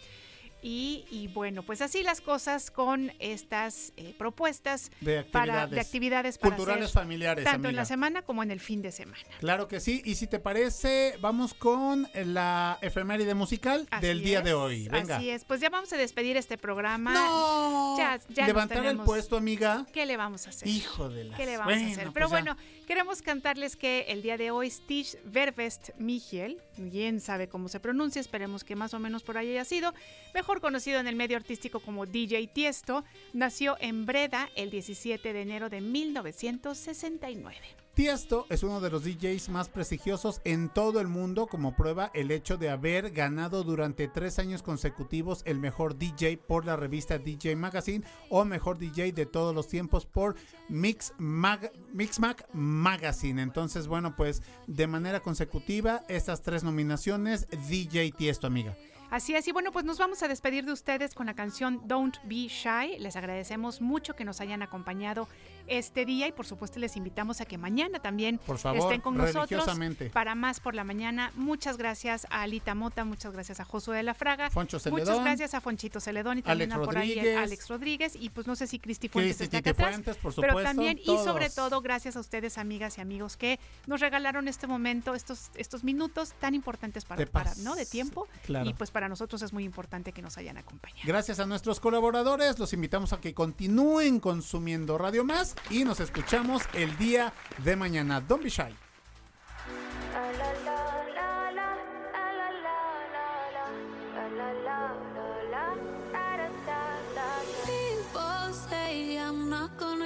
Y, 0.63 1.05
y 1.11 1.27
bueno, 1.29 1.65
pues 1.65 1.83
así 1.83 2.03
las 2.05 2.21
cosas 2.21 2.71
con 2.71 3.13
estas 3.19 3.93
eh, 3.97 4.15
propuestas 4.17 4.91
De 5.01 5.25
para, 5.25 5.63
actividades. 5.65 5.71
de 5.71 5.81
actividades 5.81 6.39
para 6.39 6.55
Culturales 6.57 6.85
hacer 6.85 7.03
familiares, 7.03 7.45
tanto 7.45 7.67
en 7.69 7.75
amiga. 7.75 7.83
la 7.83 7.85
semana 7.85 8.23
como 8.23 8.43
en 8.45 8.51
el 8.53 8.61
fin 8.61 8.81
de 8.81 8.93
semana. 8.93 9.19
Claro 9.41 9.67
que 9.67 9.81
sí, 9.81 10.03
y 10.05 10.15
si 10.15 10.27
te 10.29 10.39
parece, 10.39 11.17
vamos 11.21 11.53
con 11.55 12.09
la 12.15 12.79
efeméride 12.81 13.35
musical 13.35 13.89
Así 13.91 14.07
del 14.07 14.23
día 14.23 14.39
es, 14.39 14.45
de 14.45 14.55
hoy. 14.55 14.89
Venga. 14.89 15.17
Así 15.17 15.31
es, 15.31 15.45
pues 15.45 15.61
ya 15.61 15.69
vamos 15.69 15.93
a 15.93 15.97
despedir 15.97 16.37
este 16.37 16.57
programa. 16.59 17.13
No, 17.13 17.99
ya, 17.99 18.21
ya 18.29 18.47
Levantar 18.47 18.87
el 18.87 18.99
puesto, 18.99 19.37
amiga. 19.37 19.85
¿Qué 19.93 20.07
le 20.07 20.17
vamos 20.17 20.47
a 20.47 20.51
hacer? 20.51 20.69
Hijo 20.69 21.09
de 21.09 21.25
la. 21.25 21.37
¿Qué 21.37 21.45
le 21.47 21.57
vamos 21.59 21.75
a 21.75 21.87
hacer? 21.87 22.11
Pero 22.13 22.29
pues 22.29 22.45
ya. 22.45 22.57
Queremos 22.93 23.23
cantarles 23.23 23.75
que 23.75 24.05
el 24.09 24.21
día 24.21 24.37
de 24.37 24.51
hoy 24.51 24.69
Stich 24.69 25.17
Vervest 25.25 25.97
Michel, 25.97 26.61
bien 26.77 27.21
sabe 27.21 27.49
cómo 27.49 27.71
se 27.71 27.81
pronuncia, 27.81 28.21
esperemos 28.21 28.65
que 28.65 28.77
más 28.77 28.93
o 28.93 28.99
menos 28.99 29.23
por 29.23 29.39
ahí 29.39 29.49
haya 29.49 29.65
sido, 29.65 29.95
mejor 30.35 30.61
conocido 30.61 31.01
en 31.01 31.07
el 31.07 31.17
medio 31.17 31.39
artístico 31.39 31.81
como 31.81 32.05
DJ 32.05 32.49
Tiesto, 32.49 33.03
nació 33.33 33.79
en 33.81 34.05
Breda 34.05 34.51
el 34.57 34.71
17 34.71 35.33
de 35.33 35.41
enero 35.41 35.71
de 35.71 35.81
1969. 35.81 37.82
Tiesto 37.95 38.47
es 38.49 38.63
uno 38.63 38.81
de 38.81 38.89
los 38.89 39.05
DJs 39.05 39.51
más 39.51 39.69
prestigiosos 39.69 40.41
en 40.45 40.71
todo 40.71 40.99
el 40.99 41.09
mundo, 41.09 41.47
como 41.47 41.77
prueba 41.77 42.11
el 42.15 42.31
hecho 42.31 42.57
de 42.57 42.71
haber 42.71 43.11
ganado 43.11 43.65
durante 43.65 44.09
tres 44.09 44.39
años 44.39 44.63
consecutivos 44.63 45.43
el 45.45 45.59
mejor 45.59 45.99
DJ 45.99 46.39
por 46.39 46.65
la 46.65 46.77
revista 46.77 47.19
DJ 47.19 47.55
Magazine 47.55 48.03
o 48.31 48.47
mejor 48.47 48.79
DJ 48.79 49.13
de 49.13 49.27
todos 49.27 49.55
los 49.55 49.69
tiempos 49.69 50.07
por 50.07 50.37
Mix 50.71 51.13
Mag 51.19 51.71
Mixmag 51.93 52.47
Magazine. 52.55 53.43
Entonces, 53.43 53.87
bueno, 53.87 54.17
pues 54.17 54.43
de 54.67 54.87
manera 54.87 55.21
consecutiva 55.21 56.03
estas 56.09 56.41
tres 56.41 56.65
nominaciones 56.65 57.47
DJ 57.69 58.13
Tiesto, 58.13 58.47
amiga. 58.47 58.75
Así 59.13 59.35
es, 59.35 59.47
y 59.47 59.53
bueno, 59.53 59.73
pues 59.73 59.85
nos 59.85 59.99
vamos 59.99 60.23
a 60.23 60.29
despedir 60.29 60.65
de 60.65 60.73
ustedes 60.73 61.15
con 61.15 61.27
la 61.27 61.35
canción 61.35 61.87
Don't 61.87 62.17
Be 62.25 62.49
Shy. 62.49 62.97
Les 62.99 63.15
agradecemos 63.15 63.83
mucho 63.83 64.17
que 64.17 64.25
nos 64.25 64.41
hayan 64.41 64.63
acompañado 64.63 65.29
este 65.67 66.05
día 66.05 66.29
y 66.29 66.33
por 66.33 66.47
supuesto 66.47 66.79
les 66.79 66.97
invitamos 66.97 67.41
a 67.41 67.45
que 67.45 67.59
mañana 67.59 68.01
también 68.01 68.39
Por 68.39 68.59
favor, 68.59 68.81
estén 68.81 69.01
con 69.01 69.17
nosotros. 69.17 69.65
para 70.13 70.35
más 70.35 70.61
por 70.61 70.75
la 70.75 70.85
mañana. 70.85 71.33
Muchas 71.35 71.77
gracias 71.77 72.27
a 72.31 72.43
Alita 72.43 72.75
Mota, 72.75 73.05
muchas 73.05 73.33
gracias 73.33 73.61
a 73.61 73.65
Josué 73.65 73.97
de 73.97 74.03
la 74.03 74.15
Fraga, 74.15 74.51
Foncho 74.51 74.79
muchas 74.91 75.21
gracias 75.21 75.55
a 75.55 75.61
Fonchito 75.61 76.01
Celedón 76.01 76.39
y 76.39 76.43
también 76.43 76.73
Alex 76.73 76.83
a 76.83 76.87
por 76.87 76.99
ahí 76.99 77.15
Rodríguez. 77.15 77.39
Alex 77.39 77.69
Rodríguez. 77.69 78.17
Y 78.17 78.31
pues 78.31 78.47
no 78.47 78.57
sé 78.57 78.67
si 78.67 78.79
Cristi 78.79 79.09
Fuentes 79.09 79.37
Cristi 79.37 79.57
está 79.57 79.59
acá 79.59 79.71
Titi 79.71 79.83
atrás, 79.83 79.95
Fuentes, 79.95 80.17
por 80.17 80.35
pero 80.35 80.49
supuesto, 80.49 80.69
también 80.71 80.99
y 80.99 81.19
sobre 81.19 81.51
todo 81.51 81.81
gracias 81.81 82.17
a 82.17 82.21
ustedes 82.21 82.59
amigas 82.59 82.99
y 82.99 83.01
amigos 83.01 83.37
que 83.37 83.59
nos 83.87 84.01
regalaron 84.01 84.49
este 84.49 84.67
momento, 84.67 85.15
estos 85.15 85.51
estos 85.55 85.85
minutos 85.85 86.33
tan 86.41 86.55
importantes 86.55 87.05
para, 87.05 87.25
para 87.27 87.55
no 87.57 87.75
de 87.75 87.87
tiempo. 87.87 88.27
Claro. 88.45 88.69
y 88.69 88.75
pues 88.75 88.91
para 88.91 89.09
nosotros 89.09 89.43
es 89.43 89.53
muy 89.53 89.65
importante 89.65 90.13
que 90.13 90.23
nos 90.23 90.37
hayan 90.39 90.57
acompañado. 90.57 91.03
Gracias 91.07 91.39
a 91.39 91.47
nuestros 91.47 91.81
colaboradores, 91.81 92.59
los 92.59 92.73
invitamos 92.73 93.13
a 93.13 93.21
que 93.21 93.35
continúen 93.35 94.21
consumiendo 94.21 94.99
Radio 94.99 95.25
Más 95.25 95.52
y 95.71 95.85
nos 95.85 96.01
escuchamos 96.01 96.63
el 96.75 96.97
día 96.99 97.33
de 97.59 97.77
mañana. 97.77 98.21
Don't 98.21 98.43
be 98.43 98.51
shy. 98.51 98.75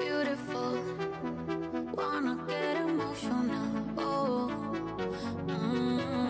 Beautiful. 0.00 0.78
Wanna 1.94 2.36
get 2.48 2.76
emotional. 2.76 3.66
Oh. 3.98 4.50
Mm, 5.46 6.29